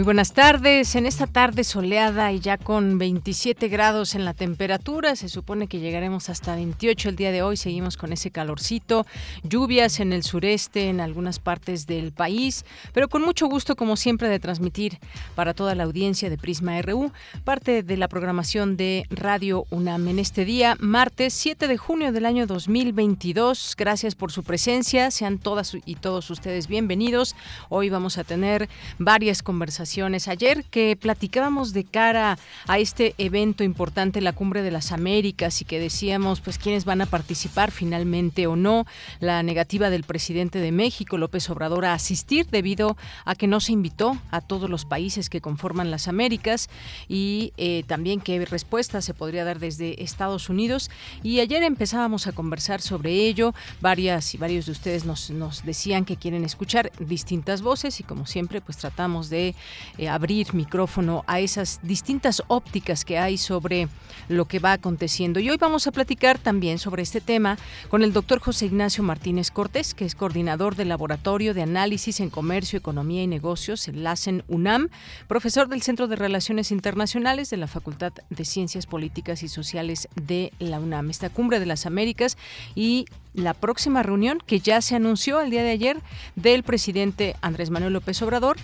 Muy 0.00 0.06
buenas 0.06 0.32
tardes. 0.32 0.94
En 0.94 1.04
esta 1.04 1.26
tarde 1.26 1.62
soleada 1.62 2.32
y 2.32 2.40
ya 2.40 2.56
con 2.56 2.96
27 2.96 3.68
grados 3.68 4.14
en 4.14 4.24
la 4.24 4.32
temperatura, 4.32 5.14
se 5.14 5.28
supone 5.28 5.66
que 5.66 5.78
llegaremos 5.78 6.30
hasta 6.30 6.54
28 6.54 7.10
el 7.10 7.16
día 7.16 7.32
de 7.32 7.42
hoy. 7.42 7.58
Seguimos 7.58 7.98
con 7.98 8.10
ese 8.14 8.30
calorcito, 8.30 9.04
lluvias 9.42 10.00
en 10.00 10.14
el 10.14 10.22
sureste, 10.22 10.88
en 10.88 11.02
algunas 11.02 11.38
partes 11.38 11.86
del 11.86 12.12
país, 12.12 12.64
pero 12.94 13.10
con 13.10 13.20
mucho 13.20 13.46
gusto, 13.46 13.76
como 13.76 13.94
siempre, 13.98 14.30
de 14.30 14.38
transmitir 14.38 14.98
para 15.34 15.52
toda 15.52 15.74
la 15.74 15.84
audiencia 15.84 16.30
de 16.30 16.38
Prisma 16.38 16.80
RU 16.80 17.12
parte 17.44 17.82
de 17.82 17.96
la 17.98 18.08
programación 18.08 18.78
de 18.78 19.04
Radio 19.10 19.66
UNAM 19.68 20.08
en 20.08 20.18
este 20.18 20.46
día, 20.46 20.78
martes 20.80 21.34
7 21.34 21.68
de 21.68 21.76
junio 21.76 22.10
del 22.10 22.24
año 22.24 22.46
2022. 22.46 23.74
Gracias 23.76 24.14
por 24.14 24.32
su 24.32 24.44
presencia. 24.44 25.10
Sean 25.10 25.36
todas 25.36 25.76
y 25.84 25.96
todos 25.96 26.30
ustedes 26.30 26.68
bienvenidos. 26.68 27.36
Hoy 27.68 27.90
vamos 27.90 28.16
a 28.16 28.24
tener 28.24 28.70
varias 28.98 29.42
conversaciones 29.42 29.89
Ayer 29.90 30.64
que 30.70 30.96
platicábamos 30.96 31.72
de 31.72 31.82
cara 31.82 32.38
a 32.68 32.78
este 32.78 33.14
evento 33.18 33.64
importante, 33.64 34.20
la 34.20 34.32
Cumbre 34.32 34.62
de 34.62 34.70
las 34.70 34.92
Américas, 34.92 35.60
y 35.62 35.64
que 35.64 35.80
decíamos, 35.80 36.40
pues, 36.40 36.58
quiénes 36.58 36.84
van 36.84 37.00
a 37.00 37.06
participar 37.06 37.72
finalmente 37.72 38.46
o 38.46 38.54
no, 38.54 38.86
la 39.18 39.42
negativa 39.42 39.90
del 39.90 40.04
presidente 40.04 40.60
de 40.60 40.70
México, 40.70 41.18
López 41.18 41.50
Obrador, 41.50 41.86
a 41.86 41.94
asistir 41.94 42.46
debido 42.46 42.96
a 43.24 43.34
que 43.34 43.48
no 43.48 43.58
se 43.58 43.72
invitó 43.72 44.16
a 44.30 44.40
todos 44.40 44.70
los 44.70 44.84
países 44.84 45.28
que 45.28 45.40
conforman 45.40 45.90
las 45.90 46.06
Américas 46.06 46.68
y 47.08 47.52
eh, 47.56 47.82
también 47.88 48.20
qué 48.20 48.44
respuesta 48.44 49.02
se 49.02 49.12
podría 49.12 49.44
dar 49.44 49.58
desde 49.58 50.04
Estados 50.04 50.48
Unidos. 50.48 50.88
Y 51.24 51.40
ayer 51.40 51.64
empezábamos 51.64 52.28
a 52.28 52.32
conversar 52.32 52.80
sobre 52.80 53.12
ello. 53.26 53.54
Varias 53.80 54.34
y 54.34 54.38
varios 54.38 54.66
de 54.66 54.72
ustedes 54.72 55.04
nos, 55.04 55.30
nos 55.30 55.64
decían 55.64 56.04
que 56.04 56.16
quieren 56.16 56.44
escuchar 56.44 56.92
distintas 57.00 57.60
voces 57.60 57.98
y 57.98 58.04
como 58.04 58.26
siempre, 58.26 58.60
pues 58.60 58.78
tratamos 58.78 59.30
de 59.30 59.54
eh, 59.98 60.08
abrir 60.08 60.54
micrófono 60.54 61.24
a 61.26 61.40
esas 61.40 61.80
distintas 61.82 62.42
ópticas 62.48 63.04
que 63.04 63.18
hay 63.18 63.38
sobre 63.38 63.88
lo 64.28 64.46
que 64.46 64.58
va 64.58 64.72
aconteciendo. 64.72 65.40
Y 65.40 65.50
hoy 65.50 65.56
vamos 65.56 65.86
a 65.86 65.92
platicar 65.92 66.38
también 66.38 66.78
sobre 66.78 67.02
este 67.02 67.20
tema 67.20 67.58
con 67.88 68.02
el 68.02 68.12
doctor 68.12 68.40
José 68.40 68.66
Ignacio 68.66 69.02
Martínez 69.02 69.50
Cortés, 69.50 69.94
que 69.94 70.04
es 70.04 70.14
coordinador 70.14 70.76
del 70.76 70.88
Laboratorio 70.88 71.54
de 71.54 71.62
Análisis 71.62 72.20
en 72.20 72.30
Comercio, 72.30 72.78
Economía 72.78 73.22
y 73.22 73.26
Negocios, 73.26 73.88
el 73.88 74.04
LACEN 74.04 74.44
UNAM, 74.48 74.88
profesor 75.26 75.68
del 75.68 75.82
Centro 75.82 76.06
de 76.08 76.16
Relaciones 76.16 76.70
Internacionales 76.70 77.50
de 77.50 77.56
la 77.56 77.66
Facultad 77.66 78.12
de 78.30 78.44
Ciencias 78.44 78.86
Políticas 78.86 79.42
y 79.42 79.48
Sociales 79.48 80.08
de 80.14 80.52
la 80.58 80.80
UNAM. 80.80 81.10
Esta 81.10 81.30
cumbre 81.30 81.60
de 81.60 81.66
las 81.66 81.86
Américas 81.86 82.36
y 82.74 83.06
la 83.34 83.54
próxima 83.54 84.02
reunión 84.02 84.38
que 84.44 84.60
ya 84.60 84.80
se 84.80 84.96
anunció 84.96 85.40
el 85.40 85.50
día 85.50 85.62
de 85.62 85.70
ayer 85.70 85.98
del 86.36 86.62
presidente 86.62 87.36
Andrés 87.40 87.70
Manuel 87.70 87.92
López 87.92 88.20
Obrador 88.22 88.56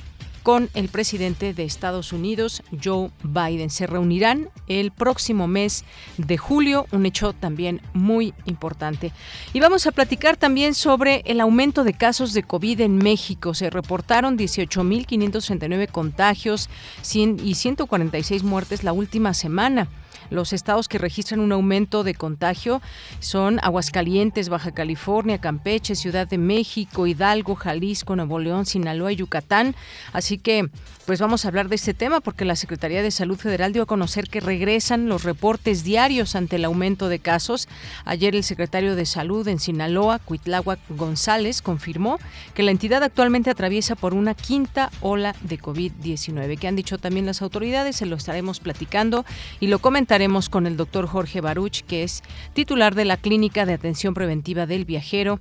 con 0.47 0.71
el 0.75 0.89
presidente 0.89 1.55
de 1.55 1.65
Estados 1.65 2.13
Unidos, 2.13 2.63
Joe 2.81 3.11
Biden. 3.25 3.69
Se 3.69 3.89
reunirán 3.89 4.49
el 4.69 4.93
próximo 4.93 5.49
mes 5.49 5.85
de 6.19 6.39
julio, 6.39 6.87
un 6.93 7.05
hecho 7.05 7.33
también 7.33 7.83
muy 7.95 8.33
importante. 8.45 9.11
Y 9.55 9.59
vamos 9.59 9.89
a 9.89 9.91
platicar 9.91 10.37
también 10.37 10.75
sobre 10.75 11.25
el 11.27 11.41
aumento 11.41 11.83
de 11.83 11.95
casos 11.95 12.33
de 12.33 12.45
COVID 12.45 12.83
en 12.83 12.99
México. 12.99 13.55
Se 13.55 13.71
reportaron 13.71 14.39
18.539 14.39 15.89
contagios 15.91 16.71
y 17.13 17.55
146 17.57 18.45
muertes 18.45 18.85
la 18.85 18.93
última 18.93 19.35
semana. 19.35 19.89
Los 20.31 20.53
estados 20.53 20.89
que 20.89 20.99
registran 20.99 21.41
un 21.41 21.53
aumento 21.53 22.05
de 22.05 22.15
contagio 22.15 22.83
son 23.21 23.61
Aguascalientes, 23.63 24.49
Baja 24.49 24.73
California, 24.73 25.39
Campeche, 25.39 25.95
Ciudad 25.95 26.29
de 26.29 26.39
México, 26.39 27.07
Hidalgo, 27.07 27.55
Jalisco, 27.55 28.17
Nuevo 28.17 28.39
León, 28.39 28.67
Sinaloa 28.67 29.13
y 29.13 29.17
Yucatán. 29.17 29.75
Así 30.13 30.39
que, 30.39 30.69
pues 31.07 31.21
vamos 31.21 31.45
a 31.45 31.49
hablar 31.49 31.69
de 31.69 31.77
este 31.77 31.95
tema 31.95 32.21
porque 32.21 32.45
la 32.45 32.57
Secretaría 32.57 33.03
de 33.03 33.11
Salud 33.11 33.39
Federal 33.39 33.73
dio 33.73 33.85
a 33.85 33.87
conocer 33.87 34.29
que 34.29 34.41
regresan 34.41 35.09
los 35.09 35.23
reportes 35.23 35.85
diarios 35.85 36.35
ante 36.35 36.57
el 36.57 36.65
aumento 36.65 37.09
de 37.09 37.21
casos. 37.21 37.69
Ayer 38.05 38.35
el 38.35 38.43
secretario 38.43 38.97
de 38.97 39.07
Salud 39.07 39.47
en 39.47 39.61
Sinaloa, 39.61 40.19
Cuitláhuac 40.19 40.81
González, 40.89 41.63
confirmó 41.63 42.19
que 42.55 42.65
la 42.65 42.73
entidad 42.73 43.03
actualmente 43.05 43.51
atraviesa 43.51 43.95
por 43.95 44.13
una 44.13 44.35
quinta 44.35 44.91
ola 45.01 45.37
de 45.43 45.59
COVID-19. 45.61 46.59
Que 46.59 46.69
han 46.69 46.77
dicho 46.77 46.99
también 46.99 47.27
las 47.27 47.43
autoridades, 47.43 47.97
se 47.97 48.07
lo 48.07 48.17
estaremos 48.17 48.59
platicando 48.59 49.25
y 49.61 49.69
lo 49.69 49.79
comentaremos 49.79 50.16
Con 50.51 50.67
el 50.67 50.79
doctor 50.79 51.07
Jorge 51.07 51.43
Baruch, 51.43 51.83
que 51.83 52.03
es 52.03 52.23
titular 52.55 52.95
de 52.95 53.05
la 53.05 53.19
Clínica 53.19 53.67
de 53.67 53.75
Atención 53.75 54.15
Preventiva 54.15 54.65
del 54.65 54.87
Viajero. 54.87 55.41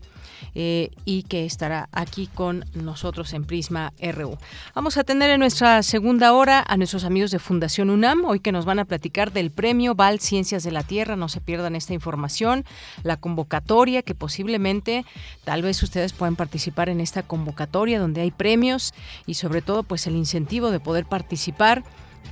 Eh, 0.54 0.92
y 1.06 1.24
que 1.24 1.46
estará 1.46 1.88
aquí 1.94 2.28
con 2.28 2.66
nosotros 2.74 3.34
en 3.34 3.46
Prisma 3.46 3.94
RU. 4.02 4.38
Vamos 4.74 4.98
a 4.98 5.04
tener 5.04 5.30
en 5.30 5.40
nuestra 5.40 5.82
segunda 5.82 6.34
hora 6.34 6.64
a 6.66 6.78
nuestros 6.78 7.06
amigos 7.06 7.32
de 7.32 7.40
Fundación 7.40 7.90
UNAM, 7.90 8.26
hoy 8.26 8.40
que 8.42 8.52
nos 8.52 8.66
van 8.66 8.80
a 8.80 8.86
platicar 8.86 9.32
del 9.32 9.50
premio 9.50 9.96
Val 9.96 10.20
Ciencias 10.20 10.64
de 10.64 10.72
la 10.72 10.84
Tierra. 10.84 11.16
No 11.16 11.30
se 11.30 11.42
pierdan 11.42 11.76
esta 11.76 11.94
información, 11.94 12.66
la 13.04 13.18
convocatoria 13.18 14.02
que 14.02 14.16
posiblemente, 14.16 15.06
tal 15.46 15.62
vez 15.62 15.82
ustedes 15.84 16.12
puedan 16.12 16.36
participar 16.36 16.90
en 16.90 17.00
esta 17.00 17.24
convocatoria 17.24 18.00
donde 18.00 18.22
hay 18.22 18.32
premios 18.32 18.94
y 19.26 19.36
sobre 19.36 19.62
todo 19.62 19.84
pues 19.84 20.06
el 20.06 20.16
incentivo 20.16 20.72
de 20.72 20.82
poder 20.82 21.06
participar 21.06 21.84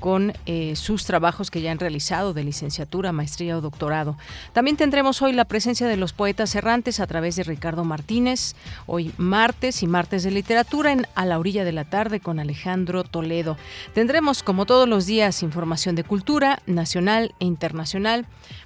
con 0.04 0.34
eh, 0.46 0.76
sus 0.76 1.06
trabajos 1.06 1.50
que 1.50 1.62
ya 1.62 1.72
han 1.72 1.80
realizado 1.80 2.34
de 2.34 2.44
licenciatura, 2.44 3.14
maestría 3.14 3.58
o 3.58 3.62
doctorado. 3.62 4.18
También 4.52 4.76
tendremos 4.76 5.22
hoy 5.22 5.32
la 5.32 5.46
presencia 5.46 5.88
de 5.88 5.96
los 5.96 6.12
poetas 6.12 6.54
errantes 6.56 7.00
a 7.00 7.08
través 7.08 7.38
de 7.38 7.44
Ricardo 7.44 7.86
Martínez, 7.86 8.54
hoy 8.86 9.14
martes 9.16 9.82
y 9.82 9.88
martes 9.88 10.24
de 10.24 10.32
literatura 10.32 10.92
en 10.92 11.08
A 11.16 11.26
la 11.26 11.40
orilla 11.40 11.64
de 11.64 11.72
la 11.72 11.86
tarde 11.86 12.20
con 12.20 12.42
Alejandro 12.42 13.06
Toledo. 13.06 13.56
Tendremos 13.94 14.44
como 14.44 14.66
todos 14.66 14.90
los 14.90 15.06
días 15.06 15.42
información 15.42 15.96
de 15.96 16.04
cultura 16.04 16.62
nacional 16.66 17.34
e 17.40 17.46
internacional 17.46 18.26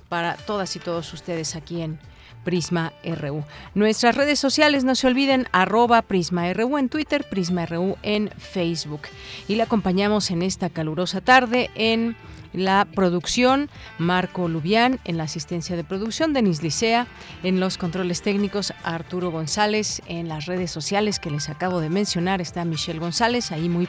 para 0.10 0.38
todas 0.38 0.76
y 0.76 0.80
todos 0.80 1.14
ustedes 1.14 1.56
aquí 1.56 1.84
en 1.84 2.00
Prisma 2.48 2.94
RU. 3.04 3.44
Nuestras 3.76 4.16
redes 4.16 4.40
sociales, 4.40 4.86
no 4.86 4.96
se 4.96 5.08
olviden, 5.08 5.50
arroba 5.52 6.02
Prisma 6.02 6.54
RU 6.54 6.78
en 6.78 6.88
Twitter, 6.88 7.26
Prisma 7.30 7.66
RU 7.66 7.98
en 8.04 8.30
Facebook. 8.38 9.02
Y 9.50 9.56
la 9.56 9.66
acompañamos 9.66 10.32
en 10.32 10.42
esta 10.42 10.70
calurosa 10.70 11.20
tarde 11.20 11.70
en 11.76 12.16
la 12.58 12.86
producción, 12.86 13.70
Marco 13.98 14.48
Lubián, 14.48 15.00
en 15.06 15.18
la 15.18 15.24
asistencia 15.24 15.76
de 15.76 15.84
producción, 15.84 16.34
Denis 16.34 16.62
Licea, 16.62 17.08
en 17.44 17.60
los 17.60 17.78
controles 17.78 18.22
técnicos, 18.22 18.74
Arturo 18.84 19.32
González, 19.32 20.02
en 20.08 20.28
las 20.28 20.46
redes 20.46 20.72
sociales 20.72 21.20
que 21.20 21.32
les 21.32 21.50
acabo 21.50 21.80
de 21.80 21.90
mencionar, 21.90 22.42
está 22.42 22.66
Michelle 22.66 23.00
González, 23.00 23.52
ahí 23.52 23.70
muy 23.70 23.88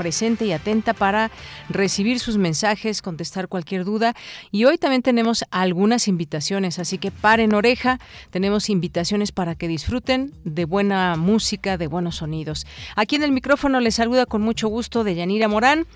presente 0.00 0.46
y 0.46 0.52
atenta 0.52 0.94
para 0.94 1.30
recibir 1.68 2.20
sus 2.20 2.38
mensajes, 2.38 3.02
contestar 3.02 3.48
cualquier 3.48 3.84
duda. 3.84 4.14
Y 4.50 4.64
hoy 4.64 4.78
también 4.78 5.02
tenemos 5.02 5.44
algunas 5.50 6.08
invitaciones, 6.08 6.78
así 6.78 6.96
que 6.96 7.10
paren 7.10 7.52
oreja. 7.52 7.98
Tenemos 8.30 8.70
invitaciones 8.70 9.30
para 9.30 9.56
que 9.56 9.68
disfruten 9.68 10.32
de 10.44 10.64
buena 10.64 11.16
música, 11.16 11.76
de 11.76 11.86
buenos 11.86 12.16
sonidos. 12.16 12.66
Aquí 12.96 13.16
en 13.16 13.24
el 13.24 13.32
micrófono 13.32 13.78
les 13.80 13.96
saluda 13.96 14.24
con 14.24 14.40
mucho 14.40 14.68
gusto 14.68 15.04
de 15.04 15.16
Yanira 15.16 15.48
Morán. 15.48 15.86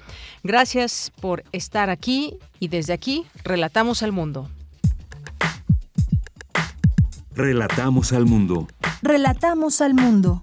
Gracias 0.45 1.11
por 1.23 1.43
estar 1.53 1.89
aquí 1.89 2.37
y 2.61 2.69
desde 2.69 2.93
aquí 2.93 3.25
relatamos 3.45 4.03
al 4.03 4.13
mundo. 4.13 4.51
Relatamos 7.35 8.13
al 8.13 8.27
mundo. 8.27 8.69
Relatamos 9.01 9.81
al 9.81 9.95
mundo. 9.95 10.43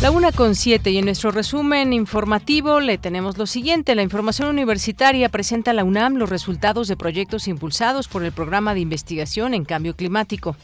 La 0.00 0.10
una 0.10 0.32
con 0.32 0.54
siete 0.54 0.90
y 0.90 0.96
en 0.96 1.04
nuestro 1.04 1.30
resumen 1.32 1.92
informativo 1.92 2.80
le 2.80 2.96
tenemos 2.96 3.36
lo 3.36 3.44
siguiente. 3.44 3.94
La 3.94 4.02
información 4.02 4.48
universitaria 4.48 5.28
presenta 5.28 5.72
a 5.72 5.74
la 5.74 5.84
UNAM 5.84 6.14
los 6.14 6.30
resultados 6.30 6.88
de 6.88 6.96
proyectos 6.96 7.46
impulsados 7.46 8.08
por 8.08 8.24
el 8.24 8.32
programa 8.32 8.72
de 8.72 8.80
investigación 8.80 9.52
en 9.52 9.66
cambio 9.66 9.94
climático. 9.94 10.56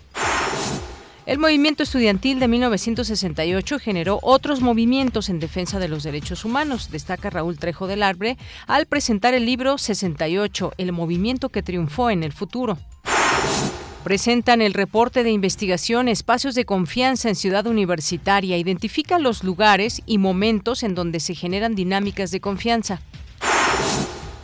El 1.27 1.39
movimiento 1.39 1.83
estudiantil 1.83 2.39
de 2.39 2.47
1968 2.47 3.81
generó 3.81 4.21
otros 4.23 4.61
movimientos 4.61 5.29
en 5.29 5.41
defensa 5.41 5.81
de 5.81 5.89
los 5.89 6.05
derechos 6.05 6.45
humanos, 6.45 6.89
destaca 6.93 7.31
Raúl 7.31 7.59
Trejo 7.59 7.89
del 7.89 8.05
Arbre 8.05 8.39
al 8.69 8.87
presentar 8.87 9.35
el 9.35 9.45
libro 9.45 9.77
68, 9.77 10.75
El 10.79 10.93
movimiento 10.93 11.49
que 11.49 11.65
triunfó 11.65 12.11
en 12.11 12.23
el 12.23 12.33
futuro 12.33 12.79
presentan 14.05 14.63
el 14.63 14.73
reporte 14.73 15.25
de 15.25 15.33
investigación 15.33 16.07
Espacios 16.07 16.55
de 16.55 16.65
Confianza 16.65 17.29
en 17.29 17.35
Ciudad 17.35 17.67
Universitaria. 17.67 18.57
Identifica 18.57 19.19
los 19.19 19.43
lugares 19.43 20.01
y 20.07 20.19
momentos 20.19 20.85
en 20.85 20.95
donde 20.95 21.19
se 21.19 21.35
generan 21.35 21.75
dinámicas 21.75 22.31
de 22.31 22.41
confianza. 22.41 23.01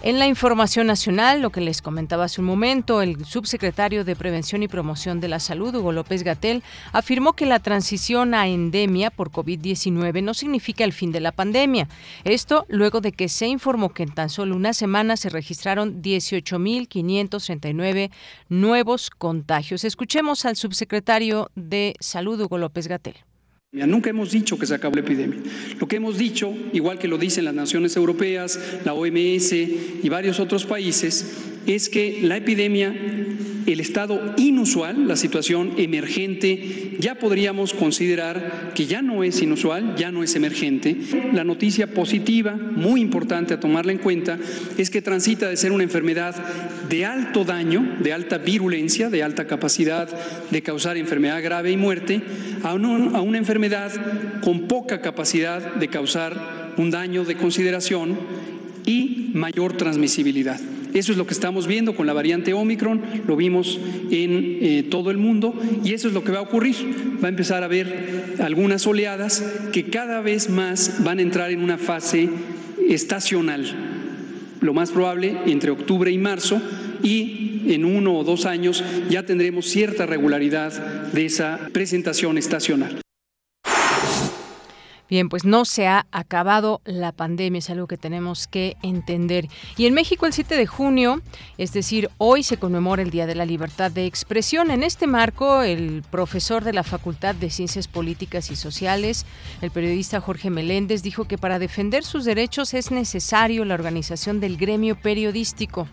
En 0.04 0.18
la 0.18 0.26
información 0.26 0.88
nacional, 0.88 1.40
lo 1.40 1.50
que 1.50 1.60
les 1.60 1.80
comentaba 1.80 2.24
hace 2.24 2.40
un 2.40 2.46
momento, 2.48 3.02
el 3.02 3.24
subsecretario 3.24 4.04
de 4.04 4.16
Prevención 4.16 4.64
y 4.64 4.68
Promoción 4.68 5.20
de 5.20 5.28
la 5.28 5.38
Salud, 5.38 5.76
Hugo 5.76 5.92
López 5.92 6.24
Gatel, 6.24 6.64
afirmó 6.92 7.34
que 7.34 7.46
la 7.46 7.60
transición 7.60 8.34
a 8.34 8.48
endemia 8.48 9.10
por 9.10 9.30
COVID-19 9.30 10.24
no 10.24 10.34
significa 10.34 10.82
el 10.82 10.92
fin 10.92 11.12
de 11.12 11.20
la 11.20 11.30
pandemia. 11.30 11.86
Esto 12.24 12.66
luego 12.68 13.00
de 13.00 13.12
que 13.12 13.28
se 13.28 13.46
informó 13.46 13.90
que 13.90 14.02
en 14.02 14.12
tan 14.12 14.28
solo 14.28 14.56
una 14.56 14.72
semana 14.72 15.16
se 15.16 15.28
registraron 15.28 16.02
18.539 16.02 18.10
nuevos 18.48 19.08
contagios. 19.08 19.84
Escuchemos 19.84 20.44
al 20.46 20.56
subsecretario 20.56 21.52
de 21.54 21.94
Salud, 22.00 22.40
Hugo 22.40 22.58
López 22.58 22.88
Gatel. 22.88 23.14
Nunca 23.74 24.10
hemos 24.10 24.30
dicho 24.30 24.58
que 24.58 24.66
se 24.66 24.74
acabó 24.74 24.96
la 24.96 25.00
epidemia. 25.00 25.40
Lo 25.80 25.88
que 25.88 25.96
hemos 25.96 26.18
dicho, 26.18 26.54
igual 26.74 26.98
que 26.98 27.08
lo 27.08 27.16
dicen 27.16 27.46
las 27.46 27.54
naciones 27.54 27.96
europeas, 27.96 28.60
la 28.84 28.92
OMS 28.92 29.52
y 29.54 30.08
varios 30.10 30.40
otros 30.40 30.66
países, 30.66 31.38
es 31.66 31.88
que 31.88 32.20
la 32.22 32.36
epidemia, 32.36 32.94
el 33.64 33.80
estado 33.80 34.34
inusual, 34.36 35.08
la 35.08 35.16
situación 35.16 35.72
emergente, 35.78 36.96
ya 36.98 37.14
podríamos 37.14 37.72
considerar 37.72 38.72
que 38.74 38.84
ya 38.84 39.00
no 39.00 39.24
es 39.24 39.40
inusual, 39.40 39.94
ya 39.96 40.12
no 40.12 40.22
es 40.22 40.36
emergente. 40.36 40.98
La 41.32 41.44
noticia 41.44 41.86
positiva, 41.94 42.54
muy 42.54 43.00
importante 43.00 43.54
a 43.54 43.60
tomarla 43.60 43.92
en 43.92 43.98
cuenta, 43.98 44.38
es 44.76 44.90
que 44.90 45.00
transita 45.00 45.48
de 45.48 45.56
ser 45.56 45.72
una 45.72 45.84
enfermedad 45.84 46.34
de 46.90 47.06
alto 47.06 47.44
daño, 47.44 47.96
de 48.00 48.12
alta 48.12 48.36
virulencia, 48.36 49.08
de 49.08 49.22
alta 49.22 49.46
capacidad 49.46 50.10
de 50.50 50.62
causar 50.62 50.98
enfermedad 50.98 51.42
grave 51.42 51.70
y 51.70 51.76
muerte, 51.78 52.20
a 52.62 52.74
una, 52.74 53.38
enfermedad 53.38 53.61
con 54.42 54.62
poca 54.68 55.00
capacidad 55.00 55.74
de 55.74 55.88
causar 55.88 56.72
un 56.76 56.90
daño 56.90 57.24
de 57.24 57.36
consideración 57.36 58.16
y 58.86 59.30
mayor 59.34 59.76
transmisibilidad. 59.76 60.60
Eso 60.94 61.12
es 61.12 61.18
lo 61.18 61.26
que 61.26 61.32
estamos 61.32 61.66
viendo 61.66 61.94
con 61.94 62.06
la 62.06 62.12
variante 62.12 62.52
Omicron, 62.52 63.00
lo 63.26 63.34
vimos 63.34 63.80
en 64.10 64.58
eh, 64.60 64.86
todo 64.90 65.10
el 65.10 65.16
mundo 65.16 65.54
y 65.82 65.94
eso 65.94 66.08
es 66.08 66.14
lo 66.14 66.22
que 66.22 66.32
va 66.32 66.40
a 66.40 66.42
ocurrir. 66.42 66.76
Va 67.22 67.28
a 67.28 67.30
empezar 67.30 67.62
a 67.62 67.66
haber 67.66 68.34
algunas 68.40 68.86
oleadas 68.86 69.42
que 69.72 69.84
cada 69.84 70.20
vez 70.20 70.50
más 70.50 71.02
van 71.02 71.18
a 71.18 71.22
entrar 71.22 71.50
en 71.50 71.62
una 71.62 71.78
fase 71.78 72.28
estacional. 72.88 73.64
Lo 74.60 74.74
más 74.74 74.90
probable 74.90 75.36
entre 75.46 75.70
octubre 75.70 76.10
y 76.10 76.18
marzo 76.18 76.60
y 77.02 77.62
en 77.68 77.84
uno 77.84 78.14
o 78.18 78.24
dos 78.24 78.44
años 78.44 78.84
ya 79.08 79.24
tendremos 79.24 79.66
cierta 79.66 80.04
regularidad 80.04 80.72
de 81.12 81.24
esa 81.24 81.70
presentación 81.72 82.36
estacional. 82.36 83.01
Bien, 85.12 85.28
pues 85.28 85.44
no 85.44 85.66
se 85.66 85.88
ha 85.88 86.06
acabado 86.10 86.80
la 86.86 87.12
pandemia, 87.12 87.58
es 87.58 87.68
algo 87.68 87.86
que 87.86 87.98
tenemos 87.98 88.46
que 88.46 88.78
entender. 88.82 89.46
Y 89.76 89.84
en 89.84 89.92
México 89.92 90.24
el 90.24 90.32
7 90.32 90.56
de 90.56 90.66
junio, 90.66 91.20
es 91.58 91.74
decir, 91.74 92.08
hoy 92.16 92.42
se 92.42 92.56
conmemora 92.56 93.02
el 93.02 93.10
Día 93.10 93.26
de 93.26 93.34
la 93.34 93.44
Libertad 93.44 93.90
de 93.90 94.06
Expresión. 94.06 94.70
En 94.70 94.82
este 94.82 95.06
marco, 95.06 95.60
el 95.60 96.02
profesor 96.10 96.64
de 96.64 96.72
la 96.72 96.82
Facultad 96.82 97.34
de 97.34 97.50
Ciencias 97.50 97.88
Políticas 97.88 98.50
y 98.50 98.56
Sociales, 98.56 99.26
el 99.60 99.70
periodista 99.70 100.18
Jorge 100.18 100.48
Meléndez, 100.48 101.02
dijo 101.02 101.26
que 101.26 101.36
para 101.36 101.58
defender 101.58 102.04
sus 102.04 102.24
derechos 102.24 102.72
es 102.72 102.90
necesario 102.90 103.66
la 103.66 103.74
organización 103.74 104.40
del 104.40 104.56
gremio 104.56 104.96
periodístico. 104.98 105.88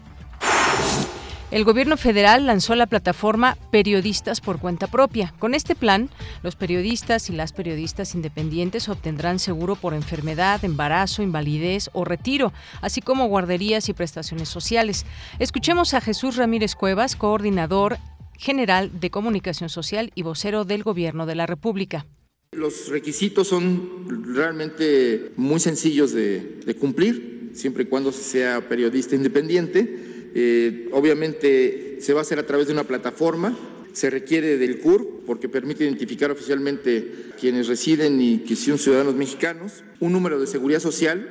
El 1.52 1.64
gobierno 1.64 1.98
federal 1.98 2.46
lanzó 2.46 2.76
la 2.76 2.86
plataforma 2.86 3.58
Periodistas 3.72 4.40
por 4.40 4.60
cuenta 4.60 4.86
propia. 4.86 5.34
Con 5.40 5.56
este 5.56 5.74
plan, 5.74 6.12
los 6.44 6.56
periodistas 6.56 7.32
y 7.32 7.34
las 7.34 7.54
periodistas 7.54 8.14
independientes 8.14 8.88
obtendrán 8.88 9.40
seguro 9.40 9.76
por 9.76 9.96
enfermedad, 9.96 10.64
embarazo, 10.64 11.24
invalidez 11.24 11.90
o 11.94 12.06
retiro, 12.06 12.54
así 12.82 13.02
como 13.02 13.28
guarderías 13.28 13.90
y 13.90 13.94
prestaciones 13.94 14.48
sociales. 14.48 15.08
Escuchemos 15.40 15.96
a 15.96 16.02
Jesús 16.02 16.36
Ramírez 16.36 16.76
Cuevas, 16.76 17.16
coordinador 17.16 17.98
general 18.38 19.00
de 19.00 19.10
comunicación 19.10 19.70
social 19.70 20.12
y 20.14 20.22
vocero 20.22 20.66
del 20.66 20.84
gobierno 20.84 21.26
de 21.26 21.34
la 21.34 21.48
República. 21.48 22.06
Los 22.52 22.90
requisitos 22.90 23.48
son 23.48 24.36
realmente 24.36 25.32
muy 25.36 25.60
sencillos 25.60 26.12
de, 26.12 26.76
cumplir, 26.80 27.52
siempre 27.54 27.84
y 27.84 27.88
cuando 27.88 28.12
sea 28.12 28.70
periodista 28.70 29.16
independiente 29.16 30.09
eh, 30.36 30.90
obviamente 30.92 31.98
se 32.02 32.14
va 32.14 32.20
a 32.20 32.22
hacer 32.22 32.40
a 32.40 32.46
través 32.46 32.68
de 32.68 32.74
una 32.74 32.84
plataforma. 32.84 33.58
Se 33.94 34.10
requiere 34.10 34.58
del 34.58 34.80
CUR 34.80 35.24
porque 35.26 35.50
permite 35.50 35.84
identificar 35.84 36.32
oficialmente 36.32 37.12
quienes 37.40 37.68
residen 37.68 38.22
y 38.22 38.40
que 38.40 38.56
son 38.56 38.78
ciudadanos 38.78 39.16
mexicanos. 39.16 39.84
Un 40.00 40.14
número 40.14 40.40
de 40.40 40.48
seguridad 40.48 40.80
social. 40.80 41.28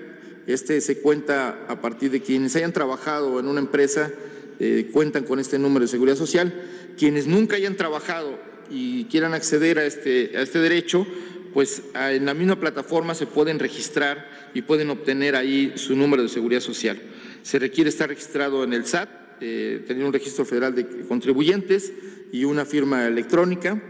Este 0.46 0.80
se 0.80 0.98
cuenta 1.00 1.66
a 1.68 1.80
partir 1.80 2.10
de 2.10 2.20
quienes 2.20 2.56
hayan 2.56 2.72
trabajado 2.72 3.38
en 3.38 3.46
una 3.46 3.60
empresa, 3.60 4.10
eh, 4.58 4.88
cuentan 4.92 5.24
con 5.24 5.38
este 5.38 5.58
número 5.58 5.84
de 5.84 5.88
seguridad 5.88 6.16
social. 6.16 6.52
Quienes 6.96 7.26
nunca 7.26 7.56
hayan 7.56 7.76
trabajado 7.76 8.38
y 8.70 9.04
quieran 9.04 9.34
acceder 9.34 9.78
a 9.78 9.84
este, 9.84 10.32
a 10.36 10.42
este 10.42 10.58
derecho, 10.58 11.06
pues 11.54 11.82
en 11.94 12.26
la 12.26 12.34
misma 12.34 12.58
plataforma 12.58 13.14
se 13.14 13.26
pueden 13.26 13.58
registrar 13.58 14.28
y 14.54 14.62
pueden 14.62 14.90
obtener 14.90 15.36
ahí 15.36 15.72
su 15.76 15.94
número 15.94 16.22
de 16.22 16.28
seguridad 16.28 16.60
social. 16.60 17.00
Se 17.42 17.58
requiere 17.58 17.90
estar 17.90 18.08
registrado 18.08 18.64
en 18.64 18.72
el 18.72 18.86
SAT, 18.86 19.08
eh, 19.40 19.84
tener 19.86 20.04
un 20.04 20.12
registro 20.12 20.44
federal 20.44 20.74
de 20.74 20.86
contribuyentes 21.06 21.92
y 22.32 22.44
una 22.44 22.64
firma 22.64 23.06
electrónica. 23.06 23.80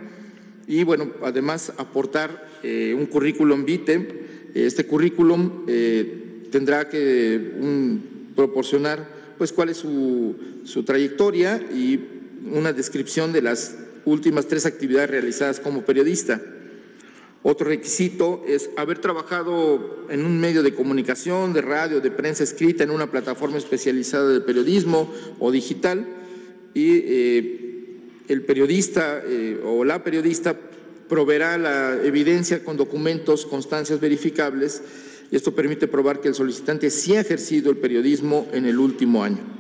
Y 0.67 0.85
bueno, 0.85 1.13
además 1.23 1.73
aportar 1.79 2.49
eh, 2.63 2.95
un 2.97 3.07
currículum 3.07 3.65
vitae. 3.65 4.29
Este 4.55 4.85
currículum 4.85 5.65
eh, 5.67 6.47
tendrá 6.51 6.89
que 6.89 7.53
proporcionar 8.35 9.19
pues 9.39 9.53
cuál 9.53 9.69
es 9.69 9.79
su, 9.79 10.37
su 10.65 10.83
trayectoria 10.83 11.61
y 11.73 12.01
una 12.53 12.73
descripción 12.73 13.33
de 13.33 13.43
las 13.43 13.77
últimas 14.05 14.47
tres 14.49 14.67
actividades 14.67 15.11
realizadas 15.11 15.61
como 15.61 15.83
periodista. 15.83 16.41
Otro 17.43 17.69
requisito 17.69 18.43
es 18.47 18.71
haber 18.77 18.99
trabajado 18.99 20.07
en 20.11 20.25
un 20.25 20.41
medio 20.41 20.63
de 20.63 20.75
comunicación, 20.75 21.53
de 21.53 21.63
radio, 21.63 22.01
de 22.01 22.11
prensa 22.11 22.43
escrita, 22.43 22.83
en 22.83 22.91
una 22.91 23.11
plataforma 23.11 23.59
especializada 23.59 24.29
de 24.29 24.41
periodismo 24.41 25.13
o 25.39 25.53
digital 25.53 26.07
y 26.75 26.97
eh, 27.05 27.69
el 28.29 28.43
periodista 28.43 29.23
eh, 29.25 29.61
o 29.65 29.85
la 29.85 30.03
periodista 30.03 30.57
proveerá 31.09 31.57
la 31.59 32.03
evidencia 32.03 32.63
con 32.63 32.77
documentos, 32.77 33.47
constancias 33.47 34.01
verificables 34.01 34.83
y 35.31 35.37
esto 35.37 35.55
permite 35.55 35.89
probar 35.89 36.21
que 36.21 36.29
el 36.29 36.35
solicitante 36.35 36.91
sí 36.91 37.15
ha 37.15 37.21
ejercido 37.21 37.71
el 37.71 37.77
periodismo 37.77 38.49
en 38.53 38.67
el 38.67 38.79
último 38.79 39.23
año. 39.23 39.59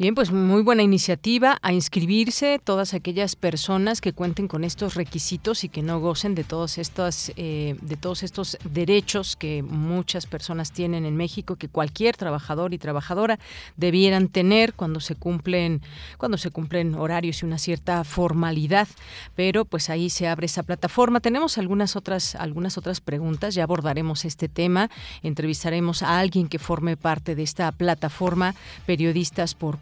Bien, 0.00 0.14
pues 0.14 0.32
muy 0.32 0.62
buena 0.62 0.82
iniciativa 0.82 1.58
a 1.60 1.74
inscribirse 1.74 2.58
todas 2.64 2.94
aquellas 2.94 3.36
personas 3.36 4.00
que 4.00 4.14
cuenten 4.14 4.48
con 4.48 4.64
estos 4.64 4.94
requisitos 4.94 5.62
y 5.62 5.68
que 5.68 5.82
no 5.82 6.00
gocen 6.00 6.34
de 6.34 6.42
todos 6.42 6.78
estos 6.78 7.32
eh, 7.36 7.76
de 7.82 7.96
todos 7.96 8.22
estos 8.22 8.56
derechos 8.64 9.36
que 9.36 9.62
muchas 9.62 10.24
personas 10.24 10.72
tienen 10.72 11.04
en 11.04 11.18
México, 11.18 11.56
que 11.56 11.68
cualquier 11.68 12.16
trabajador 12.16 12.72
y 12.72 12.78
trabajadora 12.78 13.38
debieran 13.76 14.28
tener 14.28 14.72
cuando 14.72 15.00
se 15.00 15.16
cumplen 15.16 15.82
cuando 16.16 16.38
se 16.38 16.50
cumplen 16.50 16.94
horarios 16.94 17.42
y 17.42 17.44
una 17.44 17.58
cierta 17.58 18.02
formalidad. 18.02 18.88
Pero 19.36 19.66
pues 19.66 19.90
ahí 19.90 20.08
se 20.08 20.28
abre 20.28 20.46
esa 20.46 20.62
plataforma. 20.62 21.20
Tenemos 21.20 21.58
algunas 21.58 21.94
otras 21.94 22.36
algunas 22.36 22.78
otras 22.78 23.02
preguntas. 23.02 23.54
Ya 23.54 23.64
abordaremos 23.64 24.24
este 24.24 24.48
tema. 24.48 24.88
Entrevistaremos 25.22 26.02
a 26.02 26.20
alguien 26.20 26.48
que 26.48 26.58
forme 26.58 26.96
parte 26.96 27.34
de 27.34 27.42
esta 27.42 27.70
plataforma 27.70 28.54
periodistas 28.86 29.54
por 29.54 29.78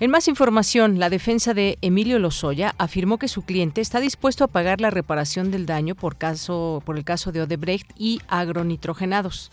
En 0.00 0.10
más 0.10 0.28
información, 0.28 0.98
la 0.98 1.10
defensa 1.10 1.54
de 1.54 1.78
Emilio 1.82 2.18
Lozoya 2.18 2.74
afirmó 2.78 3.18
que 3.18 3.28
su 3.28 3.42
cliente 3.42 3.80
está 3.80 4.00
dispuesto 4.00 4.44
a 4.44 4.48
pagar 4.48 4.80
la 4.80 4.90
reparación 4.90 5.50
del 5.50 5.66
daño 5.66 5.94
por, 5.94 6.16
caso, 6.16 6.82
por 6.84 6.96
el 6.96 7.04
caso 7.04 7.32
de 7.32 7.42
Odebrecht 7.42 7.90
y 7.96 8.20
agronitrogenados. 8.28 9.50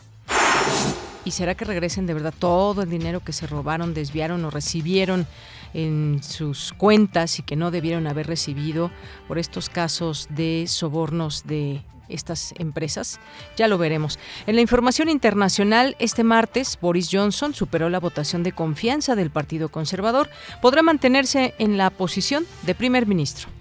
¿Y 1.25 1.31
será 1.31 1.55
que 1.55 1.65
regresen 1.65 2.05
de 2.05 2.13
verdad 2.13 2.34
todo 2.38 2.81
el 2.81 2.89
dinero 2.89 3.19
que 3.19 3.34
se 3.34 3.46
robaron, 3.46 3.93
desviaron 3.93 4.43
o 4.46 4.50
recibieron 4.50 5.27
en 5.73 6.21
sus 6.23 6.73
cuentas 6.73 7.39
y 7.39 7.43
que 7.43 7.55
no 7.55 7.71
debieron 7.71 8.07
haber 8.07 8.27
recibido 8.27 8.91
por 9.27 9.39
estos 9.39 9.69
casos 9.69 10.27
de 10.29 10.65
sobornos 10.67 11.45
de 11.45 11.83
estas 12.09 12.53
empresas? 12.57 13.19
Ya 13.57 13.67
lo 13.67 13.77
veremos. 13.77 14.19
En 14.47 14.55
la 14.55 14.61
información 14.61 15.09
internacional, 15.09 15.95
este 15.99 16.23
martes, 16.23 16.77
Boris 16.81 17.09
Johnson 17.11 17.53
superó 17.53 17.89
la 17.89 17.99
votación 17.99 18.43
de 18.43 18.51
confianza 18.51 19.15
del 19.15 19.29
Partido 19.29 19.69
Conservador. 19.69 20.29
Podrá 20.61 20.81
mantenerse 20.81 21.53
en 21.59 21.77
la 21.77 21.89
posición 21.89 22.45
de 22.63 22.75
primer 22.75 23.05
ministro. 23.05 23.59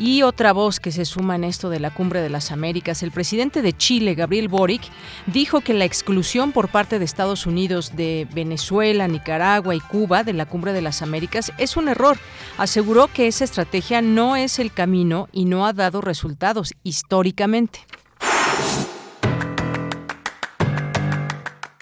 Y 0.00 0.22
otra 0.22 0.54
voz 0.54 0.80
que 0.80 0.92
se 0.92 1.04
suma 1.04 1.36
en 1.36 1.44
esto 1.44 1.68
de 1.68 1.78
la 1.78 1.90
Cumbre 1.90 2.22
de 2.22 2.30
las 2.30 2.52
Américas, 2.52 3.02
el 3.02 3.10
presidente 3.10 3.60
de 3.60 3.76
Chile, 3.76 4.14
Gabriel 4.14 4.48
Boric, 4.48 4.80
dijo 5.26 5.60
que 5.60 5.74
la 5.74 5.84
exclusión 5.84 6.52
por 6.52 6.70
parte 6.70 6.98
de 6.98 7.04
Estados 7.04 7.44
Unidos 7.44 7.94
de 7.94 8.26
Venezuela, 8.32 9.06
Nicaragua 9.08 9.74
y 9.74 9.80
Cuba 9.80 10.24
de 10.24 10.32
la 10.32 10.46
Cumbre 10.46 10.72
de 10.72 10.80
las 10.80 11.02
Américas 11.02 11.52
es 11.58 11.76
un 11.76 11.88
error. 11.88 12.16
Aseguró 12.56 13.08
que 13.12 13.26
esa 13.26 13.44
estrategia 13.44 14.00
no 14.00 14.36
es 14.36 14.58
el 14.58 14.72
camino 14.72 15.28
y 15.32 15.44
no 15.44 15.66
ha 15.66 15.74
dado 15.74 16.00
resultados 16.00 16.72
históricamente. 16.82 17.80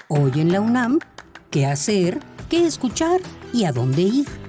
Hoy 0.08 0.32
en 0.40 0.50
la 0.50 0.60
UNAM, 0.60 0.98
¿qué 1.52 1.66
hacer? 1.66 2.18
¿Qué 2.50 2.66
escuchar? 2.66 3.20
¿Y 3.52 3.64
a 3.64 3.70
dónde 3.70 4.02
ir? 4.02 4.47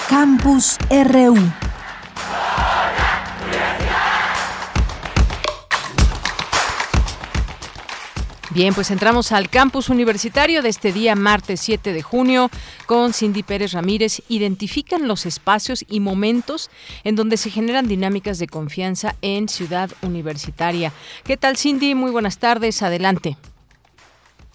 Campus 0.09 0.79
RU 0.91 1.66
Bien, 8.57 8.73
pues 8.73 8.91
entramos 8.91 9.33
al 9.33 9.51
campus 9.51 9.91
universitario 9.91 10.63
de 10.63 10.71
este 10.71 10.91
día, 10.91 11.15
martes 11.15 11.61
7 11.61 11.93
de 11.93 12.01
junio, 12.01 12.49
con 12.87 13.13
Cindy 13.13 13.43
Pérez 13.43 13.73
Ramírez. 13.75 14.23
Identifican 14.31 15.07
los 15.07 15.27
espacios 15.27 15.85
y 15.91 16.01
momentos 16.01 16.71
en 17.05 17.17
donde 17.17 17.37
se 17.37 17.51
generan 17.51 17.87
dinámicas 17.87 18.39
de 18.39 18.47
confianza 18.47 19.15
en 19.21 19.49
Ciudad 19.49 19.91
Universitaria. 20.01 20.91
¿Qué 21.25 21.37
tal, 21.37 21.59
Cindy? 21.59 21.95
Muy 21.95 22.11
buenas 22.11 22.39
tardes. 22.39 22.83
Adelante. 22.83 23.37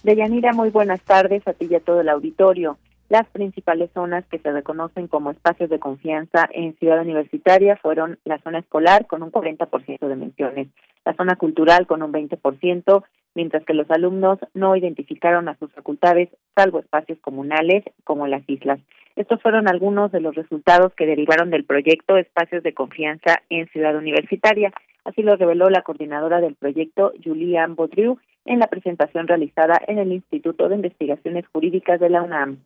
Deyanira, 0.01 0.51
muy 0.51 0.71
buenas 0.71 1.01
tardes 1.01 1.47
a 1.47 1.53
ti 1.53 1.67
y 1.69 1.75
a 1.75 1.79
todo 1.79 2.01
el 2.01 2.09
auditorio. 2.09 2.79
Las 3.11 3.27
principales 3.27 3.91
zonas 3.93 4.25
que 4.27 4.39
se 4.39 4.53
reconocen 4.53 5.09
como 5.09 5.31
espacios 5.31 5.69
de 5.69 5.79
confianza 5.79 6.47
en 6.53 6.77
Ciudad 6.77 7.01
Universitaria 7.01 7.75
fueron 7.75 8.19
la 8.23 8.37
zona 8.37 8.59
escolar 8.59 9.05
con 9.05 9.21
un 9.21 9.33
40% 9.33 10.07
de 10.07 10.15
menciones, 10.15 10.69
la 11.03 11.13
zona 11.15 11.35
cultural 11.35 11.87
con 11.87 12.03
un 12.03 12.13
20%, 12.13 13.03
mientras 13.35 13.65
que 13.65 13.73
los 13.73 13.91
alumnos 13.91 14.39
no 14.53 14.77
identificaron 14.77 15.49
a 15.49 15.57
sus 15.57 15.69
facultades, 15.73 16.29
salvo 16.55 16.79
espacios 16.79 17.19
comunales 17.19 17.83
como 18.05 18.27
las 18.27 18.49
islas. 18.49 18.79
Estos 19.17 19.41
fueron 19.41 19.67
algunos 19.67 20.13
de 20.13 20.21
los 20.21 20.33
resultados 20.33 20.93
que 20.93 21.05
derivaron 21.05 21.49
del 21.49 21.65
proyecto 21.65 22.15
Espacios 22.15 22.63
de 22.63 22.73
Confianza 22.73 23.41
en 23.49 23.67
Ciudad 23.71 23.97
Universitaria. 23.97 24.71
Así 25.03 25.21
lo 25.21 25.35
reveló 25.35 25.69
la 25.69 25.81
coordinadora 25.81 26.39
del 26.39 26.55
proyecto, 26.55 27.11
Julian 27.21 27.75
Baudriou, 27.75 28.19
en 28.45 28.59
la 28.59 28.67
presentación 28.67 29.27
realizada 29.27 29.81
en 29.85 29.99
el 29.99 30.13
Instituto 30.13 30.69
de 30.69 30.75
Investigaciones 30.75 31.45
Jurídicas 31.51 31.99
de 31.99 32.09
la 32.09 32.21
UNAM. 32.21 32.59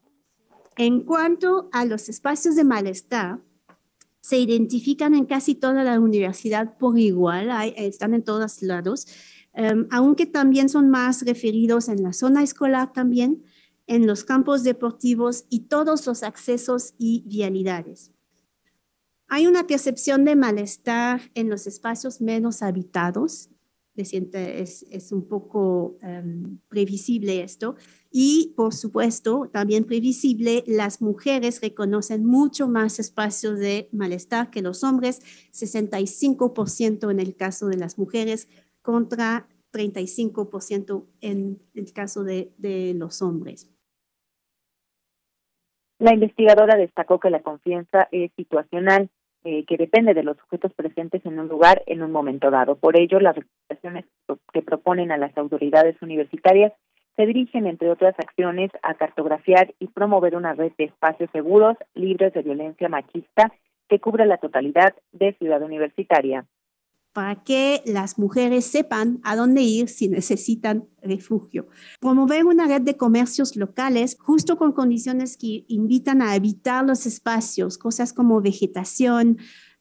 En 0.78 1.02
cuanto 1.02 1.70
a 1.72 1.86
los 1.86 2.10
espacios 2.10 2.56
de 2.56 2.64
malestar, 2.64 3.40
se 4.20 4.38
identifican 4.38 5.14
en 5.14 5.26
casi 5.26 5.56
toda 5.56 5.84
la 5.84 6.00
universidad 6.00 6.78
por 6.78 6.98
igual, 6.98 7.50
están 7.78 8.14
en 8.14 8.24
todos 8.24 8.62
lados 8.62 9.08
Em, 9.56 9.88
aunque 9.90 10.26
también 10.26 10.68
son 10.68 10.90
más 10.90 11.22
referidos 11.22 11.88
en 11.88 12.04
la 12.04 12.12
zona 12.12 12.44
escolar 12.44 12.92
también, 12.92 13.44
en 13.88 14.06
los 14.06 14.26
campos 14.26 14.64
deportivos 14.64 15.46
y 15.50 15.62
todos 15.62 16.06
los 16.06 16.24
accesos 16.24 16.94
y 16.98 17.24
vialidades. 17.26 18.12
Hay 19.28 19.48
una 19.48 19.66
percepción 19.66 20.26
de 20.26 20.36
malestar 20.36 21.22
en 21.36 21.50
los 21.50 21.68
espacios 21.68 22.20
menos 22.20 22.62
habitados, 22.62 23.50
es, 23.96 24.86
es 24.92 25.12
un 25.14 25.26
poco 25.26 25.98
em, 26.02 26.60
previsible 26.68 27.42
esto, 27.42 27.78
y 28.18 28.54
por 28.56 28.74
supuesto 28.74 29.50
también 29.52 29.84
previsible, 29.84 30.64
las 30.68 31.02
mujeres 31.02 31.60
reconocen 31.62 32.26
mucho 32.26 32.70
más 32.70 32.98
espacios 32.98 33.60
de 33.60 33.90
malestar 33.92 34.52
que 34.52 34.62
los 34.62 34.86
hombres, 34.86 35.20
65% 35.52 37.12
en 37.12 37.20
el 37.20 37.36
caso 37.36 37.68
de 37.68 37.76
las 37.76 38.00
mujeres, 38.00 38.48
contra 38.82 39.50
35% 39.74 41.06
en 41.20 41.60
el 41.74 41.92
caso 41.92 42.24
de, 42.24 42.54
de 42.58 42.94
los 42.96 43.22
hombres. 43.22 43.70
La 46.00 46.14
investigadora 46.14 46.78
destacó 46.78 47.20
que 47.20 47.30
la 47.30 47.42
confianza 47.42 48.08
es 48.14 48.32
situacional, 48.38 49.10
eh, 49.44 49.66
que 49.66 49.76
depende 49.76 50.14
de 50.14 50.24
los 50.24 50.38
sujetos 50.38 50.74
presentes 50.74 51.26
en 51.26 51.38
un 51.38 51.50
lugar 51.50 51.84
en 51.86 52.02
un 52.02 52.14
momento 52.14 52.50
dado. 52.50 52.78
Por 52.78 52.98
ello, 52.98 53.20
las 53.20 53.36
recomendaciones 53.36 54.06
que 54.54 54.62
proponen 54.62 55.12
a 55.12 55.18
las 55.18 55.38
autoridades 55.38 56.02
universitarias 56.02 56.72
se 57.16 57.26
dirigen, 57.26 57.68
entre 57.68 57.90
otras 57.90 58.16
acciones, 58.20 58.72
a 58.84 58.94
cartografiar 58.96 59.74
y 59.80 59.88
promover 59.88 60.36
una 60.36 60.54
red 60.54 60.72
de 60.78 60.86
espacios 60.86 61.30
seguros, 61.32 61.78
libres 61.94 62.34
de 62.34 62.42
violencia 62.42 62.90
machista, 62.90 63.52
que 63.88 64.00
cubra 64.00 64.26
la 64.26 64.38
totalidad 64.38 64.94
de 65.12 65.34
ciudad 65.34 65.62
universitaria. 65.62 66.46
para 67.14 67.42
que 67.46 67.80
las 67.86 68.20
mujeres 68.20 68.66
sepan 68.66 69.22
a 69.24 69.38
dónde 69.38 69.62
ir 69.62 69.88
si 69.88 70.10
necesitan 70.10 70.90
refugio. 71.02 71.68
Promover 72.02 72.44
una 72.44 72.68
red 72.68 72.82
de 72.82 72.98
comercios 72.98 73.56
locales 73.56 74.18
justo 74.20 74.58
con 74.58 74.74
condiciones 74.74 75.38
que 75.38 75.64
invitan 75.70 76.22
a 76.22 76.36
evitar 76.36 76.84
los 76.84 77.06
espacios, 77.06 77.78
cosas 77.78 78.12
como 78.12 78.42
vegetación, 78.42 79.38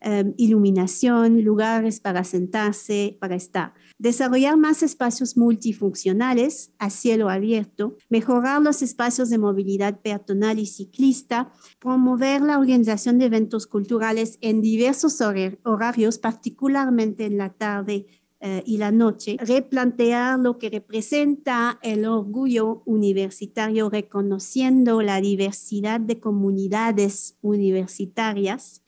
Em, 0.06 0.34
iluminación, 0.36 1.42
lugares 1.44 1.98
para 1.98 2.24
sentarse, 2.24 3.16
para 3.20 3.36
estar. 3.36 3.72
Desarrollar 4.04 4.58
más 4.58 4.82
espacios 4.82 5.34
multifuncionales 5.34 6.74
a 6.78 6.90
cielo 6.90 7.30
abierto, 7.30 7.96
mejorar 8.10 8.60
los 8.60 8.82
espacios 8.82 9.30
de 9.30 9.38
movilidad 9.38 10.02
peatonal 10.02 10.58
y 10.58 10.66
ciclista, 10.66 11.50
promover 11.78 12.42
la 12.42 12.58
organización 12.58 13.18
de 13.18 13.24
eventos 13.24 13.66
culturales 13.66 14.36
en 14.42 14.60
diversos 14.60 15.22
horarios, 15.22 16.18
particularmente 16.18 17.24
en 17.24 17.38
la 17.38 17.54
tarde 17.54 18.04
eh, 18.40 18.62
y 18.66 18.76
la 18.76 18.92
noche, 18.92 19.38
replantear 19.40 20.38
lo 20.38 20.58
que 20.58 20.68
representa 20.68 21.78
el 21.80 22.04
orgullo 22.04 22.82
universitario 22.84 23.88
reconociendo 23.88 25.00
la 25.00 25.22
diversidad 25.22 25.98
de 25.98 26.20
comunidades 26.20 27.38
universitarias, 27.40 28.83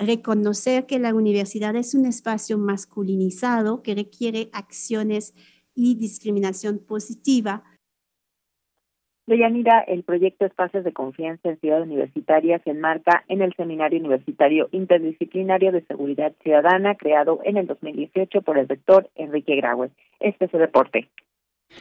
reconocer 0.00 0.86
que 0.86 0.98
la 0.98 1.14
universidad 1.14 1.76
es 1.76 1.94
un 1.94 2.06
espacio 2.06 2.58
masculinizado 2.58 3.82
que 3.82 3.94
requiere 3.94 4.48
acciones 4.52 5.34
y 5.74 5.96
discriminación 5.96 6.78
positiva. 6.78 7.62
Deyanira, 9.26 9.80
el 9.80 10.02
proyecto 10.02 10.44
Espacios 10.44 10.82
de 10.82 10.92
Confianza 10.92 11.50
en 11.50 11.60
Ciudad 11.60 11.82
Universitaria 11.82 12.58
se 12.64 12.70
enmarca 12.70 13.24
en 13.28 13.42
el 13.42 13.54
Seminario 13.54 14.00
Universitario 14.00 14.68
Interdisciplinario 14.72 15.70
de 15.70 15.84
Seguridad 15.86 16.32
Ciudadana 16.42 16.96
creado 16.96 17.40
en 17.44 17.56
el 17.56 17.66
2018 17.68 18.42
por 18.42 18.58
el 18.58 18.66
rector 18.66 19.08
Enrique 19.14 19.54
Graue. 19.54 19.90
Este 20.18 20.46
es 20.46 20.54
el 20.54 20.60
deporte. 20.60 21.08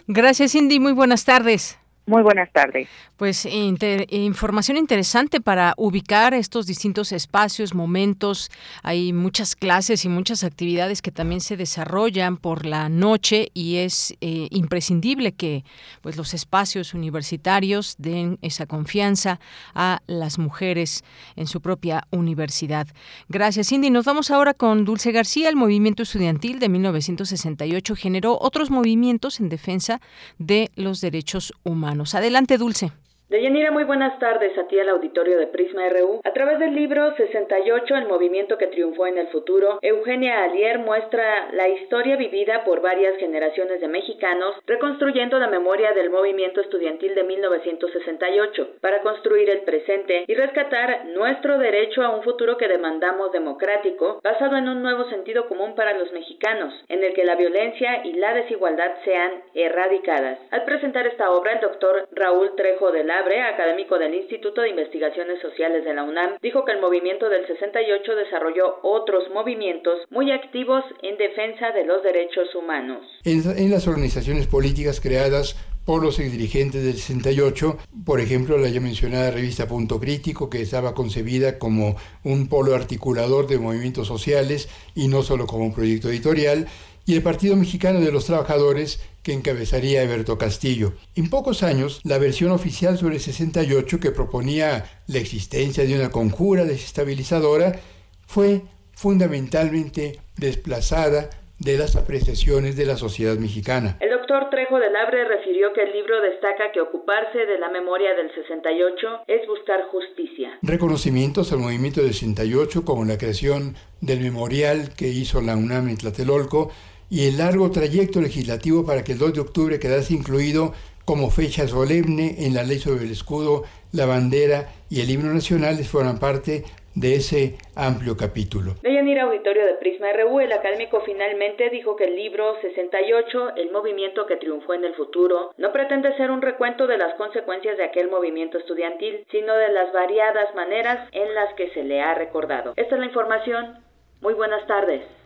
Gracias, 0.08 0.52
Cindy. 0.52 0.80
Muy 0.80 0.94
buenas 0.94 1.26
tardes. 1.26 1.80
Muy 2.10 2.24
buenas 2.24 2.52
tardes. 2.52 2.90
Pues 3.18 3.46
información 3.46 4.78
interesante 4.78 5.42
para 5.42 5.76
ubicar 5.78 6.34
estos 6.34 6.66
distintos 6.66 7.12
espacios, 7.12 7.76
momentos. 7.76 8.50
Hay 8.82 9.14
muchas 9.14 9.56
clases 9.56 10.06
y 10.06 10.10
muchas 10.10 10.44
actividades 10.44 11.04
que 11.04 11.12
también 11.12 11.40
se 11.40 11.56
desarrollan 11.56 12.38
por 12.38 12.66
la 12.66 12.90
noche 12.90 13.50
y 13.54 13.76
es 13.76 14.16
eh, 14.22 14.48
imprescindible 14.50 15.34
que 15.34 15.64
pues 16.02 16.18
los 16.18 16.34
espacios 16.34 16.96
universitarios 16.96 17.94
den 18.00 18.40
esa 18.42 18.66
confianza 18.66 19.40
a 19.76 20.02
las 20.08 20.40
mujeres 20.40 21.04
en 21.36 21.46
su 21.46 21.62
propia 21.62 22.08
universidad. 22.10 22.88
Gracias, 23.28 23.68
Cindy. 23.70 23.92
Nos 23.92 24.06
vamos 24.06 24.32
ahora 24.32 24.56
con 24.56 24.84
Dulce 24.84 25.12
García. 25.12 25.48
El 25.48 25.56
movimiento 25.56 26.02
estudiantil 26.02 26.58
de 26.58 26.70
1968 26.70 27.96
generó 27.96 28.40
otros 28.42 28.72
movimientos 28.72 29.40
en 29.40 29.50
defensa 29.50 30.02
de 30.40 30.72
los 30.76 31.02
derechos 31.02 31.54
humanos. 31.64 31.99
Adelante, 32.14 32.58
Dulce. 32.58 32.92
Deyanira, 33.30 33.70
muy 33.70 33.84
buenas 33.84 34.18
tardes 34.18 34.58
a 34.58 34.68
ti 34.68 34.80
al 34.80 34.90
auditorio 34.90 35.38
de 35.38 35.46
Prisma 35.46 35.88
RU. 35.90 36.20
A 36.24 36.34
través 36.34 36.58
del 36.58 36.74
libro 36.74 37.16
68, 37.16 37.96
El 37.96 38.08
movimiento 38.08 38.58
que 38.58 38.66
triunfó 38.66 39.06
en 39.06 39.20
el 39.20 39.28
futuro, 39.28 39.78
Eugenia 39.84 40.44
Alier 40.44 40.80
muestra 40.80 41.52
la 41.52 41.70
historia 41.70 42.16
vivida 42.16 42.64
por 42.64 42.82
varias 42.82 43.16
generaciones 43.18 43.82
de 43.82 43.88
mexicanos, 43.88 44.56
reconstruyendo 44.66 45.38
la 45.38 45.46
memoria 45.46 45.92
del 45.92 46.10
movimiento 46.10 46.60
estudiantil 46.60 47.14
de 47.14 47.24
1968, 47.24 48.68
para 48.82 49.02
construir 49.02 49.48
el 49.52 49.62
presente 49.62 50.26
y 50.26 50.34
rescatar 50.34 51.06
nuestro 51.10 51.60
derecho 51.60 52.02
a 52.02 52.10
un 52.10 52.24
futuro 52.24 52.58
que 52.58 52.68
demandamos 52.68 53.32
democrático, 53.32 54.22
basado 54.24 54.58
en 54.58 54.68
un 54.68 54.82
nuevo 54.82 55.08
sentido 55.12 55.48
común 55.48 55.76
para 55.76 55.96
los 55.96 56.12
mexicanos, 56.14 56.74
en 56.88 57.04
el 57.04 57.14
que 57.14 57.26
la 57.26 57.36
violencia 57.36 58.04
y 58.06 58.14
la 58.14 58.34
desigualdad 58.34 58.92
sean 59.06 59.44
erradicadas. 59.54 60.40
Al 60.50 60.66
presentar 60.66 61.06
esta 61.06 61.30
obra, 61.30 61.54
el 61.54 61.60
doctor 61.60 62.08
Raúl 62.12 62.56
Trejo 62.56 62.92
de 62.92 63.04
la 63.04 63.19
académico 63.28 64.00
del 64.00 64.14
Instituto 64.16 64.62
de 64.62 64.70
Investigaciones 64.70 65.42
Sociales 65.42 65.84
de 65.84 65.94
la 65.94 66.04
UNAM, 66.04 66.38
dijo 66.42 66.64
que 66.64 66.72
el 66.72 66.80
movimiento 66.80 67.30
del 67.30 67.46
68 67.48 68.16
desarrolló 68.16 68.80
otros 68.84 69.30
movimientos 69.34 70.00
muy 70.10 70.32
activos 70.32 70.84
en 71.02 71.18
defensa 71.18 71.72
de 71.72 71.86
los 71.86 72.02
derechos 72.04 72.54
humanos. 72.56 73.06
En, 73.26 73.72
las 73.72 73.88
organizaciones 73.88 74.48
políticas 74.48 75.02
creadas 75.02 75.56
por 75.86 76.04
los 76.04 76.18
dirigentes 76.18 76.84
del 76.84 76.94
68, 76.94 77.78
por 78.06 78.20
ejemplo, 78.20 78.58
la 78.58 78.70
ya 78.70 78.80
mencionada 78.80 79.32
revista 79.32 79.68
Punto 79.68 80.00
Crítico, 80.00 80.50
que 80.50 80.62
estaba 80.62 80.94
concebida 80.94 81.58
como 81.58 81.96
un 82.24 82.48
polo 82.48 82.76
articulador 82.76 83.48
de 83.48 83.58
movimientos 83.58 84.08
sociales 84.08 84.70
y 84.96 85.08
no 85.08 85.24
solo 85.24 85.48
como 85.48 85.66
un 85.66 85.74
proyecto 85.74 86.10
editorial, 86.10 86.68
y 87.10 87.16
el 87.16 87.24
Partido 87.24 87.56
Mexicano 87.56 88.02
de 88.02 88.12
los 88.12 88.26
Trabajadores, 88.26 89.00
que 89.24 89.34
encabezaría 89.34 90.04
Eberto 90.04 90.38
Castillo. 90.38 90.94
En 91.16 91.32
pocos 91.32 91.64
años, 91.64 92.02
la 92.04 92.20
versión 92.20 92.52
oficial 92.52 93.00
sobre 93.00 93.16
el 93.16 93.20
68 93.20 94.00
que 94.00 94.12
proponía 94.12 94.86
la 95.08 95.18
existencia 95.18 95.86
de 95.86 95.96
una 95.96 96.12
conjura 96.12 96.66
desestabilizadora 96.66 97.80
fue 98.28 98.62
fundamentalmente 98.94 100.20
desplazada 100.38 101.32
de 101.58 101.80
las 101.80 101.96
apreciaciones 101.96 102.78
de 102.78 102.86
la 102.86 102.96
sociedad 102.96 103.38
mexicana. 103.40 103.98
El 104.02 104.12
doctor 104.12 104.52
Trejo 104.52 104.78
de 104.78 104.92
Labre 104.92 105.26
refirió 105.26 105.74
que 105.74 105.82
el 105.82 105.92
libro 105.92 106.22
destaca 106.22 106.72
que 106.72 106.80
ocuparse 106.80 107.40
de 107.40 107.58
la 107.58 107.72
memoria 107.72 108.14
del 108.14 108.30
68 108.36 109.24
es 109.26 109.48
buscar 109.48 109.82
justicia. 109.90 110.60
Reconocimientos 110.62 111.52
al 111.52 111.58
movimiento 111.58 112.02
del 112.02 112.14
68 112.14 112.86
como 112.86 113.04
la 113.04 113.18
creación 113.18 113.74
del 114.00 114.20
memorial 114.20 114.94
que 114.96 115.08
hizo 115.08 115.42
la 115.42 115.56
UNAM 115.56 115.90
en 115.90 115.98
Tlatelolco 115.98 116.72
y 117.10 117.28
el 117.28 117.38
largo 117.38 117.72
trayecto 117.72 118.22
legislativo 118.22 118.86
para 118.86 119.04
que 119.04 119.14
el 119.14 119.18
2 119.18 119.34
de 119.34 119.42
octubre 119.42 119.80
quedase 119.80 120.14
incluido 120.14 120.74
como 121.06 121.32
fecha 121.32 121.68
solemne 121.68 122.36
en 122.46 122.54
la 122.54 122.64
ley 122.64 122.78
sobre 122.78 123.06
el 123.06 123.12
escudo, 123.12 123.64
la 123.92 124.06
bandera 124.06 124.70
y 124.92 125.02
el 125.02 125.10
himno 125.10 125.34
nacional 125.34 125.76
fueran 125.84 126.20
parte 126.20 126.64
de 126.94 127.16
ese 127.16 127.58
amplio 127.76 128.18
capítulo. 128.18 128.74
Deyanira 128.84 129.24
Auditorio 129.24 129.66
de 129.66 129.76
Prisma 129.76 130.12
RU, 130.14 130.40
el 130.40 130.52
académico 130.52 131.02
finalmente 131.06 131.70
dijo 131.70 131.96
que 131.96 132.06
el 132.06 132.16
libro 132.16 132.60
68, 132.62 133.56
El 133.56 133.72
movimiento 133.72 134.26
que 134.26 134.36
triunfó 134.36 134.74
en 134.74 134.84
el 134.84 134.94
futuro, 134.96 135.54
no 135.58 135.72
pretende 135.72 136.16
ser 136.18 136.30
un 136.30 136.42
recuento 136.42 136.88
de 136.88 136.98
las 136.98 137.16
consecuencias 137.16 137.78
de 137.78 137.86
aquel 137.86 138.10
movimiento 138.10 138.58
estudiantil, 138.58 139.26
sino 139.32 139.56
de 139.56 139.70
las 139.70 139.92
variadas 139.94 140.54
maneras 140.56 141.08
en 141.12 141.34
las 141.34 141.54
que 141.56 141.70
se 141.72 141.84
le 141.84 142.02
ha 142.02 142.14
recordado. 142.16 142.74
Esta 142.76 142.96
es 142.96 143.00
la 143.00 143.08
información. 143.08 143.80
Muy 144.22 144.34
buenas 144.34 144.68
tardes. 144.68 145.19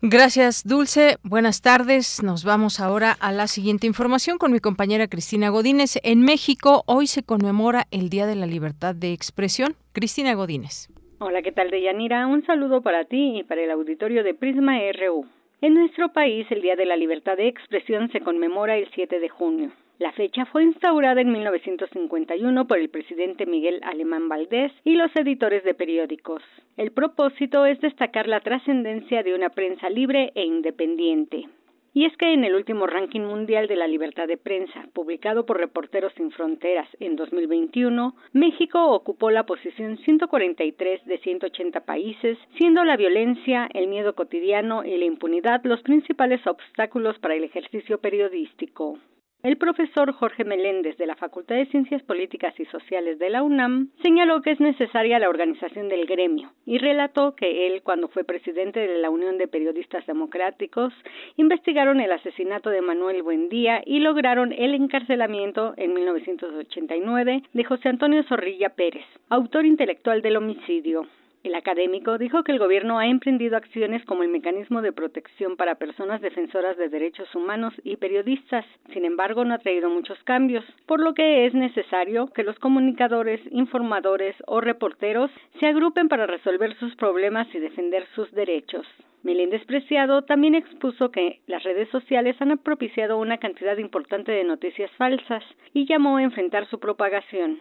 Gracias, 0.00 0.62
Dulce. 0.64 1.16
Buenas 1.24 1.60
tardes. 1.60 2.22
Nos 2.22 2.44
vamos 2.44 2.78
ahora 2.78 3.16
a 3.20 3.32
la 3.32 3.48
siguiente 3.48 3.88
información 3.88 4.38
con 4.38 4.52
mi 4.52 4.60
compañera 4.60 5.08
Cristina 5.08 5.48
Godínez. 5.48 5.98
En 6.04 6.22
México, 6.22 6.84
hoy 6.86 7.08
se 7.08 7.24
conmemora 7.24 7.86
el 7.90 8.08
Día 8.08 8.26
de 8.26 8.36
la 8.36 8.46
Libertad 8.46 8.94
de 8.94 9.12
Expresión. 9.12 9.74
Cristina 9.92 10.34
Godínez. 10.34 10.86
Hola, 11.18 11.42
¿qué 11.42 11.50
tal, 11.50 11.70
Deyanira? 11.70 12.28
Un 12.28 12.46
saludo 12.46 12.80
para 12.80 13.06
ti 13.06 13.40
y 13.40 13.42
para 13.42 13.62
el 13.62 13.72
auditorio 13.72 14.22
de 14.22 14.34
Prisma 14.34 14.78
RU. 14.92 15.26
En 15.62 15.74
nuestro 15.74 16.12
país, 16.12 16.46
el 16.50 16.62
Día 16.62 16.76
de 16.76 16.86
la 16.86 16.96
Libertad 16.96 17.36
de 17.36 17.48
Expresión 17.48 18.08
se 18.12 18.20
conmemora 18.20 18.76
el 18.76 18.88
7 18.94 19.18
de 19.18 19.28
junio. 19.28 19.72
La 19.98 20.12
fecha 20.12 20.44
fue 20.44 20.62
instaurada 20.62 21.20
en 21.20 21.32
1951 21.32 22.68
por 22.68 22.78
el 22.78 22.88
presidente 22.88 23.46
Miguel 23.46 23.80
Alemán 23.82 24.28
Valdés 24.28 24.70
y 24.84 24.94
los 24.94 25.10
editores 25.16 25.64
de 25.64 25.74
periódicos. 25.74 26.40
El 26.76 26.92
propósito 26.92 27.66
es 27.66 27.80
destacar 27.80 28.28
la 28.28 28.38
trascendencia 28.38 29.24
de 29.24 29.34
una 29.34 29.48
prensa 29.48 29.90
libre 29.90 30.30
e 30.36 30.44
independiente. 30.44 31.48
Y 31.94 32.04
es 32.04 32.16
que 32.16 32.32
en 32.32 32.44
el 32.44 32.54
último 32.54 32.86
ranking 32.86 33.22
mundial 33.22 33.66
de 33.66 33.74
la 33.74 33.88
libertad 33.88 34.28
de 34.28 34.36
prensa, 34.36 34.86
publicado 34.92 35.44
por 35.46 35.58
Reporteros 35.58 36.12
Sin 36.16 36.30
Fronteras 36.30 36.88
en 37.00 37.16
2021, 37.16 38.14
México 38.34 38.92
ocupó 38.92 39.32
la 39.32 39.46
posición 39.46 39.98
143 39.98 41.06
de 41.06 41.18
180 41.18 41.80
países, 41.80 42.38
siendo 42.56 42.84
la 42.84 42.96
violencia, 42.96 43.68
el 43.74 43.88
miedo 43.88 44.14
cotidiano 44.14 44.84
y 44.84 44.96
la 44.96 45.06
impunidad 45.06 45.64
los 45.64 45.82
principales 45.82 46.46
obstáculos 46.46 47.18
para 47.18 47.34
el 47.34 47.42
ejercicio 47.42 47.98
periodístico. 47.98 48.96
El 49.44 49.56
profesor 49.56 50.12
Jorge 50.14 50.42
Meléndez 50.42 50.96
de 50.96 51.06
la 51.06 51.14
Facultad 51.14 51.54
de 51.54 51.66
Ciencias 51.66 52.02
Políticas 52.02 52.58
y 52.58 52.64
Sociales 52.64 53.20
de 53.20 53.30
la 53.30 53.44
UNAM 53.44 53.90
señaló 54.02 54.42
que 54.42 54.50
es 54.50 54.58
necesaria 54.58 55.20
la 55.20 55.28
organización 55.28 55.88
del 55.88 56.06
gremio 56.06 56.50
y 56.66 56.78
relató 56.78 57.36
que 57.36 57.68
él, 57.68 57.82
cuando 57.84 58.08
fue 58.08 58.24
presidente 58.24 58.80
de 58.80 58.98
la 58.98 59.10
Unión 59.10 59.38
de 59.38 59.46
Periodistas 59.46 60.04
Democráticos, 60.06 60.92
investigaron 61.36 62.00
el 62.00 62.10
asesinato 62.10 62.70
de 62.70 62.82
Manuel 62.82 63.22
Buendía 63.22 63.80
y 63.86 64.00
lograron 64.00 64.52
el 64.52 64.74
encarcelamiento 64.74 65.72
en 65.76 65.94
1989 65.94 67.44
de 67.52 67.64
José 67.64 67.90
Antonio 67.90 68.24
Zorrilla 68.24 68.70
Pérez, 68.70 69.04
autor 69.28 69.66
intelectual 69.66 70.20
del 70.20 70.38
homicidio. 70.38 71.06
El 71.44 71.54
académico 71.54 72.18
dijo 72.18 72.42
que 72.42 72.50
el 72.50 72.58
gobierno 72.58 72.98
ha 72.98 73.06
emprendido 73.06 73.56
acciones 73.56 74.04
como 74.04 74.24
el 74.24 74.28
mecanismo 74.28 74.82
de 74.82 74.92
protección 74.92 75.56
para 75.56 75.76
personas 75.76 76.20
defensoras 76.20 76.76
de 76.76 76.88
derechos 76.88 77.32
humanos 77.32 77.72
y 77.84 77.96
periodistas. 77.96 78.64
Sin 78.92 79.04
embargo, 79.04 79.44
no 79.44 79.54
ha 79.54 79.58
traído 79.58 79.88
muchos 79.88 80.18
cambios, 80.24 80.64
por 80.86 81.00
lo 81.00 81.14
que 81.14 81.46
es 81.46 81.54
necesario 81.54 82.26
que 82.28 82.42
los 82.42 82.58
comunicadores, 82.58 83.40
informadores 83.52 84.34
o 84.46 84.60
reporteros 84.60 85.30
se 85.60 85.66
agrupen 85.66 86.08
para 86.08 86.26
resolver 86.26 86.76
sus 86.78 86.96
problemas 86.96 87.46
y 87.54 87.60
defender 87.60 88.04
sus 88.16 88.30
derechos. 88.32 88.86
Meléndez 89.22 89.64
Preciado 89.64 90.22
también 90.22 90.56
expuso 90.56 91.10
que 91.12 91.40
las 91.46 91.62
redes 91.62 91.88
sociales 91.90 92.36
han 92.40 92.58
propiciado 92.58 93.18
una 93.18 93.38
cantidad 93.38 93.76
importante 93.78 94.32
de 94.32 94.42
noticias 94.42 94.90
falsas 94.92 95.44
y 95.72 95.86
llamó 95.86 96.16
a 96.16 96.22
enfrentar 96.22 96.66
su 96.68 96.80
propagación. 96.80 97.58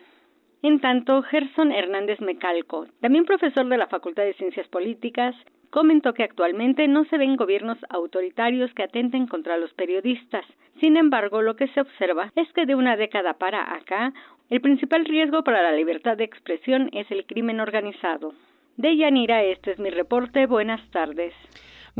En 0.64 0.80
tanto, 0.80 1.22
Gerson 1.22 1.72
Hernández 1.72 2.20
Mecalco, 2.20 2.88
también 3.00 3.26
profesor 3.26 3.68
de 3.68 3.78
la 3.78 3.88
Facultad 3.88 4.24
de 4.24 4.34
Ciencias 4.34 4.68
Políticas, 4.68 5.36
comentó 5.70 6.14
que 6.14 6.24
actualmente 6.24 6.88
no 6.88 7.06
se 7.06 7.18
ven 7.18 7.36
gobiernos 7.36 7.78
autoritarios 7.90 8.74
que 8.74 8.84
atenten 8.84 9.28
contra 9.28 9.58
los 9.58 9.72
periodistas. 9.74 10.46
Sin 10.80 10.98
embargo, 10.98 11.42
lo 11.42 11.56
que 11.56 11.68
se 11.70 11.82
observa 11.82 12.32
es 12.36 12.52
que 12.54 12.66
de 12.66 12.76
una 12.76 12.98
década 12.98 13.34
para 13.34 13.76
acá, 13.76 14.14
el 14.50 14.62
principal 14.62 15.06
riesgo 15.06 15.44
para 15.44 15.62
la 15.62 15.74
libertad 15.74 16.18
de 16.18 16.24
expresión 16.24 16.90
es 16.94 17.10
el 17.12 17.26
crimen 17.26 17.60
organizado. 17.60 18.34
De 18.78 18.96
Yanira, 18.96 19.44
este 19.44 19.72
es 19.72 19.80
mi 19.80 19.90
reporte. 19.90 20.46
Buenas 20.46 20.82
tardes. 20.92 21.34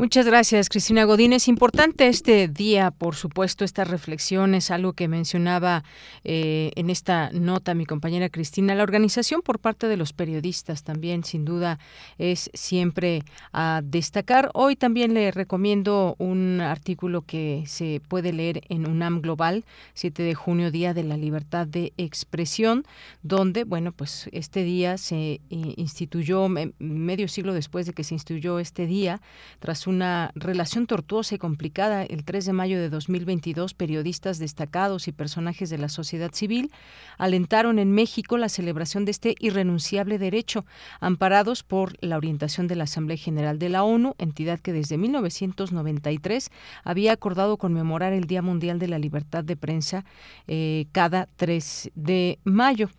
Muchas 0.00 0.26
gracias, 0.26 0.68
Cristina 0.68 1.02
Godín. 1.02 1.32
Es 1.32 1.48
importante 1.48 2.06
este 2.06 2.46
día, 2.46 2.92
por 2.92 3.16
supuesto, 3.16 3.64
estas 3.64 3.88
reflexiones, 3.88 4.70
algo 4.70 4.92
que 4.92 5.08
mencionaba 5.08 5.82
eh, 6.22 6.70
en 6.76 6.88
esta 6.88 7.30
nota 7.32 7.74
mi 7.74 7.84
compañera 7.84 8.28
Cristina. 8.28 8.76
La 8.76 8.84
organización 8.84 9.42
por 9.42 9.58
parte 9.58 9.88
de 9.88 9.96
los 9.96 10.12
periodistas 10.12 10.84
también, 10.84 11.24
sin 11.24 11.44
duda, 11.44 11.80
es 12.16 12.48
siempre 12.54 13.24
a 13.52 13.80
destacar. 13.82 14.52
Hoy 14.54 14.76
también 14.76 15.14
le 15.14 15.32
recomiendo 15.32 16.14
un 16.18 16.60
artículo 16.60 17.22
que 17.22 17.64
se 17.66 18.00
puede 18.06 18.32
leer 18.32 18.60
en 18.68 18.88
UNAM 18.88 19.20
Global, 19.20 19.64
7 19.94 20.22
de 20.22 20.34
junio, 20.36 20.70
Día 20.70 20.94
de 20.94 21.02
la 21.02 21.16
Libertad 21.16 21.66
de 21.66 21.92
Expresión, 21.96 22.86
donde, 23.24 23.64
bueno, 23.64 23.90
pues 23.90 24.28
este 24.30 24.62
día 24.62 24.96
se 24.96 25.16
eh, 25.16 25.40
instituyó, 25.50 26.48
medio 26.78 27.26
siglo 27.26 27.52
después 27.52 27.84
de 27.86 27.94
que 27.94 28.04
se 28.04 28.14
instituyó 28.14 28.60
este 28.60 28.86
día, 28.86 29.20
tras 29.58 29.87
una 29.88 30.30
relación 30.34 30.86
tortuosa 30.86 31.34
y 31.34 31.38
complicada, 31.38 32.02
el 32.04 32.24
3 32.24 32.46
de 32.46 32.52
mayo 32.52 32.78
de 32.78 32.90
2022, 32.90 33.74
periodistas 33.74 34.38
destacados 34.38 35.08
y 35.08 35.12
personajes 35.12 35.70
de 35.70 35.78
la 35.78 35.88
sociedad 35.88 36.30
civil 36.32 36.70
alentaron 37.16 37.78
en 37.78 37.90
México 37.92 38.38
la 38.38 38.48
celebración 38.48 39.04
de 39.04 39.10
este 39.12 39.34
irrenunciable 39.40 40.18
derecho, 40.18 40.64
amparados 41.00 41.62
por 41.62 41.94
la 42.00 42.16
orientación 42.16 42.68
de 42.68 42.76
la 42.76 42.84
Asamblea 42.84 43.16
General 43.16 43.58
de 43.58 43.68
la 43.70 43.82
ONU, 43.82 44.14
entidad 44.18 44.60
que 44.60 44.72
desde 44.72 44.98
1993 44.98 46.50
había 46.84 47.12
acordado 47.12 47.56
conmemorar 47.56 48.12
el 48.12 48.24
Día 48.24 48.42
Mundial 48.42 48.78
de 48.78 48.88
la 48.88 48.98
Libertad 48.98 49.42
de 49.44 49.56
Prensa 49.56 50.04
eh, 50.46 50.86
cada 50.92 51.28
3 51.36 51.90
de 51.94 52.38
mayo. 52.44 52.90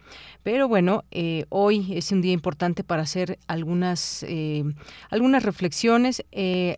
Pero 0.43 0.67
bueno, 0.67 1.03
eh, 1.11 1.45
hoy 1.49 1.93
es 1.95 2.11
un 2.11 2.21
día 2.21 2.33
importante 2.33 2.83
para 2.83 3.03
hacer 3.03 3.37
algunas, 3.47 4.23
eh, 4.27 4.63
algunas 5.09 5.43
reflexiones. 5.43 6.25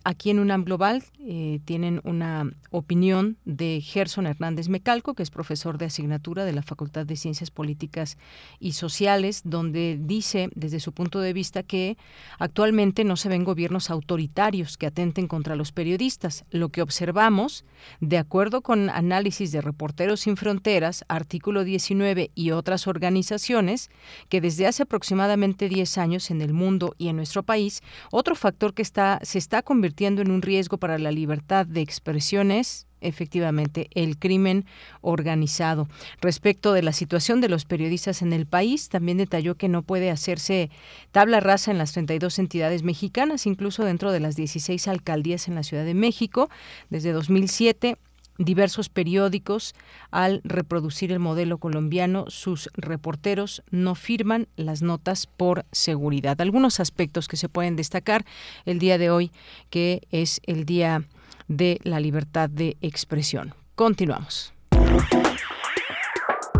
Aquí 0.04 0.32
en 0.32 0.40
UNAM 0.40 0.64
Global 0.64 1.04
eh, 1.20 1.60
tienen 1.64 2.02
una 2.04 2.50
opinión 2.72 3.38
de 3.46 3.82
Gerson 3.82 4.26
Hernández 4.26 4.68
Mecalco, 4.68 5.14
que 5.14 5.22
es 5.22 5.30
profesor 5.30 5.78
de 5.78 5.86
asignatura 5.86 6.44
de 6.44 6.54
la 6.54 6.64
Facultad 6.64 7.06
de 7.06 7.16
Ciencias 7.16 7.52
Políticas 7.52 8.18
y 8.60 8.72
Sociales, 8.72 9.42
donde 9.46 10.00
dice 10.02 10.50
desde 10.56 10.80
su 10.80 10.92
punto 10.92 11.20
de 11.20 11.34
vista 11.34 11.62
que 11.62 11.98
actualmente 12.40 13.04
no 13.04 13.16
se 13.16 13.30
ven 13.30 13.44
gobiernos 13.44 13.92
autoritarios 13.92 14.76
que 14.76 14.88
atenten 14.88 15.28
contra 15.28 15.56
los 15.56 15.72
periodistas. 15.72 16.46
Lo 16.50 16.70
que 16.70 16.82
observamos, 16.82 17.64
de 18.00 18.18
acuerdo 18.18 18.62
con 18.62 18.90
análisis 18.90 19.52
de 19.52 19.62
Reporteros 19.62 20.22
sin 20.22 20.36
Fronteras, 20.36 21.06
artículo 21.10 21.64
19 21.64 22.32
y 22.34 22.52
otras 22.52 22.88
organizaciones, 22.88 23.92
que 24.30 24.42
desde 24.42 24.66
hace 24.66 24.82
aproximadamente 24.82 25.70
10 25.70 26.00
años 26.00 26.32
en 26.32 26.42
el 26.42 26.54
mundo 26.54 26.96
y 26.98 27.10
en 27.10 27.18
nuestro 27.18 27.44
país, 27.44 27.84
otro 28.10 28.34
factor 28.34 28.74
que 28.74 28.82
está, 28.82 29.20
se 29.22 29.38
está 29.38 29.62
convirtiendo 29.62 29.81
en 29.84 30.32
un 30.32 30.41
riesgo 30.41 30.78
para 30.78 30.98
la 30.98 31.12
libertad 31.12 31.65
de 31.65 31.82
expresiones 31.82 32.88
efectivamente 33.02 33.89
el 33.96 34.17
crimen 34.17 34.65
organizado. 35.02 35.89
Respecto 36.22 36.72
de 36.74 36.84
la 36.84 36.94
situación 36.94 37.41
de 37.41 37.50
los 37.50 37.65
periodistas 37.65 38.22
en 38.22 38.32
el 38.32 38.46
país, 38.46 38.89
también 38.89 39.17
detalló 39.17 39.56
que 39.56 39.67
no 39.67 39.82
puede 39.82 40.12
hacerse 40.12 40.70
tabla 41.12 41.39
rasa 41.39 41.72
en 41.72 41.80
las 41.80 41.94
32 41.94 42.39
entidades 42.39 42.84
mexicanas, 42.84 43.48
incluso 43.48 43.84
dentro 43.84 44.12
de 44.12 44.20
las 44.20 44.36
16 44.36 44.88
alcaldías 44.88 45.48
en 45.48 45.56
la 45.56 45.63
Ciudad 45.63 45.84
de 45.84 45.96
México. 45.96 46.50
Desde 46.89 47.12
2007 47.12 47.98
diversos 48.45 48.89
periódicos, 48.89 49.73
al 50.12 50.41
reproducir 50.43 51.12
el 51.12 51.19
modelo 51.19 51.58
colombiano, 51.58 52.25
sus 52.27 52.69
reporteros 52.73 53.63
no 53.71 53.95
firman 53.95 54.47
las 54.56 54.82
notas 54.82 55.27
por 55.27 55.65
seguridad. 55.71 56.39
Algunos 56.41 56.80
aspectos 56.80 57.27
que 57.27 57.38
se 57.38 57.49
pueden 57.49 57.75
destacar 57.75 58.25
el 58.65 58.80
día 58.80 58.97
de 58.97 59.10
hoy, 59.10 59.32
que 59.69 60.01
es 60.12 60.41
el 60.45 60.65
Día 60.65 61.04
de 61.47 61.80
la 61.84 61.99
Libertad 61.99 62.49
de 62.49 62.77
Expresión. 62.82 63.54
Continuamos. 63.75 64.54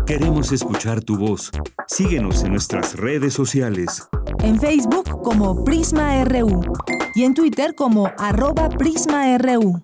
Queremos 0.06 0.52
escuchar 0.52 1.00
tu 1.00 1.16
voz. 1.16 1.50
Síguenos 1.86 2.42
en 2.42 2.50
nuestras 2.52 2.96
redes 2.96 3.32
sociales. 3.34 4.08
En 4.40 4.60
Facebook 4.60 5.22
como 5.22 5.64
Prisma 5.64 6.24
RU 6.24 6.62
y 7.14 7.24
en 7.24 7.34
Twitter 7.34 7.74
como 7.74 8.10
arroba 8.18 8.68
PrismaRU. 8.68 9.82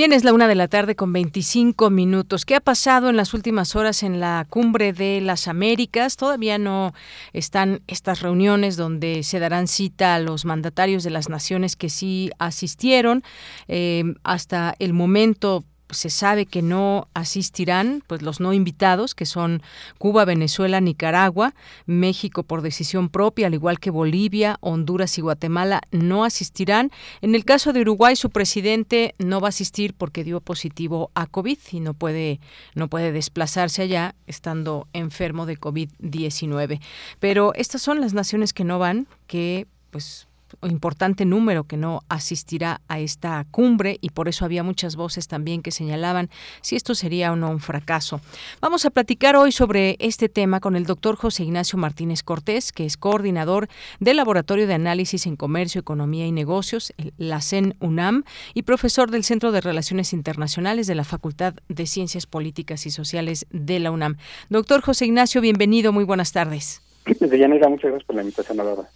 Bien, 0.00 0.14
es 0.14 0.24
la 0.24 0.32
una 0.32 0.48
de 0.48 0.54
la 0.54 0.66
tarde 0.66 0.96
con 0.96 1.12
25 1.12 1.90
minutos. 1.90 2.46
¿Qué 2.46 2.54
ha 2.54 2.60
pasado 2.60 3.10
en 3.10 3.18
las 3.18 3.34
últimas 3.34 3.76
horas 3.76 4.02
en 4.02 4.18
la 4.18 4.46
cumbre 4.48 4.94
de 4.94 5.20
las 5.20 5.46
Américas? 5.46 6.16
Todavía 6.16 6.56
no 6.56 6.94
están 7.34 7.82
estas 7.86 8.22
reuniones 8.22 8.78
donde 8.78 9.22
se 9.24 9.40
darán 9.40 9.68
cita 9.68 10.14
a 10.14 10.18
los 10.18 10.46
mandatarios 10.46 11.02
de 11.02 11.10
las 11.10 11.28
naciones 11.28 11.76
que 11.76 11.90
sí 11.90 12.30
asistieron. 12.38 13.22
Eh, 13.68 14.04
hasta 14.24 14.74
el 14.78 14.94
momento 14.94 15.66
se 15.92 16.10
sabe 16.10 16.46
que 16.46 16.62
no 16.62 17.08
asistirán 17.14 18.02
pues 18.06 18.22
los 18.22 18.40
no 18.40 18.52
invitados 18.52 19.14
que 19.14 19.26
son 19.26 19.62
Cuba, 19.98 20.24
Venezuela, 20.24 20.80
Nicaragua, 20.80 21.54
México 21.86 22.42
por 22.42 22.62
decisión 22.62 23.08
propia, 23.08 23.46
al 23.46 23.54
igual 23.54 23.80
que 23.80 23.90
Bolivia, 23.90 24.56
Honduras 24.60 25.18
y 25.18 25.20
Guatemala 25.20 25.82
no 25.90 26.24
asistirán. 26.24 26.90
En 27.20 27.34
el 27.34 27.44
caso 27.44 27.72
de 27.72 27.80
Uruguay 27.80 28.16
su 28.16 28.30
presidente 28.30 29.14
no 29.18 29.40
va 29.40 29.48
a 29.48 29.50
asistir 29.50 29.94
porque 29.94 30.24
dio 30.24 30.40
positivo 30.40 31.10
a 31.14 31.26
COVID 31.26 31.58
y 31.72 31.80
no 31.80 31.94
puede 31.94 32.40
no 32.74 32.88
puede 32.88 33.12
desplazarse 33.12 33.82
allá 33.82 34.14
estando 34.26 34.86
enfermo 34.92 35.46
de 35.46 35.58
COVID-19. 35.58 36.80
Pero 37.18 37.52
estas 37.54 37.82
son 37.82 38.00
las 38.00 38.14
naciones 38.14 38.52
que 38.52 38.64
no 38.64 38.78
van 38.78 39.06
que 39.26 39.66
pues 39.90 40.28
importante 40.62 41.24
número 41.24 41.64
que 41.64 41.76
no 41.76 42.00
asistirá 42.08 42.80
a 42.88 42.98
esta 43.00 43.46
cumbre 43.50 43.98
y 44.00 44.10
por 44.10 44.28
eso 44.28 44.44
había 44.44 44.62
muchas 44.62 44.96
voces 44.96 45.28
también 45.28 45.62
que 45.62 45.70
señalaban 45.70 46.30
si 46.60 46.76
esto 46.76 46.94
sería 46.94 47.32
o 47.32 47.36
no 47.36 47.50
un 47.50 47.60
fracaso. 47.60 48.20
Vamos 48.60 48.84
a 48.86 48.90
platicar 48.90 49.36
hoy 49.36 49.52
sobre 49.52 49.96
este 49.98 50.28
tema 50.28 50.60
con 50.60 50.76
el 50.76 50.84
doctor 50.84 51.16
José 51.16 51.44
Ignacio 51.44 51.78
Martínez 51.78 52.22
Cortés, 52.22 52.72
que 52.72 52.84
es 52.84 52.96
coordinador 52.96 53.68
del 53.98 54.16
Laboratorio 54.16 54.66
de 54.66 54.74
Análisis 54.74 55.26
en 55.26 55.36
Comercio, 55.36 55.80
Economía 55.80 56.26
y 56.26 56.32
Negocios, 56.32 56.92
la 57.16 57.40
CEN 57.40 57.74
UNAM, 57.80 58.24
y 58.54 58.62
profesor 58.62 59.10
del 59.10 59.24
Centro 59.24 59.52
de 59.52 59.60
Relaciones 59.60 60.12
Internacionales 60.12 60.86
de 60.86 60.94
la 60.94 61.04
Facultad 61.04 61.54
de 61.68 61.86
Ciencias 61.86 62.26
Políticas 62.26 62.86
y 62.86 62.90
Sociales 62.90 63.46
de 63.50 63.80
la 63.80 63.90
UNAM. 63.90 64.16
Doctor 64.48 64.80
José 64.80 65.06
Ignacio, 65.06 65.40
bienvenido, 65.40 65.92
muy 65.92 66.04
buenas 66.04 66.32
tardes. 66.32 66.82
Deyanira, 67.06 67.68
muchas 67.68 67.90
gracias 67.90 68.06
por 68.06 68.16
la 68.16 68.22
invitación 68.22 68.60
a 68.60 68.64
la 68.64 68.72
hora. 68.72 68.88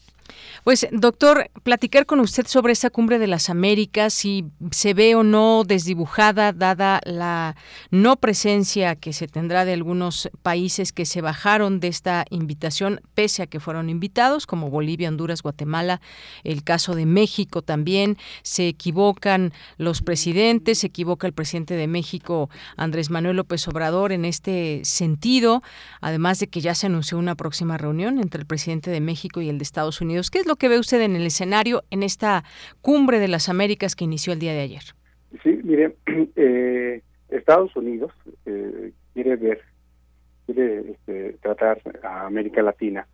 Pues, 0.65 0.87
doctor, 0.93 1.51
platicar 1.63 2.07
con 2.07 2.21
usted 2.21 2.47
sobre 2.47 2.73
esa 2.73 2.89
cumbre 2.89 3.19
de 3.19 3.27
las 3.27 3.51
Américas, 3.51 4.15
si 4.15 4.47
se 4.71 4.95
ve 4.95 5.15
o 5.15 5.23
no 5.23 5.63
desdibujada, 5.63 6.55
dada 6.55 7.03
la 7.05 7.55
no 7.91 8.17
presencia 8.17 8.97
que 8.97 9.13
se 9.13 9.29
tendrá 9.29 9.67
de 9.67 9.75
algunos 9.75 10.31
países 10.43 10.93
que 10.93 11.05
se 11.05 11.21
bajaron 11.21 11.81
de 11.81 11.89
esta 11.89 12.25
invitación, 12.31 13.03
pese 13.15 13.43
a 13.43 13.47
que 13.47 13.61
fueron 13.61 13.91
invitados, 13.91 14.47
como 14.47 14.71
Bolivia, 14.71 15.11
Honduras, 15.11 15.43
Guatemala, 15.43 16.01
el 16.45 16.65
caso 16.65 16.95
de 16.95 17.05
México 17.05 17.61
también. 17.61 18.17
Se 18.43 18.67
equivocan 18.67 19.53
los 19.77 20.01
presidentes, 20.01 20.79
se 20.79 20.87
equivoca 20.87 21.27
el 21.27 21.35
presidente 21.35 21.75
de 21.75 21.89
México, 21.89 22.49
Andrés 22.79 23.11
Manuel 23.11 23.37
López 23.37 23.69
Obrador, 23.69 24.13
en 24.13 24.25
este 24.25 24.81
sentido, 24.85 25.63
además 26.01 26.39
de 26.39 26.47
que 26.47 26.63
ya 26.63 26.75
se 26.75 26.87
anunció 26.87 27.19
una 27.19 27.35
próxima 27.35 27.77
reunión 27.77 28.19
entre 28.19 28.41
el 28.41 28.47
presidente 28.47 28.91
de 28.91 29.03
México 29.03 29.43
y 29.43 29.51
el 29.51 29.59
de 29.59 29.65
Estados 29.65 30.01
Unidos. 30.01 30.31
¿Qué 30.31 30.39
es 30.39 30.47
lo 30.47 30.54
que 30.57 30.69
ve 30.69 30.79
usted 30.79 31.01
en 31.01 31.17
el 31.17 31.27
escenario 31.27 31.83
en 31.91 32.03
esta 32.03 32.45
cumbre 32.81 33.19
de 33.19 33.29
las 33.29 33.49
Américas 33.49 33.97
que 33.97 34.05
inició 34.05 34.33
el 34.33 34.39
día 34.39 34.53
de 34.53 34.61
ayer? 34.61 34.83
Sí, 35.43 35.61
mire, 35.63 35.97
eh, 36.37 37.03
Estados 37.29 37.75
Unidos 37.77 38.13
eh, 38.47 38.93
quiere 39.13 39.37
ver, 39.37 39.61
quiere 40.47 40.93
este, 40.93 41.37
tratar 41.43 41.81
a 42.03 42.27
América 42.27 42.63
Latina 42.63 43.07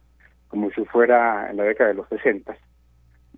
como 0.51 0.71
si 0.73 0.85
fuera 0.85 1.49
en 1.49 1.57
la 1.57 1.65
década 1.65 1.91
de 1.91 1.95
los 1.95 2.09
60, 2.09 2.57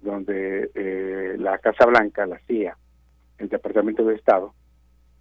donde 0.00 0.70
eh, 0.74 1.36
la 1.38 1.58
Casa 1.58 1.84
Blanca, 1.86 2.26
la 2.26 2.38
CIA, 2.46 2.76
el 3.38 3.48
Departamento 3.48 4.04
de 4.04 4.14
Estado, 4.14 4.54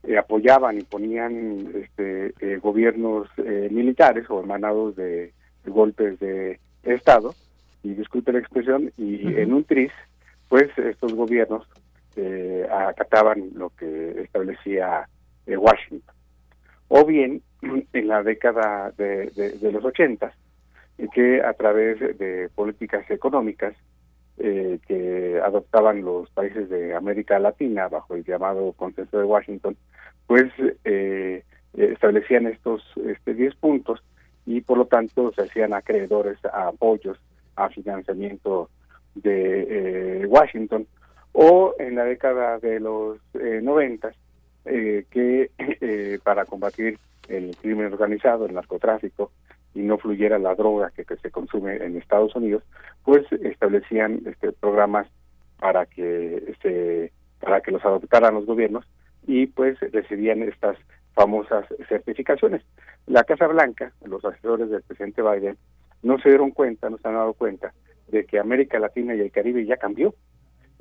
eh, 0.03 0.17
apoyaban 0.17 0.77
y 0.77 0.83
ponían 0.83 1.69
este, 1.75 2.33
eh, 2.39 2.57
gobiernos 2.57 3.27
militares 3.69 4.25
o 4.29 4.41
emanados 4.41 4.95
de, 4.95 5.33
golpes 5.65 6.19
de 6.19 6.59
Estado, 6.83 7.35
y 7.83 7.93
discute 7.93 8.31
la 8.31 8.39
expresión, 8.39 8.91
y 8.97 9.35
en 9.37 9.53
un 9.53 9.63
tris, 9.63 9.91
pues 10.49 10.69
estos 10.77 11.13
gobiernos 11.13 11.67
acataban 12.69 13.51
lo 13.55 13.69
que 13.71 14.21
establecía 14.21 15.07
Washington. 15.47 16.15
O 16.89 17.05
bien, 17.05 17.41
en 17.93 18.07
la 18.07 18.21
década 18.21 18.91
de, 18.97 19.31
de 19.31 19.71
los 19.71 19.83
80, 19.83 20.33
que 21.09 21.41
a 21.41 21.53
través 21.53 21.99
de 21.99 22.49
políticas 22.53 23.09
económicas 23.09 23.75
eh, 24.37 24.79
que 24.87 25.39
adoptaban 25.43 26.01
los 26.01 26.29
países 26.31 26.69
de 26.69 26.95
América 26.95 27.39
Latina 27.39 27.87
bajo 27.87 28.15
el 28.15 28.23
llamado 28.23 28.73
Consenso 28.73 29.17
de 29.19 29.25
Washington, 29.25 29.77
pues 30.27 30.45
eh, 30.83 31.43
establecían 31.73 32.47
estos 32.47 32.83
este 33.05 33.33
10 33.33 33.55
puntos 33.55 34.01
y 34.45 34.61
por 34.61 34.77
lo 34.77 34.85
tanto 34.85 35.31
se 35.33 35.43
hacían 35.43 35.73
acreedores 35.73 36.43
a 36.45 36.69
apoyos, 36.69 37.19
a 37.55 37.69
financiamiento 37.69 38.69
de 39.15 40.21
eh, 40.23 40.25
Washington, 40.25 40.87
o 41.33 41.73
en 41.79 41.95
la 41.95 42.03
década 42.05 42.59
de 42.59 42.79
los 42.79 43.17
eh, 43.33 43.59
90 43.61 44.11
eh, 44.65 45.05
que 45.09 46.19
para 46.23 46.45
combatir 46.45 46.97
el 47.27 47.55
crimen 47.57 47.91
organizado, 47.93 48.45
el 48.45 48.53
narcotráfico, 48.53 49.31
y 49.73 49.81
no 49.81 49.97
fluyera 49.97 50.37
la 50.37 50.55
droga 50.55 50.91
que, 50.91 51.05
se 51.15 51.31
consume 51.31 51.77
en 51.77 51.97
Estados 51.97 52.35
Unidos, 52.35 52.63
pues 53.03 53.25
establecían 53.31 54.21
este, 54.25 54.51
programas 54.51 55.07
para 55.59 55.85
que 55.85 56.55
se 56.61 57.11
para 57.39 57.61
que 57.61 57.71
los 57.71 57.83
adoptaran 57.83 58.35
los 58.35 58.45
gobiernos 58.45 58.85
y 59.25 59.47
pues 59.47 59.79
recibían 59.91 60.43
estas 60.43 60.77
famosas 61.13 61.65
certificaciones. 61.89 62.61
La 63.07 63.23
Casa 63.23 63.47
Blanca, 63.47 63.91
los 64.05 64.23
asesores 64.23 64.69
del 64.69 64.83
presidente 64.83 65.21
Biden, 65.21 65.57
no 66.03 66.19
se 66.19 66.29
dieron 66.29 66.51
cuenta, 66.51 66.89
no 66.89 66.97
se 66.97 67.07
han 67.07 67.15
dado 67.15 67.33
cuenta 67.33 67.73
de 68.07 68.25
que 68.25 68.39
América 68.39 68.79
Latina 68.79 69.15
y 69.15 69.21
el 69.21 69.31
Caribe 69.31 69.65
ya 69.65 69.77
cambió. 69.77 70.13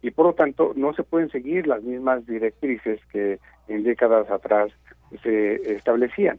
Y 0.02 0.10
por 0.10 0.26
lo 0.26 0.32
tanto 0.34 0.72
no 0.76 0.94
se 0.94 1.02
pueden 1.02 1.30
seguir 1.30 1.66
las 1.66 1.82
mismas 1.82 2.26
directrices 2.26 3.00
que 3.12 3.38
en 3.68 3.82
décadas 3.82 4.30
atrás 4.30 4.72
se 5.22 5.74
establecían. 5.74 6.38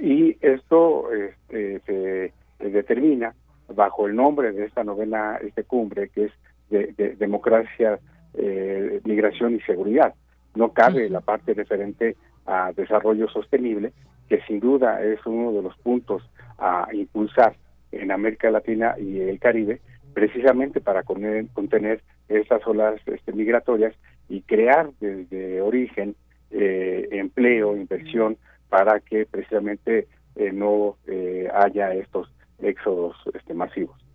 Y 0.00 0.36
esto 0.40 1.10
este, 1.12 1.80
se, 1.86 2.32
determina 2.58 3.34
bajo 3.68 4.06
el 4.06 4.16
nombre 4.16 4.52
de 4.52 4.64
esta 4.64 4.84
novena 4.84 5.38
este 5.42 5.64
cumbre 5.64 6.08
que 6.08 6.24
es 6.24 6.32
de, 6.68 7.14
democracia, 7.16 7.98
eh, 8.34 9.00
migración 9.04 9.54
y 9.54 9.60
seguridad. 9.60 10.14
No 10.54 10.72
cabe 10.72 11.08
la 11.08 11.20
parte 11.20 11.54
referente 11.54 12.16
a 12.44 12.72
desarrollo 12.72 13.28
sostenible, 13.28 13.92
que 14.28 14.40
sin 14.42 14.58
duda 14.60 15.02
es 15.02 15.24
uno 15.26 15.52
de 15.52 15.62
los 15.62 15.76
puntos 15.78 16.28
a 16.58 16.88
impulsar 16.92 17.54
en 18.00 18.10
América 18.10 18.50
Latina 18.50 18.94
y 18.98 19.20
el 19.20 19.38
Caribe, 19.38 19.80
precisamente 20.14 20.80
para 20.80 21.02
contener, 21.02 22.00
estas 22.28 22.66
olas 22.66 23.00
este, 23.06 23.32
migratorias 23.32 23.94
y 24.28 24.42
crear 24.42 24.90
desde 24.98 25.60
origen 25.60 26.16
eh, 26.50 27.08
empleo, 27.12 27.76
inversión, 27.76 28.36
para 28.68 29.00
que 29.00 29.26
precisamente 29.26 30.08
eh, 30.34 30.52
no 30.52 30.96
eh, 31.06 31.48
haya 31.54 31.94
estos 31.94 32.32
éxodos 32.60 33.16
este, 33.34 33.54
masivos. 33.54 34.05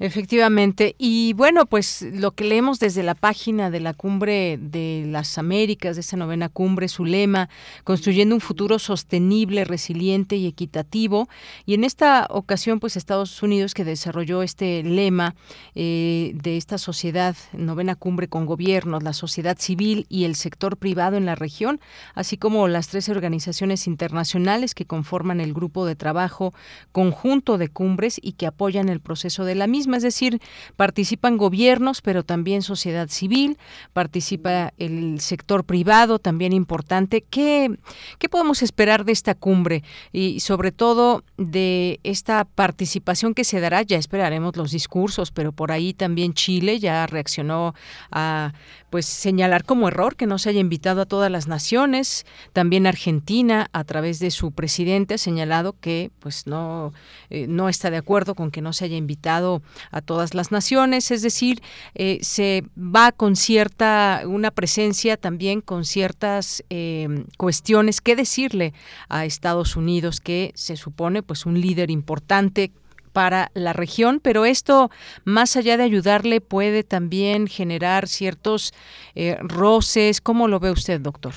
Efectivamente. 0.00 0.96
Y 0.98 1.34
bueno, 1.34 1.66
pues 1.66 2.02
lo 2.02 2.32
que 2.32 2.44
leemos 2.44 2.80
desde 2.80 3.04
la 3.04 3.14
página 3.14 3.70
de 3.70 3.78
la 3.78 3.94
Cumbre 3.94 4.58
de 4.60 5.04
las 5.06 5.38
Américas, 5.38 5.94
de 5.94 6.00
esa 6.00 6.16
novena 6.16 6.48
cumbre, 6.48 6.88
su 6.88 7.04
lema, 7.04 7.48
construyendo 7.84 8.34
un 8.34 8.40
futuro 8.40 8.80
sostenible, 8.80 9.64
resiliente 9.64 10.34
y 10.36 10.46
equitativo. 10.46 11.28
Y 11.64 11.74
en 11.74 11.84
esta 11.84 12.26
ocasión, 12.30 12.80
pues 12.80 12.96
Estados 12.96 13.40
Unidos 13.42 13.72
que 13.72 13.84
desarrolló 13.84 14.42
este 14.42 14.82
lema 14.82 15.36
eh, 15.76 16.32
de 16.34 16.56
esta 16.56 16.76
sociedad, 16.78 17.36
novena 17.52 17.94
cumbre 17.94 18.26
con 18.26 18.46
gobiernos, 18.46 19.04
la 19.04 19.12
sociedad 19.12 19.56
civil 19.60 20.06
y 20.08 20.24
el 20.24 20.34
sector 20.34 20.76
privado 20.76 21.16
en 21.16 21.24
la 21.24 21.36
región, 21.36 21.80
así 22.14 22.36
como 22.36 22.66
las 22.66 22.88
tres 22.88 23.08
organizaciones 23.08 23.86
internacionales 23.86 24.74
que 24.74 24.86
conforman 24.86 25.40
el 25.40 25.54
grupo 25.54 25.86
de 25.86 25.94
trabajo 25.94 26.52
conjunto 26.90 27.58
de 27.58 27.68
cumbres 27.68 28.18
y 28.20 28.32
que 28.32 28.46
apoyan 28.46 28.88
el 28.88 29.00
proceso 29.00 29.44
de 29.44 29.54
la 29.54 29.68
misma 29.68 29.83
es 29.92 30.02
decir, 30.02 30.40
participan 30.76 31.36
gobiernos, 31.36 32.02
pero 32.02 32.22
también 32.22 32.62
sociedad 32.62 33.08
civil, 33.08 33.58
participa 33.92 34.72
el 34.78 35.20
sector 35.20 35.64
privado, 35.64 36.18
también 36.18 36.52
importante. 36.52 37.22
¿Qué, 37.22 37.78
qué 38.18 38.28
podemos 38.28 38.62
esperar 38.62 39.04
de 39.04 39.12
esta 39.12 39.34
cumbre 39.34 39.82
y 40.12 40.40
sobre 40.40 40.72
todo 40.72 41.22
de 41.36 42.00
esta 42.02 42.44
participación 42.44 43.34
que 43.34 43.44
se 43.44 43.60
dará? 43.60 43.82
Ya 43.82 43.98
esperaremos 43.98 44.56
los 44.56 44.70
discursos, 44.70 45.30
pero 45.30 45.52
por 45.52 45.72
ahí 45.72 45.94
también 45.94 46.34
Chile 46.34 46.78
ya 46.78 47.06
reaccionó 47.06 47.74
a 48.10 48.52
pues 48.90 49.06
señalar 49.06 49.64
como 49.64 49.88
error 49.88 50.14
que 50.14 50.26
no 50.26 50.38
se 50.38 50.50
haya 50.50 50.60
invitado 50.60 51.02
a 51.02 51.06
todas 51.06 51.30
las 51.30 51.48
naciones. 51.48 52.26
También 52.52 52.86
Argentina, 52.86 53.68
a 53.72 53.82
través 53.82 54.20
de 54.20 54.30
su 54.30 54.52
presidente, 54.52 55.14
ha 55.14 55.18
señalado 55.18 55.74
que 55.80 56.12
pues 56.20 56.46
no, 56.46 56.92
eh, 57.30 57.46
no 57.48 57.68
está 57.68 57.90
de 57.90 57.96
acuerdo 57.96 58.34
con 58.34 58.52
que 58.52 58.62
no 58.62 58.72
se 58.72 58.84
haya 58.84 58.96
invitado 58.96 59.62
a 59.90 60.00
todas 60.00 60.34
las 60.34 60.52
naciones, 60.52 61.10
es 61.10 61.22
decir, 61.22 61.60
eh, 61.94 62.18
se 62.22 62.64
va 62.76 63.12
con 63.12 63.36
cierta, 63.36 64.22
una 64.26 64.50
presencia 64.50 65.16
también 65.16 65.60
con 65.60 65.84
ciertas 65.84 66.64
eh, 66.70 67.08
cuestiones 67.38 68.00
que 68.00 68.16
decirle 68.16 68.72
a 69.08 69.24
Estados 69.24 69.76
Unidos, 69.76 70.20
que 70.20 70.52
se 70.54 70.76
supone 70.76 71.22
pues 71.22 71.46
un 71.46 71.60
líder 71.60 71.90
importante 71.90 72.72
para 73.12 73.50
la 73.54 73.72
región, 73.72 74.20
pero 74.20 74.44
esto, 74.44 74.90
más 75.24 75.56
allá 75.56 75.76
de 75.76 75.84
ayudarle, 75.84 76.40
puede 76.40 76.82
también 76.82 77.46
generar 77.46 78.08
ciertos 78.08 78.74
eh, 79.14 79.36
roces. 79.40 80.20
¿Cómo 80.20 80.48
lo 80.48 80.58
ve 80.58 80.72
usted, 80.72 81.00
doctor? 81.00 81.32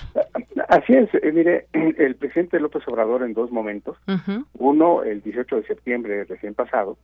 Así 0.67 0.93
es, 0.93 1.10
mire, 1.34 1.67
el 1.73 2.15
presidente 2.15 2.60
López 2.60 2.86
Obrador 2.88 3.23
en 3.23 3.34
dos 3.34 3.52
momentos, 3.52 3.97
uno 4.58 5.04
el 5.04 5.21
18 5.21 5.56
de 5.56 5.63
septiembre 5.63 6.26
recién 6.26 6.56
pasado, 6.56 6.97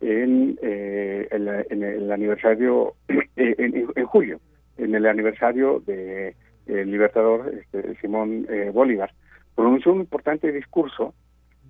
en, 0.00 0.58
eh, 0.62 1.28
en, 1.30 1.82
el 1.82 2.12
aniversario, 2.12 2.94
eh, 3.08 3.54
en, 3.58 4.06
julio, 4.06 4.40
en 4.76 4.94
el 4.94 5.06
aniversario 5.06 5.80
de 5.86 6.34
el 6.66 6.90
libertador 6.90 7.52
este, 7.54 7.94
Simón 8.00 8.46
eh, 8.50 8.70
Bolívar, 8.72 9.12
pronunció 9.54 9.92
un 9.92 10.00
importante 10.00 10.50
discurso 10.50 11.14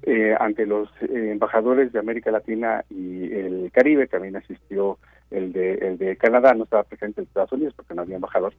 eh, 0.03 0.35
ante 0.39 0.67
los 0.67 0.89
embajadores 1.01 1.93
de 1.93 1.99
América 1.99 2.31
Latina 2.31 2.85
y 2.91 3.33
el 3.33 3.71
Caribe, 3.73 4.07
también 4.07 4.37
asistió 4.37 4.99
el 5.31 5.53
de 5.53 5.75
el 5.75 5.99
de 5.99 6.17
Canadá, 6.17 6.55
no 6.55 6.65
estaba 6.65 6.85
presente 6.85 7.21
en 7.21 7.27
Estados 7.27 7.53
Unidos 7.53 7.75
porque 7.77 7.95
no 7.95 8.03
había 8.03 8.17
embajador. 8.17 8.55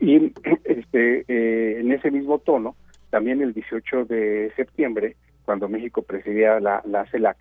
Y 0.00 0.32
este 0.64 1.80
en 1.80 1.92
ese 1.92 2.10
mismo 2.10 2.38
tono, 2.38 2.76
también 3.10 3.42
el 3.42 3.52
18 3.52 4.04
de 4.06 4.52
septiembre, 4.56 5.16
cuando 5.44 5.68
México 5.68 6.02
presidía 6.02 6.60
la, 6.60 6.82
la 6.86 7.06
CELAC, 7.06 7.36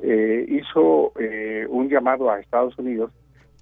eh, 0.00 0.44
hizo 0.48 1.12
eh, 1.18 1.66
un 1.68 1.88
llamado 1.88 2.30
a 2.30 2.40
Estados 2.40 2.78
Unidos 2.78 3.12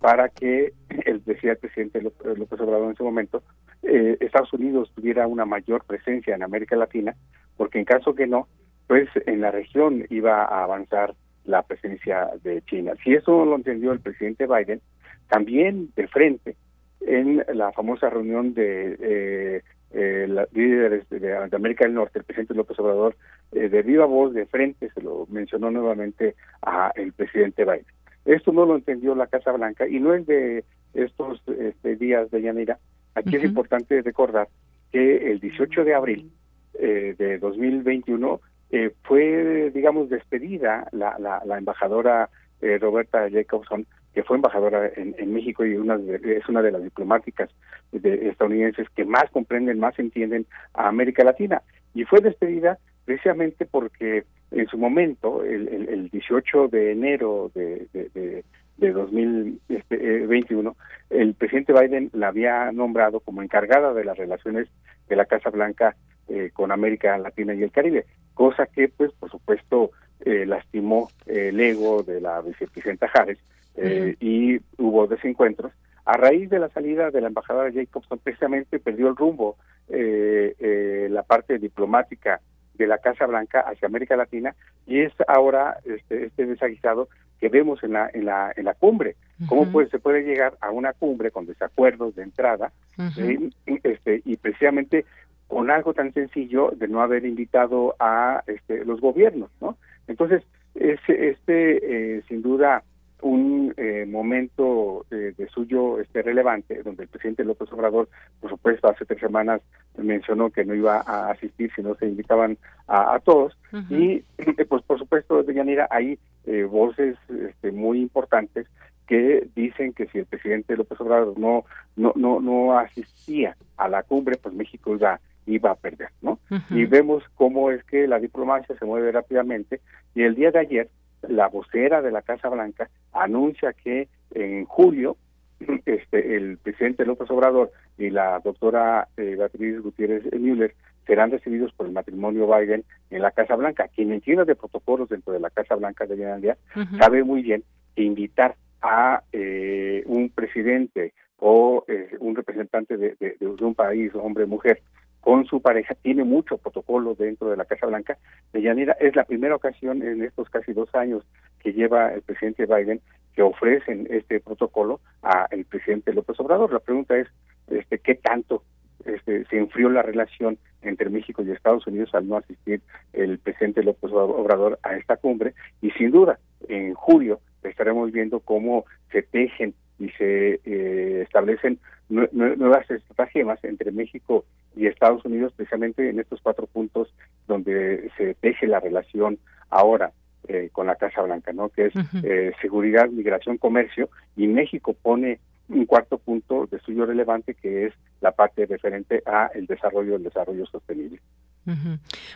para 0.01 0.29
que, 0.29 0.73
el, 1.07 1.23
decía 1.25 1.53
el 1.53 1.59
presidente 1.59 2.03
López 2.03 2.61
Obrador 2.61 2.87
en 2.87 2.93
ese 2.93 3.03
momento, 3.03 3.43
eh, 3.83 4.17
Estados 4.21 4.53
Unidos 4.53 4.91
tuviera 4.95 5.27
una 5.27 5.45
mayor 5.45 5.85
presencia 5.85 6.35
en 6.35 6.43
América 6.43 6.77
Latina, 6.77 7.15
porque 7.57 7.79
en 7.79 7.85
caso 7.85 8.15
que 8.15 8.27
no, 8.27 8.49
pues 8.87 9.09
en 9.27 9.41
la 9.41 9.51
región 9.51 10.07
iba 10.11 10.45
a 10.45 10.65
avanzar 10.65 11.15
la 11.45 11.63
presencia 11.63 12.31
de 12.43 12.63
China. 12.63 12.95
Si 13.03 13.15
eso 13.15 13.45
lo 13.45 13.57
entendió 13.57 13.93
el 13.93 14.01
presidente 14.01 14.47
Biden, 14.47 14.81
también 15.29 15.91
de 15.95 16.09
frente 16.09 16.57
en 17.01 17.45
la 17.53 17.71
famosa 17.73 18.09
reunión 18.09 18.55
de 18.55 19.63
eh, 19.95 20.27
eh, 20.27 20.47
líderes 20.53 21.09
de, 21.09 21.37
América 21.37 21.85
del 21.85 21.95
Norte, 21.95 22.19
el 22.19 22.25
presidente 22.25 22.55
López 22.55 22.79
Obrador, 22.79 23.17
eh, 23.53 23.69
de 23.69 23.83
viva 23.83 24.07
voz, 24.07 24.35
de 24.35 24.47
frente, 24.47 24.91
se 24.91 25.01
lo 25.01 25.27
mencionó 25.31 25.71
nuevamente 25.71 26.35
a 26.63 26.93
el 26.95 27.13
presidente 27.13 27.65
Biden. 27.65 27.87
Esto 28.25 28.53
no 28.53 28.65
lo 28.65 28.75
entendió 28.75 29.15
la 29.15 29.27
Casa 29.27 29.53
Blanca 29.53 29.87
y 29.87 30.01
no 30.01 30.15
es 30.15 30.27
de 30.27 30.65
estos 30.95 31.43
este, 31.59 31.97
días 31.97 32.31
de 32.31 32.43
Yanira. 32.43 32.79
Aquí 33.15 33.37
es 33.37 33.45
importante 33.45 34.01
recordar 34.03 34.49
que 34.91 35.31
el 35.31 35.41
18 35.41 35.85
de 35.85 35.95
abril 35.95 36.31
eh, 36.75 37.15
de 37.17 37.39
2021 37.39 38.41
eh, 38.71 38.93
fue, 39.03 39.71
digamos, 39.73 40.09
despedida 40.09 40.89
la, 40.93 41.17
la, 41.19 41.43
la 41.45 41.59
embajadora 41.59 42.31
eh, 42.61 42.79
Roberta 42.79 43.29
Jacobson 43.31 43.87
que 44.15 44.23
fue 44.23 44.37
embajadora 44.37 44.91
en, 44.97 45.33
México 45.33 45.65
y 45.65 45.75
una 45.75 45.99
es 46.23 46.49
una 46.49 46.63
de 46.63 46.71
las 46.71 46.83
diplomáticas 46.83 47.51
estadounidenses 47.93 48.89
que 48.91 49.05
más 49.05 49.29
comprenden, 49.31 49.81
más 49.81 49.99
entienden 49.99 50.47
a 50.73 50.89
América 50.89 51.25
Latina. 51.25 51.63
Y 51.95 52.05
fue 52.05 52.21
despedida 52.21 52.79
precisamente 53.05 53.67
porque 53.67 54.25
en 54.51 54.67
su 54.69 54.79
momento, 54.79 55.45
el, 55.45 55.69
el, 55.69 56.09
18 56.11 56.69
de 56.69 56.93
enero 56.93 57.51
de, 57.55 57.89
de, 57.93 58.45
de 58.77 58.93
2021, 58.93 59.61
este, 59.69 59.97
eh, 59.97 61.21
el 61.21 61.35
presidente 61.35 61.73
Biden 61.73 62.11
la 62.13 62.29
había 62.29 62.71
nombrado 62.73 63.21
como 63.21 63.43
encargada 63.43 63.93
de 63.93 64.05
las 64.05 64.17
relaciones 64.17 64.69
de 65.09 65.17
la 65.17 65.25
Casa 65.27 65.51
Blanca 65.51 65.97
eh, 66.29 66.51
con 66.53 66.71
América 66.73 67.19
Latina 67.19 67.55
y 67.55 67.63
el 67.63 67.73
Caribe, 67.73 68.07
cosa 68.35 68.67
que, 68.67 68.89
pues, 68.89 69.13
por 69.13 69.31
supuesto, 69.31 69.91
eh, 70.25 70.47
lastimó 70.47 71.11
el 71.27 71.59
ego 71.61 72.03
de 72.03 72.21
la 72.21 72.41
vicepresidenta 72.41 73.11
Harris 73.13 73.39
y 73.77 74.61
hubo 74.79 75.07
desencuentros. 75.07 75.73
A 76.05 76.17
raíz 76.17 76.51
de 76.51 76.59
la 76.59 76.69
salida 76.69 77.11
de 77.11 77.21
la 77.21 77.29
embajadora 77.29 77.73
Jacobson, 77.73 78.19
precisamente 78.19 78.79
perdió 78.79 79.09
el 79.09 79.17
rumbo 79.17 79.57
la 79.89 81.23
parte 81.23 81.59
diplomática 81.59 82.41
de 82.75 82.87
la 82.87 82.99
Casa 82.99 83.27
Blanca 83.27 83.61
hacia 83.61 83.87
América 83.87 84.17
Latina 84.17 84.55
y 84.87 85.01
es 85.01 85.13
ahora 85.29 85.79
este, 85.85 86.27
este 86.27 86.47
desaguisado 86.47 87.09
que 87.41 87.49
vemos 87.49 87.83
en 87.85 87.93
la 87.93 88.11
en 88.13 88.25
la, 88.27 88.53
en 88.57 88.65
la 88.65 88.75
cumbre. 88.75 89.17
¿Cómo 89.49 89.71
pues, 89.71 89.91
se 89.91 89.99
puede 89.99 90.23
llegar 90.23 90.57
a 90.61 90.71
una 90.71 90.93
cumbre 90.93 91.31
con 91.31 91.47
desacuerdos 91.47 92.15
de 92.15 92.23
entrada 92.23 92.73
eh, 93.19 93.51
este, 93.83 94.23
y 94.25 94.37
precisamente 94.37 95.05
con 95.49 95.71
algo 95.71 95.93
tan 95.93 96.13
sencillo 96.13 96.71
de 96.77 96.89
no 96.89 97.03
haber 97.03 97.27
invitado 97.27 97.97
a 97.99 98.43
este, 98.47 98.85
los 98.85 99.01
gobiernos, 99.01 99.51
¿no? 99.61 99.77
Entonces, 100.07 100.43
este, 100.75 101.31
este 101.31 102.17
eh, 102.17 102.23
sin 102.29 102.43
duda 102.43 102.83
un 103.25 103.73
eh, 103.79 104.05
momento 104.07 105.07
de 105.11 105.49
suyo 105.49 105.99
este 105.99 106.21
relevante 106.21 106.83
donde 106.83 107.05
el 107.05 107.09
presidente 107.09 107.43
López 107.43 107.73
Obrador 107.73 108.09
por 108.39 108.51
supuesto 108.51 108.89
hace 108.89 109.07
tres 109.07 109.19
semanas 109.19 109.63
mencionó 109.97 110.51
que 110.51 110.65
no 110.67 110.75
iba 110.75 111.03
a 111.07 111.31
asistir 111.31 111.71
si 111.75 111.83
no 111.83 111.95
se 111.95 112.07
invitaban 112.07 112.59
a, 112.87 113.19
todos. 113.21 113.57
Y 113.89 114.21
pues 114.69 114.83
por 114.83 114.99
supuesto 114.99 115.43
de 115.43 115.55
Yanira 115.55 115.89
hay 115.91 116.19
eh, 116.45 116.65
voces 116.65 117.17
este, 117.31 117.73
muy 117.73 118.03
importantes 118.03 118.67
que 119.07 119.49
dicen 119.55 119.95
que 119.95 120.07
si 120.09 120.19
el 120.19 120.27
presidente 120.27 120.77
López 120.77 121.01
Obrador 121.01 121.39
no 121.39 121.65
no 121.97 122.13
no 122.17 122.41
no 122.41 122.79
asistía 122.79 123.57
a 123.79 123.89
la 123.89 124.03
cumbre 124.03 124.37
pues 124.37 124.55
México 124.55 124.95
iba 124.95 125.19
iba 125.47 125.71
a 125.71 125.75
perder 125.75 126.11
no 126.21 126.39
y 126.71 126.85
vemos 126.85 127.23
cómo 127.37 127.71
es 127.71 127.83
que 127.85 128.07
la 128.07 128.19
diplomacia 128.19 128.77
se 128.79 128.85
mueve 128.85 129.13
rápidamente. 129.13 129.81
Y 130.15 130.23
el 130.23 130.35
día 130.35 130.51
de 130.51 130.59
ayer 130.59 130.91
la 131.29 131.49
vocera 131.49 132.03
de 132.03 132.11
la 132.11 132.23
Casa 132.23 132.49
Blanca 132.49 132.89
anuncia 133.13 133.73
que 133.73 134.09
en 134.33 134.65
julio 134.65 135.17
este, 135.87 136.37
el 136.37 136.59
presidente 136.59 137.05
López 137.05 137.31
Obrador 137.31 137.73
y 137.99 138.11
la 138.11 138.41
doctora 138.41 139.09
eh, 139.17 139.37
Beatriz 139.39 139.81
Gutiérrez 139.81 140.25
Müller 140.33 140.75
serán 141.07 141.31
recibidos 141.31 141.73
por 141.73 141.87
el 141.87 141.93
matrimonio 141.93 142.47
Biden 142.47 142.85
en 143.11 143.23
la 143.23 143.31
Casa 143.31 143.57
Blanca. 143.57 143.89
Quien 143.95 144.13
entiende 144.13 144.45
de 144.45 144.57
protocolos 144.57 145.09
dentro 145.09 145.33
de 145.33 145.41
la 145.41 145.51
Casa 145.51 145.75
Blanca 145.75 146.07
de 146.07 146.17
Día 146.17 146.57
sabe 146.99 147.23
muy 147.25 147.43
bien 147.43 147.63
que 147.95 148.03
invitar 148.03 148.57
a 148.81 149.23
eh, 149.33 150.03
un 150.07 150.31
presidente 150.31 151.13
o 151.39 151.85
eh, 151.89 152.17
un 152.21 152.35
representante 152.35 152.97
de, 152.97 153.17
de, 153.21 153.37
de, 153.39 153.47
un 153.47 153.75
país, 153.75 154.13
hombre 154.15 154.45
o 154.45 154.49
mujer, 154.49 154.81
con 155.25 155.47
su 155.47 155.63
pareja, 155.63 155.95
tiene 155.95 156.23
mucho 156.23 156.59
protocolo 156.59 157.15
dentro 157.15 157.49
de 157.49 157.57
la 157.57 157.65
Casa 157.65 157.87
Blanca. 157.87 158.19
De 158.53 158.61
Yanira 158.61 158.95
es 159.01 159.17
la 159.17 159.25
primera 159.25 159.57
ocasión 159.57 160.03
en 160.03 160.23
estos 160.23 160.51
casi 160.51 160.75
dos 160.75 160.95
años 160.95 161.25
que 161.61 161.73
lleva 161.73 162.13
el 162.13 162.21
presidente 162.21 162.67
Biden 162.67 163.01
que 163.35 163.41
ofrecen 163.41 164.07
este 164.11 164.41
protocolo 164.41 165.01
al 165.23 165.65
presidente 165.65 166.13
López 166.13 166.39
Obrador. 166.41 166.75
La 166.75 166.79
pregunta 166.79 167.17
es, 167.17 167.27
este, 167.69 168.01
¿qué 168.01 168.17
tanto 168.17 168.65
este, 169.07 169.47
se 169.47 169.57
enfrió 169.57 169.89
la 169.89 170.03
relación 170.03 170.59
entre 170.83 171.09
México 171.09 171.43
y 171.43 171.53
Estados 171.53 171.87
Unidos 171.87 172.15
al 172.15 172.29
no 172.29 172.37
asistir 172.37 172.83
el 173.15 173.39
presidente 173.39 173.83
López 173.83 174.13
Obrador 174.13 174.79
a 174.83 174.95
esta 174.95 175.17
cumbre? 175.17 175.55
Y 175.81 175.91
sin 175.93 176.11
duda, 176.11 176.39
en 176.69 176.93
julio 176.93 177.41
estaremos 177.63 178.13
viendo 178.13 178.41
cómo 178.41 178.85
se 179.11 179.23
tejen 179.23 179.73
y 179.99 180.09
se 180.11 180.61
eh, 180.65 181.23
establecen 181.23 181.79
nuevas 182.09 182.91
estratagemas 182.91 183.63
entre 183.65 183.91
México 183.91 184.45
y 184.77 184.87
Estados 184.87 185.25
Unidos 185.25 185.53
precisamente 185.57 186.09
en 186.09 186.21
estos 186.21 186.41
cuatro 186.43 186.67
puntos 186.67 187.13
donde 187.47 188.11
se 188.17 188.35
teje 188.35 188.67
la 188.67 188.81
relación 188.81 189.39
ahora 189.71 190.13
eh, 190.49 190.69
con 190.73 190.87
la 190.87 190.97
Casa 190.97 191.23
Blanca, 191.23 191.53
¿no? 191.53 191.71
Que 191.71 191.87
es 191.87 191.95
eh, 192.23 192.53
seguridad, 192.61 193.09
migración, 193.09 193.57
comercio 193.57 194.11
y 194.37 194.47
México 194.47 194.95
pone 194.95 195.41
un 195.69 195.87
cuarto 195.87 196.19
punto 196.19 196.67
de 196.67 196.79
suyo 196.81 197.07
relevante 197.07 197.55
que 197.55 197.87
es 197.87 197.95
la 198.21 198.33
parte 198.33 198.67
referente 198.67 199.23
a 199.25 199.51
el 199.55 199.67
desarrollo 199.67 200.17
el 200.17 200.23
desarrollo 200.23 200.67
sostenible. 200.67 201.21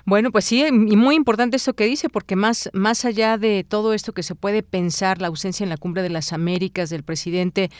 Bueno, 0.06 0.32
pues 0.32 0.46
sí, 0.46 0.64
y 0.64 0.96
muy 0.96 1.14
importante 1.14 1.56
esto 1.56 1.74
que 1.74 1.84
dice, 1.84 2.08
porque 2.08 2.34
más, 2.34 2.70
más 2.72 3.04
allá 3.04 3.36
de 3.36 3.62
todo 3.62 3.92
esto 3.92 4.12
que 4.12 4.22
se 4.22 4.34
puede 4.34 4.62
pensar, 4.62 5.20
la 5.20 5.28
ausencia 5.28 5.64
en 5.64 5.70
la 5.70 5.76
cumbre 5.76 6.02
de 6.02 6.08
las 6.08 6.32
Américas 6.32 6.88
del 6.88 7.02
presidente, 7.02 7.70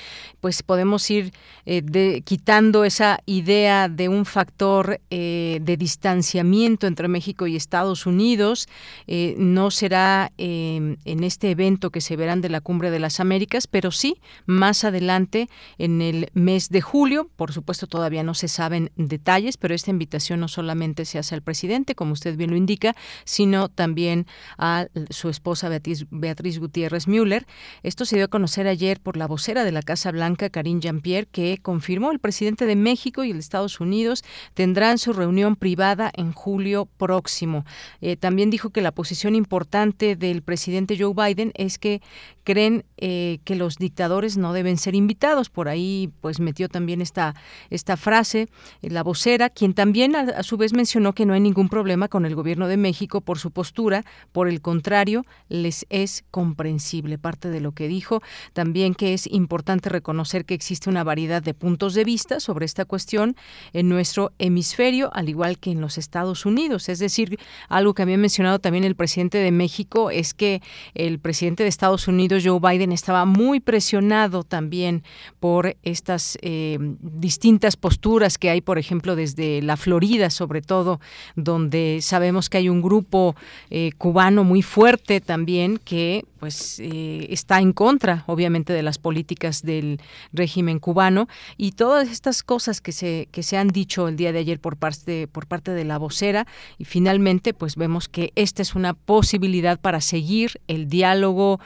pues 0.41 0.63
podemos 0.63 1.11
ir 1.11 1.33
eh, 1.65 2.21
quitando 2.25 2.85
esa 2.85 3.21
idea 3.25 3.89
de 3.89 4.09
un 4.09 4.27
factor 4.27 5.01
eh, 5.11 5.59
de 5.63 5.77
distanciamiento 5.77 6.87
entre 6.87 7.09
México 7.09 7.47
y 7.47 7.57
Estados 7.57 8.05
Unidos. 8.05 8.69
Eh, 9.07 9.35
no 9.39 9.71
será 9.71 10.33
en 10.37 11.25
este 11.25 11.51
evento 11.51 11.91
que 11.91 12.01
se 12.01 12.17
verán 12.17 12.41
de 12.41 12.49
la 12.49 12.61
cumbre 12.61 12.91
de 12.91 12.99
las 12.99 13.21
Américas, 13.21 13.67
pero 13.67 13.91
sí 13.91 14.21
más 14.47 14.85
adelante 14.85 15.49
en 15.79 16.03
el 16.03 16.31
mes 16.35 16.69
de 16.69 16.81
julio. 16.81 17.31
Por 17.37 17.53
supuesto, 17.53 17.87
todavía 17.87 18.23
no 18.23 18.35
se 18.35 18.49
saben 18.49 18.91
detalles, 18.97 19.57
pero 19.57 19.75
esta 19.75 19.91
invitación 19.91 20.41
no 20.41 20.49
solamente 20.49 21.05
se 21.05 21.19
hace 21.19 21.38
presidente, 21.43 21.95
como 21.95 22.13
usted 22.13 22.37
bien 22.37 22.51
lo 22.51 22.57
indica, 22.57 22.95
sino 23.25 23.69
también 23.69 24.27
a 24.57 24.87
su 25.11 25.29
esposa 25.29 25.69
Beatriz, 25.69 26.59
Gutiérrez 26.59 27.09
Müller. 27.09 27.47
Esto 27.83 28.05
se 28.05 28.17
dio 28.17 28.27
a 28.27 28.29
conocer 28.29 28.67
ayer 28.67 29.01
por 29.01 29.17
la 29.17 29.27
vocera 29.27 29.65
de 29.65 29.73
la 29.73 29.83
Casa 29.83 30.11
Blanca, 30.13 30.51
Karine 30.51 30.81
Jean-Pierre, 30.81 31.29
que 31.31 31.59
confirmó 31.61 32.11
el 32.13 32.19
presidente 32.19 32.67
de 32.67 32.77
México 32.77 33.25
y 33.25 33.31
el 33.31 33.39
Estados 33.39 33.81
Unidos 33.81 34.25
tendrán 34.55 34.99
su 34.99 35.13
reunión 35.13 35.57
privada 35.57 36.11
en 36.15 36.33
julio 36.33 36.87
próximo. 36.97 37.65
Eh, 38.01 38.17
también 38.17 38.51
dijo 38.51 38.71
que 38.71 38.83
la 38.83 38.93
posición 38.93 39.35
importante 39.35 40.17
del 40.17 40.43
presidente 40.43 40.97
Joe 40.99 41.15
Biden 41.15 41.53
es 41.55 41.79
que 41.79 42.03
creen 42.49 42.87
eh, 42.97 43.41
que 43.45 43.57
los 43.57 43.77
dictadores 43.77 44.39
no 44.39 44.55
deben 44.55 44.79
ser 44.79 44.95
invitados. 44.95 45.51
Por 45.51 45.69
ahí, 45.69 46.11
pues 46.23 46.41
metió 46.41 46.71
también 46.71 47.03
esta, 47.03 47.35
esta 47.69 47.99
frase 47.99 48.49
eh, 48.81 48.89
la 48.89 49.03
vocera, 49.03 49.51
quien 49.51 49.75
también 49.75 50.17
a, 50.17 50.43
su 50.43 50.57
vez 50.57 50.73
mencionó 50.73 51.13
que 51.13 51.27
no 51.27 51.35
hay 51.35 51.41
ningún 51.41 51.69
problema 51.69 52.09
con 52.09 52.25
el 52.25 52.35
gobierno 52.35 52.67
de 52.67 52.79
México 52.79 53.21
por 53.21 53.39
su 53.39 53.51
postura, 53.51 54.03
por 54.33 54.49
el 54.49 54.63
contrario, 54.63 55.27
les 55.51 55.85
es 55.91 56.25
comprensible. 56.31 57.19
Parte 57.19 57.51
de 57.51 57.61
lo 57.61 57.73
que 57.73 57.87
dijo 57.87 58.23
también 58.55 58.95
que 58.95 59.13
es 59.13 59.27
importante 59.27 59.91
reconocer 59.91 60.47
que 60.47 60.55
existe 60.55 60.89
una 60.89 61.05
variedad 61.05 61.43
de 61.43 61.53
puntos 61.53 61.93
de 61.93 62.05
vista 62.05 62.41
sobre 62.41 62.65
esta 62.65 62.87
cuestión 62.87 63.37
en 63.75 63.91
nuestro 63.91 64.33
hemisferio, 64.39 65.11
al 65.13 65.29
igual 65.29 65.59
que 65.59 65.71
en 65.71 65.83
los 65.83 65.99
Estados 65.99 66.47
Unidos. 66.47 66.89
Es 66.89 66.99
decir, 66.99 67.39
algo 67.69 67.93
que 67.93 68.01
había 68.01 68.17
mencionado 68.17 68.59
también 68.59 68.85
el 68.85 68.97
presidente 68.97 69.37
de 69.37 69.53
México 69.53 70.11
es 70.11 70.33
que 70.33 70.63
el 70.95 71.19
presidente 71.19 71.63
de 71.63 71.69
Estados 71.69 72.09
Unidos 72.09 72.38
Joe 72.43 72.61
Biden 72.61 72.93
estaba 72.93 73.25
muy 73.25 73.61
presionado 73.61 74.45
también 74.45 75.03
por 75.41 75.77
estas 75.83 76.39
eh, 76.43 76.79
distintas 77.01 77.77
posturas 77.77 78.39
que 78.39 78.51
hay, 78.51 78.61
por 78.61 78.79
ejemplo, 78.79 79.17
desde 79.17 79.63
la 79.63 79.77
Florida, 79.77 80.31
sobre 80.31 80.63
todo, 80.63 81.01
donde 81.37 82.01
sabemos 82.03 82.49
que 82.49 82.59
hay 82.59 82.69
un 82.69 82.83
grupo 82.83 83.37
eh, 83.71 83.93
cubano 83.99 84.45
muy 84.45 84.63
fuerte 84.63 85.21
también 85.21 85.79
que 85.79 86.25
pues 86.39 86.79
eh, 86.79 87.27
está 87.31 87.59
en 87.59 87.73
contra, 87.73 88.23
obviamente, 88.27 88.73
de 88.73 88.85
las 88.85 88.99
políticas 88.99 89.63
del 89.63 90.01
régimen 90.33 90.79
cubano. 90.79 91.27
Y 91.57 91.73
todas 91.73 92.09
estas 92.09 92.45
cosas 92.45 92.81
que 92.81 92.93
se 92.93 93.29
que 93.33 93.43
se 93.43 93.57
han 93.57 93.69
dicho 93.69 94.09
el 94.09 94.17
día 94.17 94.33
de 94.33 94.39
ayer 94.39 94.61
por 94.61 94.77
parte 94.77 95.27
por 95.27 95.47
parte 95.47 95.73
de 95.73 95.85
la 95.85 95.99
vocera 95.99 96.47
y 96.79 96.85
finalmente, 96.85 97.55
pues 97.55 97.77
vemos 97.77 98.09
que 98.09 98.33
esta 98.37 98.63
es 98.63 98.75
una 98.75 98.95
posibilidad 98.95 99.81
para 99.81 100.01
seguir 100.01 100.61
el 100.69 100.89
diálogo 100.89 101.61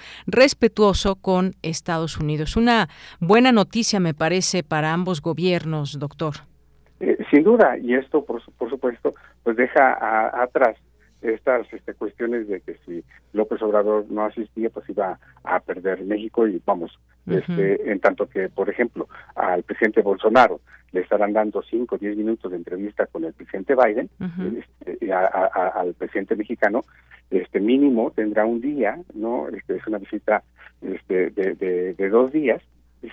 respetuoso 0.63 1.17
con 1.17 1.55
Estados 1.63 2.19
Unidos. 2.19 2.57
Una 2.57 2.89
buena 3.19 3.51
noticia, 3.51 3.99
me 3.99 4.15
parece, 4.15 4.63
para 4.63 4.93
ambos 4.93 5.21
gobiernos, 5.21 5.99
doctor. 5.99 6.35
Eh, 7.01 7.19
sin 7.33 7.43
duda, 7.43 7.77
y 7.79 7.95
esto, 7.95 8.25
por, 8.25 8.41
por 8.57 8.71
supuesto, 8.71 9.13
pues 9.43 9.57
deja 9.57 10.41
atrás 10.41 10.77
estas 11.21 11.67
este, 11.73 11.95
cuestiones 11.95 12.47
de 12.47 12.61
que 12.61 12.77
si 12.87 13.03
López 13.33 13.61
Obrador 13.61 14.07
no 14.09 14.25
asistía, 14.25 14.71
pues 14.71 14.89
iba 14.89 15.19
a 15.43 15.59
perder 15.59 16.05
México 16.05 16.47
y 16.47 16.63
vamos, 16.65 16.97
este, 17.27 17.91
en 17.91 18.01
tanto 18.01 18.29
que, 18.29 18.49
por 18.49 18.69
ejemplo, 18.69 19.09
al 19.35 19.63
presidente 19.63 20.03
Bolsonaro 20.03 20.61
le 20.93 21.01
estarán 21.01 21.33
dando 21.33 21.63
5 21.63 21.95
o 21.95 21.99
10 21.99 22.17
minutos 22.17 22.51
de 22.51 22.59
entrevista 22.59 23.07
con 23.07 23.25
el 23.25 23.33
presidente 23.33 23.75
Biden, 23.75 24.11
este, 24.59 25.13
al 25.13 25.95
presidente 25.95 26.37
mexicano, 26.37 26.85
este 27.31 27.61
mínimo 27.61 28.11
tendrá 28.11 28.45
un 28.45 28.61
día, 28.61 28.99
¿no? 29.15 29.49
Este, 29.49 29.77
es 29.77 29.87
una 29.87 29.99
visita 29.99 30.43
este, 30.83 31.31
de, 31.31 31.95
de, 31.95 32.09
dos 32.11 32.31
días, 32.33 32.61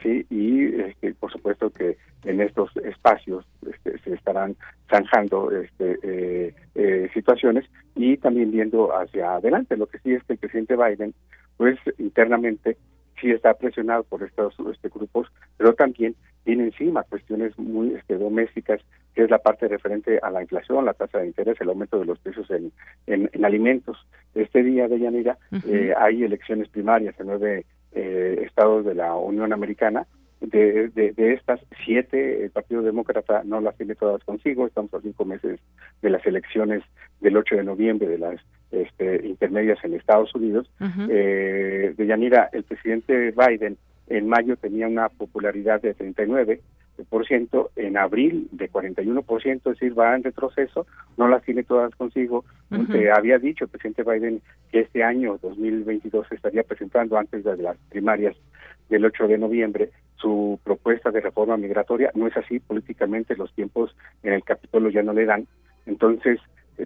sí 0.04 0.26
y 0.30 0.65
este, 0.82 1.13
por 1.13 1.32
supuesto 1.32 1.69
que 1.69 1.98
en 2.26 2.41
estos 2.41 2.76
espacios 2.78 3.45
este, 3.66 3.97
se 3.99 4.14
estarán 4.14 4.55
zanjando 4.89 5.51
este, 5.51 5.97
eh, 6.03 6.53
eh, 6.76 7.10
situaciones 7.14 7.66
y 7.95 8.18
también 8.18 8.51
viendo 8.51 8.95
hacia 8.95 9.36
adelante. 9.36 9.78
Lo 9.78 9.88
que 9.88 9.99
sí 9.99 10.14
es 10.14 10.24
que 10.24 10.34
el 10.34 10.39
presidente 10.39 10.76
Biden 10.76 11.14
pues 11.57 11.78
internamente 11.97 12.78
sí 13.20 13.32
está 13.32 13.53
presionado 13.53 14.03
por 14.03 14.24
estos 14.24 14.55
este, 14.72 14.89
grupos 14.89 15.32
pero 15.57 15.74
también 15.74 16.15
tiene 16.43 16.65
encima 16.65 17.03
cuestiones 17.03 17.57
muy 17.57 17.93
este, 17.95 18.17
domésticas 18.17 18.82
que 19.13 19.24
es 19.24 19.30
la 19.30 19.39
parte 19.39 19.67
referente 19.67 20.20
a 20.22 20.30
la 20.30 20.41
inflación, 20.41 20.86
la 20.86 20.93
tasa 20.93 21.20
de 21.20 21.28
interés, 21.28 21.59
el 21.59 21.70
aumento 21.70 21.99
de 21.99 22.05
los 22.05 22.20
precios 22.20 22.49
en, 22.51 22.72
en, 23.07 23.45
alimentos. 23.45 23.97
Este 24.34 24.63
día 24.63 24.88
de 24.88 24.99
Yanira 24.99 25.38
eh, 25.67 25.93
hay 25.97 26.24
elecciones 26.24 26.70
primarias 26.70 27.20
en 27.20 27.28
nueve 27.28 27.65
eh, 27.91 28.43
estados 28.45 28.86
de 28.86 28.95
la 28.95 29.15
Unión 29.15 29.51
Americana. 29.51 30.07
De, 30.39 30.88
de, 30.88 31.34
estas 31.34 31.59
siete, 31.86 32.45
el 32.45 32.51
Partido 32.51 32.82
Demócrata 32.82 33.41
no 33.43 33.59
las 33.59 33.76
tiene 33.76 33.95
todas 33.95 34.24
consigo. 34.24 34.65
Estamos 34.65 34.93
a 34.93 35.01
cinco 35.01 35.26
meses 35.26 35.59
de 36.01 36.09
las 36.09 36.26
elecciones 36.26 36.82
del 37.20 37.36
8 37.36 37.57
de 37.57 37.63
noviembre, 37.65 38.07
de 38.07 38.20
las 38.20 38.39
este, 38.72 39.28
intermedias 39.28 39.84
en 39.84 39.95
Estados 39.95 40.34
Unidos. 40.36 40.70
eh, 41.09 41.93
de 41.97 42.05
Yanira, 42.05 42.49
el 42.53 42.63
presidente 42.63 43.32
Biden 43.32 43.78
en 44.07 44.28
mayo 44.28 44.57
tenía 44.57 44.88
una 44.88 45.09
popularidad 45.09 45.82
de 45.82 45.93
39 45.93 46.61
por 47.05 47.26
ciento, 47.26 47.72
en 47.76 47.97
abril 47.97 48.47
de 48.51 48.70
41%, 48.70 49.55
es 49.55 49.63
decir, 49.63 49.97
va 49.97 50.15
en 50.15 50.24
retroceso, 50.24 50.86
no 51.17 51.28
las 51.28 51.43
tiene 51.43 51.63
todas 51.63 51.93
consigo. 51.95 52.45
había 53.15 53.38
dicho 53.39 53.65
el 53.65 53.70
presidente 53.70 54.03
Biden 54.03 54.41
que 54.72 54.82
este 54.82 55.03
año 55.03 55.38
2022 55.41 56.32
estaría 56.32 56.63
presentando 56.63 57.17
antes 57.17 57.43
de 57.43 57.57
las 57.57 57.78
primarias 57.89 58.36
del 58.89 59.05
8 59.05 59.28
de 59.28 59.38
noviembre 59.38 59.89
su 60.15 60.59
propuesta 60.63 61.11
de 61.11 61.22
reforma 61.22 61.57
migratoria. 61.57 62.11
No 62.15 62.28
es 62.28 62.36
así, 62.36 62.59
políticamente 62.59 63.36
los 63.36 63.53
tiempos 63.53 63.95
en 64.24 64.34
el 64.34 64.43
Capitolio 64.43 64.89
ya 64.89 65.03
no 65.03 65.13
le 65.13 65.26
dan. 65.26 65.47
Entonces, 65.86 66.39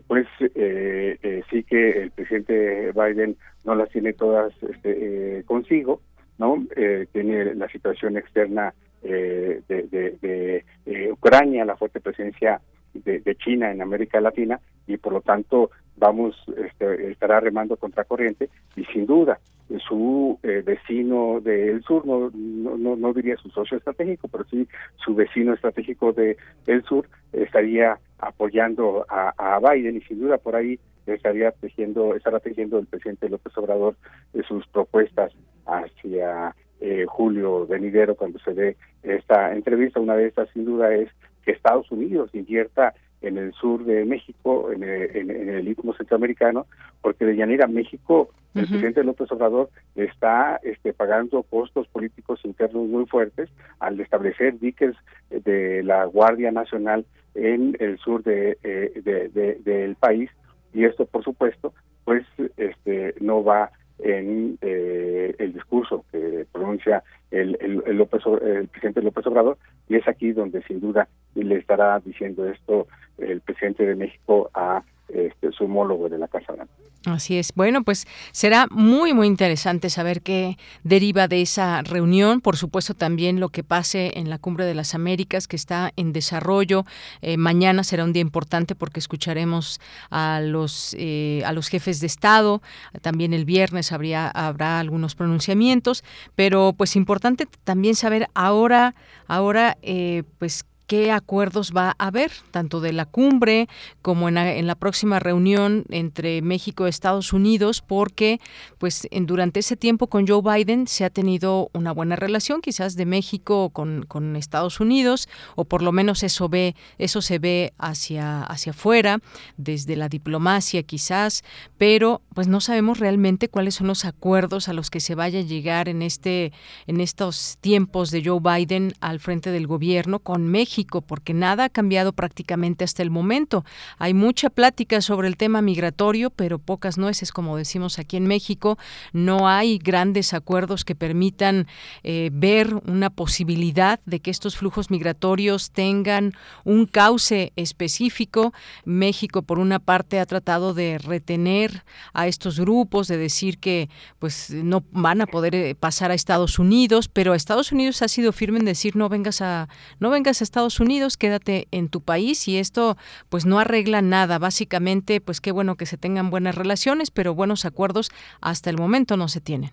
pues 0.08 0.28
eh, 0.40 1.18
eh, 1.22 1.44
sí 1.50 1.64
que 1.64 2.04
el 2.04 2.12
presidente 2.12 2.92
Biden 2.92 3.38
no 3.64 3.76
las 3.76 3.90
tiene 3.90 4.14
todas 4.14 4.54
este, 4.64 5.44
consigo 5.46 6.02
¿no? 6.38 6.66
Eh, 6.76 7.08
tiene 7.12 7.56
la 7.56 7.68
situación 7.70 8.18
externa 8.18 8.74
eh, 9.04 9.62
de, 9.68 10.64
eh, 10.86 11.12
Ucrania, 11.12 11.66
la 11.66 11.76
fuerte 11.76 12.00
presencia 12.00 12.62
de, 12.94 13.36
China 13.36 13.72
en 13.72 13.82
América 13.82 14.22
Latina 14.22 14.60
y 14.88 14.98
por 14.98 15.14
lo 15.14 15.22
tanto 15.22 15.72
vamos 15.98 16.36
este, 16.58 17.12
estará 17.12 17.40
remando 17.40 17.76
contra 17.76 18.04
corriente 18.04 18.50
y 18.76 18.86
sin 18.86 19.06
duda 19.06 19.40
su 19.88 20.40
vecino 20.44 21.40
del 21.42 21.82
sur 21.84 22.06
no, 22.06 22.30
no, 22.34 22.96
no 22.96 23.14
diría 23.14 23.36
su 23.38 23.50
socio 23.50 23.78
estratégico 23.78 24.28
pero 24.28 24.44
sí 24.46 24.68
su 24.98 25.16
vecino 25.16 25.54
estratégico 25.54 26.14
de 26.14 26.38
del 26.68 26.84
sur 26.84 27.08
estaría 27.32 27.98
apoyando 28.28 29.06
a, 29.10 29.34
a 29.38 29.60
Biden 29.60 29.98
y 29.98 30.02
sin 30.02 30.20
duda 30.20 30.38
por 30.38 30.56
ahí 30.56 30.80
estaría 31.06 31.52
tejiendo 31.52 32.16
estará 32.16 32.40
tejiendo 32.40 32.80
el 32.80 32.86
presidente 32.86 33.30
López 33.30 33.58
Obrador 33.58 33.96
de 34.34 34.44
sus 34.44 34.66
propuestas 34.68 35.34
hacia 35.66 36.56
eh, 36.80 37.06
julio 37.08 37.66
venidero 37.66 38.16
cuando 38.16 38.40
se 38.40 38.54
dé 38.54 38.78
esta 39.04 39.54
entrevista. 39.54 40.00
Una 40.00 40.16
de 40.16 40.28
estas 40.28 40.50
sin 40.50 40.66
duda 40.66 40.94
es 40.94 41.10
que 41.46 41.52
Estados 41.52 41.90
Unidos 41.92 42.30
invierta 42.34 42.94
en 43.24 43.38
el 43.38 43.54
sur 43.54 43.84
de 43.86 44.06
México, 44.06 44.72
en 44.72 44.84
el, 44.84 45.16
en, 45.16 45.50
el 45.50 45.68
istmo 45.68 45.94
centroamericano, 45.96 46.68
porque 47.02 47.26
de 47.26 47.36
Llanera, 47.36 47.68
México, 47.68 48.30
el 48.54 48.68
presidente 48.68 49.04
López 49.04 49.32
Obrador 49.32 49.70
está 49.96 50.60
este, 50.62 50.94
pagando 50.94 51.42
costos 51.42 51.88
políticos 51.88 52.42
internos 52.44 52.88
muy 52.88 53.06
fuertes 53.08 53.50
al 53.80 54.00
establecer 54.00 54.60
diques 54.60 54.96
de 55.32 55.82
la 55.84 56.06
Guardia 56.06 56.52
Nacional 56.52 57.06
en 57.34 57.76
el 57.80 57.98
sur 57.98 58.22
de, 58.24 58.58
eh, 58.64 59.60
del 59.64 59.96
país. 59.96 60.30
Y 60.74 60.86
esto, 60.86 61.06
por 61.06 61.24
supuesto, 61.24 61.74
pues 62.04 62.26
este 62.58 63.16
no 63.20 63.44
va 63.44 63.72
en 64.00 64.58
eh, 64.62 65.36
el 65.38 65.54
discurso 65.54 66.06
que 66.12 66.46
pronuncia 66.52 67.04
el, 67.32 67.58
el, 67.62 67.98
López, 67.98 68.22
el 68.42 68.68
presidente 68.68 69.02
López 69.02 69.26
Obrador 69.28 69.58
y 69.88 69.96
es 69.96 70.08
aquí 70.08 70.32
donde 70.32 70.62
sin 70.64 70.80
duda 70.80 71.08
le 71.36 71.56
estará 71.56 72.00
diciendo 72.00 72.48
esto 72.48 72.88
el 73.18 73.42
presidente 73.42 73.86
de 73.86 73.96
México 73.96 74.50
a 74.54 74.84
este, 75.10 75.52
su 75.52 75.66
homólogo 75.66 76.10
de 76.10 76.18
la 76.18 76.28
Casa 76.28 76.54
Blanca. 76.54 76.74
Así 77.06 77.38
es. 77.38 77.52
Bueno, 77.54 77.84
pues 77.84 78.08
será 78.32 78.68
muy, 78.72 79.14
muy 79.14 79.28
interesante 79.28 79.90
saber 79.90 80.22
qué 80.22 80.58
deriva 80.84 81.28
de 81.28 81.42
esa 81.42 81.82
reunión. 81.82 82.40
Por 82.40 82.56
supuesto, 82.56 82.94
también 82.94 83.42
lo 83.42 83.50
que 83.50 83.62
pase 83.62 84.18
en 84.18 84.30
la 84.30 84.38
Cumbre 84.38 84.66
de 84.66 84.74
las 84.74 84.96
Américas, 84.96 85.50
que 85.50 85.58
está 85.58 85.92
en 85.98 86.14
desarrollo. 86.14 86.86
Eh, 87.22 87.36
mañana 87.36 87.84
será 87.84 88.06
un 88.06 88.14
día 88.14 88.22
importante 88.22 88.74
porque 88.74 89.02
escucharemos 89.02 89.82
a 90.12 90.40
los, 90.42 90.96
eh, 90.98 91.42
a 91.46 91.52
los 91.52 91.68
jefes 91.68 92.00
de 92.00 92.08
Estado. 92.08 92.62
También 93.02 93.34
el 93.34 93.44
viernes 93.44 93.92
habría, 93.92 94.30
habrá 94.30 94.80
algunos 94.80 95.14
pronunciamientos. 95.16 96.06
Pero, 96.36 96.74
pues, 96.78 96.96
importante 96.96 97.48
también 97.66 97.96
saber 97.96 98.28
ahora, 98.34 98.96
ahora, 99.28 99.78
eh, 99.82 100.24
pues, 100.40 100.66
qué 100.88 101.12
acuerdos 101.12 101.72
va 101.76 101.96
a 101.98 102.08
haber, 102.08 102.32
tanto 102.52 102.82
de 102.82 102.94
la 102.94 103.06
cumbre 103.06 103.68
como 104.02 104.28
en 104.28 104.68
la, 104.68 104.76
próxima 104.76 105.20
reunión 105.20 105.86
entre 105.90 106.42
México 106.42 106.86
y 106.86 106.90
Estados 106.90 107.32
Unidos, 107.32 107.82
porque 107.82 108.40
pues 108.80 109.08
en, 109.12 109.26
durante 109.26 109.62
ese 109.62 109.78
tiempo 109.78 110.08
con 110.08 110.28
Joe 110.28 110.42
Biden 110.42 110.88
se 110.88 111.06
ha 111.06 111.10
tenido 111.10 111.70
una 111.74 111.92
buena 111.92 112.16
relación, 112.16 112.62
quizás 112.62 112.96
de 112.96 113.06
México 113.06 113.70
con, 113.70 114.04
con 114.08 114.36
Estados 114.36 114.80
Unidos, 114.80 115.30
o 115.56 115.66
por 115.66 115.82
lo 115.82 115.92
menos 115.92 116.24
eso 116.24 116.50
ve, 116.50 116.76
eso 116.98 117.22
se 117.22 117.40
ve 117.40 117.72
hacia, 117.78 118.44
hacia 118.44 118.72
afuera, 118.72 119.20
desde 119.58 119.96
la 119.96 120.10
diplomacia 120.10 120.84
quizás, 120.84 121.44
pero 121.78 122.22
pues 122.34 122.48
no 122.48 122.60
sabemos 122.60 123.00
realmente 123.00 123.48
cuáles 123.48 123.76
son 123.76 123.88
los 123.88 124.06
acuerdos 124.06 124.68
a 124.68 124.74
los 124.74 124.90
que 124.90 125.00
se 125.00 125.16
vaya 125.16 125.40
a 125.40 125.44
llegar 125.44 125.88
en 125.88 126.02
este, 126.02 126.52
en 126.88 127.00
estos 127.00 127.58
tiempos 127.62 128.12
de 128.12 128.24
Joe 128.26 128.40
Biden 128.42 128.94
al 129.00 129.20
frente 129.20 129.52
del 129.52 129.68
gobierno 129.68 130.20
con 130.20 130.48
México 130.48 130.73
porque 131.02 131.34
nada 131.34 131.66
ha 131.66 131.70
cambiado 131.70 132.14
prácticamente 132.14 132.84
hasta 132.84 133.04
el 133.04 133.12
momento. 133.12 133.64
Hay 134.00 134.14
mucha 134.14 134.50
plática 134.50 135.02
sobre 135.02 135.28
el 135.28 135.38
tema 135.38 135.62
migratorio, 135.62 136.30
pero 136.30 136.60
pocas 136.60 136.98
nueces, 136.98 137.32
como 137.32 137.58
decimos 137.58 138.00
aquí 138.00 138.18
en 138.18 138.26
México. 138.26 138.78
No 139.12 139.48
hay 139.48 139.78
grandes 139.78 140.34
acuerdos 140.34 140.84
que 140.84 140.96
permitan 140.96 141.68
eh, 142.04 142.30
ver 142.34 142.74
una 142.86 143.10
posibilidad 143.10 144.00
de 144.06 144.20
que 144.20 144.32
estos 144.32 144.58
flujos 144.58 144.90
migratorios 144.90 145.72
tengan 145.72 146.34
un 146.64 146.86
cauce 146.86 147.54
específico. 147.56 148.54
México, 148.86 149.44
por 149.44 149.60
una 149.60 149.80
parte, 149.80 150.20
ha 150.20 150.26
tratado 150.26 150.74
de 150.74 150.98
retener 150.98 151.84
a 152.14 152.28
estos 152.28 152.60
grupos, 152.60 153.08
de 153.08 153.18
decir 153.18 153.60
que 153.60 153.90
pues 154.20 154.50
no 154.50 154.84
van 154.92 155.22
a 155.22 155.28
poder 155.28 155.56
eh, 155.56 155.76
pasar 155.76 156.12
a 156.12 156.14
Estados 156.14 156.58
Unidos, 156.58 157.08
pero 157.08 157.34
Estados 157.34 157.72
Unidos 157.72 158.02
ha 158.02 158.08
sido 158.08 158.32
firme 158.32 158.60
en 158.60 158.66
decir 158.66 158.96
no 158.96 159.10
vengas 159.10 159.42
a 159.42 159.68
no 160.00 160.10
vengas 160.10 160.42
a 160.42 160.44
Estados 160.44 160.63
Unidos, 160.80 161.18
quédate 161.18 161.68
en 161.72 161.90
tu 161.90 162.02
país 162.02 162.48
y 162.48 162.58
esto 162.58 162.96
pues 163.30 163.46
no 163.46 163.60
arregla 163.60 164.02
nada. 164.02 164.40
Básicamente, 164.40 165.22
pues 165.22 165.42
qué 165.42 165.52
bueno 165.52 165.76
que 165.76 165.86
se 165.86 165.98
tengan 165.98 166.30
buenas 166.30 166.56
relaciones, 166.56 167.12
pero 167.12 167.36
buenos 167.36 167.66
acuerdos 167.66 168.10
hasta 168.42 168.70
el 168.70 168.78
momento 168.78 169.18
no 169.18 169.28
se 169.28 169.42
tienen. 169.42 169.72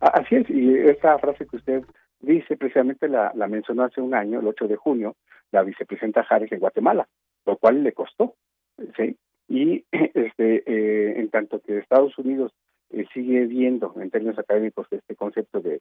Así 0.00 0.36
es, 0.36 0.48
y 0.50 0.76
esta 0.76 1.18
frase 1.18 1.46
que 1.46 1.56
usted 1.56 1.82
dice 2.20 2.56
precisamente 2.56 3.08
la, 3.08 3.32
mencionó 3.48 3.84
hace 3.84 4.00
un 4.00 4.14
año, 4.14 4.40
el 4.40 4.46
8 4.46 4.68
de 4.68 4.76
junio, 4.76 5.16
la 5.50 5.62
vicepresidenta 5.62 6.26
Harris 6.28 6.52
en 6.52 6.60
Guatemala, 6.60 7.08
lo 7.46 7.56
cual 7.56 7.82
le 7.82 7.92
costó, 7.92 8.34
¿sí? 8.96 9.16
Y 9.48 9.84
este, 9.92 10.62
eh, 10.66 11.18
en 11.18 11.30
tanto 11.30 11.60
que 11.60 11.78
Estados 11.78 12.16
Unidos 12.18 12.52
eh, 12.90 13.04
sigue 13.12 13.44
viendo 13.46 13.94
en 14.00 14.10
términos 14.10 14.38
académicos 14.38 14.86
este 14.90 15.14
concepto 15.14 15.60
de 15.60 15.80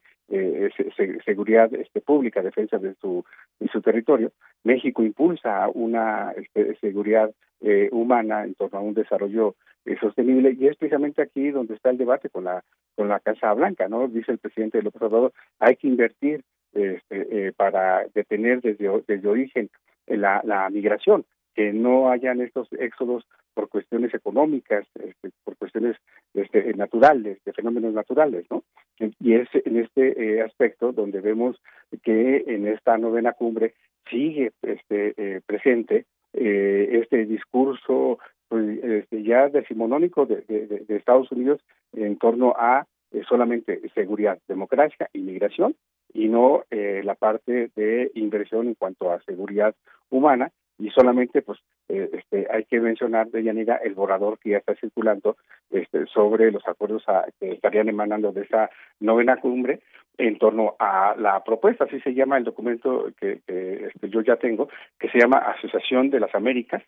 seguridad 1.26 1.74
este, 1.74 2.02
pública, 2.02 2.42
defensa 2.42 2.78
de 2.78 2.96
su, 2.96 3.24
de 3.60 3.68
su 3.70 3.82
territorio. 3.82 4.32
México 4.64 5.04
impulsa 5.04 5.70
una 5.74 6.32
este, 6.32 6.76
seguridad 6.80 7.32
eh, 7.62 7.88
humana 7.92 8.44
en 8.44 8.56
torno 8.56 8.80
a 8.80 8.82
un 8.82 8.94
desarrollo 8.94 9.56
eh, 9.86 9.96
sostenible 10.02 10.56
y 10.60 10.68
es 10.68 10.76
precisamente 10.76 11.22
aquí 11.22 11.50
donde 11.50 11.76
está 11.76 11.92
el 11.92 11.98
debate 11.98 12.30
con 12.30 12.44
la 12.44 12.64
con 12.96 13.08
la 13.08 13.20
Casa 13.20 13.54
Blanca, 13.54 13.88
¿no? 13.88 14.08
Dice 14.08 14.32
el 14.32 14.40
presidente 14.40 14.82
López 14.82 15.02
Obrador, 15.04 15.32
hay 15.60 15.76
que 15.76 15.88
invertir 15.88 16.44
este, 16.74 17.54
para 17.54 18.06
detener 18.14 18.62
desde, 18.62 18.90
desde 19.08 19.28
origen 19.28 19.70
la, 20.08 20.42
la 20.44 20.68
migración 20.72 21.24
que 21.58 21.74
no 21.74 22.12
hayan 22.12 22.40
estos 22.40 22.72
éxodos 22.74 23.26
por 23.56 23.68
cuestiones 23.68 24.14
económicas, 24.14 24.86
este, 24.94 25.32
por 25.44 25.58
cuestiones 25.58 25.98
este, 26.36 26.72
naturales, 26.76 27.40
de 27.44 27.52
fenómenos 27.52 27.96
naturales, 27.96 28.46
¿no? 28.52 28.64
Y 29.00 29.34
es 29.34 29.50
en 29.66 29.78
este 29.78 30.04
eh, 30.22 30.44
aspecto 30.44 30.92
donde 30.92 31.20
vemos 31.20 31.60
que 32.04 32.44
en 32.46 32.68
esta 32.68 33.00
novena 33.00 33.34
cumbre 33.34 33.74
sigue 34.08 34.52
este, 34.62 35.16
eh, 35.18 35.42
presente 35.48 36.06
eh, 36.34 37.00
este 37.02 37.26
discurso 37.26 38.20
pues, 38.48 38.78
este, 38.84 39.24
ya 39.24 39.50
decimonónico 39.50 40.28
de, 40.28 40.42
de, 40.48 40.96
Estados 40.96 41.32
Unidos 41.32 41.60
en 41.94 42.18
torno 42.18 42.54
a 42.56 42.86
solamente 43.28 43.82
seguridad, 43.96 44.38
democracia, 44.48 45.10
inmigración 45.14 45.76
y 46.14 46.28
no 46.28 46.64
eh, 46.72 47.02
la 47.04 47.16
parte 47.16 47.72
de 47.76 48.12
inversión 48.16 48.68
en 48.68 48.76
cuanto 48.76 49.12
a 49.12 49.22
seguridad 49.22 49.76
humana 50.10 50.52
y 50.80 50.90
solamente 50.92 51.42
pues 51.42 51.60
eh, 51.90 52.10
este, 52.14 52.48
hay 52.52 52.66
que 52.66 52.80
mencionar 52.80 53.28
de 53.28 53.44
Yanira 53.44 53.78
el 53.78 53.96
borrador 53.96 54.38
que 54.40 54.52
ya 54.52 54.58
está 54.58 54.76
circulando 54.76 55.38
este, 55.70 56.06
sobre 56.08 56.52
los 56.52 56.68
acuerdos 56.68 57.04
que 57.40 57.52
estarían 57.52 57.90
emanando 57.90 58.32
de 58.32 58.42
esa 58.42 58.70
novena 59.00 59.38
cumbre 59.38 59.82
en 60.18 60.38
torno 60.38 60.76
a 60.80 61.16
la 61.18 61.44
propuesta, 61.44 61.84
así 61.84 62.00
se 62.02 62.14
llama 62.14 62.38
el 62.38 62.44
documento 62.44 63.12
que, 63.20 63.42
este, 63.46 64.10
yo 64.10 64.22
ya 64.22 64.36
tengo, 64.38 64.68
que 65.00 65.10
se 65.10 65.20
llama 65.20 65.38
Asociación 65.38 66.10
de 66.10 66.20
las 66.20 66.34
Américas 66.34 66.84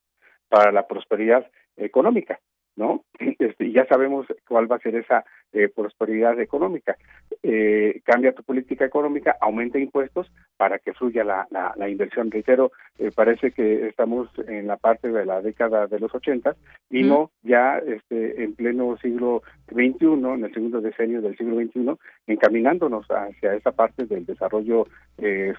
para 0.50 0.72
la 0.72 0.88
Prosperidad 0.88 1.46
Económica. 1.78 2.40
¿No? 2.76 3.04
Este, 3.40 3.72
ya 3.72 3.86
sabemos 3.86 4.28
cuál 4.48 4.70
va 4.70 4.76
a 4.76 4.80
ser 4.80 4.96
esa 4.96 5.24
eh, 5.54 5.70
prosperidad 5.74 6.40
económica. 6.40 6.98
Eh, 7.42 8.02
cambia 8.04 8.34
tu 8.34 8.44
política 8.44 8.86
económica, 8.86 9.38
aumenta 9.40 9.80
impuestos 9.80 10.30
para 10.58 10.78
que 10.80 10.94
fluya 10.94 11.24
la, 11.24 11.48
la, 11.50 11.90
inversión. 11.90 12.30
Reitero, 12.30 12.72
eh, 12.98 13.12
parece 13.16 13.52
que 13.52 13.88
estamos 13.88 14.30
en 14.48 14.68
la 14.68 14.78
parte 14.78 15.10
de 15.10 15.26
la 15.26 15.42
década 15.42 15.88
de 15.88 16.00
los 16.00 16.14
80 16.14 16.56
y 16.90 17.04
no 17.04 17.32
ya 17.44 17.78
este, 17.78 18.44
en 18.44 18.56
pleno 18.56 18.98
siglo 18.98 19.42
XXI, 19.70 20.06
en 20.06 20.44
el 20.44 20.54
segundo 20.54 20.82
decenio 20.82 21.22
del 21.22 21.38
siglo 21.38 21.56
XXI, 21.56 21.96
encaminándonos 22.28 23.08
hacia 23.10 23.56
esa 23.56 23.72
parte 23.72 24.06
del 24.06 24.26
desarrollo 24.26 24.86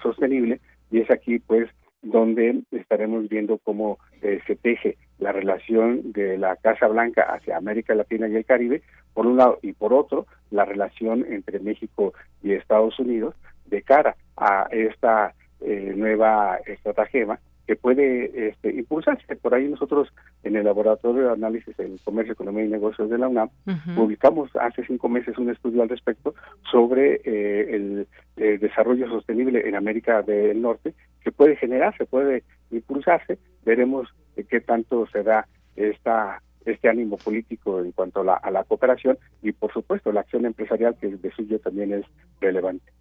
sostenible 0.01 0.59
y 0.91 0.99
es 0.99 1.09
aquí 1.09 1.39
pues 1.39 1.69
donde 2.01 2.61
estaremos 2.71 3.29
viendo 3.29 3.57
cómo 3.59 3.99
se 4.21 4.55
teje 4.55 4.97
la 5.19 5.31
relación 5.31 6.11
de 6.11 6.37
la 6.37 6.55
Casa 6.55 6.87
Blanca 6.87 7.21
hacia 7.21 7.57
América 7.57 7.93
Latina 7.93 8.27
y 8.27 8.35
el 8.35 8.45
Caribe, 8.45 8.81
por 9.13 9.27
un 9.27 9.37
lado, 9.37 9.59
y 9.61 9.73
por 9.73 9.93
otro, 9.93 10.25
la 10.49 10.65
relación 10.65 11.25
entre 11.29 11.59
México 11.59 12.13
y 12.41 12.53
Estados 12.53 12.97
Unidos 12.99 13.35
de 13.67 13.81
cara 13.83 14.15
a 14.35 14.67
esta 14.71 15.33
eh, 15.61 15.93
nueva 15.95 16.57
estratagema 16.65 17.39
que 17.67 17.75
puede 17.75 18.49
este, 18.49 18.73
impulsarse. 18.73 19.35
Por 19.35 19.53
ahí 19.53 19.67
nosotros 19.67 20.09
en 20.43 20.55
el 20.55 20.65
Laboratorio 20.65 21.27
de 21.27 21.33
Análisis 21.33 21.77
en 21.79 21.97
Comercio, 21.99 22.33
Economía 22.33 22.65
y 22.65 22.69
Negocios 22.69 23.09
de 23.09 23.17
la 23.17 23.27
UNAM 23.27 23.49
publicamos 23.95 24.49
hace 24.55 24.83
cinco 24.85 25.07
meses 25.07 25.37
un 25.37 25.51
estudio 25.51 25.83
al 25.83 25.89
respecto 25.89 26.33
sobre 26.69 27.21
eh, 27.23 27.75
el, 27.75 28.07
el, 28.37 28.59
desarrollo 28.59 29.07
sostenible 29.07 29.67
en 29.67 29.75
América 29.75 30.21
del 30.23 30.61
Norte 30.61 30.93
que 31.23 31.31
puede 31.31 31.55
generarse, 31.55 32.05
puede 32.05 32.43
impulsarse. 32.71 33.37
Veremos 33.63 34.09
qué 34.49 34.61
tanto 34.61 35.07
se 35.07 35.23
da 35.23 35.47
esta 35.75 36.41
este 36.65 36.89
ánimo 36.89 37.17
político 37.17 37.79
en 37.79 37.91
cuanto 37.91 38.21
a 38.21 38.23
la, 38.23 38.33
a 38.35 38.51
la 38.51 38.63
cooperación 38.63 39.17
y 39.41 39.51
por 39.51 39.73
supuesto 39.73 40.11
la 40.11 40.21
acción 40.21 40.45
empresarial 40.45 40.95
que 40.99 41.07
de 41.07 41.31
suyo 41.31 41.59
también 41.59 41.91
es 41.91 42.05
relevante. 42.39 42.91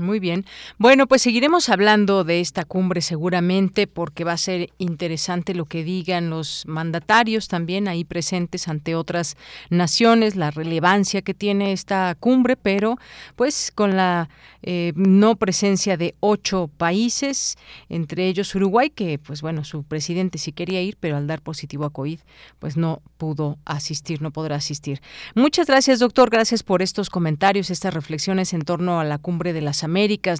Muy 0.00 0.18
bien. 0.18 0.46
Bueno, 0.78 1.06
pues 1.06 1.22
seguiremos 1.22 1.68
hablando 1.68 2.24
de 2.24 2.40
esta 2.40 2.64
cumbre 2.64 3.02
seguramente 3.02 3.86
porque 3.86 4.24
va 4.24 4.32
a 4.32 4.38
ser 4.38 4.70
interesante 4.78 5.54
lo 5.54 5.66
que 5.66 5.84
digan 5.84 6.30
los 6.30 6.64
mandatarios 6.66 7.48
también 7.48 7.86
ahí 7.86 8.04
presentes 8.04 8.66
ante 8.66 8.94
otras 8.94 9.36
naciones, 9.68 10.36
la 10.36 10.50
relevancia 10.50 11.20
que 11.20 11.34
tiene 11.34 11.72
esta 11.72 12.16
cumbre, 12.18 12.56
pero 12.56 12.96
pues 13.36 13.70
con 13.74 13.96
la 13.96 14.30
eh, 14.62 14.92
no 14.94 15.36
presencia 15.36 15.96
de 15.96 16.14
ocho 16.20 16.70
países, 16.76 17.56
entre 17.88 18.26
ellos 18.26 18.54
Uruguay, 18.54 18.90
que 18.90 19.18
pues 19.18 19.42
bueno, 19.42 19.64
su 19.64 19.84
presidente 19.84 20.38
sí 20.38 20.52
quería 20.52 20.82
ir, 20.82 20.96
pero 20.98 21.16
al 21.16 21.26
dar 21.26 21.42
positivo 21.42 21.84
a 21.84 21.90
COVID, 21.90 22.20
pues 22.58 22.76
no 22.76 23.02
pudo 23.16 23.58
asistir, 23.64 24.22
no 24.22 24.30
podrá 24.30 24.56
asistir. 24.56 25.00
Muchas 25.34 25.66
gracias, 25.66 25.98
doctor. 25.98 26.30
Gracias 26.30 26.62
por 26.62 26.82
estos 26.82 27.10
comentarios, 27.10 27.70
estas 27.70 27.92
reflexiones 27.92 28.52
en 28.52 28.62
torno 28.62 29.00
a 29.00 29.04
la 29.04 29.18
cumbre 29.18 29.52
de 29.52 29.60
las 29.60 29.82
Américas, 29.82 29.89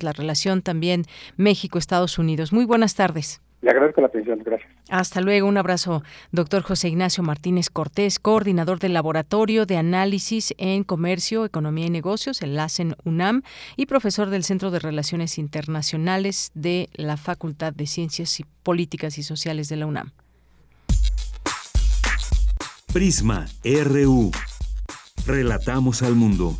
la 0.02 0.12
relación 0.12 0.62
también 0.62 1.04
México-Estados 1.36 2.18
Unidos. 2.18 2.52
Muy 2.52 2.64
buenas 2.64 2.94
tardes. 2.94 3.40
Le 3.62 3.70
agradezco 3.70 4.00
la 4.00 4.06
atención, 4.06 4.40
gracias. 4.42 4.70
Hasta 4.88 5.20
luego, 5.20 5.46
un 5.46 5.58
abrazo, 5.58 6.02
doctor 6.32 6.62
José 6.62 6.88
Ignacio 6.88 7.22
Martínez 7.22 7.68
Cortés, 7.68 8.18
coordinador 8.18 8.78
del 8.78 8.94
Laboratorio 8.94 9.66
de 9.66 9.76
Análisis 9.76 10.54
en 10.56 10.82
Comercio, 10.82 11.44
Economía 11.44 11.86
y 11.86 11.90
Negocios, 11.90 12.40
el 12.40 12.56
LACEN 12.56 12.96
UNAM, 13.04 13.42
y 13.76 13.84
profesor 13.84 14.30
del 14.30 14.44
Centro 14.44 14.70
de 14.70 14.78
Relaciones 14.78 15.38
Internacionales 15.38 16.52
de 16.54 16.88
la 16.94 17.18
Facultad 17.18 17.74
de 17.74 17.86
Ciencias 17.86 18.40
y 18.40 18.44
Políticas 18.62 19.18
y 19.18 19.22
Sociales 19.22 19.68
de 19.68 19.76
la 19.76 19.86
UNAM. 19.86 20.12
Prisma 22.92 23.46
RU. 23.62 24.32
Relatamos 25.26 26.02
al 26.02 26.14
mundo. 26.14 26.56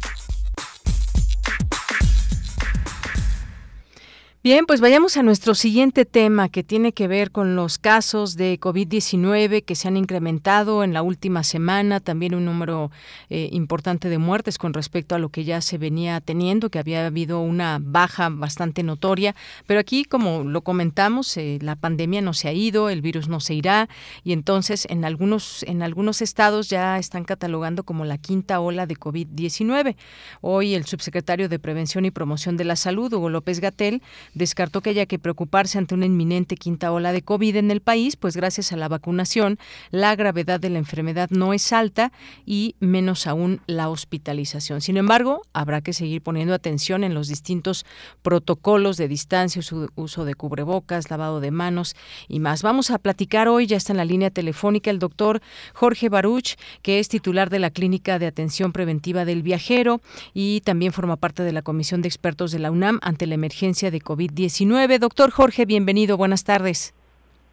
Bien, 4.42 4.64
pues 4.64 4.80
vayamos 4.80 5.18
a 5.18 5.22
nuestro 5.22 5.54
siguiente 5.54 6.06
tema 6.06 6.48
que 6.48 6.64
tiene 6.64 6.94
que 6.94 7.08
ver 7.08 7.30
con 7.30 7.56
los 7.56 7.76
casos 7.76 8.36
de 8.36 8.58
COVID-19 8.58 9.62
que 9.62 9.74
se 9.74 9.86
han 9.86 9.98
incrementado 9.98 10.82
en 10.82 10.94
la 10.94 11.02
última 11.02 11.44
semana, 11.44 12.00
también 12.00 12.34
un 12.34 12.46
número 12.46 12.90
eh, 13.28 13.50
importante 13.52 14.08
de 14.08 14.16
muertes 14.16 14.56
con 14.56 14.72
respecto 14.72 15.14
a 15.14 15.18
lo 15.18 15.28
que 15.28 15.44
ya 15.44 15.60
se 15.60 15.76
venía 15.76 16.22
teniendo, 16.22 16.70
que 16.70 16.78
había 16.78 17.04
habido 17.04 17.42
una 17.42 17.80
baja 17.82 18.30
bastante 18.30 18.82
notoria, 18.82 19.36
pero 19.66 19.78
aquí, 19.78 20.06
como 20.06 20.42
lo 20.42 20.62
comentamos, 20.62 21.36
eh, 21.36 21.58
la 21.60 21.76
pandemia 21.76 22.22
no 22.22 22.32
se 22.32 22.48
ha 22.48 22.54
ido, 22.54 22.88
el 22.88 23.02
virus 23.02 23.28
no 23.28 23.40
se 23.40 23.52
irá 23.52 23.90
y 24.24 24.32
entonces 24.32 24.86
en 24.88 25.04
algunos, 25.04 25.64
en 25.64 25.82
algunos 25.82 26.22
estados 26.22 26.70
ya 26.70 26.96
están 26.96 27.24
catalogando 27.24 27.84
como 27.84 28.06
la 28.06 28.16
quinta 28.16 28.60
ola 28.60 28.86
de 28.86 28.96
COVID-19. 28.96 29.96
Hoy 30.40 30.74
el 30.74 30.86
subsecretario 30.86 31.50
de 31.50 31.58
Prevención 31.58 32.06
y 32.06 32.10
Promoción 32.10 32.56
de 32.56 32.64
la 32.64 32.76
Salud, 32.76 33.12
Hugo 33.12 33.28
López 33.28 33.60
Gatel, 33.60 34.00
descartó 34.34 34.80
que 34.80 34.90
haya 34.90 35.06
que 35.06 35.18
preocuparse 35.18 35.78
ante 35.78 35.94
una 35.94 36.06
inminente 36.06 36.56
quinta 36.56 36.92
ola 36.92 37.12
de 37.12 37.22
COVID 37.22 37.56
en 37.56 37.70
el 37.70 37.80
país, 37.80 38.16
pues 38.16 38.36
gracias 38.36 38.72
a 38.72 38.76
la 38.76 38.88
vacunación 38.88 39.58
la 39.90 40.14
gravedad 40.16 40.60
de 40.60 40.70
la 40.70 40.78
enfermedad 40.78 41.30
no 41.30 41.52
es 41.52 41.72
alta 41.72 42.12
y 42.46 42.74
menos 42.80 43.26
aún 43.26 43.60
la 43.66 43.88
hospitalización. 43.88 44.80
Sin 44.80 44.96
embargo, 44.96 45.42
habrá 45.52 45.80
que 45.80 45.92
seguir 45.92 46.22
poniendo 46.22 46.54
atención 46.54 47.04
en 47.04 47.14
los 47.14 47.28
distintos 47.28 47.84
protocolos 48.22 48.96
de 48.96 49.08
distancia, 49.08 49.62
uso 49.94 50.24
de 50.24 50.34
cubrebocas, 50.34 51.10
lavado 51.10 51.40
de 51.40 51.50
manos 51.50 51.96
y 52.28 52.40
más. 52.40 52.62
Vamos 52.62 52.90
a 52.90 52.98
platicar 52.98 53.48
hoy, 53.48 53.66
ya 53.66 53.76
está 53.76 53.92
en 53.92 53.98
la 53.98 54.04
línea 54.04 54.30
telefónica 54.30 54.90
el 54.90 54.98
doctor 54.98 55.40
Jorge 55.74 56.08
Baruch, 56.08 56.56
que 56.82 56.98
es 56.98 57.08
titular 57.08 57.50
de 57.50 57.58
la 57.58 57.70
Clínica 57.70 58.18
de 58.18 58.26
Atención 58.26 58.72
Preventiva 58.72 59.24
del 59.24 59.42
Viajero 59.42 60.00
y 60.34 60.60
también 60.60 60.92
forma 60.92 61.16
parte 61.16 61.42
de 61.42 61.52
la 61.52 61.62
Comisión 61.62 62.02
de 62.02 62.08
Expertos 62.08 62.52
de 62.52 62.58
la 62.58 62.70
UNAM 62.70 62.98
ante 63.02 63.26
la 63.26 63.34
emergencia 63.34 63.90
de 63.90 64.00
COVID 64.00 64.19
COVID-19. 64.20 64.98
Doctor 64.98 65.30
Jorge, 65.30 65.64
bienvenido, 65.64 66.16
buenas 66.16 66.44
tardes. 66.44 66.94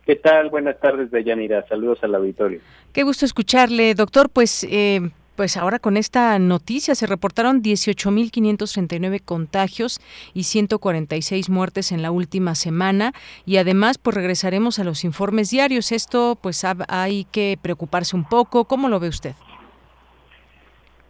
¿Qué 0.05 0.15
tal? 0.15 0.49
Buenas 0.49 0.79
tardes, 0.79 1.11
Deyanira. 1.11 1.65
Saludos 1.67 1.99
al 2.01 2.15
auditorio. 2.15 2.59
Qué 2.93 3.03
gusto 3.03 3.25
escucharle, 3.25 3.93
doctor. 3.93 4.29
Pues, 4.29 4.65
eh, 4.69 5.09
pues 5.35 5.57
ahora 5.57 5.79
con 5.79 5.97
esta 5.97 6.37
noticia 6.39 6.95
se 6.95 7.05
reportaron 7.05 7.61
18.539 7.61 9.21
contagios 9.23 9.99
y 10.33 10.43
146 10.43 11.49
muertes 11.49 11.91
en 11.91 12.01
la 12.01 12.11
última 12.11 12.55
semana 12.55 13.13
y 13.45 13.57
además 13.57 13.97
pues 13.97 14.15
regresaremos 14.15 14.79
a 14.79 14.83
los 14.83 15.03
informes 15.03 15.49
diarios. 15.49 15.91
Esto 15.91 16.37
pues 16.41 16.65
hay 16.87 17.25
que 17.25 17.57
preocuparse 17.61 18.15
un 18.15 18.23
poco. 18.23 18.65
¿Cómo 18.65 18.89
lo 18.89 18.99
ve 18.99 19.09
usted? 19.09 19.35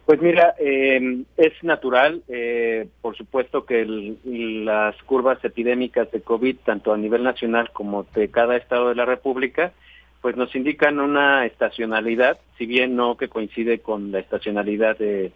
Pues 0.08 0.22
mira, 0.22 0.54
eh, 0.58 1.22
es 1.36 1.62
natural, 1.62 2.22
eh, 2.28 2.88
por 3.02 3.14
supuesto 3.14 3.66
que 3.66 3.84
las 4.24 4.96
curvas 5.02 5.44
epidémicas 5.44 6.10
de 6.10 6.22
COVID, 6.22 6.56
tanto 6.64 6.94
a 6.94 6.96
nivel 6.96 7.22
nacional 7.22 7.72
como 7.74 8.06
de 8.14 8.30
cada 8.30 8.56
estado 8.56 8.88
de 8.88 8.94
la 8.94 9.04
República, 9.04 9.74
pues 10.22 10.34
nos 10.34 10.54
indican 10.56 10.98
una 10.98 11.44
estacionalidad, 11.44 12.38
si 12.56 12.64
bien 12.64 12.96
no 12.96 13.18
que 13.18 13.28
coincide 13.28 13.80
con 13.80 14.10
la 14.10 14.20
estacionalidad 14.20 14.96
de, 14.96 15.30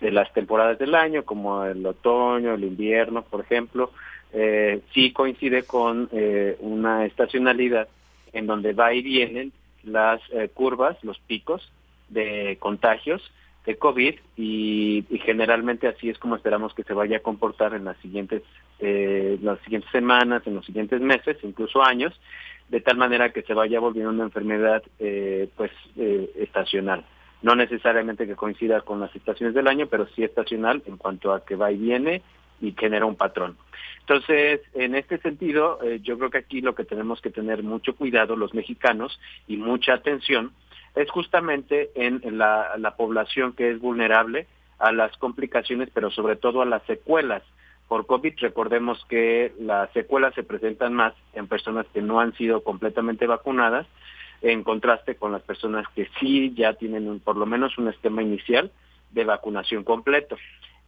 las 0.00 0.32
temporadas 0.32 0.76
del 0.80 0.96
año, 0.96 1.24
como 1.24 1.64
el 1.64 1.86
otoño, 1.86 2.54
el 2.54 2.64
invierno, 2.64 3.22
por 3.22 3.42
ejemplo, 3.42 3.92
eh, 4.32 4.80
sí 4.92 5.12
coincide 5.12 5.62
con 5.62 6.10
una 6.58 7.06
estacionalidad 7.06 7.86
en 8.32 8.48
donde 8.48 8.72
va 8.72 8.92
y 8.92 9.02
vienen 9.02 9.52
las 9.84 10.20
curvas, 10.52 10.96
los 11.04 11.20
picos 11.20 11.70
de 12.08 12.56
contagios, 12.58 13.22
de 13.66 13.76
COVID 13.76 14.14
y, 14.36 15.04
generalmente 15.24 15.88
así 15.88 16.08
es 16.08 16.18
como 16.18 16.36
esperamos 16.36 16.72
que 16.72 16.84
se 16.84 16.94
vaya 16.94 17.18
a 17.18 17.22
comportar 17.22 17.74
en 17.74 17.84
las 17.84 17.96
siguientes 17.98 18.42
eh, 18.78 19.38
las 19.42 19.58
siguientes 19.60 19.90
semanas, 19.90 20.42
en 20.46 20.54
los 20.54 20.64
siguientes 20.64 21.00
meses, 21.00 21.36
incluso 21.42 21.82
años, 21.82 22.18
de 22.68 22.80
tal 22.80 22.96
manera 22.96 23.32
que 23.32 23.42
se 23.42 23.54
vaya 23.54 23.80
volviendo 23.80 24.10
una 24.10 24.24
enfermedad 24.24 24.82
eh, 25.00 25.48
pues 25.56 25.72
eh, 25.96 26.30
estacional. 26.36 27.04
No 27.42 27.56
necesariamente 27.56 28.26
que 28.26 28.36
coincida 28.36 28.80
con 28.82 29.00
las 29.00 29.14
estaciones 29.14 29.54
del 29.54 29.66
año, 29.66 29.88
pero 29.88 30.06
sí 30.14 30.22
estacional 30.22 30.82
en 30.86 30.96
cuanto 30.96 31.32
a 31.32 31.44
que 31.44 31.56
va 31.56 31.72
y 31.72 31.76
viene 31.76 32.22
y 32.60 32.72
genera 32.72 33.04
un 33.04 33.16
patrón. 33.16 33.56
Entonces, 34.00 34.60
en 34.74 34.94
este 34.94 35.18
sentido, 35.18 35.80
yo 36.02 36.16
creo 36.16 36.30
que 36.30 36.38
aquí 36.38 36.60
lo 36.60 36.74
que 36.74 36.84
tenemos 36.84 37.20
que 37.20 37.30
tener 37.30 37.62
mucho 37.62 37.94
cuidado 37.96 38.36
los 38.36 38.54
mexicanos 38.54 39.20
y 39.48 39.56
mucha 39.56 39.94
atención 39.94 40.52
es 40.96 41.10
justamente 41.10 41.90
en, 41.94 42.20
la, 42.38 42.94
población 42.96 43.52
que 43.52 43.70
es 43.70 43.78
vulnerable 43.78 44.46
a 44.78 44.92
las 44.92 45.16
complicaciones, 45.18 45.90
pero 45.92 46.10
sobre 46.10 46.36
todo 46.36 46.62
a 46.62 46.66
las 46.66 46.82
secuelas 46.84 47.42
por 47.86 48.06
COVID. 48.06 48.34
Recordemos 48.40 49.04
que 49.08 49.52
las 49.60 49.92
secuelas 49.92 50.34
se 50.34 50.42
presentan 50.42 50.94
más 50.94 51.12
en 51.34 51.46
personas 51.46 51.86
que 51.92 52.00
no 52.00 52.18
han 52.18 52.34
sido 52.34 52.64
completamente 52.64 53.26
vacunadas, 53.26 53.86
en 54.40 54.64
contraste 54.64 55.16
con 55.16 55.32
las 55.32 55.42
personas 55.42 55.86
que 55.94 56.08
sí 56.18 56.54
ya 56.54 56.72
tienen 56.74 57.20
por 57.20 57.36
lo 57.36 57.46
menos 57.46 57.76
un 57.78 57.88
esquema 57.88 58.22
inicial 58.22 58.72
de 59.12 59.24
vacunación 59.24 59.84
completo. 59.84 60.36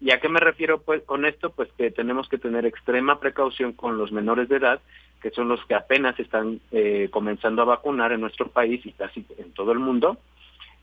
¿Y 0.01 0.13
a 0.13 0.21
qué 0.21 0.29
me 0.29 0.41
refiero 0.41 0.81
pues 0.81 1.03
con 1.03 1.27
esto? 1.27 1.51
Pues 1.51 1.69
que 1.77 1.91
tenemos 1.91 2.29
que 2.29 2.39
tener 2.39 2.65
extrema 2.65 3.21
precaución 3.21 3.73
con 3.73 3.99
los 3.99 4.11
menores 4.13 4.49
de 4.49 4.57
edad, 4.57 4.81
que 5.21 5.31
son 5.31 5.49
los 5.49 5.65
que 5.67 5.75
apenas 5.75 6.19
están 6.19 6.61
eh, 6.71 7.09
comenzando 7.11 7.63
a 7.63 7.67
vacunar 7.67 8.13
en 8.13 8.21
nuestro 8.21 8.49
país 8.49 8.85
y 8.87 8.93
casi 8.93 9.27
en 9.37 9.53
todo 9.53 9.73
el 9.73 9.79
mundo, 9.79 10.19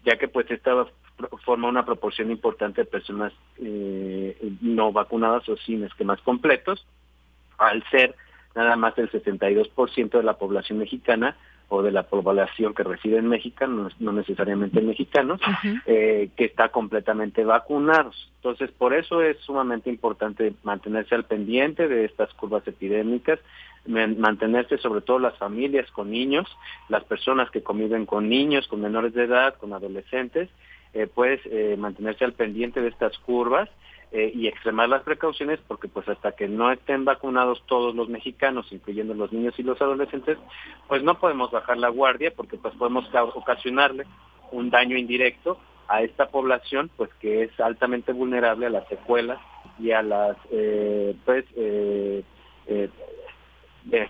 ya 0.03 0.17
que 0.17 0.27
pues 0.27 0.49
esta 0.51 0.85
forma 1.45 1.69
una 1.69 1.85
proporción 1.85 2.31
importante 2.31 2.81
de 2.81 2.85
personas 2.85 3.33
eh, 3.57 4.37
no 4.61 4.91
vacunadas 4.91 5.47
o 5.49 5.57
sin 5.57 5.83
esquemas 5.83 6.21
completos, 6.21 6.85
al 7.57 7.83
ser 7.89 8.15
nada 8.53 8.75
más 8.75 8.97
el 8.97 9.09
62% 9.11 10.09
de 10.09 10.23
la 10.23 10.37
población 10.37 10.79
mexicana 10.79 11.35
de 11.81 11.91
la 11.91 12.03
población 12.03 12.73
que 12.73 12.83
reside 12.83 13.17
en 13.17 13.27
México, 13.27 13.65
no, 13.67 14.11
necesariamente 14.11 14.81
mexicanos, 14.81 15.39
eh, 15.85 16.29
que 16.35 16.45
está 16.45 16.69
completamente 16.69 17.43
vacunados. 17.43 18.31
Entonces, 18.37 18.71
por 18.71 18.93
eso 18.93 19.21
es 19.21 19.37
sumamente 19.39 19.89
importante 19.89 20.53
mantenerse 20.63 21.15
al 21.15 21.25
pendiente 21.25 21.87
de 21.87 22.05
estas 22.05 22.33
curvas 22.33 22.67
epidémicas, 22.67 23.39
mantenerse 23.85 24.77
sobre 24.77 25.01
todo 25.01 25.19
las 25.19 25.37
familias 25.37 25.89
con 25.91 26.11
niños, 26.11 26.47
las 26.89 27.03
personas 27.03 27.49
que 27.51 27.61
conviven 27.63 28.05
con 28.05 28.29
niños, 28.29 28.67
con 28.67 28.81
menores 28.81 29.13
de 29.13 29.23
edad, 29.23 29.55
con 29.55 29.73
adolescentes, 29.73 30.49
eh, 30.93 31.07
pues 31.13 31.39
eh, 31.45 31.75
mantenerse 31.77 32.23
al 32.25 32.33
pendiente 32.33 32.81
de 32.81 32.87
estas 32.87 33.17
curvas 33.19 33.69
eh, 34.17 34.31
y 34.33 34.47
extremar 34.47 34.87
las 34.87 35.03
precauciones 35.03 35.59
porque 35.67 35.89
pues 35.89 36.07
hasta 36.07 36.31
que 36.31 36.47
no 36.47 36.71
estén 36.71 37.03
vacunados 37.03 37.61
todos 37.65 37.93
los 37.93 38.07
mexicanos, 38.07 38.71
incluyendo 38.71 39.13
los 39.13 39.33
niños 39.33 39.55
y 39.57 39.63
los 39.63 39.81
adolescentes, 39.81 40.37
pues 40.87 41.03
no 41.03 41.19
podemos 41.19 41.51
bajar 41.51 41.77
la 41.77 41.89
guardia 41.89 42.31
porque 42.33 42.55
pues 42.55 42.73
podemos 42.75 43.09
ocasionarle 43.13 44.05
un 44.53 44.69
daño 44.69 44.95
indirecto 44.95 45.59
a 45.89 46.01
esta 46.01 46.29
población 46.29 46.89
pues 46.95 47.09
que 47.15 47.43
es 47.43 47.59
altamente 47.59 48.13
vulnerable 48.13 48.67
a 48.67 48.69
las 48.69 48.87
secuelas 48.87 49.41
y 49.79 49.91
a 49.91 50.01
las 50.01 50.37
eh, 50.49 51.13
pues 51.25 51.43
eh, 51.57 52.23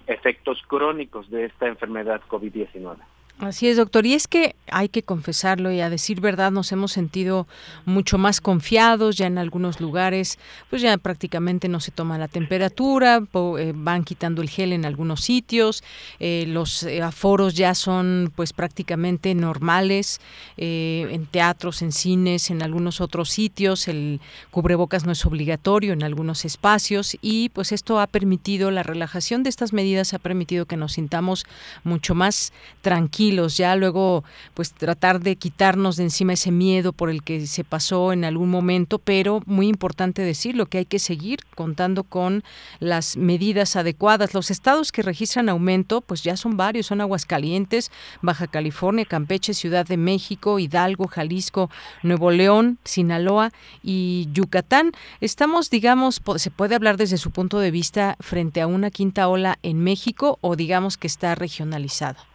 efectos 0.06 0.62
crónicos 0.68 1.32
de 1.32 1.46
esta 1.46 1.66
enfermedad 1.66 2.22
COVID-19. 2.30 2.98
Así 3.38 3.68
es, 3.68 3.76
doctor. 3.76 4.06
Y 4.06 4.14
es 4.14 4.30
que 4.30 4.56
hay 4.72 4.88
que 4.88 5.04
confesarlo 5.04 5.70
y 5.70 5.82
a 5.82 5.90
decir 5.90 6.22
verdad 6.22 6.54
nos 6.54 6.72
hemos 6.72 6.94
sentido 6.94 7.48
mucho 7.84 8.18
más 8.18 8.40
confiados 8.40 9.18
ya 9.18 9.28
en 9.28 9.38
algunos 9.38 9.82
lugares, 9.82 10.40
pues 10.70 10.82
ya 10.82 10.98
prácticamente 10.98 11.68
no 11.68 11.82
se 11.82 11.92
toma 11.92 12.18
la 12.18 12.30
temperatura, 12.30 13.22
eh, 13.60 13.74
van 13.76 14.06
quitando 14.06 14.42
el 14.42 14.50
gel 14.50 14.72
en 14.72 14.86
algunos 14.86 15.20
sitios, 15.20 15.84
eh, 16.20 16.46
los 16.48 16.84
eh, 16.84 17.02
aforos 17.02 17.56
ya 17.56 17.76
son 17.76 18.32
pues 18.38 18.54
prácticamente 18.54 19.36
normales 19.36 20.22
en 20.56 21.26
teatros, 21.26 21.82
en 21.82 21.92
cines, 21.92 22.50
en 22.50 22.64
algunos 22.64 23.02
otros 23.02 23.30
sitios, 23.30 23.90
el 23.90 24.22
cubrebocas 24.50 25.06
no 25.06 25.12
es 25.12 25.26
obligatorio 25.26 25.92
en 25.92 26.04
algunos 26.04 26.46
espacios 26.46 27.18
y 27.22 27.50
pues 27.50 27.74
esto 27.74 28.00
ha 28.00 28.08
permitido 28.08 28.72
la 28.72 28.84
relajación 28.84 29.44
de 29.44 29.50
estas 29.50 29.74
medidas 29.74 30.14
ha 30.14 30.20
permitido 30.20 30.66
que 30.66 30.78
nos 30.78 30.94
sintamos 30.94 31.46
mucho 31.84 32.16
más 32.16 32.54
tranquilos 32.82 33.25
ya 33.58 33.76
luego 33.76 34.24
pues 34.54 34.74
tratar 34.74 35.20
de 35.20 35.36
quitarnos 35.36 35.98
de 35.98 36.04
encima 36.04 36.34
ese 36.34 36.52
miedo 36.52 36.94
por 36.94 37.10
el 37.10 37.24
que 37.24 37.48
se 37.48 37.64
pasó 37.64 38.14
en 38.14 38.24
algún 38.24 38.50
momento, 38.50 39.00
pero 39.00 39.42
muy 39.46 39.68
importante 39.68 40.22
decirlo 40.22 40.68
que 40.68 40.80
hay 40.80 40.86
que 40.86 41.00
seguir 41.00 41.40
contando 41.56 42.04
con 42.04 42.44
las 42.80 43.18
medidas 43.18 43.76
adecuadas. 43.76 44.34
Los 44.34 44.52
estados 44.52 44.92
que 44.92 45.02
registran 45.02 45.50
aumento 45.50 46.02
pues 46.02 46.24
ya 46.24 46.38
son 46.38 46.56
varios, 46.58 46.86
son 46.88 47.02
Aguascalientes, 47.02 47.92
Baja 48.22 48.48
California, 48.48 49.06
Campeche, 49.06 49.54
Ciudad 49.54 49.86
de 49.86 49.98
México, 49.98 50.60
Hidalgo, 50.60 51.08
Jalisco, 51.08 51.70
Nuevo 52.04 52.32
León, 52.32 52.78
Sinaloa 52.84 53.52
y 53.84 54.28
Yucatán. 54.34 54.92
Estamos, 55.20 55.70
digamos, 55.70 56.22
se 56.38 56.52
puede 56.52 56.76
hablar 56.76 56.98
desde 56.98 57.18
su 57.18 57.32
punto 57.32 57.60
de 57.60 57.72
vista 57.72 58.18
frente 58.20 58.62
a 58.62 58.68
una 58.68 58.92
quinta 58.92 59.28
ola 59.28 59.58
en 59.64 59.80
México 59.80 60.38
o 60.42 60.56
digamos 60.56 60.98
que 60.98 61.08
está 61.08 61.34
regionalizada. 61.36 62.35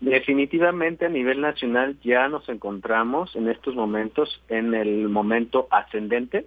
Definitivamente 0.00 1.06
a 1.06 1.08
nivel 1.08 1.40
nacional 1.40 1.96
ya 2.04 2.28
nos 2.28 2.46
encontramos 2.50 3.34
en 3.34 3.48
estos 3.48 3.74
momentos 3.74 4.42
en 4.48 4.74
el 4.74 5.08
momento 5.08 5.68
ascendente 5.70 6.46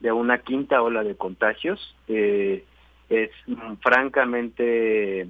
de 0.00 0.12
una 0.12 0.38
quinta 0.38 0.80
ola 0.80 1.04
de 1.04 1.14
contagios. 1.14 1.94
Eh, 2.08 2.64
es 3.10 3.30
francamente 3.80 5.28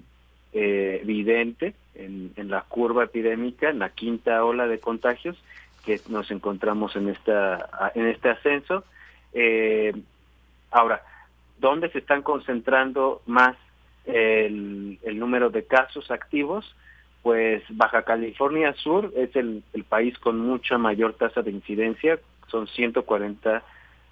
eh, 0.52 1.00
evidente 1.02 1.74
en, 1.96 2.32
la 2.48 2.62
curva 2.62 3.04
epidémica, 3.04 3.70
en 3.70 3.80
la 3.80 3.90
quinta 3.90 4.44
ola 4.44 4.68
de 4.68 4.78
contagios, 4.78 5.36
que 5.84 6.00
nos 6.08 6.30
encontramos 6.30 6.94
en 6.94 7.08
esta 7.08 7.92
en 7.96 8.06
este 8.06 8.28
ascenso. 8.28 8.84
Eh, 9.32 9.92
ahora, 10.70 11.02
¿dónde 11.58 11.90
se 11.90 11.98
están 11.98 12.22
concentrando 12.22 13.20
más 13.26 13.56
el, 14.04 15.00
el 15.02 15.18
número 15.18 15.50
de 15.50 15.64
casos 15.64 16.12
activos? 16.12 16.72
Pues 17.28 17.62
Baja 17.68 18.04
California 18.04 18.72
Sur 18.72 19.12
es 19.14 19.36
el, 19.36 19.62
país 19.86 20.18
con 20.18 20.38
mucha 20.38 20.78
mayor 20.78 21.12
tasa 21.12 21.42
de 21.42 21.50
incidencia, 21.50 22.18
son 22.46 22.66
140 22.66 23.62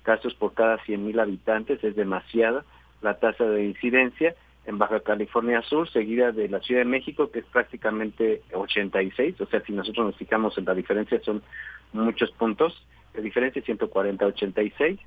casos 0.03 0.35
por 0.35 0.53
cada 0.53 0.77
100.000 0.81 1.19
habitantes, 1.19 1.83
es 1.83 1.97
demasiada 1.97 2.67
la 3.01 3.19
tasa 3.19 3.45
de 3.45 3.65
incidencia 3.65 4.35
en 4.67 4.77
Baja 4.77 5.01
California 5.01 5.63
Sur, 5.63 5.89
seguida 5.89 6.31
de 6.31 6.51
la 6.51 6.61
Ciudad 6.61 6.83
de 6.83 6.91
México, 6.91 7.31
que 7.31 7.39
es 7.39 7.47
prácticamente 7.47 8.43
86, 8.53 9.41
o 9.41 9.47
sea, 9.47 9.61
si 9.61 9.73
nosotros 9.73 10.09
nos 10.09 10.17
fijamos 10.17 10.59
en 10.59 10.67
la 10.67 10.75
diferencia, 10.75 11.19
son 11.23 11.43
muchos 11.95 12.31
puntos 12.33 12.87
de 13.15 13.23
diferencia, 13.23 13.63
140-86, 13.63 14.99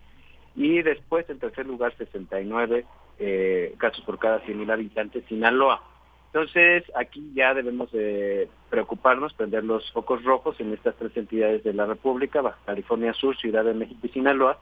y 0.56 0.82
después, 0.82 1.30
en 1.30 1.38
tercer 1.38 1.68
lugar, 1.68 1.94
69 1.96 2.86
eh, 3.20 3.76
casos 3.78 4.04
por 4.04 4.18
cada 4.18 4.44
100.000 4.46 4.74
habitantes, 4.74 5.24
Sinaloa. 5.26 5.84
Entonces, 6.32 6.84
aquí 6.96 7.32
ya 7.34 7.56
debemos 7.56 7.92
de 7.92 8.48
preocuparnos, 8.70 9.34
prender 9.34 9.64
los 9.64 9.92
focos 9.92 10.24
rojos 10.24 10.60
en 10.60 10.72
estas 10.74 10.96
tres 10.96 11.18
entidades 11.18 11.64
de 11.64 11.74
la 11.74 11.88
República, 11.88 12.42
Baja 12.42 12.60
California 12.68 13.14
Sur, 13.14 13.36
Ciudad 13.36 13.66
de 13.66 13.74
México 13.74 14.00
y 14.04 14.10
Sinaloa, 14.10 14.60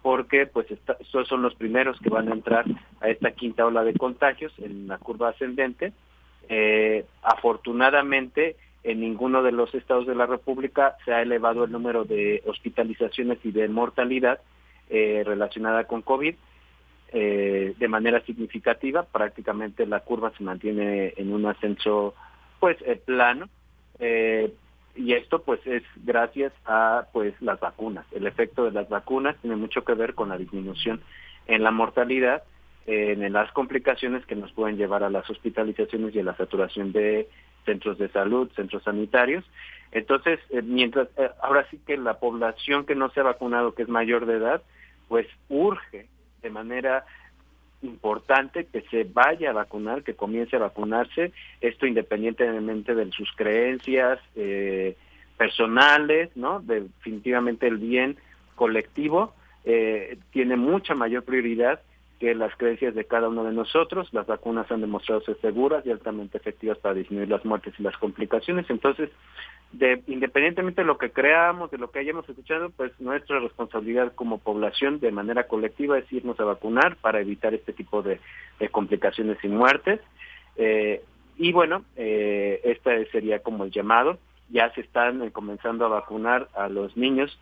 porque 0.00 0.46
pues 0.46 0.68
estos 0.70 1.28
son 1.28 1.42
los 1.42 1.54
primeros 1.56 2.00
que 2.00 2.08
van 2.08 2.28
a 2.28 2.34
entrar 2.34 2.64
a 3.02 3.10
esta 3.10 3.32
quinta 3.32 3.66
ola 3.66 3.84
de 3.84 3.92
contagios 3.92 4.50
en 4.58 4.88
la 4.88 4.96
curva 4.96 5.28
ascendente. 5.28 5.92
Eh, 6.48 7.04
afortunadamente, 7.22 8.56
en 8.82 9.00
ninguno 9.00 9.42
de 9.42 9.52
los 9.52 9.74
estados 9.74 10.06
de 10.06 10.14
la 10.14 10.24
República 10.24 10.96
se 11.04 11.12
ha 11.12 11.20
elevado 11.20 11.64
el 11.64 11.72
número 11.72 12.04
de 12.04 12.42
hospitalizaciones 12.46 13.38
y 13.44 13.52
de 13.52 13.68
mortalidad 13.68 14.40
eh, 14.88 15.22
relacionada 15.26 15.84
con 15.84 16.00
COVID 16.00 16.34
eh, 17.12 17.74
de 17.76 17.88
manera 17.88 18.20
significativa, 18.20 19.02
prácticamente 19.02 19.84
la 19.84 19.98
curva 19.98 20.32
se 20.38 20.44
mantiene 20.44 21.12
en 21.16 21.32
un 21.32 21.44
ascenso 21.44 22.14
pues 22.60 22.76
eh, 22.82 23.02
plano 23.04 23.48
eh, 23.98 24.52
y 24.94 25.14
esto 25.14 25.42
pues 25.42 25.60
es 25.66 25.82
gracias 26.04 26.52
a 26.66 27.08
pues 27.12 27.34
las 27.40 27.58
vacunas. 27.58 28.06
El 28.12 28.28
efecto 28.28 28.64
de 28.64 28.70
las 28.70 28.88
vacunas 28.88 29.36
tiene 29.40 29.56
mucho 29.56 29.84
que 29.84 29.94
ver 29.94 30.14
con 30.14 30.28
la 30.28 30.38
disminución 30.38 31.00
en 31.48 31.64
la 31.64 31.72
mortalidad, 31.72 32.44
en 32.86 33.32
las 33.32 33.50
complicaciones 33.52 34.24
que 34.26 34.36
nos 34.36 34.52
pueden 34.52 34.76
llevar 34.76 35.02
a 35.02 35.10
las 35.10 35.28
hospitalizaciones 35.28 36.14
y 36.14 36.20
a 36.20 36.24
la 36.24 36.36
saturación 36.36 36.92
de 36.92 37.28
centros 37.64 37.98
de 37.98 38.08
salud, 38.08 38.50
centros 38.56 38.82
sanitarios. 38.82 39.44
Entonces, 39.92 40.40
mientras 40.64 41.08
ahora 41.42 41.66
sí 41.70 41.80
que 41.86 41.96
la 41.96 42.18
población 42.18 42.86
que 42.86 42.94
no 42.94 43.10
se 43.10 43.20
ha 43.20 43.24
vacunado, 43.24 43.74
que 43.74 43.82
es 43.82 43.88
mayor 43.88 44.26
de 44.26 44.36
edad, 44.36 44.62
pues 45.08 45.26
urge 45.48 46.08
de 46.42 46.50
manera 46.50 47.04
importante 47.82 48.66
que 48.66 48.82
se 48.82 49.04
vaya 49.04 49.50
a 49.50 49.54
vacunar, 49.54 50.02
que 50.02 50.14
comience 50.14 50.56
a 50.56 50.60
vacunarse, 50.60 51.32
esto 51.60 51.86
independientemente 51.86 52.94
de 52.94 53.10
sus 53.10 53.32
creencias 53.32 54.18
eh, 54.36 54.96
personales, 55.36 56.30
¿no? 56.36 56.60
Definitivamente 56.60 57.66
el 57.66 57.78
bien 57.78 58.16
colectivo 58.54 59.34
eh, 59.64 60.18
tiene 60.32 60.56
mucha 60.56 60.94
mayor 60.94 61.24
prioridad 61.24 61.80
que 62.20 62.34
las 62.34 62.54
creencias 62.56 62.94
de 62.94 63.06
cada 63.06 63.28
uno 63.28 63.44
de 63.44 63.52
nosotros. 63.52 64.12
Las 64.12 64.26
vacunas 64.26 64.70
han 64.70 64.82
demostrado 64.82 65.22
ser 65.22 65.40
seguras 65.40 65.84
y 65.86 65.90
altamente 65.90 66.36
efectivas 66.36 66.76
para 66.78 66.94
disminuir 66.94 67.30
las 67.30 67.44
muertes 67.46 67.72
y 67.78 67.82
las 67.82 67.96
complicaciones. 67.96 68.68
Entonces, 68.68 69.08
de, 69.72 70.02
independientemente 70.06 70.82
de 70.82 70.86
lo 70.86 70.98
que 70.98 71.10
creamos, 71.10 71.70
de 71.70 71.78
lo 71.78 71.90
que 71.90 72.00
hayamos 72.00 72.28
escuchado, 72.28 72.70
pues 72.76 72.92
nuestra 73.00 73.40
responsabilidad 73.40 74.12
como 74.14 74.38
población 74.38 75.00
de 75.00 75.10
manera 75.10 75.48
colectiva 75.48 75.98
es 75.98 76.12
irnos 76.12 76.38
a 76.38 76.44
vacunar 76.44 76.96
para 76.96 77.20
evitar 77.20 77.54
este 77.54 77.72
tipo 77.72 78.02
de, 78.02 78.20
complicaciones 78.70 79.38
y 79.42 79.48
muertes. 79.48 80.00
Eh, 80.56 81.02
y 81.38 81.52
bueno, 81.52 81.84
eh, 81.96 82.60
este 82.64 83.06
sería 83.06 83.38
como 83.38 83.64
el 83.64 83.70
llamado. 83.70 84.18
Ya 84.50 84.70
se 84.74 84.82
están 84.82 85.22
eh, 85.22 85.32
comenzando 85.32 85.86
a 85.86 85.88
vacunar 85.88 86.48
a 86.54 86.68
los 86.68 86.98
niños 86.98 87.38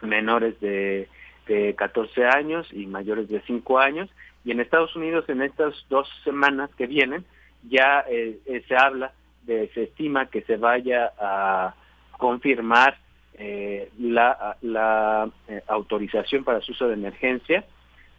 menores 0.00 0.58
de 0.60 1.06
de 1.46 1.74
14 1.74 2.26
años 2.26 2.66
y 2.72 2.86
mayores 2.86 3.28
de 3.28 3.40
5 3.42 3.78
años. 3.78 4.10
Y 4.44 4.52
en 4.52 4.60
Estados 4.60 4.94
Unidos 4.96 5.28
en 5.28 5.42
estas 5.42 5.74
dos 5.88 6.08
semanas 6.24 6.70
que 6.76 6.86
vienen 6.86 7.24
ya 7.68 8.04
eh, 8.08 8.38
eh, 8.46 8.62
se 8.68 8.76
habla, 8.76 9.12
de, 9.44 9.68
se 9.74 9.84
estima 9.84 10.26
que 10.26 10.42
se 10.42 10.56
vaya 10.56 11.12
a 11.18 11.74
confirmar 12.18 12.98
eh, 13.34 13.90
la, 13.98 14.56
la 14.62 15.30
autorización 15.66 16.44
para 16.44 16.60
su 16.60 16.72
uso 16.72 16.88
de 16.88 16.94
emergencia 16.94 17.64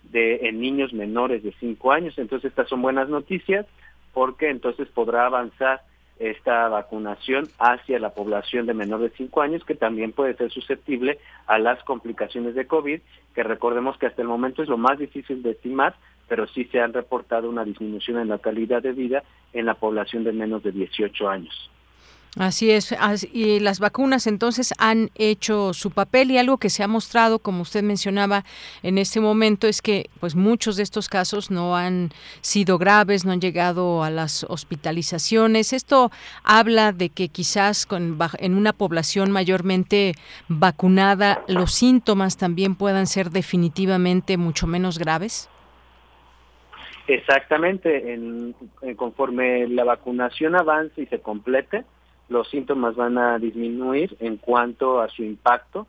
de 0.04 0.48
en 0.48 0.60
niños 0.60 0.94
menores 0.94 1.44
de 1.44 1.54
5 1.60 1.92
años. 1.92 2.18
Entonces 2.18 2.50
estas 2.50 2.68
son 2.68 2.82
buenas 2.82 3.10
noticias 3.10 3.66
porque 4.14 4.50
entonces 4.50 4.88
podrá 4.90 5.26
avanzar 5.26 5.82
esta 6.20 6.68
vacunación 6.70 7.48
hacia 7.60 8.00
la 8.00 8.12
población 8.12 8.66
de 8.66 8.74
menor 8.74 9.02
de 9.02 9.10
5 9.10 9.42
años, 9.42 9.64
que 9.64 9.76
también 9.76 10.12
puede 10.12 10.36
ser 10.36 10.52
susceptible 10.52 11.20
a 11.46 11.60
las 11.60 11.84
complicaciones 11.84 12.56
de 12.56 12.68
COVID, 12.68 13.02
que 13.36 13.44
recordemos 13.44 13.98
que 13.98 14.08
hasta 14.08 14.22
el 14.22 14.28
momento 14.28 14.64
es 14.64 14.70
lo 14.70 14.78
más 14.78 14.98
difícil 14.98 15.44
de 15.44 15.52
estimar, 15.52 15.96
pero 16.28 16.48
sí 16.48 16.66
se 16.66 16.82
han 16.82 16.94
reportado 16.94 17.50
una 17.50 17.64
disminución 17.64 18.20
en 18.20 18.30
la 18.30 18.40
calidad 18.40 18.82
de 18.82 18.92
vida 18.92 19.24
en 19.54 19.66
la 19.66 19.76
población 19.76 20.24
de 20.24 20.34
menos 20.34 20.64
de 20.64 20.72
18 20.72 21.30
años. 21.30 21.72
Así 22.40 22.70
es, 22.70 22.96
y 23.34 23.60
las 23.60 23.80
vacunas 23.80 24.28
entonces 24.28 24.74
han 24.78 25.10
hecho 25.16 25.74
su 25.74 25.92
papel 25.92 26.30
y 26.30 26.38
algo 26.38 26.58
que 26.58 26.70
se 26.70 26.84
ha 26.84 26.88
mostrado, 26.88 27.40
como 27.40 27.64
usted 27.64 27.84
mencionaba 27.84 28.44
en 28.84 28.98
este 29.00 29.20
momento, 29.20 29.68
es 29.68 29.82
que 29.82 30.10
pues 30.20 30.36
muchos 30.36 30.76
de 30.76 30.84
estos 30.84 31.10
casos 31.10 31.50
no 31.50 31.76
han 31.76 32.12
sido 32.42 32.78
graves, 32.78 33.26
no 33.26 33.32
han 33.32 33.42
llegado 33.42 34.04
a 34.04 34.12
las 34.12 34.44
hospitalizaciones. 34.44 35.74
Esto 35.74 36.12
habla 36.44 36.92
de 36.92 37.10
que 37.10 37.30
quizás 37.30 37.86
con, 37.86 38.20
en 38.38 38.56
una 38.56 38.74
población 38.74 39.32
mayormente 39.32 40.14
vacunada 40.48 41.44
los 41.48 41.74
síntomas 41.74 42.38
también 42.38 42.76
puedan 42.76 43.08
ser 43.08 43.32
definitivamente 43.32 44.38
mucho 44.38 44.68
menos 44.68 45.00
graves. 45.00 45.50
Exactamente, 47.08 48.14
en, 48.14 48.54
conforme 48.98 49.68
la 49.68 49.86
vacunación 49.86 50.56
avance 50.56 51.02
y 51.02 51.06
se 51.06 51.20
complete, 51.20 51.86
los 52.30 52.50
síntomas 52.50 52.96
van 52.96 53.18
a 53.18 53.40
disminuir 53.40 54.16
en 54.20 54.38
cuanto 54.38 55.02
a 55.02 55.10
su 55.10 55.24
impacto 55.24 55.88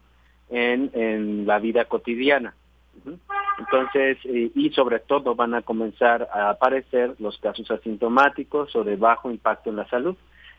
en, 0.50 1.46
la 1.46 1.58
vida 1.58 1.84
cotidiana. 1.86 2.54
Entonces, 3.58 4.18
y 4.24 4.70
sobre 4.70 5.00
todo 5.00 5.34
van 5.34 5.54
a 5.54 5.62
comenzar 5.62 6.28
a 6.32 6.50
aparecer 6.50 7.14
los 7.18 7.38
casos 7.38 7.70
asintomáticos 7.70 8.74
o 8.76 8.84
de 8.84 8.96
bajo 8.96 9.30
impacto 9.30 9.70
en 9.70 9.76
la 9.76 9.88
salud 9.88 10.16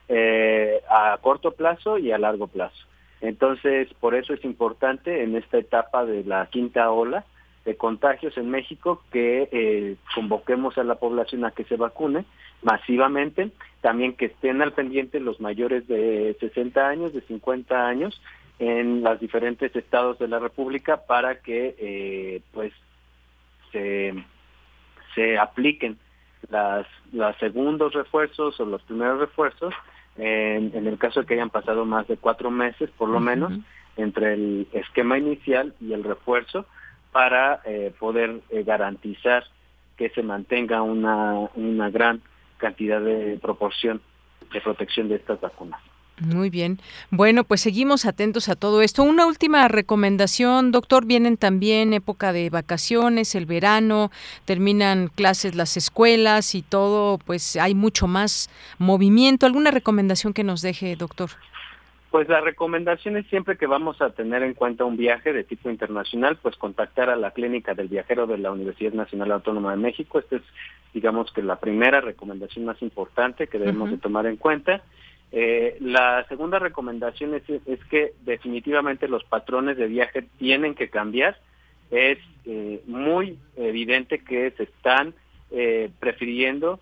eh, 0.07 0.82
a 0.89 1.17
corto 1.21 1.51
plazo 1.51 1.97
y 1.97 2.11
a 2.11 2.17
largo 2.17 2.47
plazo. 2.47 2.77
Entonces, 3.21 3.88
por 3.99 4.15
eso 4.15 4.34
es 4.34 4.43
importante 4.43 5.23
en 5.23 5.36
esta 5.36 5.57
etapa 5.57 6.05
de 6.05 6.23
la 6.23 6.47
quinta 6.47 6.89
ola 6.91 7.25
de 7.65 7.75
contagios 7.75 8.38
en 8.38 8.49
México 8.49 9.03
que 9.11 9.49
eh, 9.51 9.95
convoquemos 10.15 10.77
a 10.77 10.84
la 10.84 10.95
población 10.95 11.45
a 11.45 11.51
que 11.51 11.65
se 11.65 11.75
vacune 11.75 12.25
masivamente, 12.62 13.51
también 13.82 14.14
que 14.14 14.26
estén 14.26 14.62
al 14.62 14.74
pendiente 14.74 15.20
los 15.20 15.39
mayores 15.39 15.88
de 15.88 16.36
60 16.39 16.88
años, 16.88 17.14
de 17.14 17.22
50 17.22 17.88
años, 17.88 18.22
en 18.60 19.01
los 19.03 19.20
diferentes 19.20 19.74
estados 19.76 20.20
de 20.20 20.28
la 20.28 20.39
República 20.39 21.05
para 21.05 21.39
que 21.39 21.76
eh, 21.80 22.41
pues 22.51 22.74
se, 23.72 24.14
se 25.16 25.38
apliquen 25.38 25.97
las, 26.49 26.86
los 27.14 27.36
segundos 27.38 27.93
refuerzos 27.93 28.60
o 28.60 28.66
los 28.66 28.82
primeros 28.84 29.20
refuerzos 29.20 29.74
en, 30.18 30.72
en, 30.76 30.88
el 30.88 30.97
caso 30.97 31.22
de 31.22 31.26
que 31.26 31.36
hayan 31.36 31.49
pasado 31.49 31.86
más 31.86 32.07
de 32.07 32.18
cuatro 32.18 32.51
meses 32.51 32.89
por 32.97 33.07
lo 33.07 33.22
menos 33.22 33.53
entre 33.95 34.34
el 34.34 34.68
esquema 34.74 35.18
inicial 35.18 35.74
y 35.80 35.93
el 35.93 36.03
refuerzo 36.03 36.66
para 37.12 37.62
eh, 37.66 37.93
poder 37.97 38.41
eh, 38.49 38.64
garantizar 38.64 39.45
que 39.97 40.10
se 40.10 40.24
mantenga 40.24 40.82
una, 40.82 41.39
una 41.55 41.89
gran 41.89 42.22
cantidad 42.60 43.01
de 43.01 43.39
proporción 43.41 44.01
de 44.53 44.62
protección 44.62 45.10
de 45.10 45.16
estas 45.16 45.41
vacunas. 45.41 45.82
Muy 46.20 46.49
bien. 46.49 46.82
Bueno, 47.12 47.45
pues 47.45 47.62
seguimos 47.62 48.05
atentos 48.05 48.49
a 48.49 48.55
todo 48.55 48.82
esto. 48.82 49.03
Una 49.03 49.26
última 49.26 49.68
recomendación, 49.70 50.72
doctor. 50.72 51.05
Vienen 51.05 51.38
también 51.38 51.93
época 51.93 52.34
de 52.34 52.49
vacaciones, 52.49 53.36
el 53.36 53.45
verano, 53.45 54.12
terminan 54.43 55.07
clases 55.07 55.55
las 55.55 55.78
escuelas 55.78 56.55
y 56.55 56.62
todo, 56.62 57.20
pues 57.20 57.55
hay 57.55 57.74
mucho 57.74 58.07
más 58.07 58.49
movimiento. 58.80 59.45
¿Alguna 59.45 59.72
recomendación 59.72 60.34
que 60.34 60.43
nos 60.43 60.62
deje, 60.62 60.97
doctor? 60.97 61.30
Pues 62.12 62.28
la 62.28 62.41
recomendación 62.41 63.18
es 63.18 63.28
siempre 63.28 63.55
que 63.55 63.68
vamos 63.68 64.01
a 64.01 64.10
tener 64.10 64.41
en 64.41 64.55
cuenta 64.55 64.84
un 64.84 64.97
viaje 64.97 65.32
de 65.32 65.43
tipo 65.43 65.70
internacional, 65.70 66.38
pues 66.41 66.55
contactar 66.55 67.10
a 67.10 67.16
la 67.16 67.32
clínica 67.32 67.76
del 67.76 67.88
viajero 67.88 68.26
de 68.26 68.39
la 68.39 68.51
Universidad 68.51 68.93
Nacional 68.93 69.32
Autónoma 69.32 69.72
de 69.72 69.78
México. 69.78 70.18
Esta 70.18 70.38
es, 70.38 70.41
digamos 70.91 71.32
que 71.32 71.43
la 71.43 71.60
primera 71.60 72.01
recomendación 72.01 72.66
más 72.66 72.82
importante 72.82 73.45
que 73.45 73.60
debemos 73.60 73.91
de 73.91 73.99
tomar 73.99 74.26
en 74.26 74.38
cuenta. 74.38 74.82
Eh, 75.32 75.78
la 75.82 76.26
segunda 76.28 76.57
recomendación 76.57 77.36
es, 77.36 77.43
es, 77.47 77.86
que 77.86 78.14
definitivamente 78.26 79.07
los 79.07 79.24
patrones 79.26 79.78
de 79.78 79.86
viaje 79.86 80.24
tienen 80.39 80.74
que 80.74 80.89
cambiar. 80.89 81.38
Es 81.91 82.18
eh, 82.45 82.82
muy 82.88 83.38
evidente 83.55 84.24
que 84.24 84.49
se 84.51 84.64
están 84.64 85.14
eh, 85.51 85.91
prefiriendo 85.99 86.80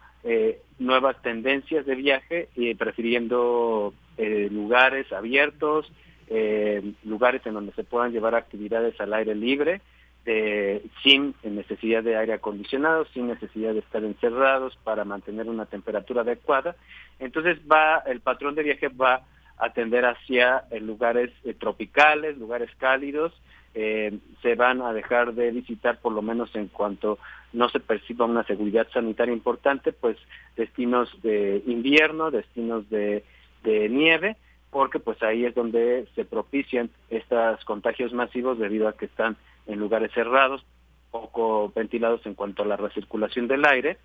nuevas 0.78 1.22
tendencias 1.22 1.86
de 1.86 1.96
viaje 1.96 2.50
y 2.54 2.76
prefiriendo 2.76 3.94
eh, 4.18 4.50
lugares 4.52 5.12
abiertos, 5.14 5.92
eh, 6.28 6.94
lugares 7.04 7.46
en 7.46 7.54
donde 7.54 7.72
se 7.74 7.84
puedan 7.84 8.12
llevar 8.12 8.36
actividades 8.36 9.00
al 9.00 9.14
aire 9.14 9.36
libre, 9.36 9.82
sin 11.04 11.36
necesidad 11.44 12.04
de 12.04 12.18
aire 12.18 12.34
acondicionado, 12.34 13.06
sin 13.14 13.28
necesidad 13.28 13.72
de 13.72 13.80
estar 13.80 14.04
encerrados 14.04 14.78
para 14.84 15.06
mantener 15.06 15.48
una 15.48 15.68
temperatura 15.68 16.24
adecuada. 16.24 16.76
Entonces 17.20 17.58
va 17.72 18.00
el 18.06 18.20
patrón 18.20 18.54
de 18.54 18.64
viaje 18.64 18.90
va 18.90 19.22
a 19.58 19.72
tender 19.72 20.04
hacia 20.06 20.66
eh, 20.70 20.82
lugares 20.82 21.32
tropicales, 21.60 22.38
lugares 22.38 22.70
cálidos, 22.78 23.34
se 24.42 24.56
van 24.56 24.82
a 24.82 24.92
dejar 24.92 25.36
de 25.36 25.52
visitar 25.52 26.00
por 26.00 26.12
lo 26.12 26.24
menos 26.24 26.50
en 26.56 26.68
cuanto 26.68 27.20
no 27.54 27.70
se 27.70 27.80
perciba 27.80 28.26
una 28.26 28.44
seguridad 28.44 28.88
sanitaria 28.92 29.34
importante, 29.34 29.94
pues 29.94 30.18
destinos 30.56 31.10
de 31.22 31.62
invierno, 31.68 32.32
destinos 32.32 32.90
de 32.90 33.24
de 33.68 33.90
nieve, 33.90 34.38
porque 34.72 35.00
pues 35.00 35.22
ahí 35.22 35.46
es 35.46 35.54
donde 35.54 36.08
se 36.16 36.26
propician 36.26 36.90
estos 37.10 37.64
contagios 37.66 38.14
masivos 38.14 38.58
debido 38.58 38.88
a 38.88 38.98
que 38.98 39.06
están 39.06 39.38
en 39.66 39.80
lugares 39.80 40.12
cerrados, 40.14 40.66
poco 41.12 41.72
ventilados 41.76 42.26
en 42.26 42.34
cuanto 42.34 42.64
a 42.64 42.66
la 42.66 42.78
recirculación 42.78 43.48
del 43.48 43.66
aire, 43.66 43.98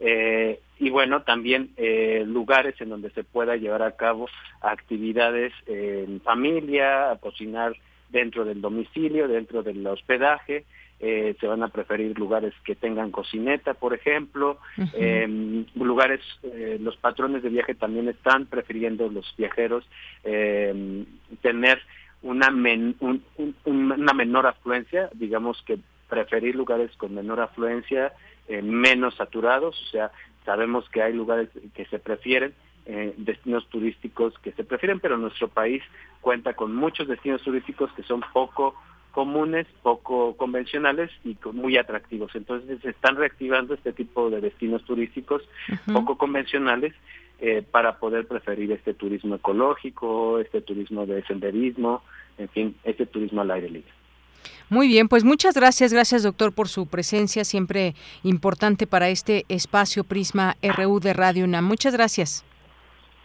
eh, 0.00 0.60
y 0.78 0.90
bueno, 0.90 1.22
también 1.22 1.70
eh, 1.76 2.24
lugares 2.26 2.80
en 2.80 2.88
donde 2.88 3.10
se 3.10 3.22
pueda 3.22 3.56
llevar 3.56 3.82
a 3.82 3.92
cabo 3.96 4.28
actividades 4.60 5.52
en 5.66 6.20
familia, 6.20 7.12
a 7.12 7.16
cocinar 7.18 7.74
dentro 8.10 8.44
del 8.44 8.60
domicilio, 8.60 9.28
dentro 9.28 9.62
del 9.62 9.86
hospedaje, 9.86 10.64
eh, 11.06 11.36
se 11.38 11.46
van 11.46 11.62
a 11.62 11.68
preferir 11.68 12.18
lugares 12.18 12.54
que 12.64 12.74
tengan 12.74 13.10
cocineta, 13.10 13.74
por 13.74 13.92
ejemplo, 13.92 14.56
em, 14.94 15.66
lugares, 15.74 16.22
eh, 16.42 16.78
los 16.80 16.96
patrones 16.96 17.42
de 17.42 17.50
viaje 17.50 17.74
también 17.74 18.08
están 18.08 18.46
prefiriendo 18.46 19.10
los 19.10 19.34
viajeros 19.36 19.84
em, 20.22 21.04
tener 21.42 21.78
una, 22.22 22.48
una 23.66 24.14
menor 24.14 24.46
afluencia, 24.46 25.10
digamos 25.12 25.62
que 25.66 25.78
preferir 26.08 26.54
lugares 26.54 26.90
con 26.96 27.14
menor 27.14 27.38
afluencia, 27.40 28.14
eh, 28.48 28.62
menos 28.62 29.14
saturados, 29.16 29.78
o 29.82 29.86
sea, 29.90 30.10
sabemos 30.46 30.88
que 30.88 31.02
hay 31.02 31.12
lugares 31.12 31.50
que 31.74 31.84
se 31.84 31.98
prefieren, 31.98 32.54
destinos 33.16 33.66
turísticos 33.68 34.38
que 34.40 34.52
se 34.52 34.62
prefieren, 34.62 35.00
pero 35.00 35.16
nuestro 35.16 35.48
país 35.48 35.82
cuenta 36.20 36.52
con 36.52 36.74
muchos 36.74 37.08
destinos 37.08 37.42
turísticos 37.42 37.90
que 37.92 38.02
son 38.02 38.22
poco 38.32 38.74
comunes, 39.14 39.66
poco 39.82 40.36
convencionales 40.36 41.10
y 41.24 41.36
muy 41.52 41.76
atractivos. 41.78 42.34
Entonces 42.34 42.80
se 42.82 42.90
están 42.90 43.16
reactivando 43.16 43.74
este 43.74 43.92
tipo 43.92 44.28
de 44.28 44.40
destinos 44.40 44.84
turísticos 44.84 45.42
poco 45.92 46.18
convencionales 46.18 46.92
eh, 47.38 47.62
para 47.62 47.98
poder 47.98 48.26
preferir 48.26 48.72
este 48.72 48.92
turismo 48.92 49.36
ecológico, 49.36 50.40
este 50.40 50.60
turismo 50.60 51.06
de 51.06 51.22
senderismo, 51.24 52.02
en 52.38 52.48
fin, 52.48 52.76
este 52.82 53.06
turismo 53.06 53.42
al 53.42 53.52
aire 53.52 53.70
libre. 53.70 53.90
Muy 54.68 54.88
bien, 54.88 55.08
pues 55.08 55.24
muchas 55.24 55.54
gracias, 55.54 55.92
gracias 55.92 56.24
doctor 56.24 56.52
por 56.52 56.68
su 56.68 56.86
presencia, 56.88 57.44
siempre 57.44 57.94
importante 58.24 58.86
para 58.86 59.08
este 59.08 59.44
espacio 59.48 60.02
Prisma 60.02 60.56
RU 60.62 60.98
de 60.98 61.12
Radio 61.12 61.44
UNAM. 61.44 61.64
Muchas 61.64 61.94
gracias. 61.94 62.44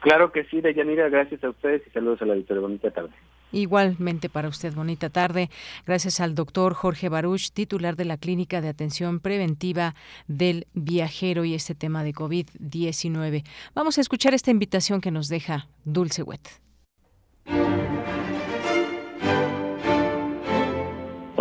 Claro 0.01 0.31
que 0.31 0.43
sí, 0.45 0.61
Deyanira, 0.61 1.09
gracias 1.09 1.43
a 1.43 1.49
ustedes 1.49 1.81
y 1.87 1.89
saludos 1.89 2.21
a 2.21 2.25
la 2.25 2.33
auditoría. 2.33 2.61
Bonita 2.61 2.91
tarde. 2.91 3.13
Igualmente 3.52 4.30
para 4.30 4.47
usted, 4.47 4.74
bonita 4.74 5.10
tarde. 5.10 5.50
Gracias 5.86 6.20
al 6.20 6.36
doctor 6.36 6.74
Jorge 6.74 7.10
Baruch, 7.10 7.50
titular 7.52 7.95
de 7.95 8.06
la 8.06 8.18
Clínica 8.18 8.62
de 8.62 8.70
Atención 8.70 9.20
Preventiva 9.20 9.95
del 10.28 10.68
Viajero 10.74 11.45
y 11.45 11.56
este 11.56 11.76
tema 11.76 12.04
de 12.04 12.14
COVID-19. 12.14 13.43
Vamos 13.74 13.97
a 13.97 14.02
escuchar 14.02 14.34
esta 14.34 14.52
invitación 14.52 15.02
que 15.02 15.12
nos 15.12 15.28
deja 15.28 15.68
Dulce 15.84 16.24
Wet. 16.24 16.47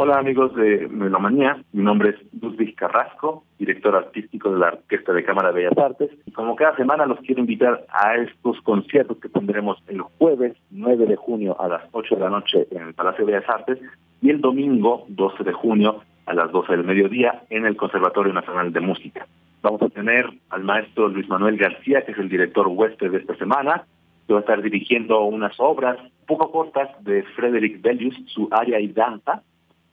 Hola 0.01 0.21
amigos 0.21 0.55
de 0.55 0.87
Melomanía, 0.87 1.61
mi 1.73 1.83
nombre 1.83 2.11
es 2.11 2.41
Ludwig 2.41 2.77
Carrasco, 2.77 3.43
director 3.59 3.97
artístico 3.97 4.53
de 4.53 4.61
la 4.61 4.69
Orquesta 4.69 5.13
de 5.13 5.25
Cámara 5.25 5.49
de 5.49 5.55
Bellas 5.57 5.77
Artes, 5.77 6.11
y 6.25 6.31
como 6.31 6.55
cada 6.55 6.77
semana 6.77 7.05
los 7.05 7.19
quiero 7.19 7.41
invitar 7.41 7.85
a 7.91 8.15
estos 8.15 8.61
conciertos 8.61 9.19
que 9.19 9.29
tendremos 9.29 9.83
el 9.89 10.01
jueves 10.03 10.57
9 10.71 11.05
de 11.05 11.17
junio 11.17 11.61
a 11.61 11.67
las 11.67 11.83
8 11.91 12.15
de 12.15 12.21
la 12.21 12.31
noche 12.31 12.69
en 12.71 12.83
el 12.87 12.95
Palacio 12.95 13.27
de 13.27 13.33
Bellas 13.33 13.51
Artes 13.51 13.81
y 14.23 14.31
el 14.31 14.41
domingo 14.41 15.05
12 15.09 15.43
de 15.43 15.53
junio 15.53 16.05
a 16.27 16.33
las 16.33 16.53
12 16.53 16.77
del 16.77 16.85
mediodía 16.85 17.43
en 17.51 17.67
el 17.67 17.77
Conservatorio 17.77 18.33
Nacional 18.33 18.73
de 18.73 18.79
Música. 18.79 19.27
Vamos 19.63 19.83
a 19.83 19.89
tener 19.89 20.27
al 20.51 20.63
maestro 20.63 21.09
Luis 21.09 21.29
Manuel 21.29 21.57
García, 21.57 22.03
que 22.03 22.13
es 22.13 22.19
el 22.19 22.29
director 22.29 22.69
huésped 22.69 23.11
de 23.11 23.19
esta 23.19 23.35
semana, 23.35 23.85
que 24.29 24.33
va 24.33 24.39
a 24.39 24.43
estar 24.43 24.63
dirigiendo 24.63 25.23
unas 25.23 25.59
obras 25.59 25.99
poco 26.25 26.53
cortas 26.53 26.89
de 27.03 27.25
Frederick 27.35 27.83
Bellius, 27.83 28.15
su 28.27 28.49
área 28.53 28.79
y 28.79 28.87
danza, 28.87 29.43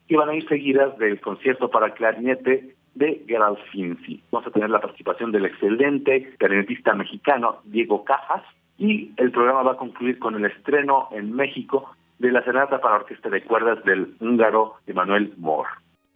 que 0.08 0.18
van 0.18 0.30
a 0.30 0.36
ir 0.36 0.48
seguidas 0.48 0.98
del 0.98 1.20
concierto 1.20 1.70
para 1.70 1.94
clarinete 1.94 2.76
de 2.96 3.26
Finzi. 3.72 4.22
Vamos 4.32 4.48
a 4.48 4.52
tener 4.52 4.70
la 4.70 4.80
participación 4.80 5.32
del 5.32 5.46
excelente 5.46 6.36
clarinetista 6.38 6.94
mexicano 6.94 7.58
Diego 7.66 8.06
Cajas 8.06 8.44
y 8.78 9.12
el 9.18 9.32
programa 9.32 9.64
va 9.64 9.72
a 9.74 9.78
concluir 9.78 10.20
con 10.20 10.36
el 10.36 10.46
estreno 10.46 11.10
en 11.12 11.34
México 11.34 11.92
de 12.20 12.32
la 12.32 12.44
Senata 12.44 12.80
para 12.80 12.96
Orquesta 12.96 13.30
de 13.30 13.44
Cuerdas 13.44 13.84
del 13.84 14.16
húngaro 14.20 14.76
Emanuel 14.88 15.34
Moore. 15.38 15.70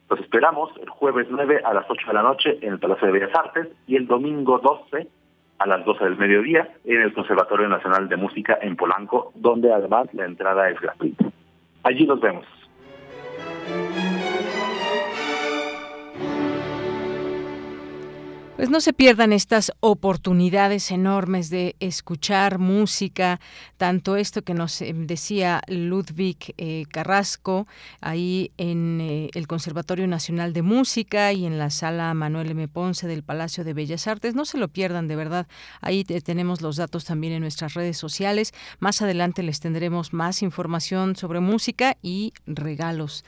Los 0.09 0.19
esperamos 0.21 0.71
el 0.81 0.89
jueves 0.89 1.27
9 1.29 1.61
a 1.63 1.73
las 1.73 1.85
8 1.87 2.07
de 2.07 2.13
la 2.13 2.23
noche 2.23 2.57
en 2.61 2.73
el 2.73 2.79
Palacio 2.79 3.07
de 3.07 3.13
Bellas 3.13 3.35
Artes 3.35 3.67
y 3.85 3.95
el 3.95 4.07
domingo 4.07 4.59
12 4.59 5.07
a 5.59 5.67
las 5.67 5.83
12 5.85 6.03
del 6.05 6.17
mediodía 6.17 6.69
en 6.85 7.01
el 7.01 7.13
Conservatorio 7.13 7.67
Nacional 7.67 8.07
de 8.07 8.15
Música 8.15 8.57
en 8.61 8.77
Polanco, 8.77 9.33
donde 9.35 9.71
además 9.71 10.07
la 10.13 10.25
entrada 10.25 10.69
es 10.69 10.79
gratuita. 10.79 11.25
Allí 11.83 12.07
nos 12.07 12.21
vemos. 12.21 12.45
Pues 18.59 18.69
no 18.69 18.81
se 18.81 18.91
pierdan 18.91 19.31
estas 19.31 19.71
oportunidades 19.79 20.91
enormes 20.91 21.49
de 21.49 21.77
escuchar 21.79 22.59
música, 22.59 23.39
tanto 23.77 24.17
esto 24.17 24.41
que 24.41 24.53
nos 24.53 24.81
eh, 24.81 24.91
decía 24.93 25.61
Ludwig 25.69 26.55
eh, 26.57 26.83
Carrasco 26.91 27.67
ahí 28.01 28.51
en 28.57 28.99
eh, 28.99 29.29
el 29.33 29.47
Conservatorio 29.47 30.07
Nacional 30.07 30.51
de 30.51 30.61
Música 30.61 31.31
y 31.31 31.45
en 31.45 31.57
la 31.57 31.69
sala 31.69 32.13
Manuel 32.13 32.51
M. 32.51 32.67
Ponce 32.67 33.07
del 33.07 33.23
Palacio 33.23 33.63
de 33.63 33.71
Bellas 33.71 34.07
Artes. 34.07 34.35
No 34.35 34.43
se 34.43 34.57
lo 34.57 34.67
pierdan, 34.67 35.07
de 35.07 35.15
verdad. 35.15 35.47
Ahí 35.79 36.03
tenemos 36.03 36.61
los 36.61 36.75
datos 36.75 37.05
también 37.05 37.31
en 37.31 37.41
nuestras 37.43 37.75
redes 37.75 37.95
sociales. 37.95 38.53
Más 38.79 39.01
adelante 39.01 39.41
les 39.41 39.61
tendremos 39.61 40.11
más 40.11 40.41
información 40.41 41.15
sobre 41.15 41.39
música 41.39 41.95
y 42.01 42.33
regalos. 42.45 43.23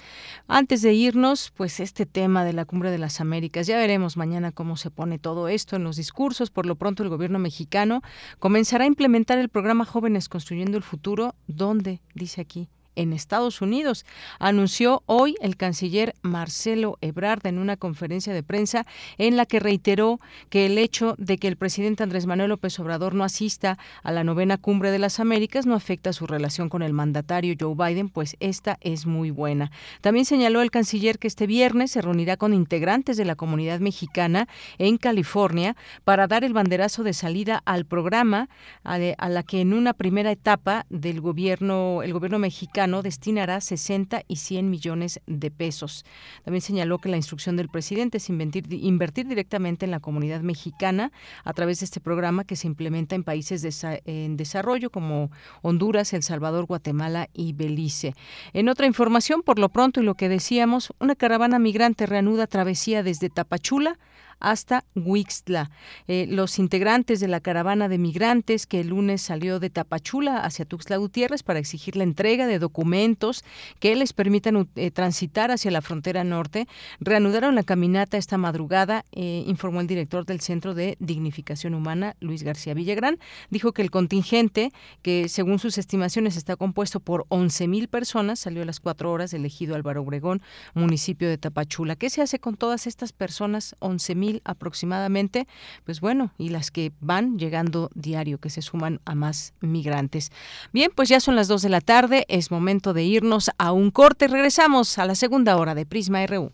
Antes 0.50 0.82
de 0.82 0.92
irnos, 0.94 1.54
pues 1.56 1.80
este 1.80 2.06
tema 2.06 2.44
de 2.44 2.52
la 2.52 2.66
Cumbre 2.66 2.92
de 2.92 2.98
las 2.98 3.22
Américas, 3.22 3.66
ya 3.66 3.78
veremos 3.78 4.18
mañana 4.18 4.52
cómo 4.52 4.76
se 4.76 4.92
pone 4.92 5.21
todo 5.22 5.48
esto 5.48 5.76
en 5.76 5.84
los 5.84 5.96
discursos. 5.96 6.50
Por 6.50 6.66
lo 6.66 6.76
pronto, 6.76 7.04
el 7.04 7.10
gobierno 7.10 7.40
mexicano 7.40 8.02
comenzará 8.40 8.84
a 8.84 8.88
implementar 8.88 9.38
el 9.38 9.50
programa 9.50 9.86
Jóvenes 9.86 10.28
Construyendo 10.28 10.78
el 10.78 10.84
Futuro, 10.84 11.36
donde, 11.48 12.02
dice 12.14 12.42
aquí, 12.42 12.70
en 12.96 13.14
Estados 13.14 13.62
Unidos, 13.62 14.06
anunció 14.40 15.04
hoy 15.06 15.36
el 15.42 15.58
canciller 15.58 16.14
Marcelo 16.22 16.98
Ebrard 17.02 17.46
en 17.48 17.58
una 17.58 17.78
conferencia 17.78 18.34
de 18.34 18.44
prensa 18.44 18.86
en 19.18 19.38
la 19.38 19.46
que 19.46 19.60
reiteró 19.60 20.20
que 20.50 20.66
el 20.66 20.78
hecho 20.78 21.16
de 21.18 21.38
que 21.38 21.48
el 21.48 21.56
presidente 21.56 22.04
Andrés 22.04 22.26
Manuel 22.26 22.50
López 22.50 22.80
Obrador 22.80 23.14
no 23.14 23.24
asista 23.24 23.78
a 24.04 24.12
la 24.12 24.24
novena 24.24 24.58
cumbre 24.58 24.92
de 24.92 25.00
las 25.00 25.20
Américas 25.20 25.66
no 25.66 25.76
afecta 25.76 26.14
su 26.14 26.28
relación 26.28 26.70
con 26.70 26.82
el 26.82 26.94
mandatario 26.94 27.56
Joe 27.60 27.76
Biden, 27.76 28.10
pues 28.10 28.36
esta 28.40 28.78
es 28.82 29.06
muy 29.06 29.32
buena. 29.32 29.72
También 30.02 30.26
señaló 30.26 30.62
el 30.62 30.72
canciller 30.72 31.20
que 31.20 31.28
este 31.28 31.48
viernes 31.48 31.92
se 31.92 32.02
reunirá 32.02 32.38
con 32.38 32.54
integrantes 32.54 33.18
de 33.18 33.26
la 33.26 33.36
comunidad 33.36 33.80
mexicana 33.80 34.48
en 34.78 34.98
California 34.98 35.76
para 36.04 36.28
dar 36.28 36.44
el 36.44 36.54
banderazo 36.54 37.04
de 37.04 37.14
salida 37.14 37.62
al 37.66 37.86
programa 37.86 38.50
a, 38.84 38.98
la 38.98 39.44
que 39.44 39.62
en 39.62 39.74
una 39.74 39.94
primera 39.94 40.32
etapa 40.32 40.86
del 40.90 41.22
gobierno 41.22 42.02
el 42.04 42.14
gobierno 42.14 42.40
mexicano 42.40 42.81
destinará 43.02 43.62
60 43.62 44.24
y 44.28 44.36
100 44.38 44.70
millones 44.70 45.22
de 45.28 45.52
pesos. 45.52 46.06
También 46.44 46.62
señaló 46.62 47.00
que 47.00 47.10
la 47.10 47.18
instrucción 47.18 47.58
del 47.58 47.70
presidente 47.70 48.18
es 48.18 48.30
invertir, 48.30 48.66
invertir 48.72 49.28
directamente 49.28 49.86
en 49.86 49.92
la 49.92 50.00
comunidad 50.00 50.42
mexicana 50.42 51.12
a 51.44 51.54
través 51.54 51.80
de 51.80 51.86
este 51.86 52.00
programa 52.00 52.44
que 52.44 52.56
se 52.56 52.68
implementa 52.68 53.16
en 53.16 53.24
países 53.24 53.84
en 54.06 54.38
desarrollo 54.38 54.90
como 54.90 55.32
Honduras, 55.62 56.14
El 56.14 56.24
Salvador, 56.24 56.66
Guatemala 56.66 57.30
y 57.34 57.54
Belice. 57.54 58.16
En 58.54 58.70
otra 58.70 58.88
información, 58.88 59.42
por 59.44 59.60
lo 59.60 59.70
pronto 59.70 60.02
y 60.02 60.04
lo 60.04 60.16
que 60.16 60.30
decíamos, 60.30 60.94
una 61.00 61.16
caravana 61.16 61.60
migrante 61.60 62.06
reanuda 62.06 62.48
travesía 62.48 63.04
desde 63.04 63.30
Tapachula 63.30 63.98
hasta 64.42 64.84
Huixtla. 64.96 65.72
Eh, 66.08 66.28
los 66.30 66.60
integrantes 66.60 67.20
de 67.20 67.28
la 67.28 67.40
caravana 67.40 67.88
de 67.88 67.98
migrantes 67.98 68.68
que 68.68 68.82
el 68.82 68.88
lunes 68.88 69.22
salió 69.22 69.60
de 69.60 69.70
Tapachula 69.70 70.40
hacia 70.40 70.66
Tuxtla 70.66 70.98
Gutiérrez 70.98 71.44
para 71.44 71.60
exigir 71.60 71.96
la 71.96 72.04
entrega 72.04 72.48
de 72.48 72.60
documentos 72.60 73.44
que 73.80 73.96
les 73.96 74.14
permitan 74.14 74.68
eh, 74.76 74.92
transitar 74.92 75.52
hacia 75.52 75.72
la 75.72 75.82
frontera 75.82 76.24
norte, 76.24 76.68
reanudaron 77.00 77.56
la 77.56 77.64
caminata 77.64 78.18
esta 78.18 78.38
madrugada, 78.38 79.06
eh, 79.12 79.44
informó 79.48 79.82
el 79.82 79.88
director 79.88 80.26
del 80.26 80.42
Centro 80.42 80.74
de 80.74 80.98
Dignificación 81.00 81.74
Humana, 81.74 82.16
Luis 82.20 82.44
García 82.44 82.74
Villagrán. 82.74 83.20
Dijo 83.50 83.72
que 83.72 83.82
el 83.82 83.92
contingente, 83.92 84.72
que 85.02 85.30
según 85.30 85.60
sus 85.60 85.78
estimaciones 85.78 86.36
está 86.36 86.56
compuesto 86.56 87.00
por 87.00 87.26
11.000 87.30 87.88
personas, 87.88 88.40
salió 88.40 88.64
a 88.64 88.66
las 88.66 88.80
cuatro 88.80 89.12
horas 89.12 89.32
del 89.32 89.46
ejido 89.46 89.76
Álvaro 89.76 90.02
Obregón, 90.02 90.42
municipio 90.74 91.30
de 91.30 91.38
Tapachula. 91.38 91.96
¿Qué 91.96 92.10
se 92.10 92.22
hace 92.22 92.40
con 92.40 92.56
todas 92.56 92.88
estas 92.88 93.14
personas? 93.14 93.76
11.000 93.80 94.31
aproximadamente, 94.46 95.48
pues 95.84 96.00
bueno, 96.00 96.32
y 96.38 96.50
las 96.50 96.72
que 96.72 96.92
van 97.02 97.38
llegando 97.38 97.90
diario, 97.94 98.38
que 98.38 98.50
se 98.50 98.62
suman 98.62 99.02
a 99.06 99.16
más 99.16 99.54
migrantes. 99.60 100.32
Bien, 100.72 100.92
pues 100.96 101.10
ya 101.10 101.20
son 101.20 101.36
las 101.36 101.48
2 101.48 101.62
de 101.62 101.70
la 101.70 101.82
tarde, 101.82 102.26
es 102.30 102.52
momento 102.52 102.94
de 102.94 103.04
irnos 103.04 103.52
a 103.58 103.72
un 103.72 103.92
corte. 103.92 104.28
Regresamos 104.28 104.98
a 104.98 105.06
la 105.06 105.16
segunda 105.16 105.58
hora 105.58 105.76
de 105.76 105.86
Prisma 105.86 106.26
RU. 106.26 106.52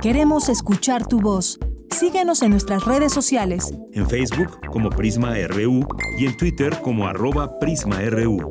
Queremos 0.00 0.48
escuchar 0.48 1.06
tu 1.06 1.20
voz. 1.20 1.58
Síguenos 1.90 2.42
en 2.42 2.50
nuestras 2.50 2.84
redes 2.84 3.12
sociales. 3.12 3.72
En 3.92 4.08
Facebook 4.08 4.60
como 4.70 4.90
Prisma 4.90 5.34
RU 5.48 5.86
y 6.18 6.26
en 6.26 6.36
Twitter 6.36 6.78
como 6.82 7.06
arroba 7.06 7.58
PrismaRU. 7.58 8.50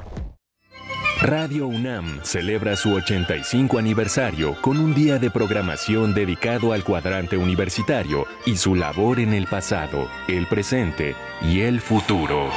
Radio 1.21 1.67
UNAM 1.67 2.19
celebra 2.23 2.75
su 2.75 2.93
85 2.95 3.77
aniversario 3.77 4.55
con 4.59 4.79
un 4.79 4.95
día 4.95 5.19
de 5.19 5.29
programación 5.29 6.15
dedicado 6.15 6.73
al 6.73 6.83
cuadrante 6.83 7.37
universitario 7.37 8.25
y 8.47 8.57
su 8.57 8.73
labor 8.73 9.19
en 9.19 9.35
el 9.35 9.45
pasado, 9.45 10.09
el 10.27 10.47
presente 10.47 11.15
y 11.43 11.61
el 11.61 11.79
futuro. 11.79 12.49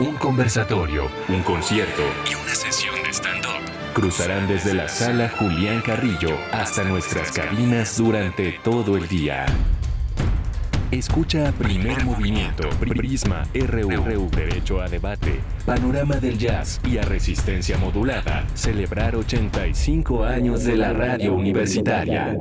Un 0.00 0.16
conversatorio, 0.16 1.06
un 1.28 1.42
concierto 1.42 2.02
y 2.28 2.34
una 2.34 2.56
sesión 2.56 2.96
de 3.04 3.10
stand-up 3.10 3.62
cruzarán 3.94 4.48
desde 4.48 4.74
la 4.74 4.88
sala 4.88 5.28
Julián 5.28 5.80
Carrillo 5.80 6.36
hasta 6.50 6.82
nuestras 6.82 7.30
cabinas 7.30 7.98
durante 7.98 8.58
todo 8.64 8.96
el 8.96 9.06
día. 9.06 9.46
Escucha 10.92 11.50
Primer 11.52 12.04
Movimiento, 12.04 12.68
Prisma 12.78 13.44
RU, 13.54 14.28
Derecho 14.28 14.82
a 14.82 14.90
Debate, 14.90 15.40
Panorama 15.64 16.16
del 16.16 16.36
Jazz 16.36 16.82
y 16.86 16.98
a 16.98 17.02
Resistencia 17.02 17.78
Modulada. 17.78 18.46
Celebrar 18.52 19.16
85 19.16 20.22
años 20.22 20.64
de 20.64 20.76
la 20.76 20.92
radio 20.92 21.32
universitaria. 21.32 22.36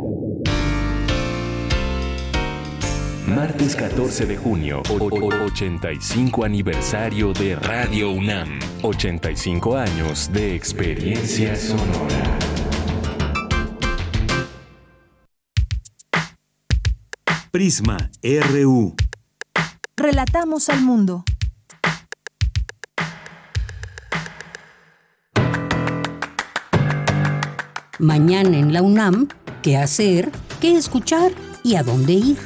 Martes 3.25 3.73
14 3.77 4.25
de 4.25 4.35
junio, 4.35 4.83
85 4.89 6.43
aniversario 6.43 7.31
de 7.31 7.55
Radio 7.55 8.11
UNAM. 8.11 8.59
85 8.81 9.77
años 9.77 10.29
de 10.33 10.55
experiencia 10.55 11.55
sonora. 11.55 12.50
Prisma 17.51 18.09
RU. 18.23 18.95
Relatamos 19.97 20.69
al 20.69 20.81
mundo. 20.83 21.25
Mañana 27.99 28.57
en 28.57 28.71
la 28.71 28.81
UNAM, 28.81 29.27
¿qué 29.61 29.75
hacer? 29.75 30.31
¿Qué 30.61 30.77
escuchar? 30.77 31.33
¿Y 31.61 31.75
a 31.75 31.83
dónde 31.83 32.13
ir? 32.13 32.37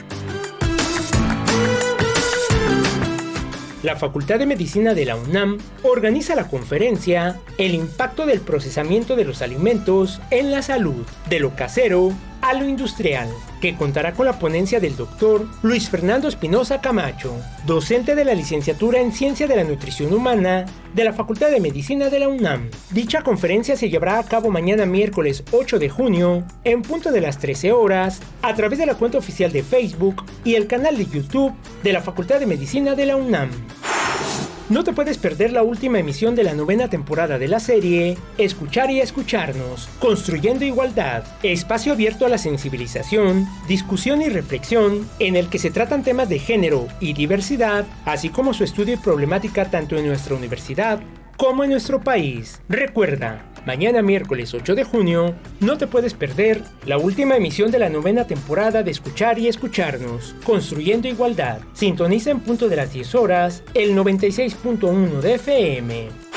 La 3.83 3.95
Facultad 3.95 4.39
de 4.39 4.47
Medicina 4.47 4.95
de 4.95 5.05
la 5.05 5.17
UNAM 5.17 5.59
organiza 5.83 6.33
la 6.33 6.47
conferencia 6.47 7.39
El 7.59 7.75
impacto 7.75 8.25
del 8.25 8.41
procesamiento 8.41 9.15
de 9.15 9.25
los 9.25 9.43
alimentos 9.43 10.19
en 10.31 10.49
la 10.49 10.63
salud, 10.63 11.05
de 11.29 11.39
lo 11.39 11.55
casero 11.55 12.11
a 12.45 12.53
lo 12.53 12.69
industrial, 12.69 13.27
que 13.59 13.75
contará 13.75 14.13
con 14.13 14.27
la 14.27 14.37
ponencia 14.37 14.79
del 14.79 14.95
doctor 14.95 15.47
Luis 15.63 15.89
Fernando 15.89 16.27
Espinosa 16.27 16.79
Camacho, 16.79 17.35
docente 17.65 18.13
de 18.13 18.23
la 18.23 18.35
licenciatura 18.35 18.99
en 18.99 19.11
Ciencia 19.11 19.47
de 19.47 19.55
la 19.55 19.63
Nutrición 19.63 20.13
Humana 20.13 20.65
de 20.93 21.03
la 21.03 21.13
Facultad 21.13 21.49
de 21.49 21.59
Medicina 21.59 22.09
de 22.09 22.19
la 22.19 22.27
UNAM. 22.27 22.69
Dicha 22.91 23.23
conferencia 23.23 23.75
se 23.75 23.89
llevará 23.89 24.19
a 24.19 24.23
cabo 24.23 24.51
mañana 24.51 24.85
miércoles 24.85 25.43
8 25.51 25.79
de 25.79 25.89
junio, 25.89 26.43
en 26.63 26.83
punto 26.83 27.11
de 27.11 27.21
las 27.21 27.39
13 27.39 27.71
horas, 27.71 28.21
a 28.43 28.53
través 28.53 28.77
de 28.77 28.85
la 28.85 28.93
cuenta 28.93 29.17
oficial 29.17 29.51
de 29.51 29.63
Facebook 29.63 30.23
y 30.43 30.53
el 30.53 30.67
canal 30.67 30.99
de 30.99 31.07
YouTube 31.07 31.55
de 31.81 31.93
la 31.93 32.01
Facultad 32.03 32.39
de 32.39 32.45
Medicina 32.45 32.93
de 32.93 33.07
la 33.07 33.15
UNAM. 33.15 33.49
No 34.67 34.83
te 34.83 34.93
puedes 34.93 35.19
perder 35.19 35.53
la 35.53 35.61
última 35.61 35.99
emisión 35.99 36.33
de 36.33 36.43
la 36.43 36.55
novena 36.55 36.89
temporada 36.89 37.37
de 37.37 37.47
la 37.47 37.59
serie 37.59 38.17
Escuchar 38.39 38.89
y 38.89 38.99
Escucharnos, 38.99 39.87
Construyendo 39.99 40.65
Igualdad, 40.65 41.23
espacio 41.43 41.93
abierto 41.93 42.25
a 42.25 42.29
la 42.29 42.39
sensibilización, 42.39 43.47
discusión 43.67 44.23
y 44.23 44.29
reflexión, 44.29 45.07
en 45.19 45.35
el 45.35 45.49
que 45.49 45.59
se 45.59 45.69
tratan 45.69 46.03
temas 46.03 46.29
de 46.29 46.39
género 46.39 46.87
y 46.99 47.13
diversidad, 47.13 47.85
así 48.05 48.29
como 48.29 48.55
su 48.55 48.63
estudio 48.63 48.95
y 48.95 48.97
problemática 48.97 49.69
tanto 49.69 49.97
en 49.97 50.07
nuestra 50.07 50.35
universidad 50.35 50.99
como 51.37 51.63
en 51.63 51.69
nuestro 51.69 52.01
país. 52.01 52.59
Recuerda, 52.67 53.45
mañana 53.65 54.01
miércoles 54.01 54.53
8 54.53 54.75
de 54.75 54.83
junio, 54.83 55.35
no 55.59 55.77
te 55.77 55.87
puedes 55.87 56.13
perder 56.13 56.61
la 56.85 56.97
última 56.97 57.37
emisión 57.37 57.71
de 57.71 57.79
la 57.79 57.89
novena 57.89 58.25
temporada 58.25 58.83
de 58.83 58.91
Escuchar 58.91 59.39
y 59.39 59.47
Escucharnos, 59.47 60.35
Construyendo 60.45 61.07
Igualdad. 61.07 61.59
Sintoniza 61.73 62.31
en 62.31 62.39
punto 62.39 62.69
de 62.69 62.75
las 62.75 62.93
10 62.93 63.15
horas 63.15 63.63
el 63.73 63.95
96.1 63.95 65.19
de 65.21 65.35
FM. 65.35 66.34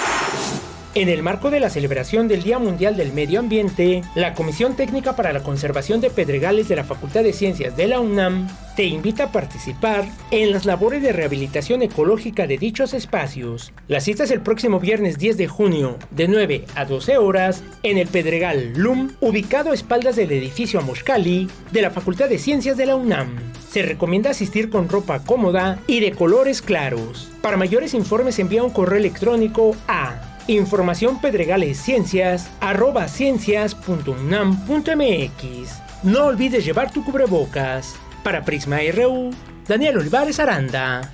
En 0.98 1.08
el 1.08 1.22
marco 1.22 1.52
de 1.52 1.60
la 1.60 1.70
celebración 1.70 2.26
del 2.26 2.42
Día 2.42 2.58
Mundial 2.58 2.96
del 2.96 3.12
Medio 3.12 3.38
Ambiente, 3.38 4.02
la 4.16 4.34
Comisión 4.34 4.74
Técnica 4.74 5.14
para 5.14 5.32
la 5.32 5.44
Conservación 5.44 6.00
de 6.00 6.10
Pedregales 6.10 6.66
de 6.66 6.74
la 6.74 6.82
Facultad 6.82 7.22
de 7.22 7.32
Ciencias 7.32 7.76
de 7.76 7.86
la 7.86 8.00
UNAM 8.00 8.48
te 8.74 8.82
invita 8.82 9.24
a 9.24 9.32
participar 9.32 10.08
en 10.32 10.50
las 10.50 10.66
labores 10.66 11.00
de 11.00 11.12
rehabilitación 11.12 11.82
ecológica 11.82 12.48
de 12.48 12.58
dichos 12.58 12.94
espacios. 12.94 13.72
La 13.86 14.00
cita 14.00 14.24
es 14.24 14.32
el 14.32 14.40
próximo 14.40 14.80
viernes 14.80 15.18
10 15.18 15.36
de 15.36 15.46
junio, 15.46 15.98
de 16.10 16.26
9 16.26 16.64
a 16.74 16.84
12 16.84 17.16
horas, 17.18 17.62
en 17.84 17.96
el 17.96 18.08
Pedregal 18.08 18.72
LUM, 18.74 19.12
ubicado 19.20 19.70
a 19.70 19.74
espaldas 19.74 20.16
del 20.16 20.32
edificio 20.32 20.80
Amoshkali 20.80 21.48
de 21.70 21.82
la 21.82 21.92
Facultad 21.92 22.28
de 22.28 22.38
Ciencias 22.38 22.76
de 22.76 22.86
la 22.86 22.96
UNAM. 22.96 23.36
Se 23.70 23.82
recomienda 23.82 24.30
asistir 24.30 24.68
con 24.68 24.88
ropa 24.88 25.20
cómoda 25.20 25.78
y 25.86 26.00
de 26.00 26.10
colores 26.10 26.60
claros. 26.60 27.30
Para 27.40 27.56
mayores 27.56 27.94
informes 27.94 28.40
envía 28.40 28.64
un 28.64 28.70
correo 28.70 28.98
electrónico 28.98 29.76
a 29.86 30.37
Información 30.48 31.20
Pedregales 31.20 31.78
Ciencias 31.78 32.50
arroba 32.60 33.06
ciencias.unam.mx. 33.06 35.82
No 36.02 36.24
olvides 36.24 36.64
llevar 36.64 36.90
tu 36.90 37.04
cubrebocas. 37.04 37.94
Para 38.24 38.44
Prisma 38.46 38.78
RU, 38.90 39.28
Daniel 39.68 39.98
Olivares 39.98 40.40
Aranda. 40.40 41.12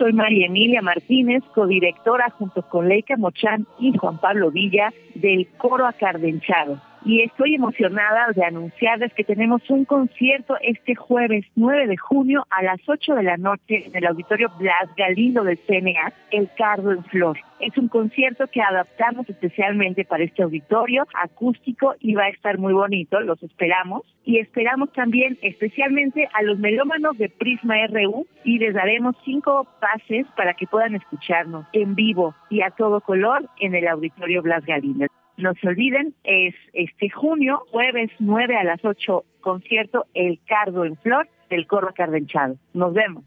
Soy 0.00 0.14
María 0.14 0.46
Emilia 0.46 0.80
Martínez, 0.80 1.44
codirectora 1.54 2.30
junto 2.30 2.62
con 2.62 2.88
Leica 2.88 3.18
Mochán 3.18 3.66
y 3.78 3.94
Juan 3.98 4.16
Pablo 4.16 4.50
Villa 4.50 4.94
del 5.14 5.46
Coro 5.58 5.86
Acardenchado. 5.86 6.80
Y 7.04 7.22
estoy 7.22 7.54
emocionada 7.54 8.28
de 8.34 8.44
anunciarles 8.44 9.12
que 9.14 9.24
tenemos 9.24 9.62
un 9.70 9.86
concierto 9.86 10.56
este 10.60 10.94
jueves 10.94 11.46
9 11.56 11.86
de 11.86 11.96
junio 11.96 12.46
a 12.50 12.62
las 12.62 12.80
8 12.86 13.14
de 13.14 13.22
la 13.22 13.38
noche 13.38 13.86
en 13.86 13.96
el 13.96 14.06
Auditorio 14.06 14.50
Blas 14.58 14.94
Galindo 14.96 15.42
del 15.42 15.58
CNA, 15.66 16.12
El 16.30 16.50
Cardo 16.56 16.92
en 16.92 17.02
Flor. 17.04 17.38
Es 17.58 17.76
un 17.78 17.88
concierto 17.88 18.46
que 18.48 18.60
adaptamos 18.60 19.28
especialmente 19.28 20.04
para 20.04 20.24
este 20.24 20.42
auditorio 20.42 21.06
acústico 21.14 21.94
y 22.00 22.14
va 22.14 22.24
a 22.24 22.28
estar 22.28 22.58
muy 22.58 22.74
bonito, 22.74 23.20
los 23.20 23.42
esperamos. 23.42 24.02
Y 24.24 24.38
esperamos 24.38 24.92
también 24.92 25.38
especialmente 25.40 26.28
a 26.34 26.42
los 26.42 26.58
melómanos 26.58 27.16
de 27.16 27.30
Prisma 27.30 27.86
RU 27.86 28.26
y 28.44 28.58
les 28.58 28.74
daremos 28.74 29.16
cinco 29.24 29.66
pases 29.80 30.26
para 30.36 30.52
que 30.54 30.66
puedan 30.66 30.94
escucharnos 30.94 31.66
en 31.72 31.94
vivo 31.94 32.34
y 32.50 32.60
a 32.60 32.70
todo 32.70 33.00
color 33.00 33.48
en 33.58 33.74
el 33.74 33.88
Auditorio 33.88 34.42
Blas 34.42 34.64
Galindo. 34.66 35.06
No 35.40 35.54
se 35.54 35.68
olviden, 35.68 36.14
es 36.24 36.54
este 36.72 37.08
junio, 37.10 37.62
jueves 37.70 38.10
9 38.18 38.56
a 38.56 38.64
las 38.64 38.84
8, 38.84 39.24
concierto 39.40 40.06
El 40.12 40.38
Cardo 40.46 40.84
en 40.84 40.96
Flor 40.98 41.28
del 41.48 41.66
Corro 41.66 41.94
Cardenchado. 41.94 42.56
Nos 42.74 42.92
vemos. 42.92 43.24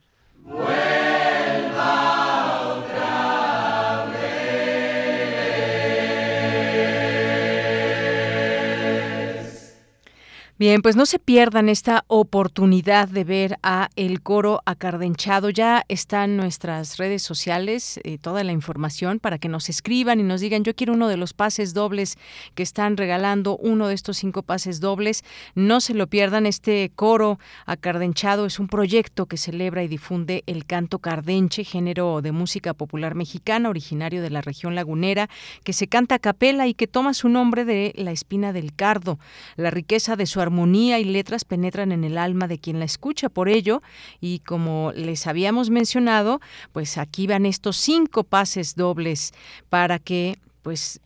Bien, 10.63 10.81
pues 10.81 10.95
no 10.95 11.05
se 11.05 11.19
pierdan 11.19 11.67
esta 11.67 12.05
oportunidad 12.07 13.09
de 13.09 13.25
ver 13.25 13.57
a 13.63 13.89
el 13.97 14.21
coro 14.21 14.61
acardenchado. 14.65 15.49
Ya 15.49 15.83
están 15.89 16.37
nuestras 16.37 16.95
redes 16.95 17.21
sociales, 17.21 17.99
eh, 18.05 18.17
toda 18.17 18.45
la 18.45 18.53
información 18.53 19.19
para 19.19 19.39
que 19.39 19.49
nos 19.49 19.67
escriban 19.67 20.21
y 20.21 20.23
nos 20.23 20.39
digan, 20.39 20.63
yo 20.63 20.73
quiero 20.73 20.93
uno 20.93 21.09
de 21.09 21.17
los 21.17 21.33
pases 21.33 21.73
dobles 21.73 22.17
que 22.55 22.63
están 22.63 22.95
regalando, 22.95 23.57
uno 23.57 23.89
de 23.89 23.93
estos 23.93 24.15
cinco 24.15 24.41
pases 24.41 24.79
dobles. 24.79 25.25
No 25.53 25.81
se 25.81 25.95
lo 25.95 26.07
pierdan, 26.07 26.45
este 26.45 26.93
coro 26.95 27.39
acardenchado 27.65 28.45
es 28.45 28.57
un 28.57 28.69
proyecto 28.69 29.25
que 29.25 29.35
celebra 29.35 29.83
y 29.83 29.89
difunde 29.89 30.43
el 30.45 30.65
canto 30.65 30.99
cardenche, 30.99 31.65
género 31.65 32.21
de 32.21 32.31
música 32.31 32.73
popular 32.73 33.15
mexicana, 33.15 33.67
originario 33.67 34.21
de 34.21 34.29
la 34.29 34.39
región 34.39 34.75
lagunera, 34.75 35.29
que 35.65 35.73
se 35.73 35.87
canta 35.87 36.15
a 36.15 36.19
capela 36.19 36.67
y 36.67 36.73
que 36.73 36.87
toma 36.87 37.13
su 37.13 37.27
nombre 37.27 37.65
de 37.65 37.91
la 37.97 38.13
espina 38.13 38.53
del 38.53 38.73
cardo. 38.73 39.19
La 39.57 39.69
riqueza 39.69 40.15
de 40.15 40.25
su 40.25 40.39
armonía 40.39 40.52
y 40.99 41.03
letras 41.03 41.45
penetran 41.45 41.91
en 41.91 42.03
el 42.03 42.17
alma 42.17 42.47
de 42.47 42.59
quien 42.59 42.79
la 42.79 42.85
escucha. 42.85 43.29
Por 43.29 43.49
ello, 43.49 43.81
y 44.21 44.39
como 44.39 44.91
les 44.95 45.27
habíamos 45.27 45.69
mencionado, 45.69 46.39
pues 46.71 46.97
aquí 46.97 47.27
van 47.27 47.45
estos 47.45 47.77
cinco 47.77 48.23
pases 48.23 48.75
dobles 48.75 49.33
para 49.69 49.99
que 49.99 50.37
pues 50.61 51.01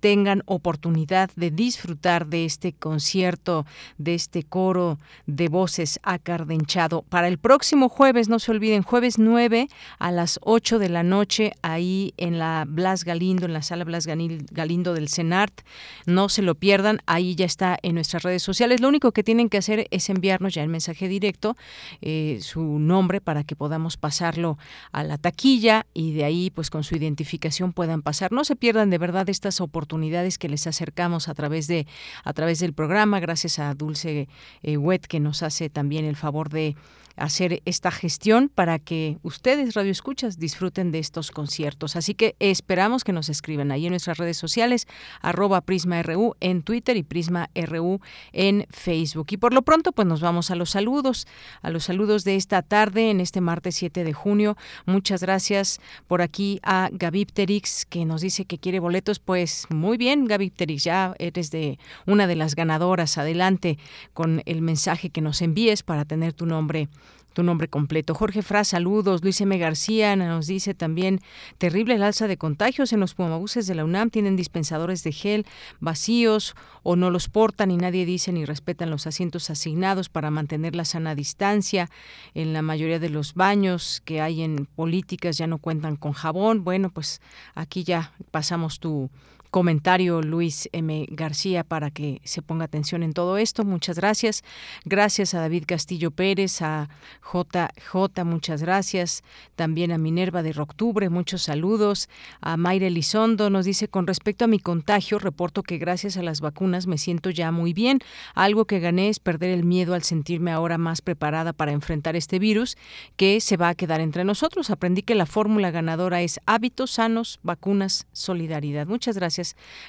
tengan 0.00 0.42
oportunidad 0.46 1.30
de 1.36 1.50
disfrutar 1.50 2.26
de 2.26 2.46
este 2.46 2.72
concierto, 2.72 3.66
de 3.98 4.14
este 4.14 4.42
coro 4.42 4.98
de 5.26 5.48
voces 5.48 6.00
acardenchado. 6.02 7.02
Para 7.02 7.28
el 7.28 7.38
próximo 7.38 7.88
jueves, 7.88 8.28
no 8.28 8.38
se 8.38 8.50
olviden, 8.50 8.82
jueves 8.82 9.18
9 9.18 9.68
a 9.98 10.10
las 10.10 10.40
8 10.42 10.78
de 10.78 10.88
la 10.88 11.02
noche, 11.02 11.52
ahí 11.62 12.14
en 12.16 12.38
la 12.38 12.64
Blas 12.66 13.04
Galindo, 13.04 13.44
en 13.44 13.52
la 13.52 13.62
sala 13.62 13.84
Blas 13.84 14.06
Galindo 14.06 14.94
del 14.94 15.08
CENART. 15.08 15.60
No 16.06 16.28
se 16.28 16.42
lo 16.42 16.54
pierdan, 16.54 17.00
ahí 17.06 17.34
ya 17.34 17.44
está 17.44 17.78
en 17.82 17.94
nuestras 17.94 18.22
redes 18.22 18.42
sociales. 18.42 18.80
Lo 18.80 18.88
único 18.88 19.12
que 19.12 19.22
tienen 19.22 19.48
que 19.48 19.58
hacer 19.58 19.86
es 19.90 20.08
enviarnos 20.08 20.54
ya 20.54 20.62
el 20.62 20.68
mensaje 20.68 21.08
directo, 21.08 21.56
eh, 22.00 22.38
su 22.40 22.78
nombre, 22.78 23.20
para 23.20 23.44
que 23.44 23.54
podamos 23.54 23.98
pasarlo 23.98 24.58
a 24.92 25.04
la 25.04 25.18
taquilla 25.18 25.86
y 25.92 26.12
de 26.12 26.24
ahí, 26.24 26.50
pues 26.50 26.70
con 26.70 26.84
su 26.84 26.96
identificación 26.96 27.74
puedan 27.74 28.00
pasar. 28.00 28.32
No 28.32 28.44
se 28.44 28.56
pierdan 28.56 28.88
de 28.88 28.98
verdad 28.98 29.28
estas 29.28 29.60
oportunidades 29.60 29.89
oportunidades 29.90 30.38
que 30.38 30.48
les 30.48 30.68
acercamos 30.68 31.28
a 31.28 31.34
través 31.34 31.66
de 31.66 31.84
a 32.22 32.32
través 32.32 32.60
del 32.60 32.72
programa. 32.72 33.18
Gracias 33.18 33.58
a 33.58 33.74
Dulce 33.74 34.28
eh, 34.62 34.76
Wet 34.76 35.06
que 35.08 35.18
nos 35.18 35.42
hace 35.42 35.68
también 35.68 36.04
el 36.04 36.14
favor 36.14 36.48
de 36.48 36.76
hacer 37.20 37.62
esta 37.66 37.90
gestión 37.90 38.48
para 38.48 38.78
que 38.78 39.18
ustedes, 39.22 39.74
Radio 39.74 39.92
Escuchas, 39.92 40.38
disfruten 40.38 40.90
de 40.90 40.98
estos 40.98 41.30
conciertos. 41.30 41.94
Así 41.94 42.14
que 42.14 42.34
esperamos 42.40 43.04
que 43.04 43.12
nos 43.12 43.28
escriban 43.28 43.70
ahí 43.70 43.86
en 43.86 43.92
nuestras 43.92 44.18
redes 44.18 44.38
sociales, 44.38 44.86
arroba 45.20 45.60
PrismaRU 45.60 46.34
en 46.40 46.62
Twitter 46.62 46.96
y 46.96 47.02
PrismaRU 47.02 48.00
en 48.32 48.66
Facebook. 48.70 49.26
Y 49.30 49.36
por 49.36 49.52
lo 49.52 49.62
pronto, 49.62 49.92
pues 49.92 50.08
nos 50.08 50.20
vamos 50.20 50.50
a 50.50 50.54
los 50.54 50.70
saludos, 50.70 51.26
a 51.62 51.70
los 51.70 51.84
saludos 51.84 52.24
de 52.24 52.36
esta 52.36 52.62
tarde, 52.62 53.10
en 53.10 53.20
este 53.20 53.40
martes 53.40 53.76
7 53.76 54.02
de 54.02 54.12
junio. 54.12 54.56
Muchas 54.86 55.20
gracias 55.22 55.80
por 56.06 56.22
aquí 56.22 56.58
a 56.62 56.88
Gavipterix, 56.90 57.84
que 57.84 58.04
nos 58.04 58.22
dice 58.22 58.46
que 58.46 58.58
quiere 58.58 58.80
boletos. 58.80 59.18
Pues 59.18 59.66
muy 59.68 59.98
bien, 59.98 60.24
Gavipterix, 60.24 60.84
ya 60.84 61.14
eres 61.18 61.50
de 61.50 61.78
una 62.06 62.26
de 62.26 62.36
las 62.36 62.54
ganadoras. 62.54 63.18
Adelante 63.18 63.78
con 64.14 64.42
el 64.46 64.62
mensaje 64.62 65.10
que 65.10 65.20
nos 65.20 65.42
envíes 65.42 65.82
para 65.82 66.04
tener 66.04 66.32
tu 66.32 66.46
nombre 66.46 66.88
tu 67.32 67.42
nombre 67.42 67.68
completo. 67.68 68.14
Jorge 68.14 68.42
Fra, 68.42 68.64
saludos. 68.64 69.22
Luis 69.22 69.40
M. 69.40 69.56
García 69.58 70.16
nos 70.16 70.46
dice 70.46 70.74
también, 70.74 71.20
terrible 71.58 71.94
el 71.94 72.02
alza 72.02 72.26
de 72.26 72.36
contagios 72.36 72.92
en 72.92 73.00
los 73.00 73.14
pumabuses 73.14 73.66
de 73.66 73.74
la 73.74 73.84
UNAM, 73.84 74.10
tienen 74.10 74.36
dispensadores 74.36 75.02
de 75.04 75.12
gel 75.12 75.46
vacíos 75.80 76.54
o 76.82 76.96
no 76.96 77.10
los 77.10 77.28
portan 77.28 77.70
y 77.70 77.76
nadie 77.76 78.06
dice 78.06 78.32
ni 78.32 78.44
respetan 78.44 78.90
los 78.90 79.06
asientos 79.06 79.50
asignados 79.50 80.08
para 80.08 80.30
mantener 80.30 80.74
la 80.74 80.84
sana 80.84 81.14
distancia. 81.14 81.90
En 82.34 82.52
la 82.52 82.62
mayoría 82.62 82.98
de 82.98 83.10
los 83.10 83.34
baños 83.34 84.02
que 84.04 84.20
hay 84.20 84.42
en 84.42 84.66
políticas 84.66 85.36
ya 85.38 85.46
no 85.46 85.58
cuentan 85.58 85.96
con 85.96 86.12
jabón. 86.12 86.64
Bueno, 86.64 86.90
pues 86.90 87.20
aquí 87.54 87.84
ya 87.84 88.12
pasamos 88.30 88.80
tu 88.80 89.10
comentario 89.50 90.22
Luis 90.22 90.68
M. 90.72 91.06
García 91.10 91.64
para 91.64 91.90
que 91.90 92.20
se 92.24 92.42
ponga 92.42 92.64
atención 92.64 93.02
en 93.02 93.12
todo 93.12 93.36
esto. 93.36 93.64
Muchas 93.64 93.96
gracias. 93.96 94.42
Gracias 94.84 95.34
a 95.34 95.40
David 95.40 95.64
Castillo 95.66 96.10
Pérez, 96.10 96.62
a 96.62 96.88
JJ, 97.22 98.24
muchas 98.24 98.62
gracias. 98.62 99.22
También 99.56 99.92
a 99.92 99.98
Minerva 99.98 100.42
de 100.42 100.54
Octubre, 100.60 101.08
muchos 101.10 101.42
saludos. 101.42 102.08
A 102.40 102.56
Mayra 102.56 102.86
Elizondo 102.86 103.50
nos 103.50 103.64
dice, 103.64 103.88
con 103.88 104.06
respecto 104.06 104.44
a 104.44 104.48
mi 104.48 104.58
contagio, 104.58 105.18
reporto 105.18 105.62
que 105.62 105.78
gracias 105.78 106.16
a 106.16 106.22
las 106.22 106.40
vacunas 106.40 106.86
me 106.86 106.98
siento 106.98 107.30
ya 107.30 107.50
muy 107.50 107.72
bien. 107.72 107.98
Algo 108.34 108.66
que 108.66 108.80
gané 108.80 109.08
es 109.08 109.18
perder 109.18 109.50
el 109.50 109.64
miedo 109.64 109.94
al 109.94 110.02
sentirme 110.02 110.52
ahora 110.52 110.78
más 110.78 111.02
preparada 111.02 111.52
para 111.52 111.72
enfrentar 111.72 112.14
este 112.14 112.38
virus 112.38 112.76
que 113.16 113.40
se 113.40 113.56
va 113.56 113.70
a 113.70 113.74
quedar 113.74 114.00
entre 114.00 114.24
nosotros. 114.24 114.70
Aprendí 114.70 115.02
que 115.02 115.14
la 115.14 115.26
fórmula 115.26 115.70
ganadora 115.70 116.22
es 116.22 116.40
hábitos 116.46 116.92
sanos, 116.92 117.40
vacunas, 117.42 118.06
solidaridad. 118.12 118.86
Muchas 118.86 119.16
gracias 119.16 119.39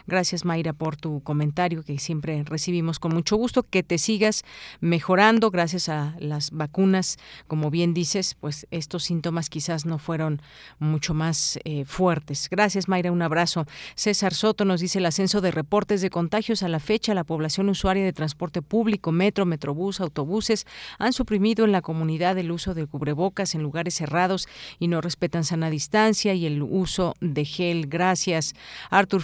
gracias. 0.08 0.46
Mayra 0.46 0.74
por 0.74 0.96
tu 0.96 1.22
comentario 1.22 1.84
que 1.84 1.98
siempre 2.00 2.44
recibimos 2.44 3.00
con 3.00 3.14
mucho 3.14 3.36
gusto. 3.36 3.64
Que 3.64 3.84
te 3.84 3.98
sigas 3.98 4.44
mejorando 4.80 5.52
gracias 5.52 5.90
a 5.90 6.16
las 6.20 6.52
vacunas. 6.52 7.18
Como 7.48 7.70
bien 7.70 7.94
dices, 7.94 8.36
pues 8.40 8.68
estos 8.72 9.04
síntomas 9.04 9.50
quizás 9.50 9.86
no 9.86 9.98
fueron 9.98 10.42
mucho 10.80 11.14
más 11.14 11.60
eh, 11.64 11.86
fuertes. 11.86 12.48
Gracias 12.50 12.88
Mayra, 12.88 13.12
un 13.12 13.22
abrazo. 13.22 13.66
César 13.96 14.34
Soto 14.34 14.66
nos 14.66 14.82
dice 14.82 15.00
el 15.00 15.06
ascenso 15.06 15.42
de 15.42 15.52
reportes 15.52 16.02
de 16.02 16.10
contagios 16.10 16.64
a 16.64 16.68
la 16.68 16.80
fecha. 16.80 17.14
La 17.14 17.24
población 17.24 17.70
usuaria 17.70 18.04
de 18.04 18.14
transporte 18.14 18.62
público, 18.62 19.12
metro, 19.12 19.46
metrobús, 19.46 20.02
autobuses 20.02 20.66
han 21.00 21.14
suprimido 21.14 21.66
en 21.66 21.72
la 21.72 21.82
comunidad 21.82 22.38
el 22.38 22.52
uso 22.52 22.74
de 22.74 22.88
cubrebocas 22.88 23.56
en 23.56 23.64
lugares 23.64 23.96
cerrados 23.96 24.48
y 24.80 24.88
no 24.88 25.02
respetan 25.02 25.44
sana 25.44 25.70
distancia 25.70 26.34
y 26.34 26.46
el 26.46 26.62
uso 26.62 27.16
de 27.20 27.46
gel. 27.46 27.88
Gracias. 27.88 28.54
Artur 28.90 29.22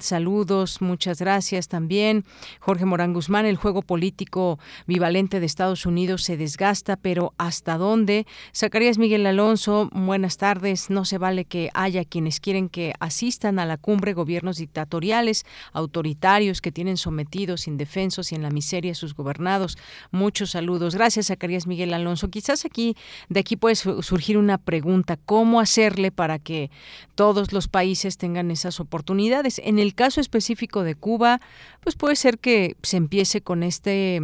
Saludos, 0.00 0.80
muchas 0.80 1.20
gracias 1.20 1.68
también. 1.68 2.24
Jorge 2.60 2.86
Morán 2.86 3.12
Guzmán, 3.12 3.44
el 3.44 3.56
juego 3.56 3.82
político 3.82 4.58
bivalente 4.86 5.38
de 5.38 5.44
Estados 5.44 5.84
Unidos 5.84 6.22
se 6.22 6.38
desgasta, 6.38 6.96
pero 6.96 7.34
¿hasta 7.36 7.76
dónde? 7.76 8.26
Zacarías 8.56 8.96
Miguel 8.96 9.26
Alonso, 9.26 9.90
buenas 9.92 10.38
tardes. 10.38 10.88
No 10.88 11.04
se 11.04 11.18
vale 11.18 11.44
que 11.44 11.68
haya 11.74 12.06
quienes 12.06 12.40
quieren 12.40 12.70
que 12.70 12.94
asistan 13.00 13.58
a 13.58 13.66
la 13.66 13.76
cumbre 13.76 14.14
gobiernos 14.14 14.56
dictatoriales, 14.56 15.44
autoritarios 15.72 16.62
que 16.62 16.72
tienen 16.72 16.96
sometidos, 16.96 17.68
indefensos 17.68 18.32
y 18.32 18.36
en 18.36 18.42
la 18.42 18.50
miseria 18.50 18.94
sus 18.94 19.14
gobernados. 19.14 19.76
Muchos 20.10 20.52
saludos. 20.52 20.94
Gracias, 20.94 21.26
Zacarías 21.26 21.66
Miguel 21.66 21.92
Alonso. 21.92 22.30
Quizás 22.30 22.64
aquí, 22.64 22.96
de 23.28 23.40
aquí 23.40 23.56
puede 23.56 23.76
surgir 23.76 24.38
una 24.38 24.56
pregunta, 24.56 25.18
¿cómo 25.18 25.60
hacerle 25.60 26.10
para 26.10 26.38
que 26.38 26.70
todos 27.14 27.52
los 27.52 27.68
países 27.68 28.16
tengan 28.16 28.50
esas 28.50 28.80
oportunidades? 28.80 29.49
En 29.58 29.78
el 29.78 29.94
caso 29.94 30.20
específico 30.20 30.82
de 30.82 30.94
Cuba, 30.94 31.40
pues 31.80 31.96
puede 31.96 32.16
ser 32.16 32.38
que 32.38 32.76
se 32.82 32.96
empiece 32.96 33.40
con 33.40 33.62
este 33.62 34.22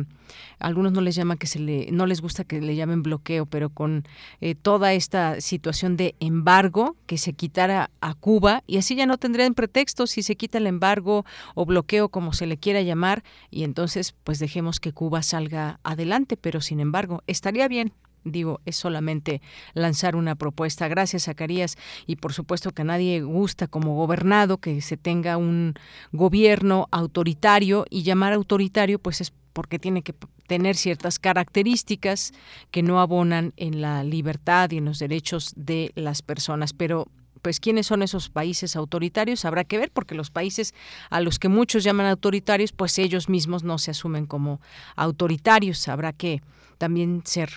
algunos 0.58 0.92
no 0.92 1.00
les 1.00 1.14
llama 1.14 1.36
que 1.36 1.46
se 1.46 1.58
le 1.58 1.88
no 1.92 2.06
les 2.06 2.20
gusta 2.20 2.44
que 2.44 2.60
le 2.60 2.74
llamen 2.74 3.02
bloqueo, 3.02 3.46
pero 3.46 3.70
con 3.70 4.04
eh, 4.40 4.54
toda 4.54 4.92
esta 4.92 5.40
situación 5.40 5.96
de 5.96 6.14
embargo 6.20 6.96
que 7.06 7.18
se 7.18 7.32
quitara 7.32 7.90
a 8.00 8.14
Cuba 8.14 8.62
y 8.66 8.78
así 8.78 8.94
ya 8.94 9.06
no 9.06 9.18
tendrían 9.18 9.54
pretexto 9.54 10.06
si 10.06 10.22
se 10.22 10.36
quita 10.36 10.58
el 10.58 10.66
embargo 10.66 11.24
o 11.54 11.66
bloqueo 11.66 12.08
como 12.08 12.32
se 12.32 12.46
le 12.46 12.56
quiera 12.56 12.82
llamar 12.82 13.22
y 13.50 13.64
entonces 13.64 14.14
pues 14.24 14.38
dejemos 14.38 14.80
que 14.80 14.92
Cuba 14.92 15.22
salga 15.22 15.80
adelante, 15.84 16.36
pero 16.36 16.60
sin 16.60 16.80
embargo 16.80 17.22
estaría 17.26 17.68
bien 17.68 17.92
digo, 18.26 18.60
es 18.66 18.76
solamente 18.76 19.40
lanzar 19.74 20.16
una 20.16 20.34
propuesta. 20.34 20.88
Gracias, 20.88 21.24
Zacarías. 21.24 21.76
Y 22.06 22.16
por 22.16 22.32
supuesto 22.32 22.72
que 22.72 22.82
a 22.82 22.84
nadie 22.84 23.22
gusta 23.22 23.66
como 23.66 23.94
gobernado 23.94 24.58
que 24.58 24.80
se 24.80 24.96
tenga 24.96 25.36
un 25.36 25.74
gobierno 26.12 26.88
autoritario 26.90 27.86
y 27.88 28.02
llamar 28.02 28.32
autoritario 28.32 28.98
pues 28.98 29.20
es 29.20 29.32
porque 29.52 29.78
tiene 29.78 30.02
que 30.02 30.14
tener 30.46 30.76
ciertas 30.76 31.18
características 31.18 32.32
que 32.70 32.82
no 32.82 33.00
abonan 33.00 33.54
en 33.56 33.80
la 33.80 34.04
libertad 34.04 34.70
y 34.70 34.78
en 34.78 34.84
los 34.84 34.98
derechos 34.98 35.54
de 35.56 35.92
las 35.94 36.20
personas. 36.20 36.74
Pero 36.74 37.08
pues 37.40 37.60
quiénes 37.60 37.86
son 37.86 38.02
esos 38.02 38.28
países 38.28 38.76
autoritarios 38.76 39.44
habrá 39.44 39.64
que 39.64 39.78
ver 39.78 39.90
porque 39.92 40.14
los 40.14 40.30
países 40.30 40.74
a 41.10 41.20
los 41.20 41.38
que 41.38 41.48
muchos 41.48 41.84
llaman 41.84 42.06
autoritarios 42.06 42.72
pues 42.72 42.98
ellos 42.98 43.28
mismos 43.28 43.62
no 43.62 43.78
se 43.78 43.92
asumen 43.92 44.26
como 44.26 44.60
autoritarios 44.96 45.86
habrá 45.86 46.12
que 46.12 46.42
también 46.78 47.22
ser 47.24 47.50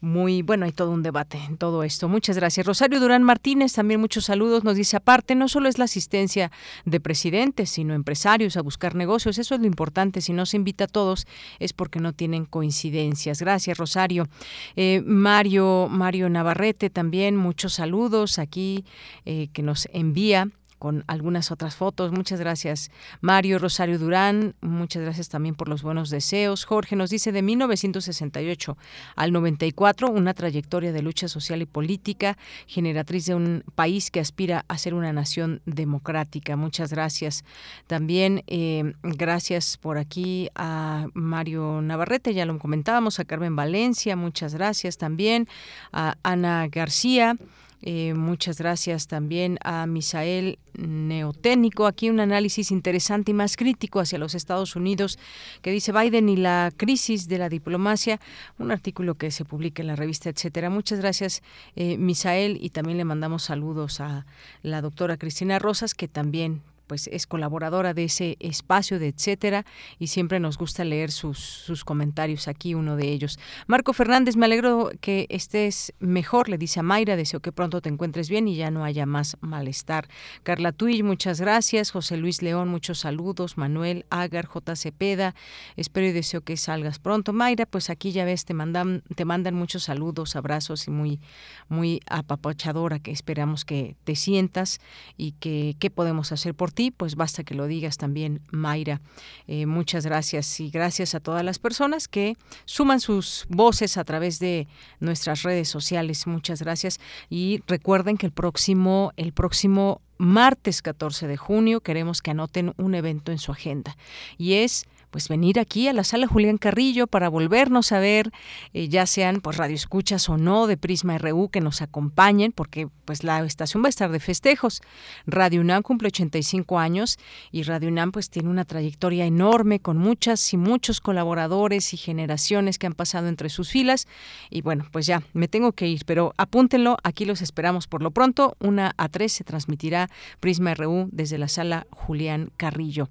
muy, 0.00 0.42
bueno, 0.42 0.66
hay 0.66 0.72
todo 0.72 0.90
un 0.90 1.02
debate 1.02 1.38
en 1.38 1.56
todo 1.56 1.82
esto. 1.82 2.08
Muchas 2.08 2.36
gracias. 2.36 2.66
Rosario 2.66 3.00
Durán 3.00 3.22
Martínez, 3.22 3.72
también 3.72 4.00
muchos 4.00 4.26
saludos, 4.26 4.62
nos 4.62 4.76
dice 4.76 4.96
aparte, 4.96 5.34
no 5.34 5.48
solo 5.48 5.68
es 5.68 5.78
la 5.78 5.86
asistencia 5.86 6.50
de 6.84 7.00
presidentes, 7.00 7.70
sino 7.70 7.94
empresarios 7.94 8.56
a 8.56 8.62
buscar 8.62 8.94
negocios, 8.94 9.38
eso 9.38 9.54
es 9.54 9.60
lo 9.60 9.66
importante, 9.66 10.20
si 10.20 10.32
no 10.32 10.46
se 10.46 10.56
invita 10.56 10.84
a 10.84 10.88
todos 10.88 11.26
es 11.58 11.72
porque 11.72 11.98
no 11.98 12.12
tienen 12.12 12.44
coincidencias. 12.44 13.40
Gracias, 13.40 13.78
Rosario. 13.78 14.28
Eh, 14.76 15.02
Mario, 15.04 15.88
Mario 15.90 16.28
Navarrete 16.28 16.90
también, 16.90 17.36
muchos 17.36 17.74
saludos 17.74 18.38
aquí 18.38 18.84
eh, 19.24 19.48
que 19.52 19.62
nos 19.62 19.88
envía 19.92 20.48
con 20.86 21.02
algunas 21.08 21.50
otras 21.50 21.74
fotos. 21.74 22.12
Muchas 22.12 22.38
gracias, 22.38 22.92
Mario 23.20 23.58
Rosario 23.58 23.98
Durán. 23.98 24.54
Muchas 24.60 25.02
gracias 25.02 25.28
también 25.28 25.56
por 25.56 25.68
los 25.68 25.82
buenos 25.82 26.10
deseos. 26.10 26.64
Jorge 26.64 26.94
nos 26.94 27.10
dice 27.10 27.32
de 27.32 27.42
1968 27.42 28.78
al 29.16 29.32
94, 29.32 30.08
una 30.08 30.32
trayectoria 30.32 30.92
de 30.92 31.02
lucha 31.02 31.26
social 31.26 31.60
y 31.60 31.66
política, 31.66 32.38
generatriz 32.68 33.26
de 33.26 33.34
un 33.34 33.64
país 33.74 34.12
que 34.12 34.20
aspira 34.20 34.64
a 34.68 34.78
ser 34.78 34.94
una 34.94 35.12
nación 35.12 35.60
democrática. 35.66 36.54
Muchas 36.54 36.92
gracias. 36.92 37.44
También 37.88 38.44
eh, 38.46 38.94
gracias 39.02 39.78
por 39.78 39.98
aquí 39.98 40.50
a 40.54 41.08
Mario 41.14 41.80
Navarrete, 41.82 42.32
ya 42.32 42.46
lo 42.46 42.56
comentábamos, 42.60 43.18
a 43.18 43.24
Carmen 43.24 43.56
Valencia, 43.56 44.14
muchas 44.14 44.54
gracias 44.54 44.98
también, 44.98 45.48
a 45.92 46.14
Ana 46.22 46.68
García. 46.70 47.36
Eh, 47.82 48.14
muchas 48.14 48.58
gracias 48.58 49.06
también 49.06 49.58
a 49.62 49.86
Misael 49.86 50.58
Neotécnico. 50.74 51.86
Aquí 51.86 52.10
un 52.10 52.20
análisis 52.20 52.70
interesante 52.70 53.30
y 53.30 53.34
más 53.34 53.56
crítico 53.56 54.00
hacia 54.00 54.18
los 54.18 54.34
Estados 54.34 54.76
Unidos 54.76 55.18
que 55.62 55.70
dice 55.70 55.92
Biden 55.92 56.28
y 56.28 56.36
la 56.36 56.72
crisis 56.76 57.28
de 57.28 57.38
la 57.38 57.48
diplomacia. 57.48 58.20
Un 58.58 58.70
artículo 58.72 59.14
que 59.14 59.30
se 59.30 59.44
publica 59.44 59.82
en 59.82 59.88
la 59.88 59.96
revista, 59.96 60.30
etcétera. 60.30 60.70
Muchas 60.70 61.00
gracias, 61.00 61.42
eh, 61.76 61.96
Misael, 61.98 62.58
y 62.60 62.70
también 62.70 62.98
le 62.98 63.04
mandamos 63.04 63.44
saludos 63.44 64.00
a 64.00 64.26
la 64.62 64.80
doctora 64.80 65.16
Cristina 65.16 65.58
Rosas, 65.58 65.94
que 65.94 66.08
también 66.08 66.62
pues 66.86 67.08
es 67.12 67.26
colaboradora 67.26 67.94
de 67.94 68.04
ese 68.04 68.36
espacio 68.40 68.98
de 68.98 69.08
etcétera 69.08 69.64
y 69.98 70.08
siempre 70.08 70.40
nos 70.40 70.58
gusta 70.58 70.84
leer 70.84 71.10
sus, 71.10 71.38
sus 71.38 71.84
comentarios 71.84 72.48
aquí 72.48 72.74
uno 72.74 72.96
de 72.96 73.08
ellos. 73.08 73.38
Marco 73.66 73.92
Fernández, 73.92 74.36
me 74.36 74.46
alegro 74.46 74.90
que 75.00 75.26
estés 75.30 75.92
mejor, 75.98 76.48
le 76.48 76.58
dice 76.58 76.80
a 76.80 76.82
Mayra, 76.82 77.16
deseo 77.16 77.40
que 77.40 77.52
pronto 77.52 77.80
te 77.80 77.88
encuentres 77.88 78.28
bien 78.28 78.48
y 78.48 78.56
ya 78.56 78.70
no 78.70 78.84
haya 78.84 79.06
más 79.06 79.36
malestar. 79.40 80.08
Carla 80.42 80.72
Tuy, 80.72 81.02
muchas 81.02 81.40
gracias. 81.40 81.90
José 81.90 82.16
Luis 82.16 82.42
León, 82.42 82.68
muchos 82.68 83.00
saludos. 83.00 83.56
Manuel 83.56 84.06
Agar, 84.10 84.46
J. 84.46 84.76
Cepeda, 84.76 85.34
espero 85.76 86.06
y 86.06 86.12
deseo 86.12 86.40
que 86.42 86.56
salgas 86.56 86.98
pronto. 86.98 87.32
Mayra, 87.32 87.66
pues 87.66 87.90
aquí 87.90 88.12
ya 88.12 88.24
ves, 88.24 88.44
te 88.44 88.54
mandan, 88.54 89.02
te 89.14 89.24
mandan 89.24 89.54
muchos 89.54 89.84
saludos, 89.84 90.36
abrazos 90.36 90.86
y 90.88 90.90
muy, 90.90 91.20
muy 91.68 92.00
apapachadora 92.08 92.98
que 92.98 93.10
esperamos 93.10 93.64
que 93.64 93.96
te 94.04 94.16
sientas 94.16 94.78
y 95.16 95.32
que 95.32 95.76
qué 95.78 95.90
podemos 95.90 96.32
hacer 96.32 96.54
por 96.54 96.72
pues 96.96 97.16
basta 97.16 97.44
que 97.44 97.54
lo 97.54 97.66
digas 97.66 97.96
también, 97.96 98.40
Mayra. 98.50 99.00
Eh, 99.46 99.66
muchas 99.66 100.04
gracias 100.06 100.60
y 100.60 100.70
gracias 100.70 101.14
a 101.14 101.20
todas 101.20 101.44
las 101.44 101.58
personas 101.58 102.08
que 102.08 102.36
suman 102.64 103.00
sus 103.00 103.46
voces 103.48 103.96
a 103.96 104.04
través 104.04 104.38
de 104.38 104.68
nuestras 105.00 105.42
redes 105.42 105.68
sociales. 105.68 106.26
Muchas 106.26 106.62
gracias 106.62 107.00
y 107.30 107.62
recuerden 107.66 108.16
que 108.16 108.26
el 108.26 108.32
próximo, 108.32 109.12
el 109.16 109.32
próximo 109.32 110.00
martes 110.18 110.82
14 110.82 111.26
de 111.26 111.36
junio 111.36 111.80
queremos 111.80 112.22
que 112.22 112.30
anoten 112.30 112.72
un 112.78 112.94
evento 112.94 113.32
en 113.32 113.38
su 113.38 113.52
agenda 113.52 113.96
y 114.38 114.54
es 114.54 114.86
pues 115.16 115.30
venir 115.30 115.58
aquí 115.58 115.88
a 115.88 115.94
la 115.94 116.04
sala 116.04 116.26
Julián 116.26 116.58
Carrillo 116.58 117.06
para 117.06 117.30
volvernos 117.30 117.90
a 117.90 118.00
ver, 118.00 118.32
eh, 118.74 118.90
ya 118.90 119.06
sean 119.06 119.40
pues 119.40 119.56
radioescuchas 119.56 120.28
o 120.28 120.36
no 120.36 120.66
de 120.66 120.76
Prisma 120.76 121.16
RU 121.16 121.48
que 121.48 121.62
nos 121.62 121.80
acompañen, 121.80 122.52
porque 122.52 122.88
pues 123.06 123.24
la 123.24 123.42
estación 123.42 123.82
va 123.82 123.86
a 123.86 123.88
estar 123.88 124.12
de 124.12 124.20
festejos. 124.20 124.82
Radio 125.26 125.62
UNAM 125.62 125.80
cumple 125.82 126.08
85 126.08 126.78
años 126.78 127.16
y 127.50 127.62
Radio 127.62 127.88
UNAM 127.88 128.12
pues 128.12 128.28
tiene 128.28 128.50
una 128.50 128.66
trayectoria 128.66 129.24
enorme 129.24 129.80
con 129.80 129.96
muchas 129.96 130.52
y 130.52 130.58
muchos 130.58 131.00
colaboradores 131.00 131.94
y 131.94 131.96
generaciones 131.96 132.78
que 132.78 132.86
han 132.86 132.92
pasado 132.92 133.28
entre 133.28 133.48
sus 133.48 133.70
filas. 133.70 134.06
Y 134.50 134.60
bueno, 134.60 134.86
pues 134.92 135.06
ya, 135.06 135.22
me 135.32 135.48
tengo 135.48 135.72
que 135.72 135.86
ir, 135.88 136.02
pero 136.04 136.34
apúntenlo, 136.36 136.98
aquí 137.04 137.24
los 137.24 137.40
esperamos 137.40 137.86
por 137.86 138.02
lo 138.02 138.10
pronto. 138.10 138.54
Una 138.60 138.92
a 138.98 139.08
tres 139.08 139.32
se 139.32 139.44
transmitirá 139.44 140.10
Prisma 140.40 140.74
RU 140.74 141.08
desde 141.10 141.38
la 141.38 141.48
sala 141.48 141.86
Julián 141.90 142.50
Carrillo. 142.58 143.08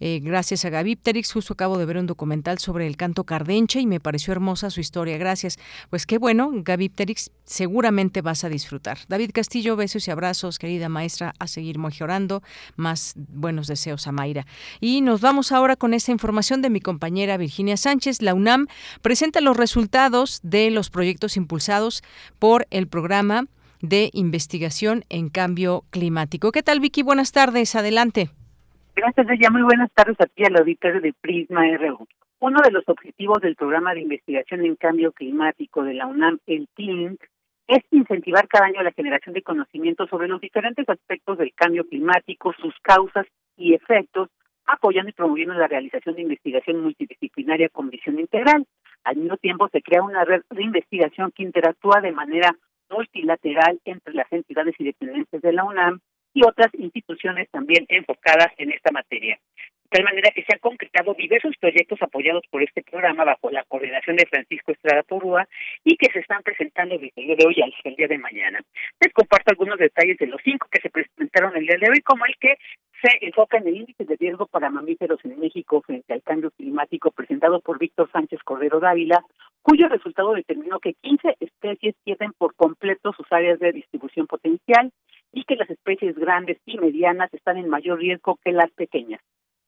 Eh, 0.00 0.20
gracias 0.22 0.66
a 0.66 0.68
Gaby 0.68 0.96
Pterix, 0.96 1.32
acabo 1.54 1.78
de 1.78 1.84
ver 1.84 1.98
un 1.98 2.06
documental 2.06 2.58
sobre 2.58 2.86
el 2.86 2.96
canto 2.96 3.24
cardenche 3.24 3.80
y 3.80 3.86
me 3.86 4.00
pareció 4.00 4.32
hermosa 4.32 4.70
su 4.70 4.80
historia. 4.80 5.18
Gracias. 5.18 5.58
Pues 5.90 6.06
qué 6.06 6.18
bueno, 6.18 6.50
Gaby 6.52 6.88
Pterix, 6.88 7.30
seguramente 7.44 8.22
vas 8.22 8.44
a 8.44 8.48
disfrutar. 8.48 8.98
David 9.08 9.30
Castillo, 9.32 9.76
besos 9.76 10.06
y 10.08 10.10
abrazos, 10.10 10.58
querida 10.58 10.88
maestra, 10.88 11.34
a 11.38 11.46
seguir 11.46 11.78
mejorando. 11.78 12.42
Más 12.76 13.14
buenos 13.16 13.66
deseos 13.66 14.06
a 14.06 14.12
Mayra. 14.12 14.46
Y 14.80 15.00
nos 15.00 15.20
vamos 15.20 15.52
ahora 15.52 15.76
con 15.76 15.94
esta 15.94 16.12
información 16.12 16.62
de 16.62 16.70
mi 16.70 16.80
compañera 16.80 17.36
Virginia 17.36 17.76
Sánchez. 17.76 18.22
La 18.22 18.34
UNAM 18.34 18.66
presenta 19.02 19.40
los 19.40 19.56
resultados 19.56 20.40
de 20.42 20.70
los 20.70 20.90
proyectos 20.90 21.36
impulsados 21.36 22.02
por 22.38 22.66
el 22.70 22.88
programa 22.88 23.46
de 23.80 24.10
investigación 24.12 25.04
en 25.08 25.28
cambio 25.28 25.84
climático. 25.90 26.52
¿Qué 26.52 26.62
tal, 26.62 26.80
Vicky? 26.80 27.02
Buenas 27.02 27.32
tardes. 27.32 27.74
Adelante. 27.74 28.30
Gracias, 28.96 29.28
ella. 29.28 29.50
Muy 29.50 29.60
buenas 29.60 29.92
tardes 29.92 30.18
a 30.18 30.24
ti, 30.24 30.42
al 30.44 30.56
auditorio 30.56 31.02
de 31.02 31.12
Prisma 31.12 31.64
RU. 31.76 32.08
Uno 32.38 32.60
de 32.64 32.70
los 32.70 32.88
objetivos 32.88 33.42
del 33.42 33.54
programa 33.54 33.92
de 33.92 34.00
investigación 34.00 34.64
en 34.64 34.74
cambio 34.74 35.12
climático 35.12 35.82
de 35.82 35.92
la 35.92 36.06
UNAM, 36.06 36.38
el 36.46 36.66
TINC, 36.74 37.20
es 37.68 37.84
incentivar 37.90 38.48
cada 38.48 38.64
año 38.64 38.82
la 38.82 38.92
generación 38.92 39.34
de 39.34 39.42
conocimiento 39.42 40.06
sobre 40.06 40.28
los 40.28 40.40
diferentes 40.40 40.88
aspectos 40.88 41.36
del 41.36 41.52
cambio 41.52 41.86
climático, 41.86 42.54
sus 42.54 42.74
causas 42.80 43.26
y 43.58 43.74
efectos, 43.74 44.30
apoyando 44.64 45.10
y 45.10 45.12
promoviendo 45.12 45.52
la 45.52 45.68
realización 45.68 46.14
de 46.14 46.22
investigación 46.22 46.82
multidisciplinaria 46.82 47.68
con 47.68 47.90
visión 47.90 48.18
integral. 48.18 48.66
Al 49.04 49.16
mismo 49.16 49.36
tiempo, 49.36 49.68
se 49.68 49.82
crea 49.82 50.02
una 50.02 50.24
red 50.24 50.40
de 50.48 50.62
investigación 50.62 51.32
que 51.32 51.42
interactúa 51.42 52.00
de 52.00 52.12
manera 52.12 52.56
multilateral 52.88 53.78
entre 53.84 54.14
las 54.14 54.32
entidades 54.32 54.74
y 54.78 54.84
dependencias 54.84 55.42
de 55.42 55.52
la 55.52 55.64
UNAM 55.64 56.00
y 56.36 56.44
otras 56.44 56.68
instituciones 56.74 57.48
también 57.50 57.86
enfocadas 57.88 58.52
en 58.58 58.70
esta 58.70 58.92
materia. 58.92 59.38
De 59.84 59.98
tal 59.98 60.04
manera 60.04 60.30
que 60.34 60.42
se 60.42 60.52
han 60.52 60.58
concretado 60.58 61.14
diversos 61.14 61.54
proyectos 61.58 62.02
apoyados 62.02 62.42
por 62.50 62.62
este 62.62 62.82
programa 62.82 63.24
bajo 63.24 63.50
la 63.50 63.64
coordinación 63.64 64.16
de 64.16 64.26
Francisco 64.26 64.72
Estrada 64.72 65.02
Porrúa 65.02 65.48
y 65.82 65.96
que 65.96 66.12
se 66.12 66.18
están 66.18 66.42
presentando 66.42 66.98
desde 66.98 67.12
el 67.16 67.26
día 67.28 67.36
de 67.36 67.46
hoy 67.46 67.56
hasta 67.62 67.88
el 67.88 67.96
día 67.96 68.08
de 68.08 68.18
mañana. 68.18 68.60
Les 69.00 69.14
comparto 69.14 69.50
algunos 69.50 69.78
detalles 69.78 70.18
de 70.18 70.26
los 70.26 70.40
cinco 70.44 70.68
que 70.70 70.80
se 70.80 70.90
presentaron 70.90 71.56
el 71.56 71.66
día 71.66 71.78
de 71.80 71.88
hoy, 71.88 72.02
como 72.02 72.26
el 72.26 72.34
que 72.38 72.56
se 73.00 73.24
enfoca 73.24 73.56
en 73.56 73.68
el 73.68 73.76
índice 73.76 74.04
de 74.04 74.16
riesgo 74.16 74.46
para 74.46 74.68
mamíferos 74.68 75.24
en 75.24 75.40
México 75.40 75.80
frente 75.86 76.12
al 76.12 76.22
cambio 76.22 76.50
climático 76.50 77.12
presentado 77.12 77.60
por 77.60 77.78
Víctor 77.78 78.10
Sánchez 78.12 78.40
Cordero 78.44 78.80
Dávila, 78.80 79.24
cuyo 79.62 79.88
resultado 79.88 80.34
determinó 80.34 80.80
que 80.80 80.94
15 81.00 81.36
especies 81.40 81.94
pierden 82.04 82.32
por 82.36 82.54
completo 82.54 83.12
sus 83.12 83.26
áreas 83.30 83.58
de 83.58 83.72
distribución 83.72 84.26
potencial, 84.26 84.92
y 85.32 85.44
que 85.44 85.56
las 85.56 85.70
especies 85.70 86.16
grandes 86.16 86.58
y 86.66 86.78
medianas 86.78 87.32
están 87.34 87.56
en 87.56 87.68
mayor 87.68 87.98
riesgo 87.98 88.38
que 88.44 88.52
las 88.52 88.70
pequeñas. 88.72 89.20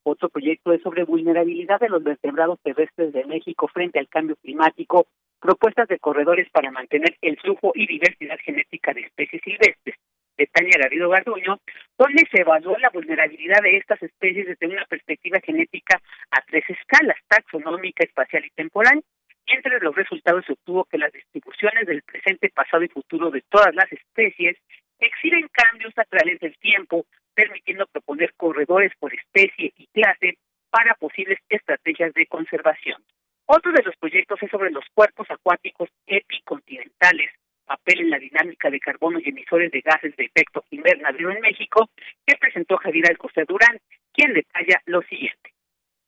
Otro 0.02 0.30
proyecto 0.30 0.72
es 0.72 0.80
sobre 0.82 1.04
vulnerabilidad 1.04 1.80
de 1.80 1.90
los 1.90 2.02
vertebrados 2.02 2.58
terrestres 2.62 3.12
de 3.12 3.26
México 3.26 3.68
frente 3.68 3.98
al 3.98 4.08
cambio 4.08 4.36
climático, 4.36 5.06
propuestas 5.40 5.88
de 5.88 5.98
corredores 5.98 6.48
para 6.50 6.70
mantener 6.70 7.16
el 7.20 7.38
flujo 7.38 7.72
y 7.74 7.86
diversidad 7.86 8.38
genética 8.42 8.94
de 8.94 9.02
especies 9.02 9.42
silvestres. 9.42 9.96
De 10.36 10.46
Tania 10.46 10.78
Garrido 10.80 11.08
Garduño, 11.10 11.58
donde 11.98 12.24
se 12.30 12.42
evaluó 12.42 12.78
la 12.78 12.90
vulnerabilidad 12.90 13.60
de 13.60 13.76
estas 13.76 14.00
especies 14.02 14.46
desde 14.46 14.68
una 14.68 14.84
perspectiva 14.84 15.40
genética 15.40 16.00
a 16.30 16.40
tres 16.42 16.64
escalas, 16.70 17.16
taxonómica, 17.26 18.04
espacial 18.04 18.44
y 18.44 18.50
temporal. 18.50 19.02
Entre 19.46 19.80
los 19.80 19.96
resultados 19.96 20.44
se 20.46 20.52
obtuvo 20.52 20.84
que 20.84 20.96
las 20.96 21.12
distribuciones 21.12 21.86
del 21.86 22.02
presente, 22.02 22.50
pasado 22.50 22.84
y 22.84 22.88
futuro 22.88 23.30
de 23.30 23.42
todas 23.50 23.74
las 23.74 23.92
especies 23.92 24.56
exhiben 24.98 25.48
cambios 25.52 25.92
a 25.96 26.04
través 26.04 26.38
del 26.40 26.56
tiempo, 26.58 27.06
permitiendo 27.34 27.86
proponer 27.86 28.34
corredores 28.36 28.92
por 28.98 29.14
especie 29.14 29.72
y 29.76 29.86
clase 29.88 30.38
para 30.70 30.94
posibles 30.94 31.38
estrategias 31.48 32.12
de 32.14 32.26
conservación. 32.26 33.02
Otro 33.46 33.72
de 33.72 33.82
los 33.82 33.96
proyectos 33.96 34.42
es 34.42 34.50
sobre 34.50 34.70
los 34.70 34.84
cuerpos 34.92 35.26
acuáticos 35.30 35.88
epicontinentales, 36.06 37.30
papel 37.64 38.00
en 38.00 38.10
la 38.10 38.18
dinámica 38.18 38.68
de 38.70 38.80
carbono 38.80 39.18
y 39.20 39.28
emisores 39.28 39.70
de 39.70 39.80
gases 39.80 40.14
de 40.16 40.24
efecto 40.24 40.64
invernadero 40.70 41.30
en 41.30 41.40
México, 41.40 41.88
que 42.26 42.36
presentó 42.36 42.76
Javier 42.76 43.10
Alcocer 43.10 43.46
Durán, 43.46 43.78
quien 44.12 44.34
detalla 44.34 44.82
lo 44.86 45.00
siguiente. 45.02 45.54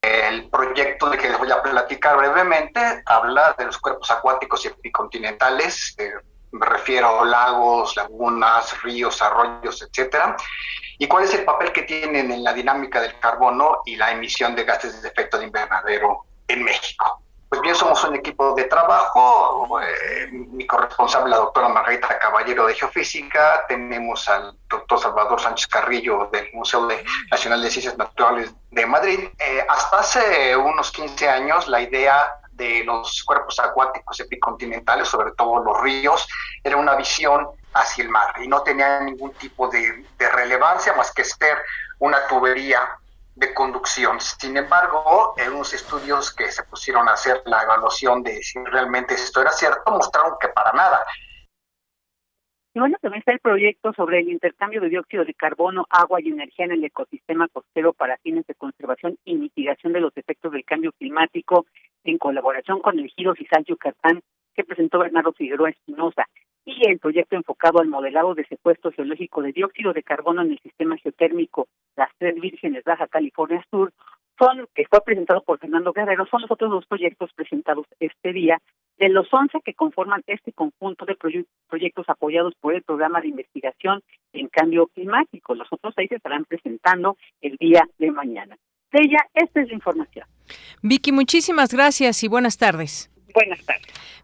El 0.01 0.49
proyecto 0.49 1.09
de 1.09 1.17
que 1.17 1.29
les 1.29 1.37
voy 1.37 1.51
a 1.51 1.61
platicar 1.61 2.17
brevemente 2.17 2.79
habla 3.05 3.55
de 3.57 3.65
los 3.65 3.77
cuerpos 3.77 4.09
acuáticos 4.09 4.65
y 4.65 4.69
epicontinentales, 4.69 5.95
eh, 5.99 6.11
me 6.51 6.65
refiero 6.65 7.21
a 7.21 7.25
lagos, 7.25 7.95
lagunas, 7.95 8.81
ríos, 8.83 9.21
arroyos, 9.21 9.81
etcétera, 9.81 10.35
y 10.97 11.07
cuál 11.07 11.23
es 11.23 11.33
el 11.33 11.43
papel 11.45 11.71
que 11.71 11.83
tienen 11.83 12.31
en 12.31 12.43
la 12.43 12.53
dinámica 12.53 13.01
del 13.01 13.17
carbono 13.19 13.81
y 13.85 13.95
la 13.95 14.11
emisión 14.11 14.55
de 14.55 14.63
gases 14.63 15.01
de 15.01 15.09
efecto 15.09 15.37
de 15.37 15.45
invernadero 15.45 16.25
en 16.47 16.63
México. 16.63 17.21
Pues 17.51 17.61
bien, 17.63 17.75
somos 17.75 18.01
un 18.05 18.15
equipo 18.15 18.55
de 18.55 18.63
trabajo, 18.63 19.77
eh, 19.81 20.29
mi 20.31 20.65
corresponsable, 20.65 21.31
la 21.31 21.35
doctora 21.35 21.67
Margarita 21.67 22.17
Caballero 22.17 22.65
de 22.65 22.75
Geofísica, 22.75 23.65
tenemos 23.67 24.29
al 24.29 24.57
doctor 24.69 24.97
Salvador 24.97 25.41
Sánchez 25.41 25.67
Carrillo 25.67 26.29
del 26.31 26.47
Museo 26.53 26.87
Nacional 27.29 27.61
de 27.61 27.69
Ciencias 27.69 27.97
Naturales 27.97 28.53
de 28.69 28.85
Madrid. 28.85 29.27
Eh, 29.37 29.65
hasta 29.67 29.99
hace 29.99 30.55
unos 30.55 30.91
15 30.91 31.27
años 31.27 31.67
la 31.67 31.81
idea 31.81 32.40
de 32.61 32.83
los 32.83 33.23
cuerpos 33.23 33.59
acuáticos 33.59 34.19
epicontinentales, 34.19 35.07
sobre 35.07 35.31
todo 35.31 35.63
los 35.63 35.81
ríos, 35.81 36.27
era 36.63 36.77
una 36.77 36.95
visión 36.95 37.47
hacia 37.73 38.03
el 38.03 38.09
mar 38.09 38.35
y 38.43 38.47
no 38.47 38.61
tenía 38.61 38.99
ningún 38.99 39.33
tipo 39.33 39.67
de, 39.67 40.05
relevancia 40.19 40.93
más 40.93 41.11
que 41.11 41.23
ser 41.23 41.57
una 41.97 42.27
tubería 42.27 42.79
de 43.35 43.53
conducción. 43.55 44.19
Sin 44.21 44.55
embargo, 44.57 45.33
en 45.37 45.53
unos 45.53 45.73
estudios 45.73 46.31
que 46.31 46.51
se 46.51 46.63
pusieron 46.63 47.09
a 47.09 47.13
hacer 47.13 47.41
la 47.45 47.63
evaluación 47.63 48.21
de 48.21 48.43
si 48.43 48.59
realmente 48.65 49.15
esto 49.15 49.41
era 49.41 49.51
cierto, 49.51 49.91
mostraron 49.91 50.35
que 50.39 50.49
para 50.49 50.71
nada. 50.73 51.03
Y 52.73 52.79
bueno, 52.79 52.97
también 53.01 53.19
está 53.19 53.33
el 53.33 53.39
proyecto 53.39 53.91
sobre 53.93 54.19
el 54.19 54.29
intercambio 54.29 54.79
de 54.79 54.87
dióxido 54.87 55.25
de 55.25 55.33
carbono, 55.33 55.85
agua 55.89 56.21
y 56.21 56.29
energía 56.29 56.65
en 56.65 56.71
el 56.71 56.83
ecosistema 56.85 57.49
costero 57.49 57.91
para 57.91 58.17
fines 58.17 58.47
de 58.47 58.55
conservación 58.55 59.17
y 59.25 59.35
mitigación 59.35 59.91
de 59.91 59.99
los 59.99 60.15
efectos 60.15 60.53
del 60.53 60.63
cambio 60.63 60.93
climático 60.93 61.65
en 62.05 62.17
colaboración 62.17 62.79
con 62.79 62.97
el 62.97 63.09
Giro 63.09 63.35
Fisal 63.35 63.65
Yucatán 63.65 64.21
que 64.55 64.63
presentó 64.63 64.99
Bernardo 64.99 65.33
Figueroa 65.33 65.69
Espinosa 65.69 66.27
y 66.63 66.87
el 66.87 66.99
proyecto 66.99 67.35
enfocado 67.35 67.79
al 67.79 67.87
modelado 67.87 68.35
de 68.35 68.45
secuestro 68.45 68.91
geológico 68.91 69.41
de 69.41 69.51
dióxido 69.51 69.91
de 69.93 70.03
carbono 70.03 70.41
en 70.41 70.51
el 70.51 70.59
sistema 70.59 70.95
geotérmico 70.97 71.67
Las 71.97 72.09
Tres 72.17 72.35
Vírgenes 72.35 72.83
Baja 72.85 73.07
California 73.07 73.65
Sur, 73.69 73.91
son, 74.39 74.67
que 74.73 74.85
fue 74.89 75.01
presentado 75.01 75.41
por 75.43 75.59
Fernando 75.59 75.91
Guerrero, 75.91 76.25
son 76.25 76.41
los 76.41 76.51
otros 76.51 76.71
dos 76.71 76.85
proyectos 76.85 77.31
presentados 77.33 77.85
este 77.99 78.33
día, 78.33 78.59
de 78.97 79.09
los 79.09 79.27
11 79.31 79.59
que 79.63 79.73
conforman 79.73 80.23
este 80.27 80.53
conjunto 80.53 81.05
de 81.05 81.15
proyectos 81.71 82.05
apoyados 82.09 82.53
por 82.59 82.75
el 82.75 82.83
programa 82.83 83.21
de 83.21 83.29
investigación 83.29 84.03
en 84.33 84.47
cambio 84.49 84.87
climático. 84.87 85.55
Los 85.55 85.67
otros 85.71 85.93
seis 85.95 86.09
se 86.09 86.17
estarán 86.17 86.45
presentando 86.45 87.17
el 87.41 87.55
día 87.57 87.87
de 87.97 88.11
mañana. 88.11 88.57
De 88.91 88.99
ella, 89.03 89.19
esta 89.33 89.61
es 89.61 89.69
la 89.69 89.73
información. 89.73 90.27
Vicky, 90.83 91.13
muchísimas 91.13 91.73
gracias 91.73 92.23
y 92.23 92.27
buenas 92.27 92.57
tardes. 92.57 93.09
Buenas 93.33 93.65
tardes. 93.65 93.80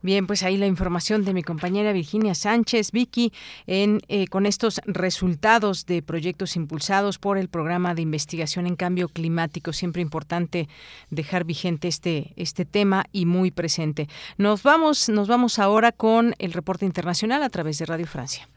Bien, 0.08 0.26
pues 0.26 0.44
ahí 0.44 0.56
la 0.56 0.68
información 0.68 1.26
de 1.26 1.34
mi 1.34 1.44
compañera 1.44 1.92
Virginia 1.92 2.34
Sánchez, 2.34 2.94
Vicky, 2.94 3.34
en, 3.66 4.00
eh, 4.08 4.28
con 4.28 4.46
estos 4.46 4.80
resultados 4.86 5.86
de 5.86 6.02
proyectos 6.02 6.56
impulsados 6.56 7.20
por 7.20 7.38
el 7.38 7.50
programa 7.50 7.94
de 7.94 8.04
investigación 8.04 8.68
en 8.68 8.78
cambio 8.78 9.10
climático. 9.10 9.74
Siempre 9.74 10.02
importante 10.02 10.70
dejar 11.10 11.44
vigente 11.44 11.90
este, 11.90 12.32
este 12.38 12.64
tema 12.64 13.04
y 13.12 13.26
muy 13.26 13.52
presente. 13.52 14.08
Nos 14.38 14.64
vamos, 14.64 15.10
nos 15.10 15.28
vamos 15.28 15.60
ahora 15.60 15.92
con 15.92 16.36
el 16.40 16.54
reporte 16.54 16.86
internacional 16.86 17.44
a 17.44 17.50
través 17.50 17.78
de 17.78 17.86
Radio 17.88 18.08
Francia. 18.08 18.48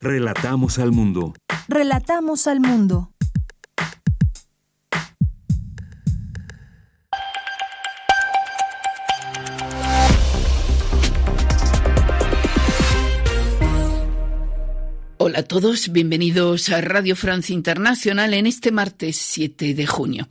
Relatamos 0.00 0.78
al 0.78 0.92
mundo. 0.92 1.34
Relatamos 1.68 2.46
al 2.46 2.60
mundo. 2.60 3.11
Hola 15.24 15.38
a 15.38 15.42
todos, 15.44 15.92
bienvenidos 15.92 16.68
a 16.70 16.80
Radio 16.80 17.14
Francia 17.14 17.54
Internacional 17.54 18.34
en 18.34 18.48
este 18.48 18.72
martes 18.72 19.18
7 19.18 19.72
de 19.72 19.86
junio. 19.86 20.28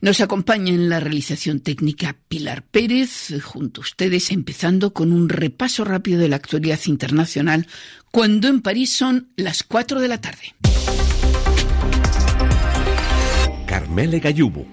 Nos 0.00 0.20
acompaña 0.20 0.72
en 0.72 0.88
la 0.88 0.98
realización 0.98 1.60
técnica 1.60 2.16
Pilar 2.26 2.64
Pérez, 2.64 3.32
junto 3.40 3.80
a 3.80 3.84
ustedes, 3.84 4.32
empezando 4.32 4.92
con 4.92 5.12
un 5.12 5.28
repaso 5.28 5.84
rápido 5.84 6.18
de 6.18 6.28
la 6.28 6.34
actualidad 6.34 6.80
internacional, 6.86 7.68
cuando 8.10 8.48
en 8.48 8.62
París 8.62 8.92
son 8.92 9.28
las 9.36 9.62
4 9.62 10.00
de 10.00 10.08
la 10.08 10.20
tarde. 10.20 10.56
Carmele 13.64 14.18
Gallubo. 14.18 14.66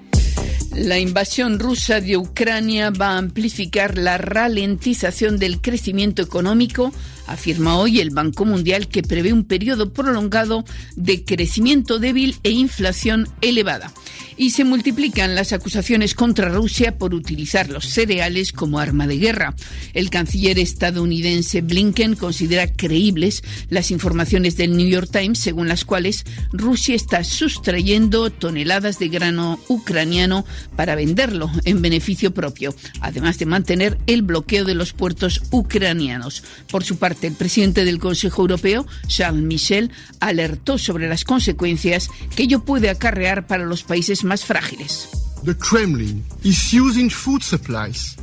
La 0.73 0.97
invasión 0.97 1.59
rusa 1.59 2.01
de 2.01 2.17
Ucrania 2.17 2.89
va 2.89 3.09
a 3.09 3.17
amplificar 3.19 3.99
la 3.99 4.17
ralentización 4.17 5.37
del 5.37 5.61
crecimiento 5.61 6.23
económico 6.23 6.91
afirma 7.31 7.77
hoy 7.77 7.99
el 7.99 8.09
Banco 8.09 8.45
Mundial 8.45 8.87
que 8.87 9.03
prevé 9.03 9.33
un 9.33 9.45
periodo 9.45 9.93
prolongado 9.93 10.65
de 10.95 11.23
crecimiento 11.23 11.99
débil 11.99 12.35
e 12.43 12.51
inflación 12.51 13.27
elevada. 13.41 13.91
Y 14.35 14.51
se 14.51 14.63
multiplican 14.63 15.35
las 15.35 15.51
acusaciones 15.51 16.15
contra 16.15 16.47
Rusia 16.47 16.97
por 16.97 17.13
utilizar 17.13 17.69
los 17.69 17.85
cereales 17.85 18.53
como 18.53 18.79
arma 18.79 19.05
de 19.05 19.17
guerra. 19.17 19.53
El 19.93 20.09
canciller 20.09 20.59
estadounidense 20.59 21.59
Blinken 21.61 22.15
considera 22.15 22.71
creíbles 22.71 23.43
las 23.69 23.91
informaciones 23.91 24.55
del 24.55 24.77
New 24.77 24.87
York 24.87 25.09
Times 25.11 25.39
según 25.39 25.67
las 25.67 25.83
cuales 25.83 26.23
Rusia 26.53 26.95
está 26.95 27.25
sustrayendo 27.25 28.29
toneladas 28.29 28.97
de 28.97 29.09
grano 29.09 29.59
ucraniano 29.67 30.45
para 30.77 30.95
venderlo 30.95 31.51
en 31.65 31.81
beneficio 31.81 32.33
propio, 32.33 32.73
además 33.01 33.39
de 33.39 33.45
mantener 33.45 33.97
el 34.07 34.21
bloqueo 34.21 34.63
de 34.63 34.75
los 34.75 34.93
puertos 34.93 35.41
ucranianos. 35.51 36.43
Por 36.71 36.85
su 36.85 36.97
parte, 36.97 37.18
el 37.27 37.33
presidente 37.33 37.85
del 37.85 37.99
Consejo 37.99 38.41
Europeo, 38.41 38.85
Charles 39.07 39.43
Michel, 39.43 39.91
alertó 40.19 40.77
sobre 40.77 41.07
las 41.07 41.23
consecuencias 41.23 42.09
que 42.35 42.43
ello 42.43 42.63
puede 42.63 42.89
acarrear 42.89 43.47
para 43.47 43.65
los 43.65 43.83
países 43.83 44.23
más 44.23 44.45
frágiles. 44.45 45.09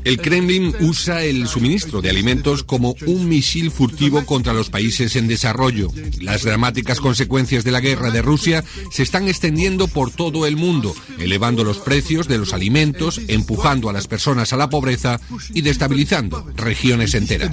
El 0.04 0.20
Kremlin 0.20 0.74
usa 0.80 1.22
el 1.22 1.48
suministro 1.48 2.02
de 2.02 2.10
alimentos 2.10 2.62
como 2.62 2.94
un 3.06 3.28
misil 3.28 3.70
furtivo 3.70 4.24
contra 4.24 4.52
los 4.52 4.70
países 4.70 5.16
en 5.16 5.28
desarrollo. 5.28 5.90
Las 6.20 6.42
dramáticas 6.42 7.00
consecuencias 7.00 7.64
de 7.64 7.72
la 7.72 7.80
guerra 7.80 8.10
de 8.10 8.22
Rusia 8.22 8.64
se 8.90 9.02
están 9.02 9.28
extendiendo 9.28 9.88
por 9.88 10.10
todo 10.10 10.46
el 10.46 10.56
mundo, 10.56 10.94
elevando 11.18 11.64
los 11.64 11.78
precios 11.78 12.28
de 12.28 12.38
los 12.38 12.52
alimentos, 12.52 13.20
empujando 13.28 13.88
a 13.88 13.92
las 13.92 14.06
personas 14.06 14.52
a 14.52 14.56
la 14.56 14.68
pobreza 14.68 15.20
y 15.52 15.62
destabilizando 15.62 16.46
regiones 16.56 17.14
enteras. 17.14 17.50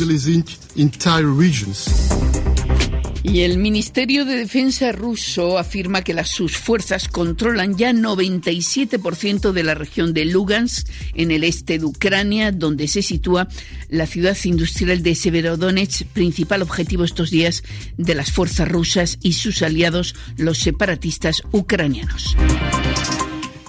Y 3.23 3.41
el 3.41 3.57
Ministerio 3.57 4.25
de 4.25 4.35
Defensa 4.35 4.91
ruso 4.91 5.57
afirma 5.57 6.01
que 6.01 6.13
sus 6.25 6.57
fuerzas 6.57 7.07
controlan 7.07 7.77
ya 7.77 7.91
97% 7.91 9.53
de 9.53 9.63
la 9.63 9.75
región 9.75 10.13
de 10.13 10.25
Lugansk, 10.25 10.87
en 11.13 11.31
el 11.31 11.45
este 11.45 11.79
de 11.79 11.85
Ucrania, 11.85 12.51
donde 12.51 12.89
se 12.89 13.01
sitúa 13.01 13.47
la 13.89 14.07
ciudad 14.07 14.37
industrial 14.43 15.03
de 15.03 15.15
Severodonetsk, 15.15 16.05
principal 16.07 16.61
objetivo 16.61 17.05
estos 17.05 17.31
días 17.31 17.63
de 17.97 18.13
las 18.13 18.31
fuerzas 18.31 18.67
rusas 18.67 19.17
y 19.21 19.33
sus 19.33 19.61
aliados, 19.61 20.15
los 20.37 20.57
separatistas 20.57 21.43
ucranianos. 21.51 22.35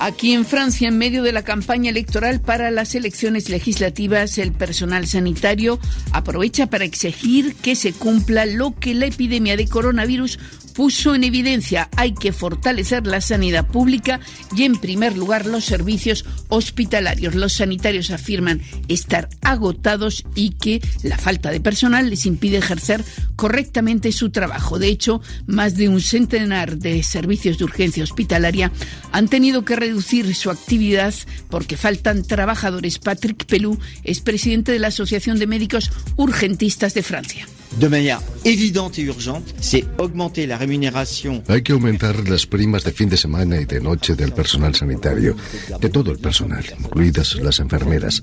Aquí 0.05 0.35
en 0.35 0.45
Francia, 0.45 0.89
en 0.89 0.99
medio 0.99 1.23
de 1.23 1.33
la 1.33 1.45
campaña 1.45 1.89
electoral 1.89 2.39
para 2.39 2.71
las 2.71 2.95
elecciones 2.95 3.49
legislativas, 3.49 4.37
el 4.37 4.53
personal 4.53 5.07
sanitario 5.07 5.79
aprovecha 6.13 6.67
para 6.67 6.85
exigir 6.85 7.55
que 7.55 7.75
se 7.75 7.95
cumpla 7.95 8.45
lo 8.45 8.75
que 8.75 8.93
la 8.93 9.07
epidemia 9.07 9.57
de 9.57 9.67
coronavirus 9.67 10.39
puso 10.75 11.15
en 11.15 11.25
evidencia 11.25 11.89
hay 11.97 12.13
que 12.13 12.33
fortalecer 12.33 13.07
la 13.07 13.21
sanidad 13.21 13.67
pública 13.67 14.21
y 14.55 14.65
en 14.65 14.77
primer 14.77 15.17
lugar 15.17 15.47
los 15.47 15.65
servicios 15.65 16.25
hospitalarios. 16.49 17.35
Los 17.35 17.55
sanitarios 17.55 18.11
afirman 18.11 18.61
estar 18.89 19.29
agotados 19.43 20.25
y 20.35 20.51
que 20.51 20.83
la 21.03 21.17
falta 21.17 21.51
de 21.51 21.61
personal 21.61 22.11
les 22.11 22.27
impide 22.27 22.59
ejercer 22.59 23.05
correctamente 23.37 24.13
su 24.13 24.31
trabajo. 24.31 24.79
De 24.79 24.89
hecho, 24.89 25.23
más 25.47 25.77
de 25.77 25.89
un 25.89 26.01
centenar 26.01 26.77
de 26.79 27.03
servicios 27.03 27.59
de 27.59 27.65
urgencia 27.65 28.05
hospitalaria 28.05 28.73
han 29.13 29.29
tenido 29.29 29.65
que 29.65 29.77
reducir 29.77 30.35
su 30.35 30.51
actividad 30.51 31.15
porque 31.49 31.77
faltan 31.77 32.25
trabajadores. 32.25 32.99
Patrick 32.99 33.47
Pelou 33.47 33.79
es 34.03 34.21
presidente 34.21 34.73
de 34.73 34.79
la 34.79 34.89
Asociación 34.89 35.39
de 35.39 35.47
Médicos 35.47 35.91
Urgentistas 36.17 36.95
de 36.95 37.03
Francia. 37.03 37.47
De 37.79 37.89
manera 37.89 38.21
evidente 38.45 39.03
y 39.03 39.09
urgente, 39.09 39.53
c'est 39.61 39.85
augmenter 39.99 40.47
la 40.47 40.57
rémunération. 40.57 41.43
Hay 41.49 41.63
que 41.63 41.73
aumentar 41.73 42.29
las 42.29 42.47
primas 42.47 42.85
de 42.85 42.93
fin 42.93 43.09
de 43.09 43.17
semana 43.17 43.61
y 43.61 43.65
de 43.65 43.81
noche 43.81 44.15
del 44.15 44.33
personal 44.33 44.75
sanitario, 44.75 45.37
de 45.81 45.89
todo 45.89 46.13
el 46.13 46.19
personal, 46.19 46.65
incluidas 46.79 47.35
las 47.37 47.59
enfermeras. 47.59 48.23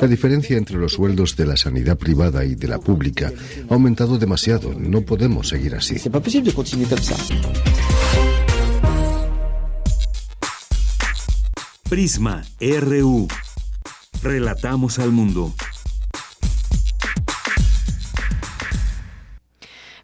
La 0.00 0.06
diferencia 0.06 0.56
entre 0.56 0.76
los 0.76 0.92
sueldos 0.92 1.34
de 1.36 1.46
la 1.46 1.56
sanidad 1.56 1.98
privada 1.98 2.44
y 2.44 2.54
de 2.54 2.68
la 2.68 2.78
pública 2.78 3.32
ha 3.68 3.74
aumentado 3.74 4.18
demasiado. 4.18 4.72
No 4.78 5.02
podemos 5.02 5.48
seguir 5.48 5.74
así. 5.74 5.98
C'est 5.98 6.12
pas 6.12 6.22
possible 6.22 6.46
de 6.46 6.52
continuer 6.52 6.86
comme 6.88 7.02
ça. 7.02 7.16
Prisma 11.88 12.42
RU. 12.60 13.26
Relatamos 14.22 15.00
al 15.00 15.10
mundo. 15.10 15.52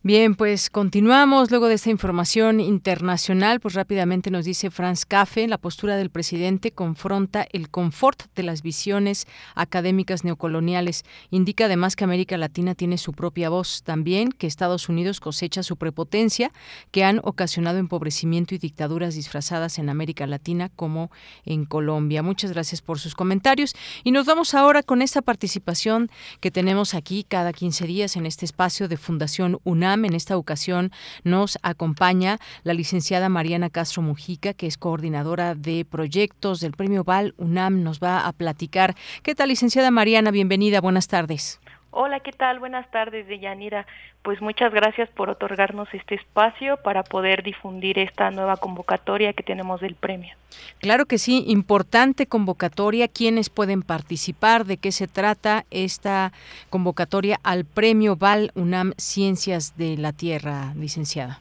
Bien, 0.08 0.36
pues 0.36 0.70
continuamos 0.70 1.50
luego 1.50 1.68
de 1.68 1.74
esta 1.74 1.90
información 1.90 2.60
internacional, 2.60 3.60
pues 3.60 3.74
rápidamente 3.74 4.30
nos 4.30 4.46
dice 4.46 4.70
Franz 4.70 5.04
Café, 5.04 5.46
la 5.46 5.58
postura 5.58 5.98
del 5.98 6.08
presidente 6.08 6.70
confronta 6.70 7.46
el 7.52 7.68
confort 7.68 8.22
de 8.34 8.42
las 8.42 8.62
visiones 8.62 9.26
académicas 9.54 10.24
neocoloniales. 10.24 11.04
Indica 11.28 11.66
además 11.66 11.94
que 11.94 12.04
América 12.04 12.38
Latina 12.38 12.74
tiene 12.74 12.96
su 12.96 13.12
propia 13.12 13.50
voz, 13.50 13.82
también 13.82 14.32
que 14.32 14.46
Estados 14.46 14.88
Unidos 14.88 15.20
cosecha 15.20 15.62
su 15.62 15.76
prepotencia, 15.76 16.52
que 16.90 17.04
han 17.04 17.20
ocasionado 17.22 17.76
empobrecimiento 17.76 18.54
y 18.54 18.58
dictaduras 18.58 19.14
disfrazadas 19.14 19.78
en 19.78 19.90
América 19.90 20.26
Latina 20.26 20.70
como 20.74 21.10
en 21.44 21.66
Colombia. 21.66 22.22
Muchas 22.22 22.52
gracias 22.52 22.80
por 22.80 22.98
sus 22.98 23.14
comentarios 23.14 23.74
y 24.04 24.12
nos 24.12 24.24
vamos 24.24 24.54
ahora 24.54 24.82
con 24.82 25.02
esta 25.02 25.20
participación 25.20 26.10
que 26.40 26.50
tenemos 26.50 26.94
aquí 26.94 27.26
cada 27.28 27.52
15 27.52 27.86
días 27.86 28.16
en 28.16 28.24
este 28.24 28.46
espacio 28.46 28.88
de 28.88 28.96
Fundación 28.96 29.60
UNAM 29.64 29.97
en 30.04 30.14
esta 30.14 30.36
ocasión 30.36 30.92
nos 31.24 31.58
acompaña 31.62 32.38
la 32.62 32.74
licenciada 32.74 33.28
Mariana 33.28 33.70
Castro 33.70 34.02
Mujica, 34.02 34.54
que 34.54 34.66
es 34.66 34.76
coordinadora 34.76 35.54
de 35.54 35.84
proyectos 35.84 36.60
del 36.60 36.72
Premio 36.72 37.04
Val 37.04 37.34
UNAM. 37.36 37.82
Nos 37.82 38.00
va 38.00 38.26
a 38.26 38.32
platicar. 38.32 38.94
¿Qué 39.22 39.34
tal, 39.34 39.48
licenciada 39.48 39.90
Mariana? 39.90 40.30
Bienvenida. 40.30 40.80
Buenas 40.80 41.08
tardes. 41.08 41.60
Hola, 41.90 42.20
¿qué 42.20 42.32
tal? 42.32 42.58
Buenas 42.58 42.90
tardes, 42.90 43.26
Deyanira. 43.26 43.86
Pues 44.22 44.42
muchas 44.42 44.72
gracias 44.72 45.08
por 45.10 45.30
otorgarnos 45.30 45.88
este 45.94 46.16
espacio 46.16 46.76
para 46.82 47.02
poder 47.02 47.42
difundir 47.42 47.98
esta 47.98 48.30
nueva 48.30 48.58
convocatoria 48.58 49.32
que 49.32 49.42
tenemos 49.42 49.80
del 49.80 49.94
premio. 49.94 50.34
Claro 50.80 51.06
que 51.06 51.18
sí, 51.18 51.44
importante 51.46 52.26
convocatoria. 52.26 53.08
¿Quiénes 53.08 53.48
pueden 53.48 53.82
participar? 53.82 54.66
¿De 54.66 54.76
qué 54.76 54.92
se 54.92 55.08
trata 55.08 55.64
esta 55.70 56.32
convocatoria 56.68 57.40
al 57.42 57.64
premio 57.64 58.16
Val 58.16 58.52
UNAM 58.54 58.92
Ciencias 58.98 59.76
de 59.76 59.96
la 59.96 60.12
Tierra, 60.12 60.74
licenciada? 60.74 61.40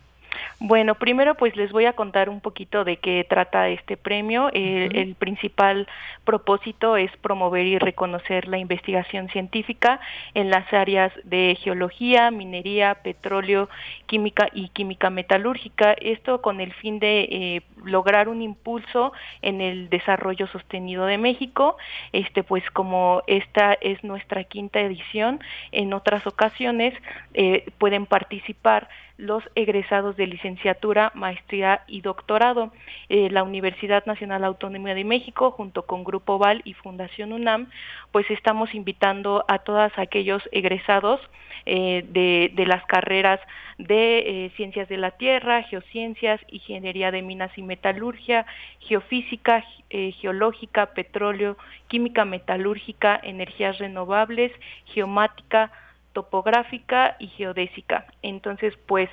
Bueno, 0.59 0.95
primero 0.95 1.35
pues 1.35 1.55
les 1.55 1.71
voy 1.71 1.85
a 1.85 1.93
contar 1.93 2.29
un 2.29 2.41
poquito 2.41 2.83
de 2.83 2.97
qué 2.97 3.25
trata 3.27 3.69
este 3.69 3.97
premio. 3.97 4.49
El, 4.53 5.15
principal 5.15 5.87
propósito 6.25 6.97
es 6.97 7.15
promover 7.17 7.65
y 7.65 7.77
reconocer 7.77 8.47
la 8.47 8.57
investigación 8.57 9.29
científica 9.29 9.99
en 10.33 10.49
las 10.49 10.71
áreas 10.73 11.11
de 11.23 11.57
geología, 11.61 12.31
minería, 12.31 12.95
petróleo, 12.95 13.69
química 14.05 14.49
y 14.53 14.69
química 14.69 15.09
metalúrgica. 15.09 15.93
Esto 15.93 16.41
con 16.41 16.59
el 16.59 16.73
fin 16.73 16.99
de 16.99 17.27
eh, 17.31 17.61
lograr 17.85 18.29
un 18.29 18.41
impulso 18.41 19.13
en 19.41 19.61
el 19.61 19.89
desarrollo 19.89 20.47
sostenido 20.47 21.05
de 21.05 21.17
México. 21.17 21.77
Este 22.13 22.43
pues 22.43 22.63
como 22.71 23.23
esta 23.27 23.73
es 23.73 24.03
nuestra 24.03 24.43
quinta 24.43 24.79
edición, 24.79 25.39
en 25.71 25.93
otras 25.93 26.25
ocasiones 26.27 26.93
eh, 27.33 27.65
pueden 27.77 28.05
participar 28.05 28.89
los 29.17 29.43
egresados 29.55 30.15
de 30.15 30.26
licenciatura, 30.29 31.11
maestría 31.15 31.81
y 31.87 32.01
doctorado. 32.01 32.71
Eh, 33.09 33.29
la 33.29 33.43
Universidad 33.43 34.05
Nacional 34.05 34.43
Autónoma 34.43 34.93
de 34.93 35.03
México, 35.03 35.51
junto 35.51 35.83
con 35.83 36.03
Grupo 36.03 36.37
Val 36.37 36.61
y 36.65 36.73
Fundación 36.73 37.33
UNAM, 37.33 37.69
pues 38.11 38.29
estamos 38.29 38.73
invitando 38.75 39.45
a 39.47 39.59
todos 39.59 39.91
aquellos 39.97 40.41
egresados 40.51 41.19
eh, 41.65 42.05
de, 42.09 42.65
las 42.65 42.85
carreras 42.85 43.39
de 43.77 44.45
eh, 44.45 44.51
Ciencias 44.55 44.87
de 44.89 44.97
la 44.97 45.11
Tierra, 45.11 45.63
Geociencias, 45.63 46.39
Ingeniería 46.47 47.11
de 47.11 47.21
Minas 47.21 47.51
y 47.57 47.61
Metalurgia, 47.61 48.45
Geofísica, 48.79 49.63
Geológica, 49.89 50.87
Petróleo, 50.87 51.57
Química 51.87 52.25
Metalúrgica, 52.25 53.19
Energías 53.23 53.77
Renovables, 53.77 54.51
Geomática, 54.85 55.71
topográfica 56.17 57.15
y 57.19 57.27
geodésica. 57.27 58.07
Entonces, 58.23 58.73
pues 58.87 59.07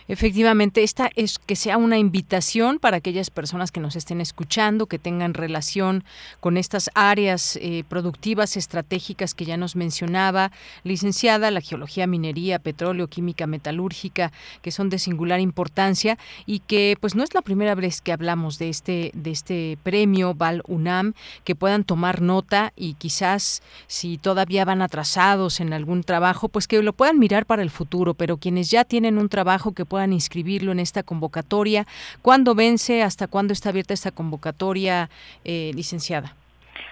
Efectivamente, 0.07 0.83
esta 0.83 1.09
es 1.15 1.37
que 1.37 1.55
sea 1.55 1.77
una 1.77 1.97
invitación 1.97 2.79
para 2.79 2.97
aquellas 2.97 3.29
personas 3.29 3.71
que 3.71 3.79
nos 3.79 3.95
estén 3.95 4.21
escuchando, 4.21 4.87
que 4.87 4.97
tengan 4.97 5.33
relación 5.33 6.03
con 6.39 6.57
estas 6.57 6.89
áreas 6.95 7.57
eh, 7.61 7.83
productivas 7.87 8.57
estratégicas 8.57 9.33
que 9.33 9.45
ya 9.45 9.57
nos 9.57 9.75
mencionaba, 9.75 10.51
licenciada, 10.83 11.51
la 11.51 11.61
geología, 11.61 12.07
minería, 12.07 12.59
petróleo, 12.59 13.07
química, 13.07 13.45
metalúrgica, 13.47 14.31
que 14.61 14.71
son 14.71 14.89
de 14.89 14.99
singular 14.99 15.39
importancia 15.39 16.17
y 16.45 16.59
que 16.59 16.97
pues 16.99 17.15
no 17.15 17.23
es 17.23 17.33
la 17.33 17.41
primera 17.41 17.75
vez 17.75 18.01
que 18.01 18.11
hablamos 18.11 18.57
de 18.57 18.69
este 18.69 19.11
de 19.13 19.31
este 19.31 19.77
premio 19.83 20.33
Val 20.33 20.63
UNAM, 20.67 21.13
que 21.43 21.55
puedan 21.55 21.83
tomar 21.83 22.21
nota 22.21 22.73
y 22.75 22.95
quizás 22.95 23.61
si 23.87 24.17
todavía 24.17 24.65
van 24.65 24.81
atrasados 24.81 25.59
en 25.59 25.73
algún 25.73 26.03
trabajo, 26.03 26.49
pues 26.49 26.67
que 26.67 26.81
lo 26.81 26.93
puedan 26.93 27.19
mirar 27.19 27.45
para 27.45 27.61
el 27.61 27.69
futuro, 27.69 28.13
pero 28.13 28.37
quienes 28.37 28.69
ya 28.69 28.85
tienen 28.85 29.17
un 29.17 29.29
trabajo 29.29 29.68
que 29.73 29.85
puedan 29.85 30.13
inscribirlo 30.13 30.71
en 30.71 30.79
esta 30.79 31.03
convocatoria. 31.03 31.85
¿Cuándo 32.21 32.55
vence? 32.55 33.03
¿Hasta 33.03 33.27
cuándo 33.27 33.53
está 33.53 33.69
abierta 33.69 33.93
esta 33.93 34.11
convocatoria, 34.11 35.09
eh, 35.43 35.71
licenciada? 35.75 36.35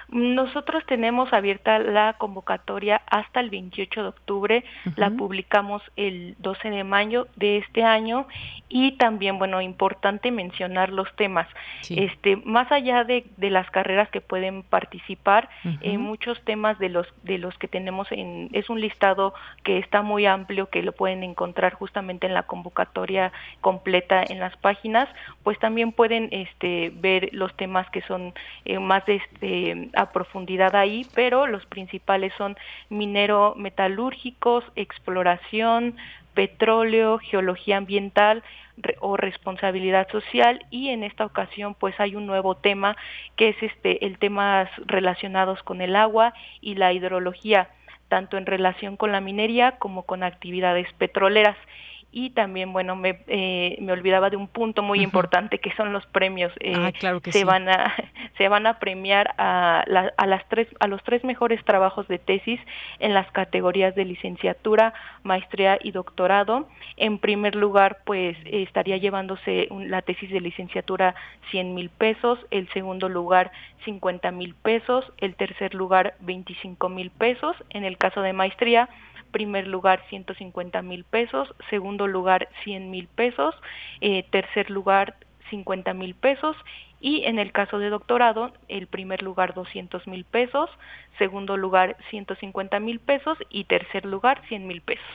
Nosotros 0.09 0.85
tenemos 0.85 1.33
abierta 1.33 1.79
la 1.79 2.13
convocatoria 2.13 3.01
hasta 3.07 3.41
el 3.41 3.49
28 3.49 4.03
de 4.03 4.07
octubre, 4.07 4.63
la 4.95 5.09
publicamos 5.09 5.81
el 5.97 6.35
12 6.39 6.69
de 6.69 6.83
mayo 6.83 7.27
de 7.35 7.57
este 7.57 7.83
año. 7.83 8.27
Y 8.69 8.93
también, 8.93 9.37
bueno, 9.37 9.61
importante 9.61 10.31
mencionar 10.31 10.91
los 10.91 11.13
temas. 11.15 11.47
Este, 11.89 12.37
más 12.37 12.71
allá 12.71 13.03
de, 13.03 13.25
de, 13.37 13.49
las 13.49 13.69
carreras 13.71 14.09
que 14.09 14.21
pueden 14.21 14.63
participar, 14.63 15.49
eh, 15.81 15.97
muchos 15.97 16.41
temas 16.43 16.77
de 16.79 16.89
los 16.89 17.07
de 17.23 17.37
los 17.37 17.57
que 17.57 17.67
tenemos 17.67 18.11
en 18.11 18.49
es 18.53 18.69
un 18.69 18.81
listado 18.81 19.33
que 19.63 19.77
está 19.77 20.01
muy 20.01 20.25
amplio 20.25 20.69
que 20.69 20.81
lo 20.81 20.91
pueden 20.91 21.23
encontrar 21.23 21.73
justamente 21.73 22.27
en 22.27 22.33
la 22.33 22.43
convocatoria 22.43 23.31
completa 23.61 24.23
en 24.27 24.39
las 24.39 24.55
páginas, 24.57 25.07
pues 25.43 25.57
también 25.59 25.91
pueden 25.91 26.29
este 26.31 26.91
ver 26.95 27.29
los 27.31 27.55
temas 27.55 27.89
que 27.89 28.01
son 28.01 28.33
eh, 28.65 28.79
más 28.79 29.05
de 29.05 29.15
este 29.15 29.89
a 29.97 30.11
profundidad 30.11 30.75
ahí, 30.75 31.05
pero 31.13 31.47
los 31.47 31.65
principales 31.65 32.31
son 32.37 32.55
minero 32.89 33.53
metalúrgicos, 33.57 34.63
exploración, 34.75 35.95
petróleo, 36.33 37.17
geología 37.17 37.77
ambiental 37.77 38.43
o 38.99 39.17
responsabilidad 39.17 40.07
social 40.11 40.63
y 40.69 40.89
en 40.89 41.03
esta 41.03 41.25
ocasión 41.25 41.73
pues 41.73 41.99
hay 41.99 42.15
un 42.15 42.27
nuevo 42.27 42.55
tema 42.55 42.95
que 43.35 43.49
es 43.49 43.63
este 43.63 44.05
el 44.05 44.19
temas 44.19 44.69
relacionados 44.85 45.63
con 45.63 45.81
el 45.81 45.95
agua 45.95 46.33
y 46.61 46.75
la 46.75 46.93
hidrología 46.93 47.69
tanto 48.07 48.37
en 48.37 48.45
relación 48.45 48.95
con 48.95 49.11
la 49.11 49.19
minería 49.19 49.73
como 49.79 50.03
con 50.03 50.21
actividades 50.21 50.87
petroleras 50.93 51.57
y 52.11 52.29
también, 52.29 52.71
bueno, 52.71 52.95
me, 52.95 53.19
eh, 53.27 53.77
me 53.81 53.91
olvidaba 53.91 54.29
de 54.29 54.37
un 54.37 54.47
punto 54.47 54.81
muy 54.81 55.01
importante 55.01 55.59
que 55.59 55.73
son 55.75 55.91
los 55.91 56.05
premios. 56.07 56.53
Eh, 56.61 56.73
ah, 56.75 56.91
claro 56.97 57.19
que 57.19 57.31
se 57.31 57.43
van 57.43 57.67
a 57.67 57.93
se 58.37 58.47
van 58.47 58.65
a 58.65 58.79
premiar 58.79 59.33
a, 59.37 59.83
a 60.17 60.25
las 60.25 60.47
tres 60.47 60.67
a 60.79 60.87
los 60.87 61.03
tres 61.03 61.23
mejores 61.23 61.63
trabajos 61.65 62.07
de 62.07 62.17
tesis 62.17 62.59
en 62.99 63.13
las 63.13 63.29
categorías 63.31 63.93
de 63.93 64.05
licenciatura, 64.05 64.93
maestría 65.23 65.77
y 65.81 65.91
doctorado. 65.91 66.67
En 66.95 67.19
primer 67.19 67.55
lugar, 67.55 67.99
pues 68.05 68.37
estaría 68.45 68.97
llevándose 68.97 69.67
la 69.71 70.01
tesis 70.01 70.31
de 70.31 70.39
licenciatura 70.39 71.13
100 71.51 71.75
mil 71.75 71.89
pesos, 71.89 72.39
el 72.51 72.69
segundo 72.69 73.09
lugar 73.09 73.51
50 73.85 74.31
mil 74.31 74.55
pesos, 74.55 75.05
el 75.17 75.35
tercer 75.35 75.73
lugar 75.73 76.15
25 76.21 76.89
mil 76.89 77.11
pesos. 77.11 77.55
En 77.69 77.83
el 77.83 77.97
caso 77.97 78.21
de 78.21 78.33
maestría 78.33 78.89
primer 79.27 79.67
lugar 79.67 80.03
150 80.09 80.81
mil 80.81 81.03
pesos, 81.03 81.53
segundo 81.69 82.07
lugar 82.07 82.49
100 82.63 82.89
mil 82.89 83.07
pesos, 83.07 83.55
eh, 84.01 84.23
tercer 84.31 84.69
lugar 84.69 85.15
50 85.49 85.93
mil 85.93 86.15
pesos 86.15 86.55
y 86.99 87.23
en 87.25 87.39
el 87.39 87.51
caso 87.51 87.79
de 87.79 87.89
doctorado, 87.89 88.51
el 88.67 88.87
primer 88.87 89.21
lugar 89.21 89.53
200 89.53 90.07
mil 90.07 90.25
pesos, 90.25 90.69
segundo 91.17 91.55
lugar 91.57 91.95
150 92.09 92.79
mil 92.79 92.99
pesos 92.99 93.37
y 93.49 93.65
tercer 93.65 94.05
lugar 94.05 94.41
100 94.47 94.67
mil 94.67 94.81
pesos. 94.81 95.05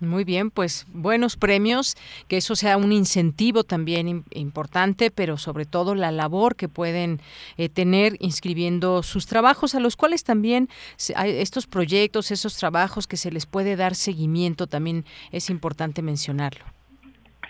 Muy 0.00 0.24
bien, 0.24 0.50
pues 0.50 0.86
buenos 0.94 1.36
premios, 1.36 1.94
que 2.26 2.38
eso 2.38 2.56
sea 2.56 2.78
un 2.78 2.90
incentivo 2.90 3.64
también 3.64 4.24
importante, 4.30 5.10
pero 5.10 5.36
sobre 5.36 5.66
todo 5.66 5.94
la 5.94 6.10
labor 6.10 6.56
que 6.56 6.70
pueden 6.70 7.20
eh, 7.58 7.68
tener 7.68 8.16
inscribiendo 8.18 9.02
sus 9.02 9.26
trabajos, 9.26 9.74
a 9.74 9.80
los 9.80 9.96
cuales 9.96 10.24
también 10.24 10.70
estos 10.96 11.66
proyectos, 11.66 12.30
esos 12.30 12.56
trabajos 12.56 13.06
que 13.06 13.18
se 13.18 13.30
les 13.30 13.44
puede 13.44 13.76
dar 13.76 13.94
seguimiento, 13.94 14.66
también 14.66 15.04
es 15.32 15.50
importante 15.50 16.00
mencionarlo 16.00 16.64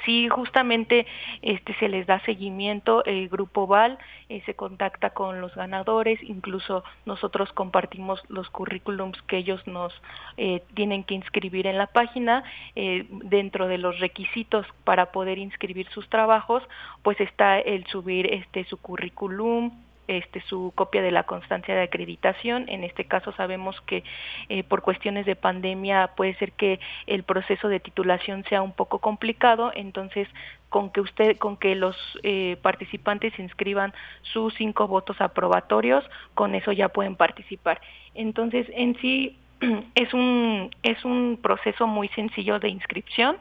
sí 0.05 0.29
justamente 0.29 1.07
este 1.43 1.75
se 1.75 1.89
les 1.89 2.07
da 2.07 2.21
seguimiento 2.21 3.05
el 3.05 3.29
grupo 3.29 3.67
Val 3.67 3.99
eh, 4.29 4.43
se 4.47 4.55
contacta 4.55 5.11
con 5.11 5.41
los 5.41 5.55
ganadores 5.55 6.19
incluso 6.23 6.85
nosotros 7.07 7.53
compartimos 7.53 8.23
los 8.29 8.49
currículums 8.51 9.21
que 9.23 9.39
ellos 9.39 9.67
nos 9.67 9.93
eh, 10.37 10.63
tienen 10.75 11.05
que 11.05 11.15
inscribir 11.15 11.67
en 11.67 11.79
la 11.79 11.87
página 11.87 12.45
eh, 12.77 13.07
dentro 13.25 13.69
de 13.69 13.79
los 13.79 13.99
requisitos 14.01 14.67
para 14.85 15.13
poder 15.13 15.39
inscribir 15.39 15.89
sus 15.91 16.09
trabajos 16.09 16.63
pues 17.03 17.21
está 17.21 17.59
el 17.59 17.87
subir 17.87 18.33
este 18.33 18.65
su 18.65 18.77
currículum 18.77 19.73
este, 20.11 20.41
su 20.41 20.73
copia 20.75 21.03
de 21.03 21.13
la 21.13 21.23
constancia 21.23 21.73
de 21.73 21.83
acreditación. 21.83 22.69
En 22.69 22.83
este 22.83 23.05
caso 23.05 23.33
sabemos 23.33 23.81
que 23.83 24.03
eh, 24.49 24.65
por 24.65 24.83
cuestiones 24.83 25.25
de 25.25 25.37
pandemia 25.37 26.11
puede 26.17 26.35
ser 26.35 26.51
que 26.53 26.81
el 27.07 27.23
proceso 27.23 27.69
de 27.69 27.79
titulación 27.79 28.45
sea 28.49 28.61
un 28.61 28.73
poco 28.73 28.99
complicado, 28.99 29.71
entonces 29.73 30.27
con 30.69 30.91
que 30.91 31.01
usted, 31.01 31.37
con 31.39 31.57
que 31.57 31.77
los 31.77 31.97
eh, 32.25 32.57
participantes 32.61 33.39
inscriban 33.39 33.95
sus 34.23 34.53
cinco 34.55 34.89
votos 34.89 35.21
aprobatorios, 35.21 36.05
con 36.35 36.57
eso 36.57 36.73
ya 36.73 36.89
pueden 36.89 37.15
participar. 37.15 37.81
Entonces, 38.15 38.67
en 38.75 38.97
sí 39.01 39.37
es 39.95 40.13
un 40.13 40.71
es 40.83 41.05
un 41.05 41.39
proceso 41.41 41.87
muy 41.87 42.09
sencillo 42.09 42.59
de 42.59 42.69
inscripción 42.69 43.37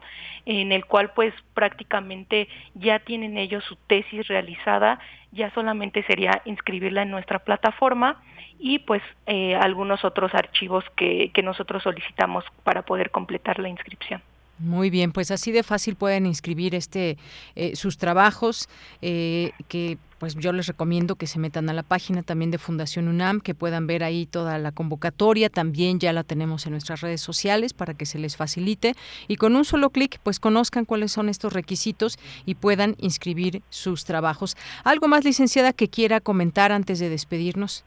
en 0.45 0.71
el 0.71 0.85
cual 0.85 1.11
pues 1.15 1.33
prácticamente 1.53 2.47
ya 2.75 2.99
tienen 2.99 3.37
ellos 3.37 3.63
su 3.63 3.75
tesis 3.75 4.27
realizada 4.27 4.99
ya 5.31 5.53
solamente 5.53 6.03
sería 6.03 6.41
inscribirla 6.45 7.03
en 7.03 7.11
nuestra 7.11 7.39
plataforma 7.39 8.21
y 8.59 8.79
pues 8.79 9.01
eh, 9.25 9.55
algunos 9.55 10.03
otros 10.03 10.33
archivos 10.33 10.83
que, 10.95 11.31
que 11.33 11.43
nosotros 11.43 11.83
solicitamos 11.83 12.43
para 12.63 12.81
poder 12.81 13.11
completar 13.11 13.59
la 13.59 13.69
inscripción. 13.69 14.21
Muy 14.59 14.89
bien, 14.89 15.13
pues 15.13 15.31
así 15.31 15.53
de 15.53 15.63
fácil 15.63 15.95
pueden 15.95 16.25
inscribir 16.25 16.75
este 16.75 17.17
eh, 17.55 17.75
sus 17.77 17.97
trabajos 17.97 18.67
eh, 19.01 19.51
que 19.69 19.97
pues 20.19 20.35
yo 20.35 20.51
les 20.51 20.67
recomiendo 20.67 21.15
que 21.15 21.27
se 21.27 21.39
metan 21.39 21.69
a 21.69 21.73
la 21.73 21.83
página 21.83 22.23
también 22.23 22.51
de 22.51 22.57
Fundación 22.57 23.07
UNAM, 23.07 23.39
que 23.39 23.55
puedan 23.55 23.87
ver 23.87 24.03
ahí 24.03 24.25
toda 24.25 24.57
la 24.57 24.71
convocatoria, 24.71 25.49
también 25.49 25.99
ya 25.99 26.13
la 26.13 26.23
tenemos 26.23 26.65
en 26.65 26.73
nuestras 26.73 27.01
redes 27.01 27.21
sociales 27.21 27.73
para 27.73 27.93
que 27.93 28.05
se 28.05 28.19
les 28.19 28.35
facilite 28.35 28.95
y 29.27 29.37
con 29.37 29.55
un 29.55 29.65
solo 29.65 29.89
clic 29.89 30.19
pues 30.21 30.39
conozcan 30.39 30.85
cuáles 30.85 31.11
son 31.11 31.29
estos 31.29 31.53
requisitos 31.53 32.19
y 32.45 32.55
puedan 32.55 32.95
inscribir 32.99 33.63
sus 33.69 34.05
trabajos. 34.05 34.57
¿Algo 34.83 35.07
más, 35.07 35.23
licenciada, 35.23 35.73
que 35.73 35.87
quiera 35.87 36.19
comentar 36.19 36.71
antes 36.71 36.99
de 36.99 37.09
despedirnos? 37.09 37.85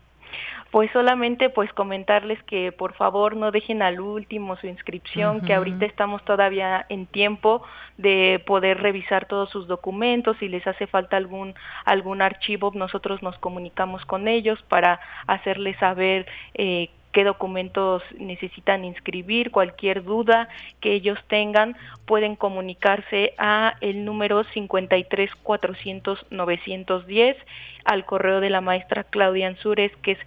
Pues 0.70 0.90
solamente 0.92 1.50
pues 1.50 1.72
comentarles 1.72 2.42
que 2.44 2.72
por 2.72 2.94
favor 2.94 3.36
no 3.36 3.50
dejen 3.50 3.82
al 3.82 4.00
último 4.00 4.56
su 4.56 4.66
inscripción, 4.66 5.42
que 5.42 5.54
ahorita 5.54 5.84
estamos 5.84 6.24
todavía 6.24 6.86
en 6.88 7.06
tiempo 7.06 7.62
de 7.98 8.42
poder 8.46 8.80
revisar 8.80 9.26
todos 9.26 9.50
sus 9.50 9.66
documentos, 9.66 10.36
si 10.38 10.48
les 10.48 10.66
hace 10.66 10.86
falta 10.86 11.16
algún 11.16 11.54
algún 11.84 12.22
archivo, 12.22 12.72
nosotros 12.74 13.22
nos 13.22 13.36
comunicamos 13.38 14.04
con 14.06 14.28
ellos 14.28 14.62
para 14.68 15.00
hacerles 15.26 15.76
saber 15.78 16.26
eh, 16.54 16.88
qué 17.12 17.24
documentos 17.24 18.02
necesitan 18.18 18.84
inscribir, 18.84 19.50
cualquier 19.50 20.02
duda 20.02 20.48
que 20.80 20.92
ellos 20.92 21.18
tengan, 21.28 21.76
pueden 22.06 22.36
comunicarse 22.36 23.34
a 23.38 23.74
el 23.80 24.04
número 24.04 24.44
53 24.44 25.30
400 25.42 26.26
910 26.30 27.36
al 27.84 28.04
correo 28.04 28.40
de 28.40 28.50
la 28.50 28.60
maestra 28.60 29.04
Claudia 29.04 29.48
Ansures 29.48 29.92
que 30.02 30.12
es 30.12 30.18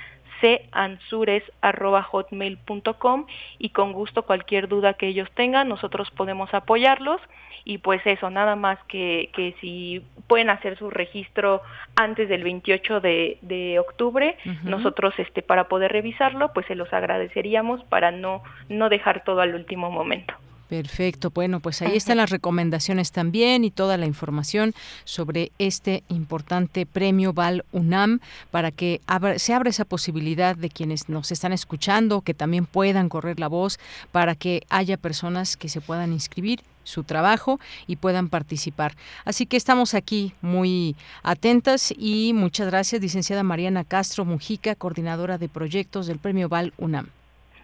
cansures.hotmail.com 0.71 3.25
y 3.57 3.69
con 3.69 3.93
gusto 3.93 4.23
cualquier 4.23 4.67
duda 4.67 4.93
que 4.93 5.07
ellos 5.07 5.29
tengan, 5.33 5.69
nosotros 5.69 6.11
podemos 6.11 6.53
apoyarlos 6.53 7.21
y 7.65 7.79
pues 7.79 7.99
eso, 8.05 8.29
nada 8.29 8.55
más 8.55 8.77
que, 8.87 9.31
que 9.33 9.55
si 9.59 10.05
pueden 10.27 10.51
hacer 10.51 10.77
su 10.77 10.91
registro 10.91 11.63
antes 11.95 12.29
del 12.29 12.43
28 12.43 13.01
de, 13.01 13.39
de 13.41 13.79
octubre, 13.79 14.37
nosotros 14.63 15.15
este 15.17 15.41
para 15.41 15.67
poder 15.67 15.91
revisarlo, 15.91 16.53
pues 16.53 16.67
se 16.67 16.75
los 16.75 16.93
agradeceríamos 16.93 17.83
para 17.85 18.11
no, 18.11 18.43
no 18.69 18.89
dejar 18.89 19.23
todo 19.23 19.41
al 19.41 19.55
último 19.55 19.89
momento. 19.89 20.35
Perfecto. 20.69 21.29
Bueno, 21.29 21.59
pues 21.59 21.81
ahí 21.83 21.95
están 21.95 22.17
las 22.17 22.31
recomendaciones 22.31 23.11
también 23.11 23.63
y 23.63 23.69
toda 23.69 23.97
la 23.97 24.07
información 24.07 24.73
sobre 25.03 25.51
este 25.59 26.03
importante 26.09 26.87
premio 26.87 27.33
Val 27.33 27.63
UNAM 27.71 28.19
para 28.49 28.71
que 28.71 28.99
se 29.37 29.53
abra 29.53 29.69
esa 29.69 29.85
posibilidad 29.85 30.55
de 30.55 30.69
quienes 30.69 31.07
nos 31.07 31.31
están 31.31 31.53
escuchando 31.53 32.21
que 32.21 32.33
también 32.33 32.65
puedan 32.65 33.09
correr 33.09 33.39
la 33.39 33.47
voz 33.47 33.79
para 34.11 34.33
que 34.33 34.63
haya 34.69 34.97
personas 34.97 35.55
que 35.55 35.69
se 35.69 35.81
puedan 35.81 36.11
inscribir 36.11 36.61
su 36.83 37.03
trabajo 37.03 37.59
y 37.87 37.97
puedan 37.97 38.29
participar. 38.29 38.93
Así 39.23 39.45
que 39.45 39.57
estamos 39.57 39.93
aquí 39.93 40.33
muy 40.41 40.95
atentas 41.23 41.93
y 41.97 42.33
muchas 42.33 42.67
gracias, 42.67 43.01
licenciada 43.01 43.43
Mariana 43.43 43.83
Castro 43.83 44.25
Mujica, 44.25 44.75
coordinadora 44.75 45.37
de 45.37 45.49
proyectos 45.49 46.07
del 46.07 46.19
Premio 46.19 46.49
Val 46.49 46.73
UNAM. 46.77 47.09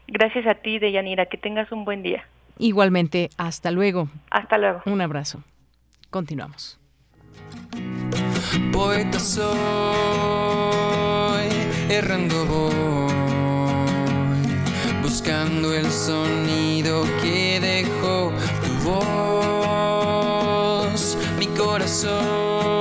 Gracias 0.07 0.45
a 0.45 0.55
ti, 0.55 0.77
Deyanira, 0.77 1.27
que 1.27 1.37
tengas 1.37 1.71
un 1.71 1.85
buen 1.85 2.03
día. 2.03 2.25
Igualmente, 2.61 3.31
hasta 3.37 3.71
luego. 3.71 4.07
Hasta 4.29 4.59
luego. 4.59 4.83
Un 4.85 5.01
abrazo. 5.01 5.43
Continuamos. 6.11 6.79
Poeta 8.71 9.17
soy, 9.17 9.49
errando 11.89 12.45
voy, 12.45 13.11
buscando 15.01 15.73
el 15.73 15.87
sonido 15.87 17.03
que 17.23 17.59
dejó 17.59 18.31
tu 18.63 18.73
voz, 20.11 21.17
mi 21.39 21.47
corazón, 21.47 22.80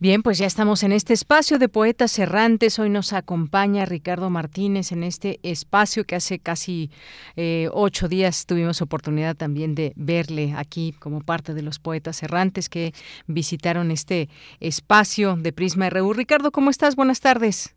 Bien, 0.00 0.22
pues 0.22 0.38
ya 0.38 0.46
estamos 0.46 0.84
en 0.84 0.92
este 0.92 1.12
espacio 1.12 1.58
de 1.58 1.68
poetas 1.68 2.16
errantes. 2.20 2.78
Hoy 2.78 2.88
nos 2.88 3.12
acompaña 3.12 3.84
Ricardo 3.84 4.30
Martínez 4.30 4.92
en 4.92 5.02
este 5.02 5.40
espacio 5.42 6.04
que 6.04 6.14
hace 6.14 6.38
casi 6.38 6.92
eh, 7.34 7.68
ocho 7.72 8.06
días 8.06 8.46
tuvimos 8.46 8.80
oportunidad 8.80 9.34
también 9.34 9.74
de 9.74 9.92
verle 9.96 10.54
aquí 10.56 10.94
como 11.00 11.20
parte 11.20 11.52
de 11.52 11.62
los 11.62 11.80
poetas 11.80 12.22
errantes 12.22 12.68
que 12.68 12.92
visitaron 13.26 13.90
este 13.90 14.28
espacio 14.60 15.34
de 15.34 15.52
Prisma 15.52 15.90
RU. 15.90 16.12
Ricardo, 16.12 16.52
¿cómo 16.52 16.70
estás? 16.70 16.94
Buenas 16.94 17.20
tardes. 17.20 17.74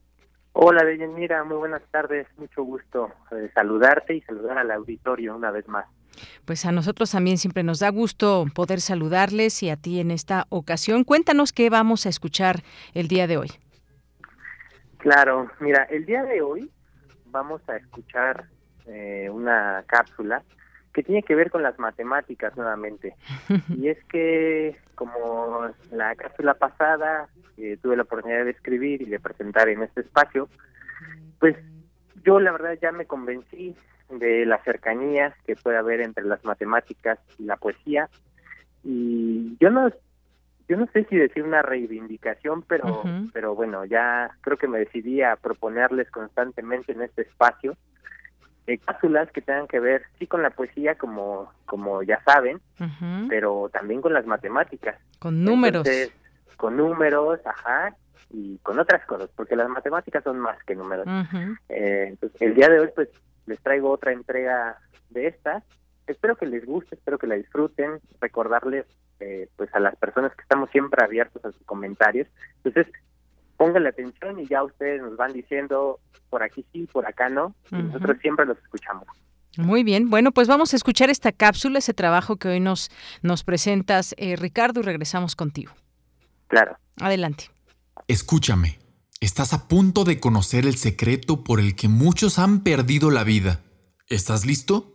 Hola, 0.54 0.84
Deyanira, 0.84 1.44
muy 1.44 1.58
buenas 1.58 1.82
tardes. 1.90 2.28
Mucho 2.38 2.62
gusto 2.62 3.10
eh, 3.32 3.50
saludarte 3.56 4.14
y 4.14 4.22
saludar 4.22 4.60
al 4.60 4.70
auditorio 4.70 5.36
una 5.36 5.50
vez 5.50 5.68
más. 5.68 5.88
Pues 6.46 6.66
a 6.66 6.72
nosotros 6.72 7.12
también 7.12 7.38
siempre 7.38 7.64
nos 7.64 7.80
da 7.80 7.90
gusto 7.90 8.46
poder 8.54 8.82
saludarles 8.82 9.64
y 9.64 9.70
a 9.70 9.78
ti 9.78 10.00
en 10.00 10.12
esta 10.12 10.46
ocasión. 10.50 11.04
Cuéntanos 11.04 11.52
qué 11.52 11.70
vamos 11.70 12.06
a 12.06 12.10
escuchar 12.10 12.64
el 12.94 13.08
día 13.08 13.28
de 13.28 13.38
hoy. 13.38 13.52
Claro, 14.98 15.50
mira, 15.60 15.84
el 15.90 16.06
día 16.06 16.24
de 16.24 16.42
hoy 16.42 16.70
vamos 17.26 17.62
a 17.68 17.78
escuchar 17.78 18.46
eh, 18.86 19.30
una 19.32 19.84
cápsula 19.88 20.44
que 20.94 21.04
tiene 21.04 21.24
que 21.24 21.36
ver 21.36 21.50
con 21.50 21.64
las 21.64 21.80
matemáticas 21.80 22.56
nuevamente. 22.56 23.16
y 23.70 23.88
es 23.88 23.98
que, 24.06 24.78
como 24.96 25.70
la 25.92 26.16
cápsula 26.16 26.54
pasada 26.54 27.30
eh, 27.58 27.78
tuve 27.82 27.96
la 27.96 28.04
oportunidad 28.04 28.46
de 28.46 28.52
escribir 28.52 29.02
y 29.02 29.06
de 29.06 29.20
presentar 29.20 29.70
en 29.70 29.84
este 29.84 30.02
espacio, 30.02 30.50
pues 31.40 31.56
yo 32.24 32.40
la 32.40 32.52
verdad 32.52 32.78
ya 32.82 32.92
me 32.92 33.06
convencí 33.06 33.76
de 34.20 34.46
las 34.46 34.64
cercanías 34.64 35.34
que 35.46 35.56
puede 35.56 35.78
haber 35.78 36.02
entre 36.02 36.26
las 36.26 36.44
matemáticas 36.44 37.20
y 37.38 37.44
la 37.44 37.58
poesía. 37.58 38.10
Y 38.84 39.58
yo 39.60 39.70
no 39.70 39.92
yo 40.72 40.78
no 40.78 40.88
sé 40.94 41.06
si 41.10 41.18
decir 41.18 41.44
una 41.44 41.62
reivindicación 41.62 42.62
pero 42.62 43.04
pero 43.34 43.56
bueno 43.56 43.84
ya 43.84 44.32
creo 44.40 44.58
que 44.58 44.70
me 44.70 44.80
decidí 44.80 45.22
a 45.22 45.36
proponerles 45.36 46.10
constantemente 46.10 46.94
en 46.94 47.02
este 47.02 47.24
espacio 47.24 47.76
eh, 48.68 48.78
cápsulas 48.78 49.30
que 49.32 49.42
tengan 49.42 49.68
que 49.68 49.82
ver 49.82 50.04
sí 50.18 50.28
con 50.28 50.42
la 50.42 50.52
poesía 50.52 50.96
como 50.96 51.52
como 51.66 52.04
ya 52.04 52.22
saben 52.24 52.62
pero 53.28 53.70
también 53.72 54.02
con 54.02 54.14
las 54.14 54.26
matemáticas. 54.26 54.96
Con 55.20 55.44
números. 55.44 55.88
Con 56.56 56.78
números 56.78 57.40
ajá 57.46 57.96
y 58.30 58.58
con 58.60 58.80
otras 58.80 59.06
cosas 59.06 59.30
porque 59.36 59.58
las 59.58 59.68
matemáticas 59.68 60.24
son 60.24 60.40
más 60.40 60.58
que 60.64 60.76
números. 60.76 61.06
Eh, 61.68 62.06
entonces 62.10 62.42
el 62.42 62.56
día 62.56 62.70
de 62.70 62.80
hoy 62.80 62.90
pues 62.96 63.10
les 63.46 63.60
traigo 63.62 63.92
otra 63.92 64.12
entrega 64.12 64.78
de 65.10 65.28
estas. 65.28 65.64
Espero 66.08 66.36
que 66.36 66.46
les 66.46 66.66
guste, 66.66 66.96
espero 66.96 67.18
que 67.18 67.28
la 67.28 67.36
disfruten, 67.36 68.00
recordarles 68.20 68.86
eh, 69.20 69.48
pues 69.56 69.74
a 69.74 69.80
las 69.80 69.96
personas 69.96 70.34
que 70.36 70.42
estamos 70.42 70.70
siempre 70.72 71.04
abiertos 71.04 71.44
a 71.46 71.52
sus 71.52 71.64
comentarios. 71.66 72.28
Entonces, 72.64 72.92
pónganle 73.58 73.90
atención 73.90 74.40
y 74.40 74.48
ya 74.48 74.64
ustedes 74.64 75.02
nos 75.02 75.16
van 75.16 75.34
diciendo 75.34 76.00
por 76.30 76.42
aquí 76.42 76.66
sí, 76.72 76.88
por 76.92 77.06
acá 77.06 77.30
no, 77.30 77.54
nosotros 77.70 78.18
siempre 78.22 78.46
los 78.46 78.58
escuchamos. 78.58 79.06
Muy 79.58 79.84
bien, 79.84 80.10
bueno, 80.10 80.32
pues 80.32 80.48
vamos 80.48 80.74
a 80.74 80.78
escuchar 80.78 81.10
esta 81.10 81.32
cápsula, 81.32 81.80
ese 81.80 81.94
trabajo 81.94 82.38
que 82.38 82.48
hoy 82.48 82.60
nos, 82.60 82.90
nos 83.22 83.44
presentas, 83.44 84.16
eh, 84.18 84.38
Ricardo, 84.38 84.80
y 84.80 84.84
regresamos 84.84 85.36
contigo. 85.36 85.74
Claro. 86.48 86.78
Adelante. 87.00 87.52
Escúchame. 88.08 88.81
Estás 89.22 89.54
a 89.54 89.68
punto 89.68 90.04
de 90.04 90.20
conocer 90.20 90.66
el 90.66 90.78
secreto 90.78 91.44
por 91.44 91.60
el 91.60 91.76
que 91.76 91.88
muchos 91.88 92.40
han 92.40 92.62
perdido 92.62 93.12
la 93.12 93.24
vida. 93.24 93.62
¿Estás 94.08 94.48
listo? 94.48 94.94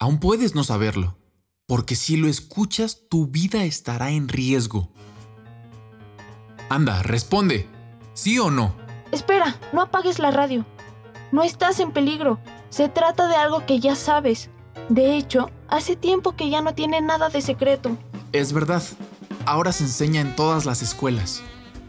Aún 0.00 0.18
puedes 0.18 0.56
no 0.56 0.64
saberlo, 0.64 1.16
porque 1.64 1.94
si 1.94 2.16
lo 2.16 2.26
escuchas 2.26 3.02
tu 3.08 3.28
vida 3.28 3.62
estará 3.62 4.10
en 4.10 4.26
riesgo. 4.26 4.90
Anda, 6.68 7.04
responde. 7.04 7.68
¿Sí 8.14 8.36
o 8.40 8.50
no? 8.50 8.74
Espera, 9.12 9.60
no 9.72 9.80
apagues 9.82 10.18
la 10.18 10.32
radio. 10.32 10.66
No 11.30 11.44
estás 11.44 11.78
en 11.78 11.92
peligro. 11.92 12.40
Se 12.68 12.88
trata 12.88 13.28
de 13.28 13.36
algo 13.36 13.64
que 13.64 13.78
ya 13.78 13.94
sabes. 13.94 14.50
De 14.88 15.16
hecho, 15.16 15.52
hace 15.68 15.94
tiempo 15.94 16.34
que 16.34 16.50
ya 16.50 16.62
no 16.62 16.74
tiene 16.74 17.00
nada 17.00 17.28
de 17.28 17.40
secreto. 17.40 17.96
Es 18.32 18.52
verdad. 18.52 18.82
Ahora 19.44 19.70
se 19.70 19.84
enseña 19.84 20.20
en 20.20 20.34
todas 20.34 20.66
las 20.66 20.82
escuelas 20.82 21.44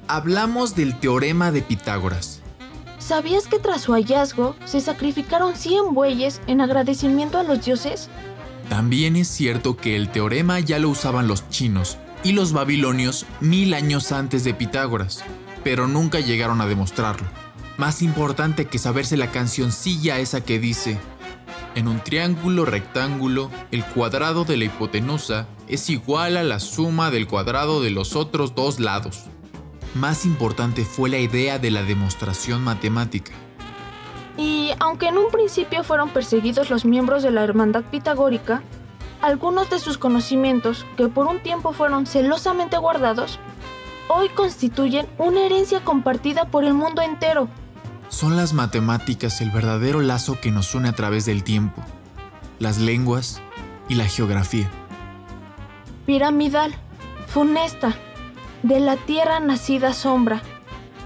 hablamos 0.08 0.76
del 0.76 0.98
teorema 1.00 1.52
de 1.52 1.62
Pitágoras. 1.62 2.42
¿Sabías 3.00 3.48
que 3.48 3.60
tras 3.60 3.82
su 3.82 3.94
hallazgo 3.94 4.56
se 4.66 4.82
sacrificaron 4.82 5.56
100 5.56 5.94
bueyes 5.94 6.42
en 6.48 6.62
agradecimiento 6.62 7.38
a 7.38 7.44
los 7.44 7.64
dioses? 7.64 8.10
También 8.70 9.16
es 9.16 9.28
cierto 9.28 9.78
que 9.78 9.96
el 9.96 10.10
teorema 10.10 10.60
ya 10.60 10.80
lo 10.80 10.90
usaban 10.90 11.28
los 11.28 11.50
chinos 11.50 11.98
y 12.24 12.34
los 12.34 12.54
babilonios 12.54 13.26
mil 13.40 13.74
años 13.74 14.12
antes 14.12 14.44
de 14.44 14.54
Pitágoras, 14.54 15.24
pero 15.64 15.88
nunca 15.88 16.20
llegaron 16.20 16.60
a 16.62 16.68
demostrarlo. 16.68 17.28
Más 17.78 18.02
importante 18.02 18.66
que 18.66 18.80
saberse 18.80 19.18
la 19.18 19.32
cancioncilla 19.32 20.20
esa 20.20 20.42
que 20.42 20.60
dice, 20.60 20.98
en 21.76 21.88
un 21.88 22.00
triángulo 22.00 22.66
rectángulo, 22.66 23.52
el 23.72 23.86
cuadrado 23.86 24.46
de 24.46 24.58
la 24.58 24.66
hipotenusa 24.66 25.48
es 25.68 25.90
igual 25.90 26.36
a 26.36 26.44
la 26.44 26.60
suma 26.60 27.12
del 27.12 27.28
cuadrado 27.28 27.82
de 27.82 27.92
los 27.92 28.16
otros 28.16 28.56
dos 28.56 28.80
lados 28.80 29.26
más 30.00 30.26
importante 30.26 30.86
fue 30.86 31.10
la 31.10 31.18
idea 31.18 31.60
de 31.60 31.72
la 31.72 31.84
demostración 31.84 32.64
matemática. 32.64 33.34
Y 34.38 34.72
aunque 34.80 35.08
en 35.08 35.18
un 35.18 35.32
principio 35.32 35.84
fueron 35.84 36.10
perseguidos 36.10 36.70
los 36.70 36.86
miembros 36.86 37.24
de 37.24 37.32
la 37.32 37.44
Hermandad 37.44 37.84
Pitagórica, 37.84 38.62
algunos 39.22 39.70
de 39.70 39.80
sus 39.80 39.98
conocimientos, 39.98 40.86
que 40.96 41.08
por 41.08 41.26
un 41.28 41.42
tiempo 41.42 41.74
fueron 41.74 42.06
celosamente 42.06 42.78
guardados, 42.78 43.40
hoy 44.10 44.30
constituyen 44.30 45.08
una 45.18 45.42
herencia 45.42 45.84
compartida 45.84 46.46
por 46.46 46.64
el 46.64 46.74
mundo 46.74 47.02
entero. 47.02 47.50
Son 48.10 48.38
las 48.38 48.54
matemáticas 48.54 49.42
el 49.42 49.52
verdadero 49.52 50.02
lazo 50.02 50.40
que 50.40 50.52
nos 50.52 50.74
une 50.76 50.90
a 50.90 50.94
través 50.94 51.26
del 51.26 51.44
tiempo, 51.44 51.84
las 52.60 52.78
lenguas 52.78 53.42
y 53.90 53.96
la 53.96 54.06
geografía. 54.06 54.70
Piramidal, 56.06 56.74
funesta, 57.28 57.96
de 58.64 58.80
la 58.80 58.98
tierra 58.98 59.40
nacida 59.40 59.94
sombra. 59.94 60.42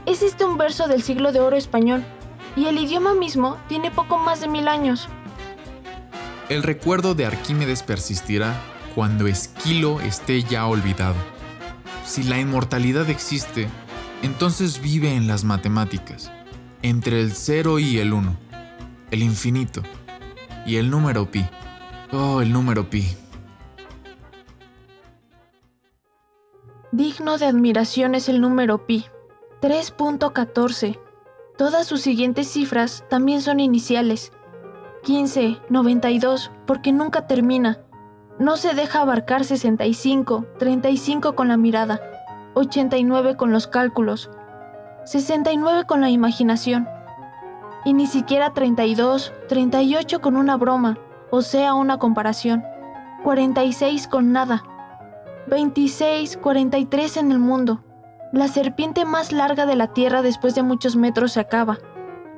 Es 0.06 0.22
este 0.22 0.45
un 0.45 0.57
verso 0.57 0.88
del 0.88 1.02
siglo 1.03 1.32
de 1.32 1.40
oro 1.40 1.56
español, 1.56 2.03
y 2.56 2.65
el 2.65 2.78
idioma 2.78 3.14
mismo 3.14 3.57
tiene 3.68 3.91
poco 3.91 4.18
más 4.18 4.41
de 4.41 4.48
mil 4.48 4.68
años. 4.68 5.07
El 6.49 6.64
recuerdo 6.64 7.15
de 7.15 7.26
Arquímedes 7.26 7.84
persistirá 7.84 8.60
cuando 8.94 9.28
Esquilo 9.28 10.02
esté 10.02 10.44
ya 10.44 10.68
olvidado. 10.68 11.15
Si 12.06 12.23
la 12.23 12.40
inmortalidad 12.40 13.10
existe, 13.10 13.69
entonces 14.22 14.82
vive 14.82 15.15
en 15.15 15.28
las 15.28 15.44
matemáticas, 15.44 16.32
entre 16.82 17.22
el 17.22 17.34
0 17.34 17.80
y 17.80 17.99
el 17.99 18.11
1, 18.11 18.36
el 19.11 19.23
infinito 19.23 19.82
y 20.65 20.76
el 20.76 20.90
número 20.90 21.32
pi. 21.32 21.45
Oh, 22.11 22.41
el 22.41 22.52
número 22.52 22.90
pi. 22.90 23.07
Digno 26.94 27.38
de 27.38 27.46
admiración 27.46 28.16
es 28.16 28.28
el 28.28 28.42
número 28.42 28.86
pi, 28.86 29.06
3.14. 29.62 31.00
Todas 31.58 31.88
sus 31.88 32.02
siguientes 32.02 32.50
cifras 32.50 33.06
también 33.10 33.42
son 33.42 33.62
iniciales. 33.62 34.34
15, 35.04 35.60
92, 35.70 36.52
porque 36.68 36.92
nunca 36.92 37.28
termina. 37.28 37.80
No 38.40 38.58
se 38.58 38.74
deja 38.74 39.00
abarcar 39.00 39.46
65, 39.46 40.46
35 40.60 41.34
con 41.34 41.48
la 41.48 41.56
mirada, 41.56 42.02
89 42.56 43.38
con 43.38 43.54
los 43.54 43.68
cálculos, 43.68 44.30
69 45.06 45.86
con 45.86 46.02
la 46.02 46.10
imaginación. 46.10 46.90
Y 47.86 47.94
ni 47.94 48.06
siquiera 48.06 48.52
32, 48.52 49.32
38 49.48 50.20
con 50.20 50.36
una 50.36 50.58
broma, 50.58 50.98
o 51.30 51.42
sea, 51.42 51.74
una 51.74 52.00
comparación, 52.00 52.66
46 53.24 54.10
con 54.10 54.34
nada. 54.34 54.66
26, 55.48 56.38
43 56.38 57.18
en 57.18 57.32
el 57.32 57.40
mundo. 57.40 57.84
La 58.32 58.48
serpiente 58.48 59.06
más 59.06 59.32
larga 59.32 59.66
de 59.66 59.76
la 59.76 59.88
Tierra 59.88 60.22
después 60.22 60.56
de 60.56 60.64
muchos 60.64 60.96
metros 60.96 61.34
se 61.34 61.40
acaba. 61.40 61.80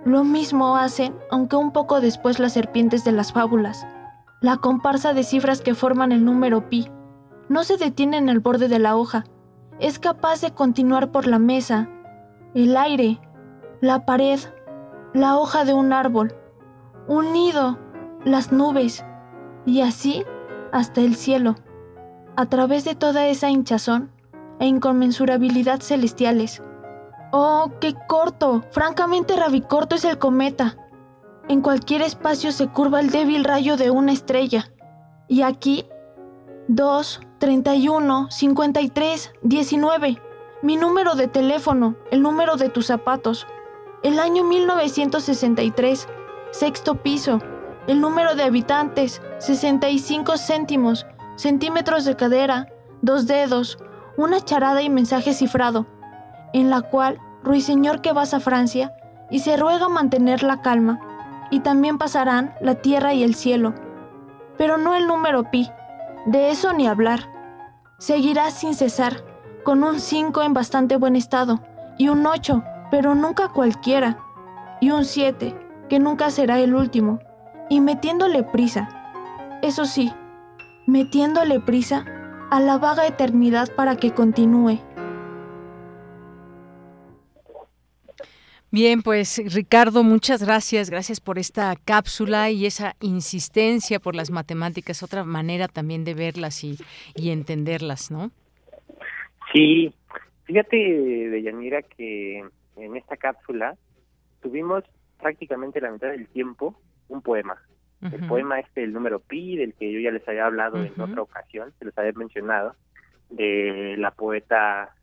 Lo 0.06 0.24
mismo 0.24 0.78
hacen, 0.78 1.16
aunque 1.30 1.56
un 1.56 1.72
poco 1.72 2.02
después, 2.02 2.40
las 2.40 2.54
serpientes 2.54 3.04
de 3.04 3.12
las 3.12 3.34
fábulas. 3.34 3.86
La 4.42 4.58
comparsa 4.58 5.14
de 5.14 5.24
cifras 5.24 5.62
que 5.62 5.76
forman 5.76 6.12
el 6.12 6.26
número 6.26 6.70
pi 6.70 6.90
no 7.50 7.64
se 7.64 7.78
detiene 7.78 8.18
en 8.18 8.30
el 8.30 8.40
borde 8.40 8.68
de 8.68 8.80
la 8.80 8.96
hoja. 8.96 9.26
Es 9.80 10.00
capaz 10.00 10.42
de 10.42 10.52
continuar 10.52 11.12
por 11.12 11.28
la 11.28 11.40
mesa, 11.40 11.90
el 12.54 12.78
aire, 12.78 13.20
la 13.82 14.06
pared, 14.06 14.40
la 15.14 15.38
hoja 15.38 15.66
de 15.66 15.74
un 15.74 15.94
árbol, 15.94 16.34
un 17.08 17.34
nido, 17.34 17.78
las 18.24 18.52
nubes, 18.52 19.06
y 19.66 19.82
así 19.82 20.24
hasta 20.72 21.02
el 21.02 21.16
cielo 21.16 21.56
a 22.36 22.46
través 22.48 22.84
de 22.84 22.96
toda 22.96 23.28
esa 23.28 23.50
hinchazón 23.50 24.12
e 24.60 24.66
inconmensurabilidad 24.66 25.82
celestiales. 25.82 26.62
¡Oh, 27.32 27.72
qué 27.80 27.96
corto! 28.08 28.64
Francamente 28.72 29.36
rabicorto 29.36 29.96
es 29.96 30.06
el 30.06 30.18
cometa. 30.18 30.78
En 31.48 31.62
cualquier 31.62 32.02
espacio 32.02 32.52
se 32.52 32.68
curva 32.68 33.00
el 33.00 33.10
débil 33.10 33.44
rayo 33.44 33.76
de 33.76 33.92
una 33.92 34.14
estrella. 34.14 34.72
Y 35.28 35.42
aquí, 35.42 35.86
2, 36.68 37.22
31, 37.40 38.28
53, 38.30 39.34
19. 39.42 40.22
Mi 40.62 40.78
número 40.78 41.16
de 41.16 41.28
teléfono, 41.28 41.96
el 42.12 42.22
número 42.22 42.56
de 42.56 42.70
tus 42.70 42.86
zapatos. 42.86 43.48
El 44.04 44.20
año 44.20 44.44
1963, 44.44 46.08
sexto 46.52 46.96
piso. 46.96 47.40
El 47.88 48.00
número 48.00 48.36
de 48.36 48.44
habitantes, 48.44 49.22
65 49.40 50.38
céntimos 50.38 51.06
centímetros 51.36 52.06
de 52.06 52.16
cadera, 52.16 52.68
dos 53.02 53.28
dedos, 53.28 53.78
una 54.18 54.42
charada 54.42 54.82
y 54.82 54.90
mensaje 54.90 55.34
cifrado, 55.34 55.86
en 56.54 56.70
la 56.70 56.82
cual 56.82 57.20
ruiseñor 57.44 58.02
que 58.02 58.14
vas 58.14 58.34
a 58.34 58.40
Francia 58.40 58.94
y 59.30 59.40
se 59.40 59.58
ruega 59.58 59.90
mantener 59.90 60.44
la 60.44 60.62
calma, 60.62 61.00
y 61.50 61.60
también 61.60 61.98
pasarán 61.98 62.54
la 62.62 62.76
tierra 62.76 63.14
y 63.14 63.24
el 63.24 63.36
cielo. 63.36 63.74
Pero 64.58 64.78
no 64.78 64.94
el 64.96 65.08
número 65.08 65.50
pi, 65.50 65.70
de 66.26 66.52
eso 66.52 66.74
ni 66.74 66.88
hablar. 66.88 67.30
Seguirás 67.98 68.54
sin 68.54 68.76
cesar, 68.76 69.24
con 69.64 69.84
un 69.84 70.00
5 70.00 70.42
en 70.44 70.54
bastante 70.54 70.98
buen 70.98 71.16
estado, 71.16 71.62
y 71.98 72.10
un 72.10 72.26
8, 72.26 72.64
pero 72.92 73.16
nunca 73.16 73.50
cualquiera, 73.50 74.18
y 74.82 74.92
un 74.92 75.06
7, 75.06 75.56
que 75.90 76.00
nunca 76.00 76.30
será 76.30 76.60
el 76.60 76.76
último, 76.76 77.20
y 77.70 77.82
metiéndole 77.82 78.44
prisa, 78.44 78.90
Eso 79.62 79.86
sí, 79.86 80.14
metiéndole 80.88 81.60
prisa 81.60 82.06
a 82.52 82.60
la 82.60 82.78
vaga 82.78 83.08
eternidad 83.08 83.74
para 83.76 83.96
que 83.98 84.12
continúe. 84.12 84.80
Bien, 88.72 89.04
pues 89.04 89.40
Ricardo, 89.54 90.04
muchas 90.04 90.44
gracias. 90.44 90.90
Gracias 90.90 91.20
por 91.22 91.38
esta 91.38 91.76
cápsula 91.86 92.50
y 92.50 92.66
esa 92.66 92.96
insistencia 93.02 94.00
por 94.00 94.16
las 94.16 94.32
matemáticas, 94.32 95.04
otra 95.04 95.24
manera 95.24 95.68
también 95.68 96.04
de 96.04 96.16
verlas 96.16 96.64
y, 96.64 96.78
y 97.16 97.30
entenderlas, 97.30 98.10
¿no? 98.10 98.32
Sí, 99.54 99.94
fíjate, 100.46 100.76
Deyanira, 100.76 101.84
que 101.84 102.44
en 102.78 102.98
esta 102.98 103.16
cápsula 103.16 103.76
tuvimos 104.42 104.84
prácticamente 105.20 105.80
la 105.80 105.92
mitad 105.92 106.10
del 106.10 106.28
tiempo 106.28 106.76
un 107.10 107.22
poema. 107.22 107.62
El 108.12 108.28
poema 108.28 108.60
este, 108.60 108.84
el 108.84 108.94
número 108.94 109.20
pi, 109.20 109.56
del 109.58 109.74
que 109.74 109.92
yo 109.92 110.00
ya 110.00 110.12
les 110.12 110.28
había 110.28 110.46
hablado 110.46 110.84
en 110.84 111.00
otra 111.00 111.22
ocasión, 111.22 111.74
se 111.80 111.86
los 111.86 111.98
había 111.98 112.12
mencionado, 112.14 112.76
de 113.30 113.96
la 113.98 114.12
poeta 114.12 114.96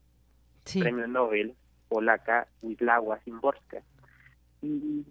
premio 0.79 1.07
Nobel 1.07 1.55
polaca 1.89 2.47
Wisława 2.63 3.19
Szymborska. 3.21 3.83
Y 4.63 5.05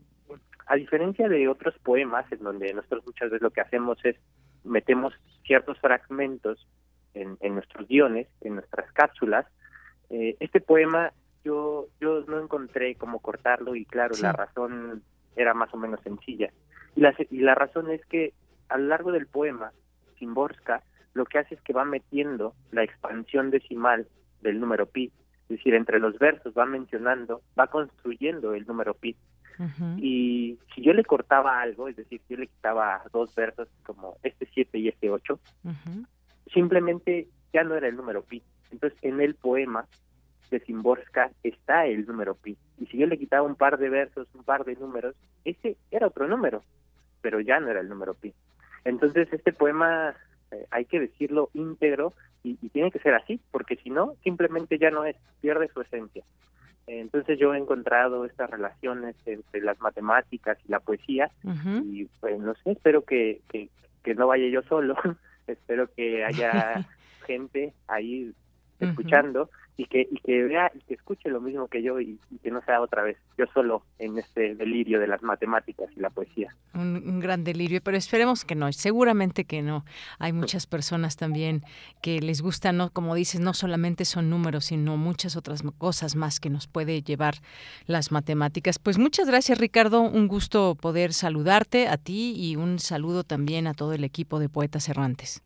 a 0.68 0.76
diferencia 0.76 1.28
de 1.28 1.48
otros 1.48 1.78
poemas 1.80 2.32
en 2.32 2.40
donde 2.40 2.74
nosotros 2.74 3.06
muchas 3.06 3.30
veces 3.30 3.42
lo 3.42 3.52
que 3.52 3.62
hacemos 3.62 3.98
es 4.06 4.16
metemos 4.64 5.14
ciertos 5.44 5.80
fragmentos 5.80 6.68
en, 7.14 7.38
nuestros 7.54 7.88
guiones, 7.88 8.28
en 8.42 8.56
nuestras 8.56 8.92
cápsulas, 8.94 9.46
eh, 10.10 10.38
este 10.40 10.62
poema 10.62 11.12
yo 11.44 11.88
yo 12.00 12.22
no 12.28 12.40
encontré 12.40 12.96
cómo 12.96 13.20
cortarlo 13.20 13.76
y 13.76 13.86
claro, 13.86 14.16
la 14.22 14.32
razón 14.32 15.04
era 15.36 15.54
más 15.54 15.74
o 15.74 15.78
menos 15.78 16.00
sencilla. 16.02 16.52
Y 16.96 17.02
la, 17.02 17.14
y 17.30 17.40
la 17.40 17.56
razón 17.56 17.92
es 17.92 18.06
que 18.06 18.34
a 18.68 18.78
lo 18.78 18.88
largo 18.88 19.12
del 19.12 19.28
poema, 19.28 19.72
Szymborska 20.18 20.84
lo 21.14 21.26
que 21.26 21.40
hace 21.40 21.56
es 21.56 21.62
que 21.62 21.74
va 21.74 21.86
metiendo 21.86 22.54
la 22.72 22.84
expansión 22.84 23.50
decimal 23.50 24.08
del 24.42 24.60
número 24.60 24.86
pi 24.86 25.12
es 25.50 25.58
decir, 25.58 25.74
entre 25.74 26.00
los 26.00 26.18
versos 26.20 26.54
va 26.56 26.68
mencionando, 26.68 27.42
va 27.60 27.66
construyendo 27.68 28.54
el 28.54 28.68
número 28.68 28.94
pi. 28.94 29.16
Y 29.98 30.58
si 30.74 30.82
yo 30.82 30.94
le 30.94 31.04
cortaba 31.04 31.60
algo, 31.60 31.90
es 31.90 31.98
decir, 31.98 32.22
yo 32.30 32.38
le 32.38 32.48
quitaba 32.48 33.02
dos 33.12 33.36
versos 33.36 33.68
como 33.84 34.16
este 34.24 34.48
7 34.54 34.78
y 34.78 34.88
este 34.88 35.10
8, 35.10 35.38
simplemente 36.54 37.28
ya 37.52 37.64
no 37.64 37.76
era 37.76 37.88
el 37.90 37.98
número 37.98 38.22
pi. 38.22 38.42
Entonces, 38.72 38.98
en 39.02 39.20
el 39.20 39.36
poema 39.36 39.86
de 40.50 40.60
Simborska 40.62 41.32
está 41.44 41.86
el 41.86 42.06
número 42.06 42.36
pi. 42.36 42.58
Y 42.80 42.86
si 42.88 42.98
yo 42.98 43.08
le 43.08 43.18
quitaba 43.18 43.44
un 43.44 43.56
par 43.56 43.78
de 43.78 43.90
versos, 43.90 44.28
un 44.34 44.44
par 44.44 44.66
de 44.66 44.76
números, 44.76 45.16
ese 45.46 45.78
era 45.92 46.08
otro 46.08 46.28
número, 46.28 46.64
pero 47.22 47.40
ya 47.40 47.60
no 47.60 47.70
era 47.70 47.82
el 47.82 47.90
número 47.90 48.14
pi. 48.14 48.34
Entonces, 48.86 49.28
este 49.32 49.54
poema 49.54 50.16
eh, 50.52 50.66
hay 50.72 50.86
que 50.86 51.00
decirlo 51.00 51.50
íntegro 51.54 52.14
y, 52.44 52.56
tiene 52.70 52.92
que 52.92 53.00
ser 53.00 53.14
así, 53.14 53.40
porque 53.52 53.76
si 53.78 53.90
no, 53.90 54.16
simplemente 54.24 54.78
ya 54.78 54.92
no 54.92 55.06
es, 55.06 55.16
pierde 55.42 55.68
su 55.70 55.82
esencia. 55.82 56.24
Entonces 56.88 57.38
yo 57.38 57.54
he 57.54 57.58
encontrado 57.60 58.26
estas 58.26 58.50
relaciones 58.50 59.16
entre 59.28 59.62
las 59.62 59.80
matemáticas 59.80 60.58
y 60.66 60.72
la 60.72 60.80
poesía 60.80 61.30
y 61.84 62.06
pues 62.20 62.40
no 62.40 62.56
sé, 62.64 62.72
espero 62.72 63.04
que, 63.04 63.42
que, 63.48 63.70
que 64.02 64.16
no 64.16 64.26
vaya 64.26 64.48
yo 64.48 64.64
solo, 64.64 64.96
espero 65.48 65.88
que 65.94 66.26
haya 66.26 66.88
gente 67.28 67.74
ahí 67.88 68.34
escuchando 68.80 69.52
y 69.78 69.86
que 69.86 70.08
y 70.10 70.20
que 70.20 70.44
vea 70.44 70.72
y 70.74 70.80
que 70.82 70.94
escuche 70.94 71.30
lo 71.30 71.42
mismo 71.42 71.68
que 71.68 71.82
yo 71.82 72.00
y, 72.00 72.20
que 72.44 72.52
no 72.52 72.62
sea 72.62 72.82
otra 72.82 73.04
vez 73.04 73.18
yo 73.38 73.46
solo 73.54 73.84
en 73.98 74.18
este 74.18 74.56
delirio 74.56 75.00
de 75.00 75.08
las 75.08 75.22
matemáticas 75.24 75.90
y 75.96 76.00
la 76.00 76.10
poesía. 76.10 76.56
Un, 76.74 77.20
gran 77.20 77.44
delirio, 77.44 77.82
pero 77.84 77.98
esperemos 77.98 78.46
que 78.46 78.56
no, 78.56 78.72
seguramente 78.72 79.46
que 79.46 79.62
no. 79.62 79.86
Hay 80.20 80.34
muchas 80.34 80.68
personas 80.68 81.18
también 81.18 81.64
que 82.02 82.22
les 82.22 82.42
gusta, 82.42 82.72
no 82.72 82.92
como 82.92 83.16
dices, 83.16 83.42
no 83.42 83.54
solamente 83.54 84.06
son 84.06 84.30
números, 84.30 84.66
sino 84.66 84.98
muchas 84.98 85.36
otras 85.36 85.64
cosas 85.78 86.16
más 86.16 86.40
que 86.40 86.50
nos 86.50 86.68
puede 86.68 87.02
llevar 87.02 87.36
las 87.86 88.12
matemáticas. 88.12 88.80
Pues 88.80 88.98
muchas 88.98 89.28
gracias 89.28 89.58
Ricardo, 89.58 90.02
un 90.02 90.28
gusto 90.28 90.76
poder 90.76 91.14
saludarte 91.14 91.88
a 91.88 91.98
ti 91.98 92.34
y 92.36 92.56
un 92.56 92.80
saludo 92.80 93.24
también 93.24 93.68
a 93.68 93.74
todo 93.74 93.94
el 93.94 94.04
equipo 94.04 94.40
de 94.40 94.50
Poetas 94.50 94.90
Errantes. 94.90 95.44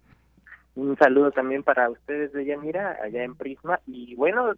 Un 0.76 0.98
saludo 0.98 1.32
también 1.32 1.64
para 1.64 1.90
ustedes 1.90 2.34
de 2.34 2.46
Yanira, 2.46 2.98
allá 3.04 3.24
en 3.24 3.36
Prisma. 3.36 3.80
Y 3.86 4.16
bueno, 4.16 4.54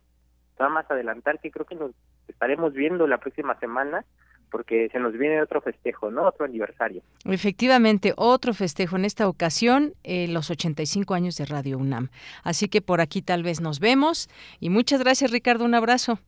va 0.59 0.69
más 0.69 0.89
adelantar 0.89 1.39
que 1.39 1.51
creo 1.51 1.65
que 1.65 1.75
nos 1.75 1.91
estaremos 2.27 2.73
viendo 2.73 3.07
la 3.07 3.17
próxima 3.17 3.59
semana 3.59 4.05
porque 4.51 4.87
se 4.91 4.99
nos 4.99 5.11
viene 5.13 5.41
otro 5.41 5.59
festejo, 5.59 6.11
¿no? 6.11 6.27
Otro 6.27 6.45
aniversario. 6.45 7.01
Efectivamente, 7.25 8.13
otro 8.15 8.53
festejo 8.53 8.95
en 8.95 9.03
esta 9.03 9.27
ocasión, 9.27 9.93
eh, 10.03 10.27
los 10.29 10.49
85 10.49 11.13
años 11.13 11.35
de 11.35 11.45
Radio 11.45 11.77
UNAM. 11.77 12.09
Así 12.43 12.69
que 12.69 12.81
por 12.81 13.01
aquí 13.01 13.21
tal 13.21 13.43
vez 13.43 13.59
nos 13.59 13.81
vemos. 13.81 14.29
Y 14.61 14.69
muchas 14.69 15.01
gracias, 15.01 15.31
Ricardo. 15.31 15.65
Un 15.65 15.75
abrazo. 15.75 16.19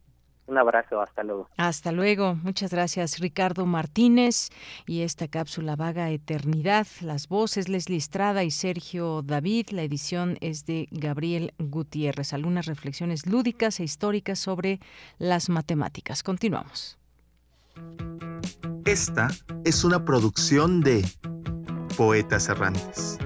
Un 0.48 0.58
abrazo, 0.58 1.02
hasta 1.02 1.24
luego. 1.24 1.50
Hasta 1.58 1.92
luego. 1.92 2.36
Muchas 2.36 2.72
gracias, 2.72 3.20
Ricardo 3.20 3.66
Martínez. 3.66 4.50
Y 4.86 5.02
esta 5.02 5.28
cápsula 5.28 5.76
vaga 5.76 6.10
eternidad, 6.10 6.88
las 7.02 7.28
voces 7.28 7.68
Leslie 7.68 7.98
Estrada 7.98 8.46
y 8.46 8.52
Sergio 8.52 9.22
David. 9.24 9.70
La 9.72 9.84
edición 9.84 10.38
es 10.40 10.66
de 10.66 10.88
Gabriel 10.92 11.54
Gutiérrez. 11.60 12.32
Algunas 12.34 12.66
reflexiones 12.66 13.26
lúdicas 13.26 13.82
e 13.82 13.84
históricas 13.84 14.40
sobre 14.40 14.80
las 15.18 15.50
matemáticas. 15.50 16.24
Continuamos. 16.24 16.98
Esta 18.86 19.28
es 19.66 19.84
una 19.84 20.06
producción 20.06 20.80
de 20.80 21.06
Poetas 21.98 22.48
Errantes, 22.48 23.18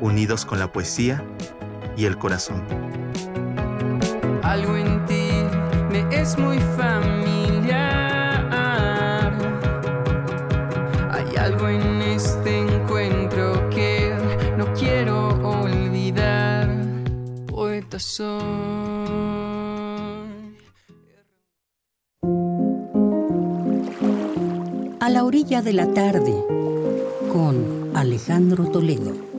unidos 0.00 0.44
con 0.44 0.58
la 0.58 0.72
poesía 0.72 1.24
y 1.96 2.06
el 2.06 2.18
corazón. 2.18 2.66
Algo 4.42 4.76
en 4.76 5.06
ti 5.06 5.19
es 6.10 6.38
muy 6.38 6.58
familiar. 6.76 7.80
Hay 11.10 11.36
algo 11.36 11.68
en 11.68 12.02
este 12.02 12.58
encuentro 12.58 13.68
que 13.70 14.14
no 14.56 14.72
quiero 14.74 15.28
olvidar. 15.42 16.68
Poeta 17.46 17.98
soy. 17.98 18.40
A 25.00 25.08
la 25.08 25.24
orilla 25.24 25.62
de 25.62 25.72
la 25.72 25.92
tarde, 25.92 26.34
con 27.32 27.90
Alejandro 27.94 28.66
Toledo. 28.66 29.29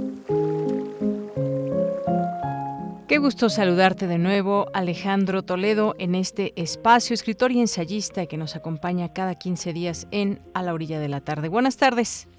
Qué 3.11 3.17
gusto 3.17 3.49
saludarte 3.49 4.07
de 4.07 4.17
nuevo, 4.17 4.67
Alejandro 4.73 5.41
Toledo, 5.41 5.95
en 5.99 6.15
este 6.15 6.53
espacio, 6.55 7.13
escritor 7.13 7.51
y 7.51 7.59
ensayista 7.59 8.25
que 8.25 8.37
nos 8.37 8.55
acompaña 8.55 9.11
cada 9.11 9.35
15 9.35 9.73
días 9.73 10.07
en 10.11 10.39
A 10.53 10.63
la 10.63 10.73
orilla 10.73 10.97
de 10.97 11.09
la 11.09 11.19
tarde. 11.19 11.49
Buenas 11.49 11.75
tardes. 11.75 12.29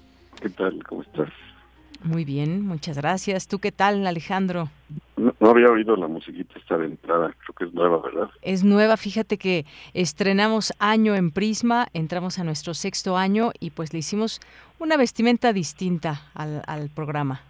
¿Qué 0.41 0.49
tal? 0.49 0.83
¿Cómo 0.89 1.03
estás? 1.03 1.29
Muy 2.03 2.25
bien, 2.25 2.65
muchas 2.65 2.97
gracias. 2.97 3.47
¿Tú 3.47 3.59
qué 3.59 3.71
tal, 3.71 4.07
Alejandro? 4.07 4.69
No, 5.15 5.35
había 5.41 5.67
oído 5.67 5.95
la 5.95 6.07
musiquita 6.07 6.57
esta 6.57 6.75
de 6.79 6.87
entrada, 6.87 7.35
creo 7.37 7.53
que 7.55 7.65
es 7.65 7.73
nueva, 7.75 8.01
¿verdad? 8.01 8.31
Es 8.41 8.63
nueva, 8.63 8.97
fíjate 8.97 9.37
que 9.37 9.67
estrenamos 9.93 10.73
año 10.79 11.13
en 11.13 11.29
Prisma, 11.29 11.85
entramos 11.93 12.39
a 12.39 12.43
nuestro 12.43 12.73
sexto 12.73 13.15
año 13.15 13.51
y 13.59 13.69
pues 13.69 13.93
le 13.93 13.99
hicimos 13.99 14.41
una 14.79 14.97
vestimenta 14.97 15.53
distinta 15.53 16.23
al, 16.33 16.63
al 16.65 16.89
programa. 16.89 17.41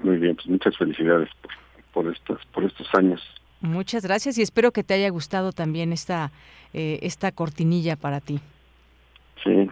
Muy 0.00 0.18
bien, 0.18 0.36
pues 0.36 0.46
muchas 0.46 0.76
felicidades 0.76 1.28
por 1.42 1.50
por 1.92 2.06
estos, 2.06 2.44
por 2.46 2.64
estos 2.64 2.86
años. 2.94 3.22
Muchas 3.60 4.04
gracias 4.04 4.38
y 4.38 4.42
espero 4.42 4.72
que 4.72 4.84
te 4.84 4.94
haya 4.94 5.10
gustado 5.10 5.52
también 5.52 5.92
esta, 5.92 6.30
eh, 6.72 7.00
esta 7.02 7.32
cortinilla 7.32 7.96
para 7.96 8.20
ti. 8.20 8.40
Sí, 9.42 9.68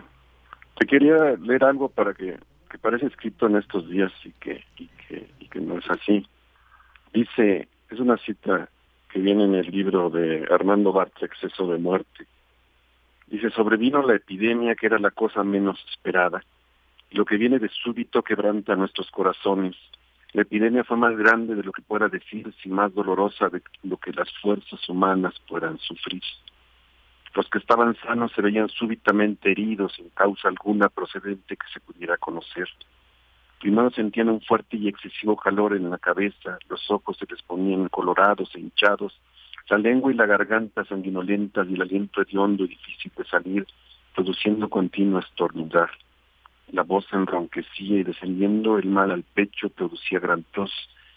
te 0.79 0.87
quería 0.87 1.37
leer 1.41 1.65
algo 1.65 1.89
para 1.89 2.13
que, 2.13 2.37
que 2.71 2.79
parece 2.79 3.07
escrito 3.07 3.47
en 3.47 3.57
estos 3.57 3.89
días 3.89 4.13
y 4.25 4.33
que, 4.33 4.65
y 4.77 4.89
que, 4.89 5.29
y 5.39 5.49
que 5.49 5.61
no 5.61 5.79
es 5.79 5.89
así. 5.89 6.27
Dice, 7.13 7.69
es 7.91 8.01
una 8.01 8.17
cita 8.19 8.69
que 9.09 9.21
viene 9.21 9.45
en 9.45 9.55
el 9.55 9.71
libro 9.71 10.11
de 10.11 10.47
Armando 10.51 10.93
Bartz, 10.93 11.23
Exceso 11.23 11.69
de 11.69 11.79
Muerte. 11.79 12.27
Dice, 13.29 13.51
sobrevino 13.51 14.03
la 14.03 14.17
epidemia 14.17 14.75
que 14.75 14.87
era 14.87 14.99
la 14.99 15.11
cosa 15.11 15.43
menos 15.45 15.79
esperada. 15.91 16.43
Y 17.11 17.17
lo 17.17 17.25
que 17.25 17.37
viene 17.37 17.59
de 17.59 17.69
súbito 17.69 18.23
quebranta 18.23 18.75
nuestros 18.75 19.11
corazones 19.11 19.77
la 20.37 20.43
epidemia 20.43 20.85
fue 20.85 20.99
más 20.99 21.17
grande 21.17 21.55
de 21.55 21.63
lo 21.63 21.73
que 21.73 21.81
pueda 21.81 22.09
decirse 22.09 22.59
y 22.63 22.69
más 22.69 22.93
dolorosa 22.93 23.49
de 23.49 23.63
lo 23.85 23.97
que 23.97 24.13
las 24.13 24.31
fuerzas 24.43 24.87
humanas 24.87 25.33
puedan 25.49 25.79
sufrir. 25.79 26.23
Los 27.35 27.49
que 27.49 27.57
estaban 27.57 27.97
sanos 28.05 28.33
se 28.33 28.43
veían 28.43 28.69
súbitamente 28.69 29.51
heridos 29.51 29.95
sin 29.95 30.11
causa 30.11 30.49
alguna 30.49 30.91
procedente 30.91 31.57
que 31.57 31.67
se 31.73 31.81
pudiera 31.81 32.19
conocer. 32.19 32.69
Primero 33.61 33.91
sentían 33.93 34.29
un 34.29 34.43
fuerte 34.43 34.77
y 34.77 34.89
excesivo 34.89 35.37
calor 35.37 35.75
en 35.75 35.89
la 35.89 35.97
cabeza, 35.97 36.59
los 36.69 36.91
ojos 36.91 37.17
se 37.17 37.25
les 37.31 37.41
ponían 37.41 37.89
colorados 37.89 38.55
e 38.57 38.61
hinchados, 38.61 39.19
la 39.71 39.79
lengua 39.79 40.13
y 40.13 40.17
la 40.17 40.27
garganta 40.27 40.85
sanguinolentas 40.85 41.67
y 41.67 41.77
el 41.77 41.81
aliento 41.81 42.21
hediondo 42.21 42.65
y 42.65 42.69
difícil 42.69 43.11
de 43.17 43.25
salir, 43.25 43.67
produciendo 44.15 44.69
continuo 44.69 45.21
estornudar. 45.21 45.89
La 46.73 46.83
voz 46.83 47.07
enronquecía 47.13 47.99
y 47.99 48.03
descendiendo 48.03 48.79
el 48.79 48.87
mal 48.87 49.11
al 49.13 49.23
pecho 49.23 49.69
producía 49.71 50.19
gran 50.19 50.43
tos 50.53 50.73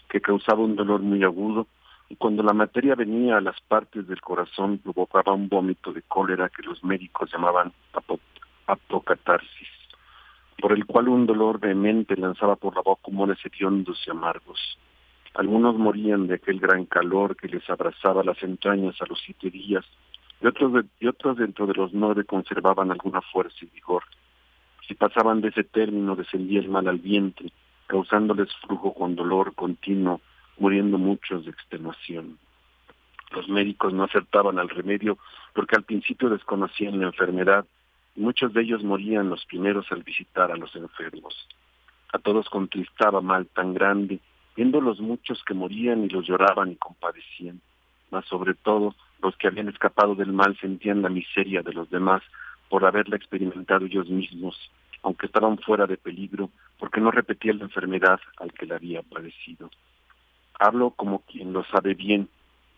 que 0.08 0.20
causaba 0.20 0.60
un 0.60 0.76
dolor 0.76 1.00
muy 1.00 1.24
agudo 1.24 1.66
y 2.08 2.16
cuando 2.16 2.42
la 2.42 2.52
materia 2.52 2.94
venía 2.94 3.36
a 3.36 3.40
las 3.40 3.60
partes 3.62 4.06
del 4.06 4.20
corazón 4.20 4.78
provocaba 4.78 5.32
un 5.32 5.48
vómito 5.48 5.92
de 5.92 6.02
cólera 6.02 6.48
que 6.48 6.62
los 6.62 6.82
médicos 6.82 7.30
llamaban 7.32 7.72
apocatarsis, 8.66 9.68
por 10.60 10.72
el 10.72 10.86
cual 10.86 11.08
un 11.08 11.26
dolor 11.26 11.60
vehemente 11.60 12.16
lanzaba 12.16 12.56
por 12.56 12.74
la 12.74 12.82
boca 12.82 13.02
humores 13.06 13.38
hediondos 13.44 14.02
y 14.06 14.10
amargos. 14.10 14.58
Algunos 15.34 15.76
morían 15.76 16.26
de 16.26 16.34
aquel 16.34 16.58
gran 16.58 16.84
calor 16.86 17.36
que 17.36 17.48
les 17.48 17.68
abrazaba 17.70 18.24
las 18.24 18.42
entrañas 18.42 19.00
a 19.00 19.06
los 19.06 19.20
siete 19.24 19.48
días, 19.48 19.84
y 20.40 20.46
otros, 20.48 20.84
y 20.98 21.06
otros 21.06 21.36
dentro 21.36 21.66
de 21.66 21.74
los 21.74 21.92
nueve 21.92 22.24
conservaban 22.24 22.90
alguna 22.90 23.20
fuerza 23.20 23.58
y 23.62 23.66
vigor. 23.66 24.02
Si 24.86 24.94
pasaban 24.94 25.40
de 25.40 25.48
ese 25.48 25.64
término 25.64 26.16
descendía 26.16 26.60
el 26.60 26.68
mal 26.68 26.88
al 26.88 26.98
vientre, 26.98 27.52
causándoles 27.86 28.48
flujo 28.66 28.94
con 28.94 29.16
dolor 29.16 29.54
continuo 29.54 30.20
muriendo 30.58 30.98
muchos 30.98 31.44
de 31.44 31.50
extenuación. 31.50 32.38
Los 33.32 33.48
médicos 33.48 33.92
no 33.92 34.04
acertaban 34.04 34.58
al 34.58 34.68
remedio 34.68 35.18
porque 35.54 35.76
al 35.76 35.84
principio 35.84 36.28
desconocían 36.28 37.00
la 37.00 37.06
enfermedad 37.06 37.64
y 38.14 38.20
muchos 38.20 38.52
de 38.52 38.62
ellos 38.62 38.82
morían 38.82 39.30
los 39.30 39.44
primeros 39.46 39.90
al 39.90 40.02
visitar 40.02 40.52
a 40.52 40.56
los 40.56 40.74
enfermos. 40.76 41.48
A 42.12 42.18
todos 42.18 42.48
contristaba 42.48 43.20
mal 43.20 43.46
tan 43.46 43.72
grande, 43.72 44.20
viendo 44.56 44.80
los 44.80 45.00
muchos 45.00 45.42
que 45.44 45.54
morían 45.54 46.04
y 46.04 46.08
los 46.08 46.26
lloraban 46.26 46.72
y 46.72 46.76
compadecían. 46.76 47.60
Mas 48.10 48.26
sobre 48.26 48.54
todo, 48.54 48.94
los 49.22 49.36
que 49.36 49.46
habían 49.46 49.68
escapado 49.68 50.14
del 50.14 50.32
mal 50.32 50.58
sentían 50.60 51.02
la 51.02 51.08
miseria 51.08 51.62
de 51.62 51.72
los 51.72 51.88
demás 51.90 52.22
por 52.70 52.86
haberla 52.86 53.16
experimentado 53.16 53.84
ellos 53.84 54.08
mismos, 54.08 54.56
aunque 55.02 55.26
estaban 55.26 55.58
fuera 55.58 55.86
de 55.86 55.98
peligro, 55.98 56.50
porque 56.78 57.00
no 57.00 57.10
repetían 57.10 57.58
la 57.58 57.64
enfermedad 57.64 58.20
al 58.38 58.52
que 58.52 58.64
la 58.64 58.76
había 58.76 59.02
padecido. 59.02 59.70
Hablo 60.58 60.92
como 60.92 61.22
quien 61.22 61.52
lo 61.52 61.64
sabe 61.64 61.94
bien, 61.94 62.28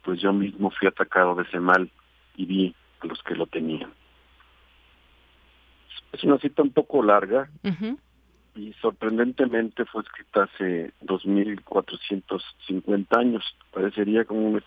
pues 0.03 0.21
yo 0.21 0.33
mismo 0.33 0.71
fui 0.71 0.89
atacado 0.89 1.35
de 1.35 1.43
ese 1.43 1.61
mal 1.61 1.91
y 2.37 2.47
vi 2.47 2.75
a 3.01 3.07
los 3.07 3.23
que 3.23 3.37
lo 3.37 3.47
tenían. 3.47 3.93
Es 6.13 6.25
una 6.25 6.39
cita 6.39 6.63
un 6.63 6.73
poco 6.73 7.03
larga 7.03 7.51
y 8.55 8.73
sorprendentemente 8.81 9.85
fue 9.85 10.03
escrita 10.03 10.45
hace 10.45 10.93
2.450 11.03 13.19
años. 13.19 13.45
Parecería 13.73 14.25
como 14.25 14.49
un, 14.49 14.63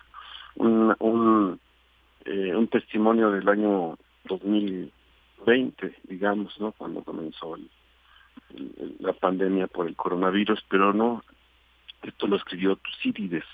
un, 0.56 0.94
un, 1.00 1.58
eh, 2.24 2.54
un 2.54 2.68
testimonio 2.68 3.30
del 3.30 3.48
año 3.48 3.96
2020, 5.38 5.94
digamos, 6.04 6.58
¿no? 6.60 6.72
Cuando 6.72 7.02
comenzó 7.02 7.56
la 9.00 9.12
pandemia 9.12 9.66
por 9.66 9.86
el 9.86 9.96
coronavirus, 9.96 10.64
pero 10.68 10.92
no, 10.92 11.22
esto 12.02 12.26
lo 12.26 12.36
escribió 12.36 12.76
Tucídides, 12.76 13.44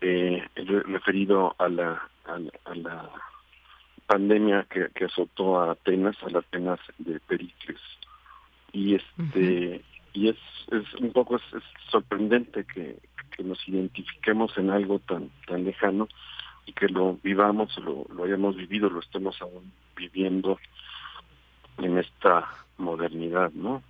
eh, 0.00 0.42
referido 0.54 1.54
a 1.58 1.68
la, 1.68 2.08
a, 2.24 2.74
la 2.74 3.10
pandemia 4.06 4.66
que, 4.70 4.88
que, 4.94 5.06
azotó 5.06 5.60
a 5.60 5.72
Atenas, 5.72 6.16
a 6.22 6.30
las 6.30 6.44
Atenas 6.44 6.80
de 6.98 7.18
Pericles. 7.20 7.80
Y 8.72 8.94
este 8.94 9.82
y 10.12 10.28
es, 10.28 10.36
es 10.70 10.94
un 11.00 11.12
poco 11.12 11.36
es, 11.36 11.42
sorprendente 11.90 12.64
que, 12.64 12.98
que, 13.36 13.42
nos 13.42 13.66
identifiquemos 13.68 14.56
en 14.58 14.70
algo 14.70 14.98
tan 14.98 15.30
tan 15.46 15.64
lejano 15.64 16.08
y 16.66 16.72
que 16.72 16.88
lo 16.88 17.18
vivamos, 17.22 17.76
lo, 17.78 18.06
lo 18.12 18.24
hayamos 18.24 18.56
vivido, 18.56 18.90
lo 18.90 19.00
estemos 19.00 19.40
aún 19.40 19.72
viviendo 19.96 20.58
en 21.78 21.98
esta 21.98 22.48
modernidad, 22.78 23.52
¿no? 23.52 23.82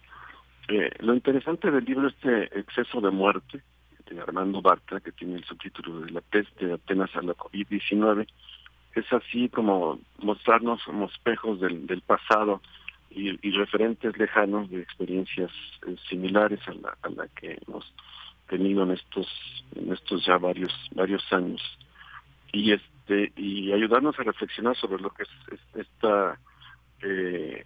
Eh, 0.68 0.90
lo 1.00 1.14
interesante 1.14 1.70
del 1.70 1.84
libro 1.84 2.08
este 2.08 2.58
exceso 2.58 3.00
de 3.00 3.10
muerte 3.10 3.62
de 4.10 4.20
Armando 4.20 4.62
Bartra, 4.62 5.00
que 5.00 5.12
tiene 5.12 5.36
el 5.36 5.44
subtítulo 5.44 6.00
de 6.00 6.10
la 6.10 6.20
peste 6.20 6.66
de 6.66 6.74
Atenas 6.74 7.14
a 7.16 7.22
la 7.22 7.34
COVID-19, 7.34 8.26
es 8.94 9.12
así 9.12 9.48
como 9.48 9.98
mostrarnos 10.18 10.82
como 10.84 11.06
espejos 11.06 11.60
del, 11.60 12.02
pasado 12.06 12.60
y, 13.10 13.50
referentes 13.50 14.16
lejanos 14.18 14.70
de 14.70 14.80
experiencias 14.80 15.50
eh, 15.86 15.96
similares 16.08 16.60
a 16.68 16.74
la, 16.74 16.96
a 17.02 17.08
la 17.10 17.28
que 17.28 17.58
hemos 17.66 17.92
tenido 18.48 18.84
en 18.84 18.92
estos 18.92 19.26
en 19.74 19.92
estos 19.92 20.24
ya 20.24 20.38
varios 20.38 20.72
varios 20.94 21.24
años 21.32 21.60
y 22.56 22.72
este 22.72 23.32
y 23.36 23.72
ayudarnos 23.72 24.18
a 24.18 24.22
reflexionar 24.22 24.76
sobre 24.76 25.00
lo 25.00 25.10
que 25.10 25.24
es, 25.24 25.60
esta 25.74 26.38
eh, 27.02 27.62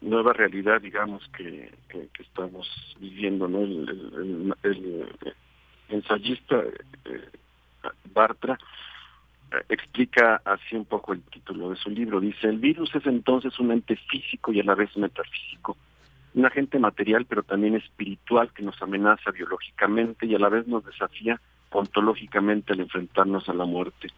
nueva 0.00 0.32
realidad, 0.32 0.80
digamos, 0.80 1.28
que, 1.36 1.70
que, 1.88 2.08
estamos 2.22 2.66
viviendo, 2.98 3.48
¿no? 3.48 3.60
El, 3.60 5.14
ensayista 5.90 6.62
eh, 7.04 7.28
Bartra 8.12 8.58
eh, 9.52 9.56
explica 9.68 10.40
así 10.44 10.76
un 10.76 10.84
poco 10.86 11.12
el 11.12 11.22
título 11.22 11.70
de 11.70 11.76
su 11.76 11.90
libro. 11.90 12.20
Dice, 12.20 12.48
el 12.48 12.58
virus 12.58 12.94
es 12.94 13.06
entonces 13.06 13.58
un 13.58 13.72
ente 13.72 13.96
físico 13.96 14.52
y 14.52 14.60
a 14.60 14.64
la 14.64 14.74
vez 14.74 14.96
metafísico, 14.96 15.76
un 16.34 16.46
agente 16.46 16.78
material 16.78 17.26
pero 17.26 17.42
también 17.42 17.74
espiritual 17.74 18.52
que 18.54 18.62
nos 18.62 18.80
amenaza 18.80 19.30
biológicamente 19.30 20.26
y 20.26 20.34
a 20.34 20.38
la 20.38 20.48
vez 20.48 20.66
nos 20.66 20.84
desafía 20.84 21.40
ontológicamente 21.70 22.72
al 22.72 22.80
enfrentarnos 22.80 23.48
a 23.48 23.54
la 23.54 23.64
muerte 23.64 24.08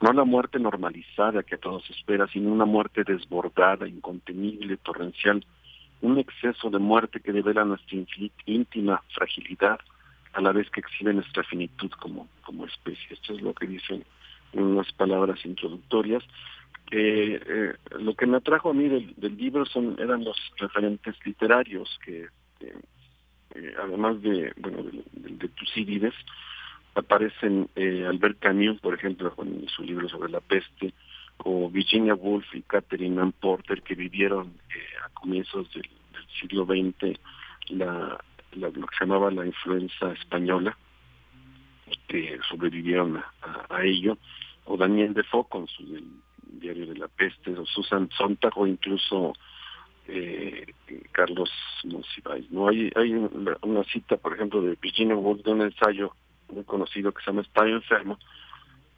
no 0.00 0.12
la 0.12 0.24
muerte 0.24 0.58
normalizada 0.58 1.42
que 1.42 1.56
a 1.56 1.58
todos 1.58 1.88
espera, 1.90 2.26
sino 2.28 2.50
una 2.50 2.64
muerte 2.64 3.04
desbordada, 3.04 3.86
incontenible, 3.86 4.78
torrencial, 4.78 5.44
un 6.00 6.18
exceso 6.18 6.70
de 6.70 6.78
muerte 6.78 7.20
que 7.20 7.32
devela 7.32 7.64
nuestra 7.64 7.98
íntima 8.46 9.02
fragilidad, 9.14 9.78
a 10.32 10.40
la 10.40 10.52
vez 10.52 10.70
que 10.70 10.80
exhibe 10.80 11.12
nuestra 11.12 11.42
finitud 11.44 11.90
como, 12.00 12.28
como 12.42 12.64
especie. 12.64 13.08
Esto 13.10 13.34
es 13.34 13.42
lo 13.42 13.52
que 13.52 13.66
dicen 13.66 14.04
en 14.52 14.62
unas 14.62 14.90
palabras 14.92 15.44
introductorias. 15.44 16.24
Eh, 16.92 17.74
lo 17.98 18.14
que 18.14 18.26
me 18.26 18.38
atrajo 18.38 18.70
a 18.70 18.74
mí 18.74 18.88
del, 18.88 19.36
libro 19.36 19.66
son 19.66 19.96
eran 19.98 20.24
los 20.24 20.36
referentes 20.56 21.14
literarios 21.26 21.98
que, 22.04 22.26
eh, 22.60 23.74
además 23.82 24.22
de, 24.22 24.52
bueno, 24.56 24.82
de, 24.84 25.04
de, 25.12 25.48
aparecen 26.94 27.68
eh, 27.76 28.04
Albert 28.06 28.38
Camus, 28.40 28.80
por 28.80 28.94
ejemplo, 28.94 29.34
con 29.34 29.66
su 29.68 29.82
libro 29.82 30.08
sobre 30.08 30.30
la 30.30 30.40
peste, 30.40 30.92
o 31.38 31.70
Virginia 31.70 32.14
Woolf 32.14 32.54
y 32.54 32.62
Catherine 32.62 33.20
Ann 33.20 33.32
Porter, 33.32 33.82
que 33.82 33.94
vivieron 33.94 34.48
eh, 34.70 35.04
a 35.04 35.08
comienzos 35.10 35.72
del, 35.72 35.88
siglo 36.40 36.64
XX 36.64 37.18
la, 37.70 38.18
lo 38.52 38.72
que 38.72 38.96
se 38.98 39.04
llamaba 39.04 39.30
la 39.30 39.44
influenza 39.44 40.12
española, 40.12 40.76
que 42.08 42.38
sobrevivieron 42.48 43.22
a, 43.42 43.82
ello, 43.82 44.16
o 44.64 44.76
Daniel 44.76 45.12
Defoe 45.12 45.44
con 45.48 45.66
su 45.66 45.84
diario 46.44 46.86
de 46.86 46.96
la 46.96 47.08
peste, 47.08 47.50
o 47.52 47.66
Susan 47.66 48.08
Sontag, 48.16 48.52
o 48.56 48.66
incluso 48.66 49.32
eh, 50.06 50.66
Carlos 51.12 51.50
Monsiváis. 51.84 52.50
¿no? 52.50 52.68
Hay, 52.68 52.90
hay 52.94 53.12
una, 53.12 53.84
cita, 53.84 54.16
por 54.16 54.34
ejemplo, 54.34 54.62
de 54.62 54.76
Virginia 54.80 55.16
Woolf 55.16 55.42
de 55.42 55.52
un 55.52 55.62
ensayo 55.62 56.14
muy 56.52 56.64
conocido 56.64 57.12
que 57.12 57.22
se 57.22 57.30
llama 57.30 57.42
Estadio 57.42 57.76
Enfermo, 57.76 58.18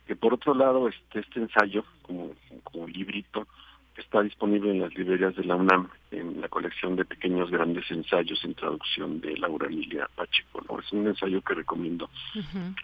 que 0.06 0.16
por 0.16 0.34
otro 0.34 0.54
lado 0.54 0.88
este, 0.88 1.20
este 1.20 1.40
ensayo, 1.40 1.84
como, 2.02 2.32
como 2.64 2.86
librito, 2.88 3.46
está 3.96 4.22
disponible 4.22 4.70
en 4.70 4.80
las 4.80 4.94
librerías 4.94 5.36
de 5.36 5.44
la 5.44 5.56
UNAM, 5.56 5.88
en 6.10 6.40
la 6.40 6.48
colección 6.48 6.96
de 6.96 7.04
pequeños 7.04 7.50
grandes 7.50 7.90
ensayos 7.90 8.42
en 8.44 8.54
traducción 8.54 9.20
de 9.20 9.36
Laura 9.36 9.68
Lilia 9.68 10.08
Pacheco. 10.14 10.62
¿no? 10.68 10.80
Es 10.80 10.90
un 10.92 11.06
ensayo 11.06 11.42
que 11.42 11.54
recomiendo. 11.54 12.08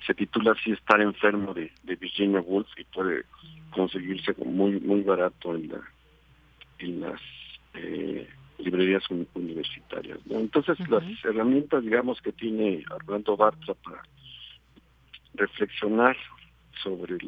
Se 0.07 0.15
titula 0.15 0.53
así 0.53 0.73
Estar 0.73 1.01
enfermo 1.01 1.55
de, 1.55 1.73
de 1.82 1.97
Virginia 1.97 2.40
Woolf 2.40 2.69
y 2.77 2.85
puede 2.85 3.24
conseguirse 3.70 4.35
muy 4.45 4.81
muy 4.81 5.03
barato 5.03 5.55
en, 5.55 5.69
la, 5.69 5.81
en 6.78 7.01
las 7.01 7.20
eh, 7.74 8.28
librerías 8.59 9.05
universitarias. 9.35 10.19
Entonces 10.28 10.78
las 10.89 11.05
herramientas, 11.24 11.82
digamos, 11.82 12.20
que 12.20 12.32
tiene 12.32 12.85
Armando 12.90 13.36
Bartra 13.36 13.74
para 13.74 14.03
reflexionar 15.39 16.16
sobre 16.82 17.19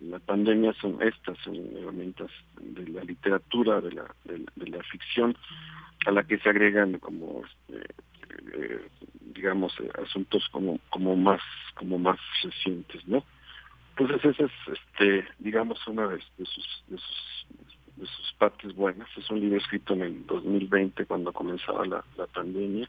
la 0.00 0.18
pandemia 0.18 0.72
son 0.74 1.00
estas, 1.00 1.38
son 1.38 1.56
herramientas 1.76 2.30
de 2.60 2.88
la 2.88 3.04
literatura, 3.04 3.80
de 3.80 3.92
la, 3.92 4.14
de, 4.24 4.68
la 4.68 4.82
ficción, 4.84 5.36
a 6.06 6.10
la 6.10 6.24
que 6.24 6.38
se 6.38 6.48
agregan 6.48 6.98
como 6.98 7.42
este, 7.44 7.94
eh, 8.52 8.88
digamos 9.34 9.72
eh, 9.80 9.90
asuntos 10.02 10.48
como 10.50 10.78
como 10.90 11.16
más 11.16 11.40
como 11.74 11.98
más 11.98 12.18
recientes, 12.42 13.06
¿no? 13.06 13.24
Entonces 13.96 14.34
esa 14.34 14.44
es 14.44 14.78
este 14.78 15.28
digamos 15.38 15.86
una 15.86 16.08
de, 16.08 16.20
sus 16.44 16.84
de 16.88 16.98
sus 16.98 17.46
de 17.96 18.06
sus 18.06 18.32
partes 18.38 18.74
buenas. 18.74 19.08
Es 19.16 19.30
un 19.30 19.40
libro 19.40 19.58
escrito 19.58 19.94
en 19.94 20.02
el 20.02 20.26
2020 20.26 21.04
cuando 21.06 21.32
comenzaba 21.32 21.84
la, 21.84 22.02
la 22.16 22.26
pandemia. 22.26 22.88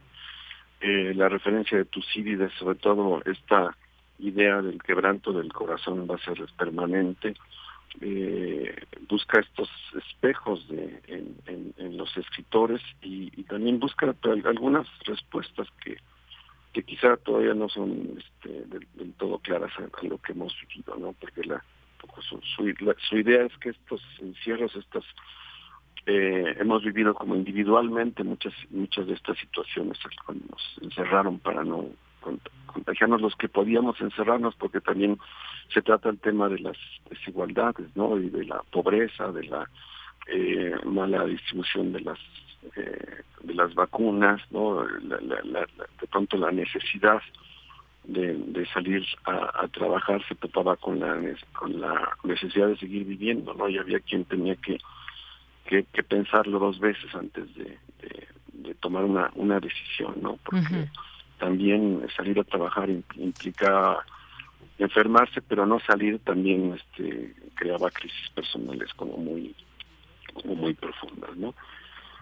Eh, 0.79 1.13
la 1.15 1.29
referencia 1.29 1.77
de 1.77 1.85
Tucídides, 1.85 2.51
sobre 2.53 2.75
todo 2.75 3.21
esta 3.25 3.75
idea 4.21 4.61
del 4.61 4.81
quebranto 4.81 5.33
del 5.33 5.51
corazón 5.51 6.07
va 6.09 6.15
a 6.15 6.25
ser 6.25 6.43
permanente, 6.57 7.35
eh, 7.99 8.85
busca 9.09 9.39
estos 9.41 9.69
espejos 9.95 10.65
de, 10.69 11.01
en, 11.07 11.97
los 11.97 12.15
escritores 12.17 12.81
y, 13.01 13.29
también 13.43 13.79
busca 13.79 14.15
algunas 14.23 14.87
respuestas 15.05 15.67
que, 15.83 15.97
que 16.71 16.83
quizá 16.83 17.17
todavía 17.17 17.53
no 17.53 17.67
son 17.67 18.17
este, 18.17 18.65
del, 18.67 19.13
todo 19.17 19.39
claras 19.39 19.71
a, 19.77 20.05
lo 20.05 20.17
que 20.19 20.31
hemos 20.31 20.55
vivido, 20.61 20.95
¿no? 20.95 21.13
Porque 21.19 21.43
la, 21.43 21.63
su, 22.21 22.41
su, 22.55 23.17
idea 23.17 23.43
es 23.43 23.57
que 23.57 23.69
estos 23.69 24.01
encierros, 24.19 24.73
estas 24.75 25.03
eh, 26.05 26.55
hemos 26.59 26.83
vivido 26.83 27.13
como 27.13 27.35
individualmente 27.35 28.23
muchas 28.23 28.53
muchas 28.71 29.05
de 29.05 29.13
estas 29.13 29.37
situaciones 29.37 29.99
cuando 30.25 30.45
nos 30.49 30.79
encerraron 30.81 31.37
para 31.39 31.63
no 31.63 31.89
contagiarnos 32.65 33.21
los 33.21 33.35
que 33.35 33.49
podíamos 33.49 33.99
encerrarnos 34.01 34.55
porque 34.55 34.81
también 34.81 35.17
se 35.73 35.81
trata 35.81 36.09
el 36.09 36.19
tema 36.19 36.49
de 36.49 36.59
las 36.59 36.77
desigualdades 37.09 37.87
no 37.95 38.17
y 38.17 38.29
de 38.29 38.45
la 38.45 38.61
pobreza 38.71 39.31
de 39.31 39.43
la 39.45 39.69
eh, 40.27 40.75
mala 40.85 41.25
distribución 41.25 41.93
de 41.93 42.01
las 42.01 42.19
eh, 42.75 43.21
de 43.43 43.53
las 43.53 43.73
vacunas 43.73 44.41
no 44.51 44.83
de 44.83 46.07
pronto 46.09 46.37
la 46.37 46.51
necesidad 46.51 47.21
de, 48.03 48.65
salir 48.73 49.05
a, 49.25 49.67
trabajar 49.67 50.25
se 50.27 50.35
topaba 50.35 50.75
con 50.75 50.99
la 50.99 51.17
con 51.53 51.79
la 51.79 52.17
necesidad 52.23 52.67
de 52.67 52.77
seguir 52.77 53.05
viviendo 53.05 53.53
no 53.53 53.69
y 53.69 53.77
había 53.77 53.99
quien 53.99 54.25
tenía 54.25 54.55
que 54.55 54.77
que, 55.65 56.03
pensarlo 56.03 56.59
dos 56.59 56.79
veces 56.79 57.13
antes 57.15 57.47
de, 57.55 57.77
tomar 58.81 59.03
una, 59.03 59.29
una 59.35 59.59
decisión 59.59 60.15
no 60.21 60.37
porque 60.43 60.89
también 61.41 62.07
salir 62.15 62.39
a 62.39 62.43
trabajar 62.43 62.87
implica 63.15 63.97
enfermarse, 64.77 65.41
pero 65.41 65.65
no 65.65 65.79
salir 65.79 66.19
también 66.19 66.75
este, 66.75 67.33
creaba 67.55 67.89
crisis 67.89 68.29
personales 68.35 68.93
como 68.93 69.17
muy, 69.17 69.55
como 70.33 70.55
muy 70.55 70.75
profundas, 70.75 71.35
¿no? 71.35 71.55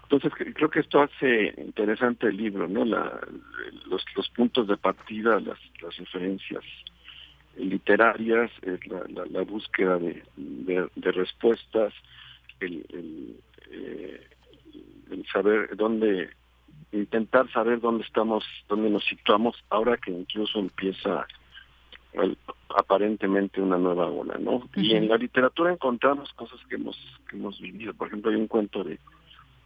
Entonces 0.03 0.31
creo 0.55 0.69
que 0.69 0.79
esto 0.79 1.01
hace 1.01 1.53
interesante 1.57 2.27
el 2.27 2.37
libro, 2.37 2.67
¿no? 2.67 2.85
Los, 2.85 4.03
los 4.15 4.29
puntos 4.29 4.67
de 4.67 4.77
partida, 4.77 5.39
las, 5.41 5.59
las 5.81 5.95
referencias 5.97 6.63
literarias, 7.57 8.49
la, 8.87 9.41
búsqueda 9.41 9.99
de, 9.99 10.23
de, 10.37 11.11
respuestas, 11.11 11.93
el, 12.61 12.85
el, 12.89 13.35
eh, 13.69 14.27
el, 15.11 15.25
saber 15.27 15.75
dónde 15.75 16.29
intentar 16.91 17.49
saber 17.51 17.79
dónde 17.79 18.03
estamos, 18.03 18.43
dónde 18.67 18.89
nos 18.89 19.05
situamos, 19.05 19.55
ahora 19.69 19.97
que 19.97 20.11
incluso 20.11 20.59
empieza 20.59 21.27
aparentemente 22.75 23.61
una 23.61 23.77
nueva 23.77 24.07
ola, 24.07 24.37
¿no? 24.39 24.67
Y 24.75 24.95
en 24.95 25.07
la 25.07 25.17
literatura 25.17 25.71
encontramos 25.71 26.33
cosas 26.33 26.59
que 26.67 26.75
hemos 26.75 26.97
que 27.29 27.35
hemos 27.35 27.59
vivido. 27.59 27.93
Por 27.93 28.07
ejemplo, 28.07 28.31
hay 28.31 28.37
un 28.37 28.47
cuento 28.47 28.83
de 28.83 28.99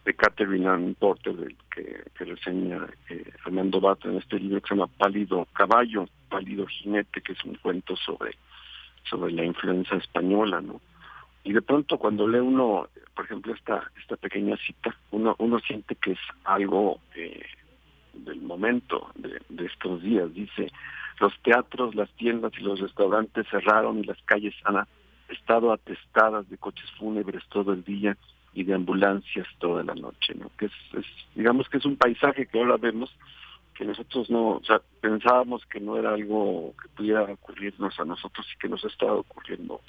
de 0.04 0.14
Catherine 0.14 0.68
Ann 0.68 0.94
Porter 0.98 1.34
del 1.34 1.56
que, 1.74 2.04
que 2.16 2.24
reseña 2.24 2.86
eh, 3.08 3.24
Fernando 3.42 3.80
Bata 3.80 4.08
en 4.08 4.18
este 4.18 4.38
libro 4.38 4.60
que 4.60 4.68
se 4.68 4.74
llama 4.74 4.90
Pálido 4.98 5.48
Caballo, 5.54 6.06
Pálido 6.28 6.66
Jinete, 6.66 7.22
que 7.22 7.32
es 7.32 7.44
un 7.44 7.54
cuento 7.54 7.96
sobre 7.96 8.36
sobre 9.08 9.32
la 9.32 9.44
influencia 9.44 9.96
española, 9.96 10.60
¿no? 10.60 10.80
Y 11.44 11.52
de 11.52 11.62
pronto 11.62 11.98
cuando 11.98 12.26
lee 12.26 12.38
uno, 12.38 12.88
por 13.14 13.26
ejemplo, 13.26 13.54
esta 13.54 13.90
esta 14.00 14.16
pequeña 14.16 14.56
cita, 14.56 14.96
uno 15.10 15.36
uno 15.38 15.58
siente 15.60 15.94
que 15.94 16.12
es 16.12 16.18
algo 16.44 17.00
eh, 17.14 17.44
del 18.14 18.40
momento 18.40 19.10
de, 19.14 19.40
de, 19.48 19.66
estos 19.66 20.02
días. 20.02 20.32
Dice, 20.34 20.70
los 21.20 21.32
teatros, 21.42 21.94
las 21.94 22.10
tiendas 22.12 22.52
y 22.58 22.62
los 22.62 22.80
restaurantes 22.80 23.46
cerraron 23.50 23.98
y 23.98 24.04
las 24.04 24.20
calles 24.22 24.54
han 24.64 24.86
estado 25.28 25.72
atestadas 25.72 26.48
de 26.48 26.58
coches 26.58 26.90
fúnebres 26.98 27.42
todo 27.48 27.72
el 27.72 27.84
día 27.84 28.16
y 28.54 28.64
de 28.64 28.74
ambulancias 28.74 29.46
toda 29.58 29.82
la 29.82 29.94
noche, 29.94 30.34
¿no? 30.34 30.50
Que 30.58 30.66
es, 30.66 30.72
es 30.96 31.06
digamos 31.34 31.68
que 31.68 31.78
es 31.78 31.84
un 31.84 31.96
paisaje 31.96 32.46
que 32.46 32.58
ahora 32.58 32.76
vemos 32.76 33.10
que 33.74 33.84
nosotros 33.84 34.30
no, 34.30 34.50
o 34.50 34.64
sea, 34.64 34.80
pensábamos 35.00 35.66
que 35.66 35.80
no 35.80 35.96
era 35.96 36.14
algo 36.14 36.72
que 36.80 36.88
pudiera 36.90 37.24
ocurrirnos 37.24 37.98
a 37.98 38.04
nosotros 38.04 38.46
y 38.54 38.58
que 38.58 38.68
nos 38.68 38.84
ha 38.84 38.88
estado 38.88 39.18
ocurriendo 39.18 39.80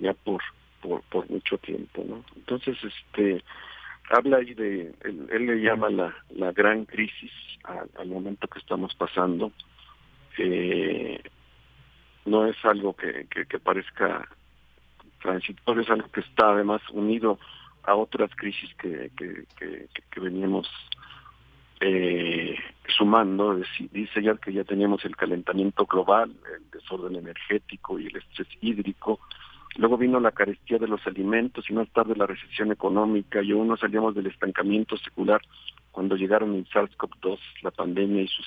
ya 0.00 0.14
por 0.14 0.40
por, 0.80 1.02
por 1.02 1.28
mucho 1.30 1.58
tiempo, 1.58 2.04
¿no? 2.06 2.24
Entonces, 2.36 2.76
este, 2.82 3.42
habla 4.10 4.38
ahí 4.38 4.54
de, 4.54 4.94
él, 5.04 5.46
le 5.46 5.60
llama 5.60 5.90
la, 5.90 6.14
la 6.30 6.52
gran 6.52 6.84
crisis 6.84 7.32
al 7.64 8.08
momento 8.08 8.48
que 8.48 8.58
estamos 8.58 8.94
pasando. 8.94 9.52
Eh, 10.38 11.20
no 12.24 12.46
es 12.46 12.56
algo 12.64 12.94
que, 12.94 13.26
que, 13.26 13.58
parezca 13.58 14.28
transitorio, 15.20 15.82
es 15.82 15.90
algo 15.90 16.08
que 16.10 16.20
está 16.20 16.50
además 16.50 16.82
unido 16.92 17.38
a 17.82 17.94
otras 17.94 18.30
crisis 18.36 18.72
que, 18.74 19.10
que, 19.16 19.44
que, 19.58 19.88
que 20.10 20.20
veníamos 20.20 20.68
eh, 21.80 22.56
sumando. 22.86 23.60
Dice 23.92 24.22
ya 24.22 24.36
que 24.36 24.52
ya 24.52 24.64
teníamos 24.64 25.04
el 25.04 25.16
calentamiento 25.16 25.86
global, 25.86 26.34
el 26.54 26.70
desorden 26.70 27.16
energético 27.16 27.98
y 27.98 28.06
el 28.06 28.16
estrés 28.16 28.48
hídrico, 28.60 29.20
Luego 29.76 29.96
vino 29.96 30.18
la 30.18 30.32
carestía 30.32 30.78
de 30.78 30.88
los 30.88 31.06
alimentos 31.06 31.68
y 31.68 31.72
más 31.72 31.88
tarde 31.90 32.16
la 32.16 32.26
recesión 32.26 32.72
económica 32.72 33.42
y 33.42 33.52
aún 33.52 33.68
no 33.68 33.76
salíamos 33.76 34.14
del 34.14 34.26
estancamiento 34.26 34.96
secular 34.96 35.40
cuando 35.92 36.16
llegaron 36.16 36.54
el 36.54 36.66
SARS-CoV-2, 36.68 37.38
la 37.62 37.70
pandemia 37.70 38.22
y 38.22 38.28
sus 38.28 38.46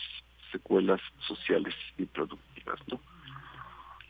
secuelas 0.52 1.00
sociales 1.20 1.74
y 1.98 2.06
productivas. 2.06 2.80
¿no? 2.88 3.00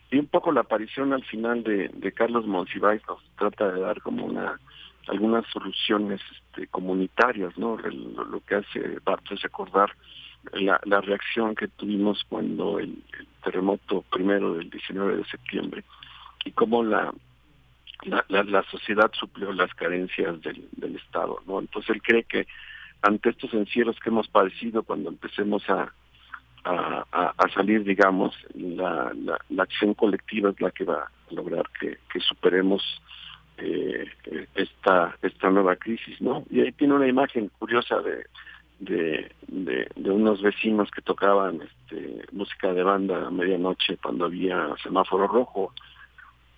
Y 0.09 0.17
un 0.17 0.27
poco 0.27 0.51
la 0.51 0.61
aparición 0.61 1.13
al 1.13 1.23
final 1.23 1.63
de, 1.63 1.89
de 1.89 2.11
Carlos 2.11 2.47
Monsiváis 2.47 3.01
nos 3.07 3.23
trata 3.37 3.71
de 3.71 3.81
dar 3.81 4.01
como 4.01 4.25
una 4.25 4.59
algunas 5.07 5.45
soluciones 5.47 6.21
este, 6.31 6.67
comunitarias, 6.67 7.57
¿no? 7.57 7.77
lo, 7.77 8.39
que 8.41 8.55
hace 8.55 8.99
Bartos 9.03 9.31
es 9.31 9.41
recordar 9.41 9.91
la, 10.53 11.01
reacción 11.01 11.55
que 11.55 11.67
tuvimos 11.67 12.23
cuando 12.29 12.79
el 12.79 13.03
terremoto 13.43 14.03
primero 14.11 14.53
del 14.53 14.69
19 14.69 15.17
de 15.17 15.25
septiembre 15.25 15.83
y 16.45 16.51
cómo 16.51 16.83
la, 16.83 17.13
la, 18.03 18.63
sociedad 18.63 19.11
suplió 19.13 19.51
las 19.53 19.73
carencias 19.75 20.41
del, 20.41 20.67
del 20.71 20.95
Estado. 20.95 21.41
¿no? 21.47 21.59
Entonces 21.59 21.95
él 21.95 22.01
cree 22.01 22.23
que 22.23 22.47
ante 23.01 23.29
estos 23.29 23.53
encierros 23.53 23.99
que 23.99 24.09
hemos 24.09 24.27
padecido, 24.27 24.83
cuando 24.83 25.09
empecemos 25.09 25.67
a, 25.69 25.91
a, 26.63 27.05
a, 27.11 27.49
salir, 27.53 27.83
digamos, 27.83 28.35
la, 28.53 29.11
la, 29.49 29.63
acción 29.63 29.93
colectiva 29.93 30.51
es 30.51 30.61
la 30.61 30.71
que 30.71 30.83
va 30.83 31.03
a 31.03 31.33
lograr 31.33 31.63
que, 31.79 31.97
que 32.11 32.19
superemos 32.19 32.83
eh, 33.57 34.05
esta 34.55 35.15
esta 35.21 35.49
nueva 35.49 35.75
crisis, 35.75 36.21
¿no? 36.21 36.43
Y 36.49 36.61
ahí 36.61 36.71
tiene 36.71 36.93
una 36.93 37.07
imagen 37.07 37.49
curiosa 37.59 37.99
de 38.01 38.25
de, 38.81 39.31
de, 39.47 39.87
de 39.95 40.09
unos 40.09 40.41
vecinos 40.41 40.89
que 40.89 41.03
tocaban 41.03 41.61
este, 41.61 42.25
música 42.31 42.73
de 42.73 42.81
banda 42.81 43.27
a 43.27 43.29
medianoche 43.29 43.97
cuando 43.97 44.25
había 44.25 44.69
semáforo 44.81 45.27
rojo 45.27 45.71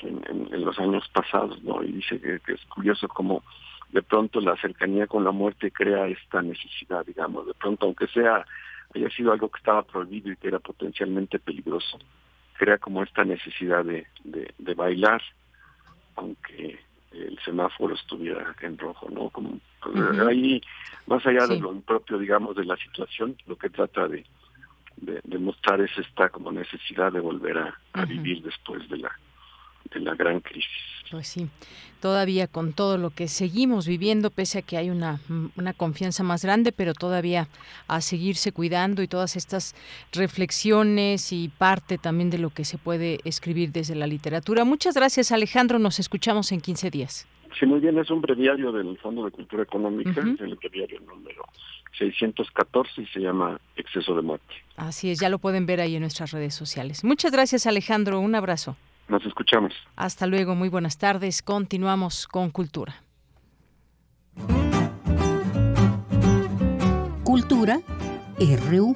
en, 0.03 0.63
los 0.63 0.77
años 0.79 1.07
pasados, 1.13 1.61
¿no? 1.63 1.83
Y 1.83 1.91
dice 1.91 2.19
que, 2.19 2.53
es 2.53 2.65
curioso 2.65 3.07
cómo 3.07 3.43
de 3.91 4.01
pronto 4.01 4.41
la 4.41 4.55
cercanía 4.57 5.07
con 5.07 5.23
la 5.23 5.31
muerte 5.31 5.71
crea 5.71 6.07
esta 6.07 6.41
necesidad, 6.41 7.05
digamos, 7.05 7.45
de 7.45 7.53
pronto, 7.53 7.85
aunque 7.85 8.07
sea, 8.07 8.45
haya 8.95 9.09
sido 9.09 9.31
algo 9.31 9.49
que 9.49 9.59
estaba 9.59 9.83
prohibido 9.83 10.31
y 10.31 10.35
que 10.37 10.47
era 10.47 10.59
potencialmente 10.59 11.39
peligroso, 11.39 11.99
crea 12.57 12.77
como 12.77 13.03
esta 13.03 13.23
necesidad 13.23 13.85
de, 13.85 14.07
de, 14.23 14.73
bailar, 14.73 15.21
aunque 16.15 16.79
el 17.11 17.37
semáforo 17.45 17.93
estuviera 17.93 18.55
en 18.61 18.77
rojo, 18.77 19.09
¿no? 19.09 19.29
Como, 19.29 19.59
Ahí, 20.27 20.61
más 21.07 21.25
allá 21.25 21.45
de 21.45 21.59
lo 21.59 21.77
propio, 21.81 22.17
digamos, 22.17 22.55
de 22.55 22.63
la 22.63 22.77
situación, 22.77 23.35
lo 23.47 23.57
que 23.57 23.69
trata 23.69 24.07
de, 24.07 24.25
de, 24.95 25.37
mostrar 25.37 25.81
es 25.81 25.91
esta 25.97 26.29
como 26.29 26.51
necesidad 26.51 27.11
de 27.11 27.19
volver 27.19 27.57
a 27.57 28.05
vivir 28.05 28.41
después 28.41 28.87
de 28.89 28.97
la 28.99 29.11
de 29.93 29.99
la 29.99 30.15
gran 30.15 30.39
crisis. 30.39 30.69
Pues 31.11 31.27
sí, 31.27 31.47
todavía 32.01 32.47
con 32.47 32.73
todo 32.73 32.97
lo 32.97 33.11
que 33.11 33.27
seguimos 33.27 33.87
viviendo, 33.87 34.31
pese 34.31 34.59
a 34.59 34.61
que 34.61 34.77
hay 34.77 34.89
una, 34.89 35.19
una 35.55 35.73
confianza 35.73 36.23
más 36.23 36.43
grande, 36.43 36.71
pero 36.71 36.93
todavía 36.93 37.47
a 37.87 38.01
seguirse 38.01 38.51
cuidando 38.51 39.03
y 39.03 39.07
todas 39.07 39.35
estas 39.35 39.75
reflexiones 40.11 41.31
y 41.31 41.49
parte 41.49 41.97
también 41.97 42.29
de 42.29 42.39
lo 42.39 42.49
que 42.49 42.65
se 42.65 42.77
puede 42.77 43.19
escribir 43.25 43.71
desde 43.71 43.95
la 43.95 44.07
literatura. 44.07 44.65
Muchas 44.65 44.95
gracias 44.95 45.31
Alejandro, 45.31 45.77
nos 45.79 45.99
escuchamos 45.99 46.51
en 46.51 46.61
15 46.61 46.89
días. 46.89 47.27
Sí, 47.59 47.67
muy 47.67 47.79
bien, 47.79 47.97
es 47.99 48.09
un 48.09 48.19
breviario 48.19 48.71
del 48.71 48.97
Fondo 48.97 49.25
de 49.25 49.31
Cultura 49.31 49.63
Económica, 49.63 50.19
el 50.21 50.55
breviario 50.55 50.99
número 51.01 51.45
614 51.97 53.01
y 53.01 53.05
se 53.05 53.19
llama 53.19 53.59
Exceso 53.75 54.15
de 54.15 54.21
Muerte. 54.21 54.53
Así 54.75 55.11
es, 55.11 55.19
ya 55.19 55.29
lo 55.29 55.37
pueden 55.37 55.65
ver 55.65 55.79
ahí 55.79 55.95
en 55.95 56.01
nuestras 56.01 56.31
redes 56.31 56.55
sociales. 56.55 57.03
Muchas 57.03 57.31
gracias 57.31 57.67
Alejandro, 57.67 58.19
un 58.19 58.35
abrazo. 58.35 58.75
Nos 59.07 59.25
escuchamos. 59.25 59.73
Hasta 59.95 60.27
luego, 60.27 60.55
muy 60.55 60.69
buenas 60.69 60.97
tardes. 60.97 61.41
Continuamos 61.41 62.27
con 62.27 62.49
Cultura. 62.51 63.03
Cultura 67.23 67.79
RU. 68.39 68.95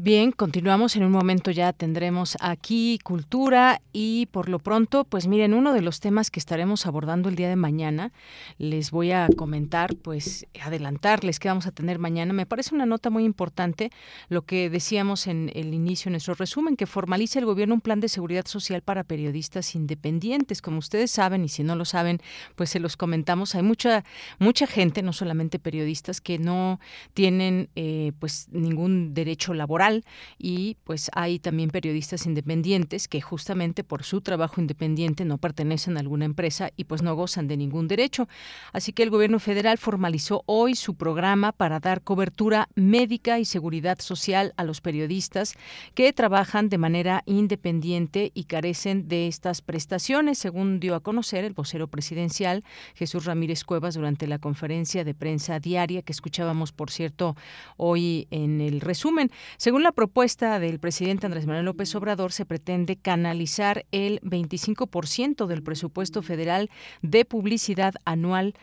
Bien, 0.00 0.30
continuamos. 0.30 0.94
En 0.94 1.02
un 1.02 1.10
momento 1.10 1.50
ya 1.50 1.72
tendremos 1.72 2.36
aquí 2.40 3.00
cultura 3.02 3.82
y 3.92 4.26
por 4.26 4.48
lo 4.48 4.60
pronto, 4.60 5.02
pues 5.02 5.26
miren, 5.26 5.54
uno 5.54 5.72
de 5.72 5.82
los 5.82 5.98
temas 5.98 6.30
que 6.30 6.38
estaremos 6.38 6.86
abordando 6.86 7.28
el 7.28 7.34
día 7.34 7.48
de 7.48 7.56
mañana, 7.56 8.12
les 8.58 8.92
voy 8.92 9.10
a 9.10 9.26
comentar, 9.36 9.96
pues 9.96 10.46
adelantarles 10.62 11.40
que 11.40 11.48
vamos 11.48 11.66
a 11.66 11.72
tener 11.72 11.98
mañana. 11.98 12.32
Me 12.32 12.46
parece 12.46 12.76
una 12.76 12.86
nota 12.86 13.10
muy 13.10 13.24
importante 13.24 13.90
lo 14.28 14.42
que 14.42 14.70
decíamos 14.70 15.26
en 15.26 15.50
el 15.56 15.74
inicio, 15.74 16.10
en 16.10 16.12
nuestro 16.12 16.34
resumen, 16.34 16.76
que 16.76 16.86
formaliza 16.86 17.40
el 17.40 17.46
gobierno 17.46 17.74
un 17.74 17.80
plan 17.80 17.98
de 17.98 18.08
seguridad 18.08 18.46
social 18.46 18.82
para 18.82 19.02
periodistas 19.02 19.74
independientes. 19.74 20.62
Como 20.62 20.78
ustedes 20.78 21.10
saben, 21.10 21.44
y 21.44 21.48
si 21.48 21.64
no 21.64 21.74
lo 21.74 21.84
saben, 21.84 22.20
pues 22.54 22.70
se 22.70 22.78
los 22.78 22.96
comentamos, 22.96 23.56
hay 23.56 23.64
mucha, 23.64 24.04
mucha 24.38 24.68
gente, 24.68 25.02
no 25.02 25.12
solamente 25.12 25.58
periodistas, 25.58 26.20
que 26.20 26.38
no 26.38 26.78
tienen 27.14 27.68
eh, 27.74 28.12
pues 28.20 28.46
ningún 28.52 29.12
derecho 29.12 29.54
laboral 29.54 29.87
y 30.38 30.76
pues 30.84 31.10
hay 31.14 31.38
también 31.38 31.70
periodistas 31.70 32.26
independientes 32.26 33.08
que 33.08 33.20
justamente 33.20 33.84
por 33.84 34.02
su 34.02 34.20
trabajo 34.20 34.60
independiente 34.60 35.24
no 35.24 35.38
pertenecen 35.38 35.96
a 35.96 36.00
alguna 36.00 36.24
empresa 36.24 36.70
y 36.76 36.84
pues 36.84 37.02
no 37.02 37.14
gozan 37.14 37.48
de 37.48 37.56
ningún 37.56 37.88
derecho. 37.88 38.28
Así 38.72 38.92
que 38.92 39.02
el 39.02 39.10
gobierno 39.10 39.38
federal 39.38 39.78
formalizó 39.78 40.42
hoy 40.46 40.74
su 40.74 40.94
programa 40.94 41.52
para 41.52 41.80
dar 41.80 42.02
cobertura 42.02 42.68
médica 42.74 43.38
y 43.38 43.44
seguridad 43.44 43.98
social 44.00 44.52
a 44.56 44.64
los 44.64 44.80
periodistas 44.80 45.54
que 45.94 46.12
trabajan 46.12 46.68
de 46.68 46.78
manera 46.78 47.22
independiente 47.26 48.30
y 48.34 48.44
carecen 48.44 49.08
de 49.08 49.26
estas 49.26 49.62
prestaciones, 49.62 50.38
según 50.38 50.80
dio 50.80 50.94
a 50.94 51.00
conocer 51.00 51.44
el 51.44 51.52
vocero 51.52 51.88
presidencial 51.88 52.64
Jesús 52.94 53.24
Ramírez 53.24 53.64
Cuevas 53.64 53.94
durante 53.94 54.26
la 54.26 54.38
conferencia 54.38 55.04
de 55.04 55.14
prensa 55.14 55.60
diaria 55.60 56.02
que 56.02 56.12
escuchábamos, 56.12 56.72
por 56.72 56.90
cierto, 56.90 57.36
hoy 57.76 58.26
en 58.30 58.60
el 58.60 58.80
resumen. 58.80 59.30
Según 59.56 59.77
según 59.78 59.84
la 59.84 59.92
propuesta 59.92 60.58
del 60.58 60.80
presidente 60.80 61.26
Andrés 61.26 61.46
Manuel 61.46 61.66
López 61.66 61.94
Obrador, 61.94 62.32
se 62.32 62.44
pretende 62.44 62.96
canalizar 62.96 63.86
el 63.92 64.20
25% 64.22 65.46
del 65.46 65.62
presupuesto 65.62 66.20
federal 66.20 66.68
de 67.02 67.24
publicidad 67.24 67.94
anual 68.04 68.54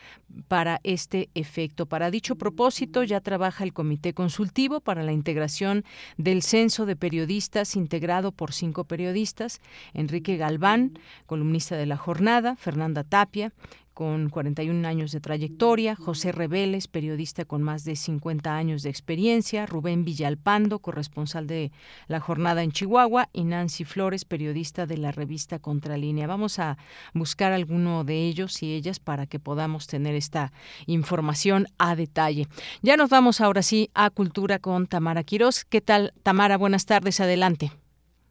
para 0.49 0.81
este 0.83 1.29
efecto. 1.33 1.85
Para 1.85 2.11
dicho 2.11 2.35
propósito, 2.35 3.01
ya 3.03 3.21
trabaja 3.21 3.63
el 3.63 3.71
Comité 3.71 4.13
Consultivo 4.13 4.81
para 4.81 5.03
la 5.03 5.13
Integración 5.13 5.85
del 6.17 6.41
Censo 6.41 6.85
de 6.85 6.97
Periodistas, 6.97 7.77
integrado 7.77 8.33
por 8.33 8.51
cinco 8.51 8.83
periodistas, 8.83 9.61
Enrique 9.93 10.35
Galván, 10.35 10.99
columnista 11.27 11.77
de 11.77 11.85
la 11.85 11.95
jornada, 11.95 12.57
Fernanda 12.57 13.05
Tapia, 13.05 13.53
con 13.95 14.29
41 14.29 14.85
años 14.87 15.13
de 15.13 15.21
trayectoria, 15.21 15.95
José 15.95 16.33
Reveles, 16.33 16.89
periodista 16.89 17.45
con 17.45 17.63
más 17.63 17.85
de 17.85 17.95
50 17.95 18.55
años 18.55 18.83
de 18.83 18.89
experiencia, 18.89 19.65
Rubén 19.65 20.03
Villalpando, 20.03 20.79
corresponsal 20.79 21.47
de 21.47 21.71
La 22.07 22.19
Jornada 22.19 22.61
en 22.61 22.73
Chihuahua, 22.73 23.29
y 23.31 23.45
Nancy 23.45 23.85
Flores, 23.85 24.25
periodista 24.25 24.85
de 24.85 24.97
la 24.97 25.13
revista 25.13 25.59
Contralínea. 25.59 26.27
Vamos 26.27 26.59
a 26.59 26.77
buscar 27.13 27.53
alguno 27.53 28.03
de 28.03 28.27
ellos 28.27 28.61
y 28.61 28.73
ellas 28.73 28.99
para 28.99 29.27
que 29.27 29.39
podamos 29.39 29.87
tener 29.87 30.13
esta 30.13 30.51
información 30.87 31.67
a 31.77 31.95
detalle. 31.95 32.47
Ya 32.81 32.97
nos 32.97 33.09
vamos 33.09 33.39
ahora 33.39 33.61
sí 33.61 33.89
a 33.93 34.09
Cultura 34.09 34.59
con 34.59 34.87
Tamara 34.87 35.23
Quirós. 35.23 35.63
¿Qué 35.63 35.79
tal, 35.79 36.13
Tamara? 36.21 36.57
Buenas 36.57 36.85
tardes, 36.85 37.21
adelante. 37.21 37.71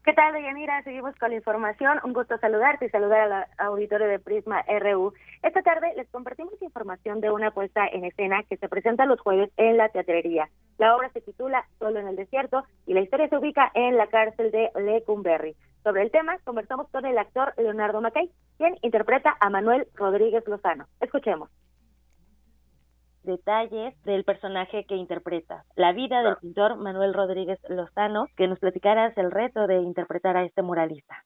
¿Qué 0.05 0.13
tal, 0.13 0.33
Deyanira? 0.33 0.83
Seguimos 0.83 1.15
con 1.15 1.31
la 1.31 1.37
información. 1.37 1.99
Un 2.03 2.13
gusto 2.13 2.37
saludarte 2.37 2.85
y 2.85 2.89
saludar 2.89 3.21
al 3.21 3.45
auditorio 3.57 4.05
de 4.05 4.19
Prisma 4.19 4.63
RU. 4.79 5.15
Esta 5.41 5.63
tarde 5.63 5.93
les 5.97 6.07
compartimos 6.09 6.61
información 6.61 7.21
de 7.21 7.31
una 7.31 7.49
puesta 7.49 7.87
en 7.87 8.05
escena 8.05 8.43
que 8.43 8.57
se 8.57 8.69
presenta 8.69 9.07
los 9.07 9.19
jueves 9.19 9.49
en 9.57 9.77
la 9.77 9.89
teatrería. 9.89 10.47
La 10.77 10.95
obra 10.95 11.09
se 11.09 11.21
titula 11.21 11.65
Solo 11.79 11.99
en 11.99 12.07
el 12.07 12.17
desierto 12.17 12.65
y 12.85 12.93
la 12.93 13.01
historia 13.01 13.29
se 13.29 13.37
ubica 13.37 13.71
en 13.73 13.97
la 13.97 14.05
cárcel 14.05 14.51
de 14.51 14.69
Lecumberri. 14.79 15.55
Sobre 15.83 16.03
el 16.03 16.11
tema, 16.11 16.37
conversamos 16.43 16.87
con 16.89 17.03
el 17.07 17.17
actor 17.17 17.55
Leonardo 17.57 17.99
Macay, 17.99 18.29
quien 18.59 18.77
interpreta 18.83 19.35
a 19.39 19.49
Manuel 19.49 19.87
Rodríguez 19.95 20.47
Lozano. 20.47 20.85
Escuchemos 21.01 21.49
detalles 23.25 23.99
del 24.03 24.23
personaje 24.23 24.85
que 24.85 24.95
interpreta. 24.95 25.63
La 25.75 25.91
vida 25.93 26.23
del 26.23 26.37
pintor 26.37 26.77
Manuel 26.77 27.13
Rodríguez 27.13 27.59
Lozano, 27.69 28.27
que 28.37 28.47
nos 28.47 28.59
platicaras 28.59 29.17
el 29.17 29.31
reto 29.31 29.67
de 29.67 29.81
interpretar 29.81 30.37
a 30.37 30.43
este 30.43 30.61
muralista. 30.61 31.23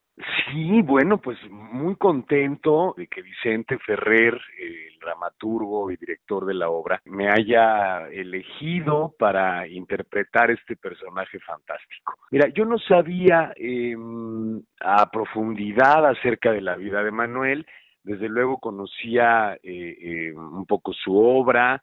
Sí, 0.52 0.82
bueno, 0.82 1.18
pues 1.20 1.38
muy 1.50 1.96
contento 1.96 2.94
de 2.98 3.08
que 3.08 3.22
Vicente 3.22 3.78
Ferrer, 3.80 4.34
el 4.34 5.00
dramaturgo 5.00 5.92
y 5.92 5.96
director 5.96 6.46
de 6.46 6.56
la 6.56 6.70
obra, 6.70 7.02
me 7.06 7.30
haya 7.30 8.08
elegido 8.10 9.14
para 9.18 9.66
interpretar 9.68 10.52
este 10.52 10.76
personaje 10.76 11.40
fantástico. 11.40 12.16
Mira, 12.32 12.50
yo 12.50 12.66
no 12.66 12.78
sabía 12.80 13.54
em, 13.56 14.62
a 14.82 15.10
profundidad 15.10 16.06
acerca 16.06 16.52
de 16.52 16.62
la 16.62 16.76
vida 16.76 17.02
de 17.02 17.12
Manuel, 17.12 17.66
desde 18.04 18.30
luego 18.30 18.60
conocía 18.60 19.56
eh, 19.64 19.98
eh, 20.02 20.34
un 20.34 20.66
poco 20.66 20.94
su 20.94 21.18
obra, 21.18 21.82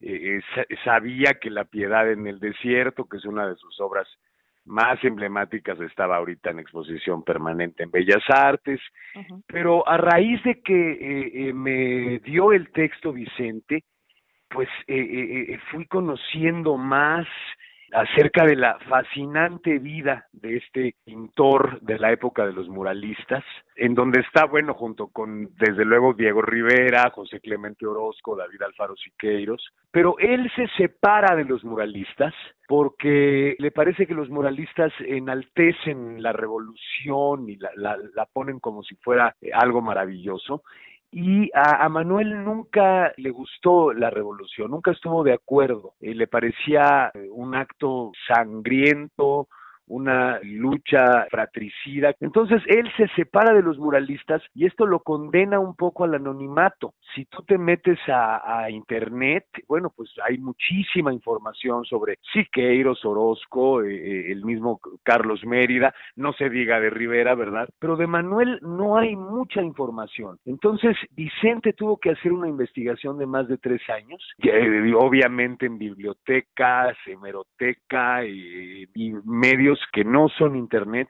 eh, 0.00 0.40
sabía 0.84 1.34
que 1.40 1.50
La 1.50 1.64
Piedad 1.64 2.10
en 2.10 2.26
el 2.26 2.38
Desierto, 2.38 3.08
que 3.08 3.16
es 3.16 3.24
una 3.24 3.48
de 3.48 3.56
sus 3.56 3.80
obras 3.80 4.08
más 4.64 5.02
emblemáticas, 5.02 5.80
estaba 5.80 6.16
ahorita 6.16 6.50
en 6.50 6.58
exposición 6.58 7.22
permanente 7.24 7.82
en 7.82 7.90
Bellas 7.90 8.22
Artes, 8.28 8.80
pero 9.46 9.88
a 9.88 9.96
raíz 9.96 10.42
de 10.44 10.60
que 10.60 11.50
me 11.54 12.18
dio 12.18 12.52
el 12.52 12.70
texto 12.70 13.12
Vicente, 13.12 13.84
pues 14.50 14.68
fui 15.70 15.86
conociendo 15.86 16.76
más 16.76 17.26
acerca 17.92 18.44
de 18.44 18.56
la 18.56 18.78
fascinante 18.88 19.78
vida 19.78 20.26
de 20.32 20.56
este 20.56 20.94
pintor 21.04 21.80
de 21.80 21.98
la 21.98 22.12
época 22.12 22.46
de 22.46 22.52
los 22.52 22.68
muralistas, 22.68 23.44
en 23.76 23.94
donde 23.94 24.20
está, 24.20 24.44
bueno, 24.44 24.74
junto 24.74 25.08
con, 25.08 25.50
desde 25.56 25.84
luego, 25.84 26.14
Diego 26.14 26.42
Rivera, 26.42 27.10
José 27.10 27.40
Clemente 27.40 27.86
Orozco, 27.86 28.36
David 28.36 28.62
Alfaro 28.62 28.94
Siqueiros, 28.96 29.64
pero 29.90 30.18
él 30.18 30.50
se 30.54 30.66
separa 30.76 31.34
de 31.34 31.44
los 31.44 31.64
muralistas 31.64 32.34
porque 32.66 33.56
le 33.58 33.70
parece 33.70 34.06
que 34.06 34.14
los 34.14 34.28
muralistas 34.28 34.92
enaltecen 35.00 36.22
la 36.22 36.32
revolución 36.32 37.48
y 37.48 37.56
la, 37.56 37.96
la 38.14 38.26
ponen 38.26 38.60
como 38.60 38.82
si 38.82 38.94
fuera 38.96 39.34
algo 39.54 39.80
maravilloso, 39.80 40.62
y 41.10 41.50
a, 41.54 41.88
Manuel 41.88 42.44
nunca 42.44 43.12
le 43.16 43.30
gustó 43.30 43.92
la 43.92 44.10
revolución, 44.10 44.70
nunca 44.70 44.90
estuvo 44.90 45.24
de 45.24 45.32
acuerdo, 45.32 45.94
y 46.00 46.14
le 46.14 46.26
parecía 46.26 47.10
eh, 47.14 47.28
un 47.30 47.54
acto 47.54 48.12
sangriento, 48.26 49.48
una 49.88 50.38
lucha 50.42 51.26
fratricida. 51.30 52.14
Entonces 52.20 52.62
él 52.66 52.90
se 52.96 53.08
separa 53.16 53.54
de 53.54 53.62
los 53.62 53.78
muralistas 53.78 54.42
y 54.54 54.66
esto 54.66 54.86
lo 54.86 55.00
condena 55.00 55.58
un 55.58 55.74
poco 55.74 56.04
al 56.04 56.14
anonimato. 56.14 56.94
Si 57.14 57.24
tú 57.26 57.42
te 57.42 57.58
metes 57.58 57.98
a, 58.08 58.66
internet, 58.70 59.46
bueno, 59.66 59.92
pues 59.94 60.10
hay 60.26 60.38
muchísima 60.38 61.12
información 61.12 61.84
sobre 61.84 62.18
Siqueiros, 62.32 63.04
Orozco, 63.04 63.82
eh, 63.82 63.94
eh, 63.94 64.32
el 64.32 64.44
mismo 64.44 64.80
Carlos 65.02 65.44
Mérida, 65.44 65.94
no 66.16 66.32
se 66.32 66.50
diga 66.50 66.80
de 66.80 66.90
Rivera, 66.90 67.34
¿verdad? 67.34 67.68
Pero 67.78 67.96
de 67.96 68.06
Manuel 68.06 68.58
no 68.62 68.98
hay 68.98 69.16
mucha 69.16 69.62
información. 69.62 70.38
Entonces 70.44 70.96
Vicente 71.10 71.72
tuvo 71.72 71.96
que 71.96 72.10
hacer 72.10 72.32
una 72.32 72.48
investigación 72.48 73.18
de 73.18 73.26
más 73.26 73.48
de 73.48 73.58
tres 73.58 73.80
años, 73.88 74.22
eh, 74.42 74.92
obviamente 74.96 75.66
en 75.66 75.78
bibliotecas, 75.78 76.96
hemeroteca 77.06 78.24
y 78.24 78.86
medios 79.24 79.77
que 79.92 80.04
no 80.04 80.28
son 80.28 80.56
Internet 80.56 81.08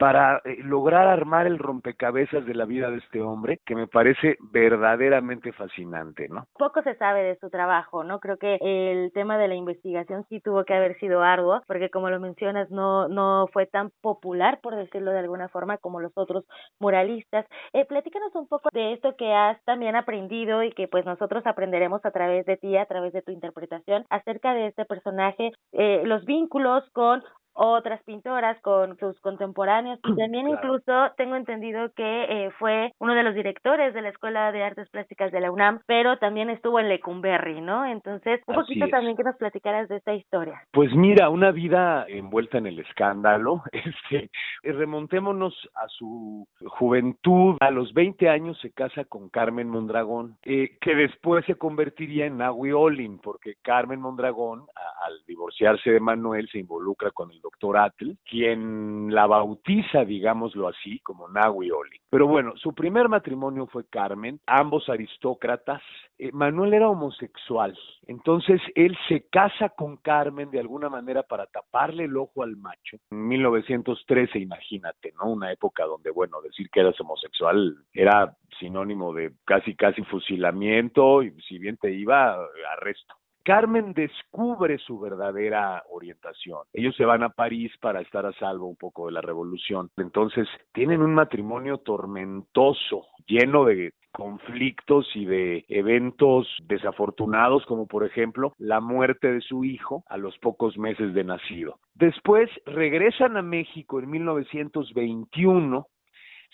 para 0.00 0.40
eh, 0.46 0.56
lograr 0.62 1.08
armar 1.08 1.46
el 1.46 1.58
rompecabezas 1.58 2.46
de 2.46 2.54
la 2.54 2.64
vida 2.64 2.90
de 2.90 2.96
este 2.96 3.20
hombre, 3.20 3.60
que 3.66 3.74
me 3.74 3.86
parece 3.86 4.38
verdaderamente 4.50 5.52
fascinante, 5.52 6.26
¿no? 6.30 6.46
Poco 6.58 6.80
se 6.82 6.94
sabe 6.94 7.22
de 7.22 7.36
su 7.36 7.50
trabajo, 7.50 8.02
¿no? 8.02 8.18
Creo 8.18 8.38
que 8.38 8.56
el 8.62 9.12
tema 9.12 9.36
de 9.36 9.48
la 9.48 9.56
investigación 9.56 10.24
sí 10.30 10.40
tuvo 10.40 10.64
que 10.64 10.72
haber 10.72 10.98
sido 11.00 11.22
arduo, 11.22 11.60
porque 11.66 11.90
como 11.90 12.08
lo 12.08 12.18
mencionas, 12.18 12.70
no, 12.70 13.08
no 13.08 13.46
fue 13.52 13.66
tan 13.66 13.90
popular, 14.00 14.60
por 14.62 14.74
decirlo 14.74 15.10
de 15.10 15.18
alguna 15.18 15.50
forma, 15.50 15.76
como 15.76 16.00
los 16.00 16.12
otros 16.14 16.46
muralistas. 16.78 17.44
Eh, 17.74 17.84
platícanos 17.84 18.34
un 18.34 18.48
poco 18.48 18.70
de 18.72 18.94
esto 18.94 19.16
que 19.18 19.34
has 19.34 19.62
también 19.64 19.96
aprendido 19.96 20.62
y 20.62 20.72
que 20.72 20.88
pues 20.88 21.04
nosotros 21.04 21.46
aprenderemos 21.46 22.02
a 22.06 22.10
través 22.10 22.46
de 22.46 22.56
ti, 22.56 22.74
a 22.78 22.86
través 22.86 23.12
de 23.12 23.20
tu 23.20 23.32
interpretación, 23.32 24.06
acerca 24.08 24.54
de 24.54 24.68
este 24.68 24.86
personaje, 24.86 25.52
eh, 25.72 26.00
los 26.06 26.24
vínculos 26.24 26.88
con 26.94 27.22
otras 27.60 28.02
pintoras 28.04 28.58
con 28.62 28.96
sus 28.98 29.20
contemporáneos 29.20 30.00
y 30.02 30.02
también 30.16 30.48
incluso 30.48 30.92
tengo 31.16 31.36
entendido 31.36 31.92
que 31.94 32.24
eh, 32.24 32.50
fue 32.58 32.92
uno 32.98 33.14
de 33.14 33.22
los 33.22 33.34
directores 33.34 33.92
de 33.92 34.00
la 34.00 34.08
Escuela 34.08 34.50
de 34.50 34.62
Artes 34.62 34.88
Plásticas 34.88 35.30
de 35.30 35.40
la 35.40 35.52
UNAM, 35.52 35.80
pero 35.86 36.18
también 36.18 36.48
estuvo 36.48 36.80
en 36.80 36.88
Lecumberri, 36.88 37.60
¿no? 37.60 37.84
Entonces, 37.84 38.40
un 38.46 38.54
poquito 38.54 38.88
también 38.88 39.16
que 39.16 39.24
nos 39.24 39.36
platicaras 39.36 39.88
de 39.88 39.96
esta 39.96 40.14
historia. 40.14 40.62
Pues 40.72 40.92
mira, 40.94 41.28
una 41.28 41.50
vida 41.50 42.06
envuelta 42.08 42.58
en 42.58 42.66
el 42.66 42.78
escándalo, 42.78 43.62
este, 43.72 44.30
remontémonos 44.62 45.54
a 45.74 45.86
su 45.88 46.48
juventud, 46.66 47.56
a 47.60 47.70
los 47.70 47.92
20 47.92 48.28
años 48.28 48.58
se 48.60 48.72
casa 48.72 49.04
con 49.04 49.28
Carmen 49.28 49.68
Mondragón, 49.68 50.38
eh, 50.44 50.78
que 50.80 50.94
después 50.94 51.44
se 51.44 51.56
convertiría 51.56 52.26
en 52.26 52.38
Nahui 52.38 52.72
Olin, 52.72 53.18
porque 53.18 53.56
Carmen 53.62 54.00
Mondragón, 54.00 54.64
al 55.04 55.24
divorciarse 55.26 55.90
de 55.90 56.00
Manuel, 56.00 56.48
se 56.50 56.58
involucra 56.58 57.10
con 57.10 57.30
el 57.30 57.40
doctor 57.40 57.49
Atl, 57.76 58.12
quien 58.28 59.14
la 59.14 59.26
bautiza, 59.26 60.04
digámoslo 60.04 60.68
así, 60.68 61.00
como 61.00 61.28
Nahui 61.28 61.70
Oli. 61.70 61.98
Pero 62.08 62.26
bueno, 62.26 62.54
su 62.56 62.74
primer 62.74 63.08
matrimonio 63.08 63.66
fue 63.66 63.86
Carmen, 63.88 64.40
ambos 64.46 64.88
aristócratas. 64.88 65.82
Eh, 66.18 66.30
Manuel 66.32 66.74
era 66.74 66.88
homosexual, 66.88 67.76
entonces 68.06 68.60
él 68.74 68.96
se 69.08 69.28
casa 69.28 69.70
con 69.70 69.96
Carmen 69.98 70.50
de 70.50 70.60
alguna 70.60 70.88
manera 70.88 71.22
para 71.22 71.46
taparle 71.46 72.04
el 72.04 72.16
ojo 72.16 72.42
al 72.42 72.56
macho. 72.56 72.98
En 73.10 73.28
1913, 73.28 74.38
imagínate, 74.38 75.12
¿no? 75.18 75.30
Una 75.30 75.52
época 75.52 75.84
donde, 75.84 76.10
bueno, 76.10 76.40
decir 76.42 76.68
que 76.70 76.80
eras 76.80 77.00
homosexual 77.00 77.76
era 77.92 78.36
sinónimo 78.58 79.12
de 79.14 79.32
casi, 79.44 79.74
casi 79.74 80.02
fusilamiento 80.04 81.22
y 81.22 81.32
si 81.42 81.58
bien 81.58 81.76
te 81.76 81.92
iba, 81.92 82.34
arresto. 82.76 83.14
Carmen 83.50 83.94
descubre 83.94 84.78
su 84.78 85.00
verdadera 85.00 85.82
orientación. 85.90 86.60
Ellos 86.72 86.94
se 86.94 87.04
van 87.04 87.24
a 87.24 87.30
París 87.30 87.72
para 87.80 88.00
estar 88.00 88.24
a 88.24 88.32
salvo 88.34 88.68
un 88.68 88.76
poco 88.76 89.06
de 89.06 89.12
la 89.12 89.22
revolución. 89.22 89.90
Entonces 89.96 90.46
tienen 90.72 91.02
un 91.02 91.14
matrimonio 91.14 91.78
tormentoso, 91.78 93.08
lleno 93.26 93.64
de 93.64 93.92
conflictos 94.12 95.08
y 95.16 95.24
de 95.24 95.64
eventos 95.68 96.46
desafortunados, 96.62 97.66
como 97.66 97.88
por 97.88 98.06
ejemplo 98.06 98.52
la 98.56 98.78
muerte 98.80 99.32
de 99.32 99.40
su 99.40 99.64
hijo 99.64 100.04
a 100.06 100.16
los 100.16 100.38
pocos 100.38 100.78
meses 100.78 101.12
de 101.12 101.24
nacido. 101.24 101.80
Después 101.94 102.48
regresan 102.66 103.36
a 103.36 103.42
México 103.42 103.98
en 103.98 104.10
1921 104.10 105.88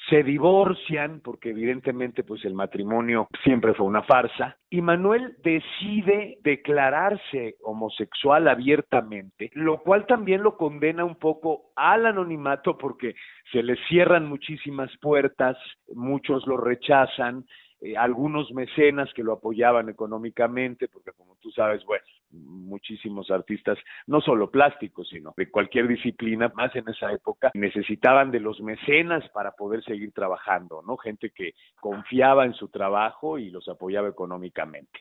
se 0.08 0.22
divorcian 0.22 1.20
porque 1.20 1.50
evidentemente 1.50 2.22
pues 2.22 2.44
el 2.44 2.54
matrimonio 2.54 3.28
siempre 3.42 3.74
fue 3.74 3.86
una 3.86 4.02
farsa 4.02 4.56
y 4.70 4.80
Manuel 4.80 5.36
decide 5.42 6.38
declararse 6.42 7.56
homosexual 7.62 8.48
abiertamente, 8.48 9.50
lo 9.54 9.78
cual 9.82 10.06
también 10.06 10.42
lo 10.42 10.56
condena 10.56 11.04
un 11.04 11.16
poco 11.16 11.72
al 11.76 12.06
anonimato 12.06 12.78
porque 12.78 13.14
se 13.50 13.62
le 13.62 13.76
cierran 13.88 14.26
muchísimas 14.28 14.90
puertas, 15.00 15.56
muchos 15.94 16.46
lo 16.46 16.56
rechazan, 16.56 17.44
eh, 17.80 17.96
algunos 17.96 18.50
mecenas 18.52 19.12
que 19.14 19.22
lo 19.22 19.34
apoyaban 19.34 19.88
económicamente, 19.88 20.88
porque 20.88 21.12
como 21.12 21.36
tú 21.36 21.50
sabes, 21.50 21.84
bueno, 21.84 22.04
muchísimos 22.30 23.30
artistas, 23.30 23.78
no 24.06 24.20
solo 24.20 24.50
plásticos, 24.50 25.08
sino 25.08 25.34
de 25.36 25.50
cualquier 25.50 25.88
disciplina, 25.88 26.52
más 26.54 26.74
en 26.76 26.88
esa 26.88 27.12
época, 27.12 27.50
necesitaban 27.54 28.30
de 28.30 28.40
los 28.40 28.60
mecenas 28.60 29.28
para 29.30 29.52
poder 29.52 29.82
seguir 29.84 30.12
trabajando, 30.12 30.82
¿no? 30.86 30.96
Gente 30.96 31.30
que 31.30 31.54
confiaba 31.80 32.44
en 32.44 32.54
su 32.54 32.68
trabajo 32.68 33.38
y 33.38 33.50
los 33.50 33.68
apoyaba 33.68 34.08
económicamente. 34.08 35.00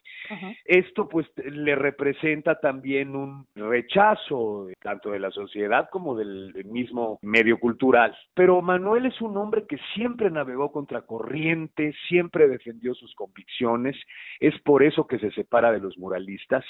Esto 0.63 1.07
pues 1.07 1.27
le 1.37 1.75
representa 1.75 2.59
también 2.59 3.15
un 3.15 3.45
rechazo 3.55 4.67
tanto 4.81 5.11
de 5.11 5.19
la 5.19 5.31
sociedad 5.31 5.89
como 5.89 6.15
del 6.15 6.65
mismo 6.65 7.19
medio 7.21 7.59
cultural. 7.59 8.15
Pero 8.33 8.61
Manuel 8.61 9.05
es 9.05 9.21
un 9.21 9.37
hombre 9.37 9.65
que 9.67 9.77
siempre 9.93 10.29
navegó 10.29 10.71
contra 10.71 11.01
corriente, 11.01 11.93
siempre 12.07 12.47
defendió 12.47 12.93
sus 12.93 13.13
convicciones, 13.15 13.95
es 14.39 14.57
por 14.61 14.83
eso 14.83 15.07
que 15.07 15.19
se 15.19 15.31
separa 15.31 15.71
de 15.71 15.79
los 15.79 15.97
muralistas, 15.97 16.65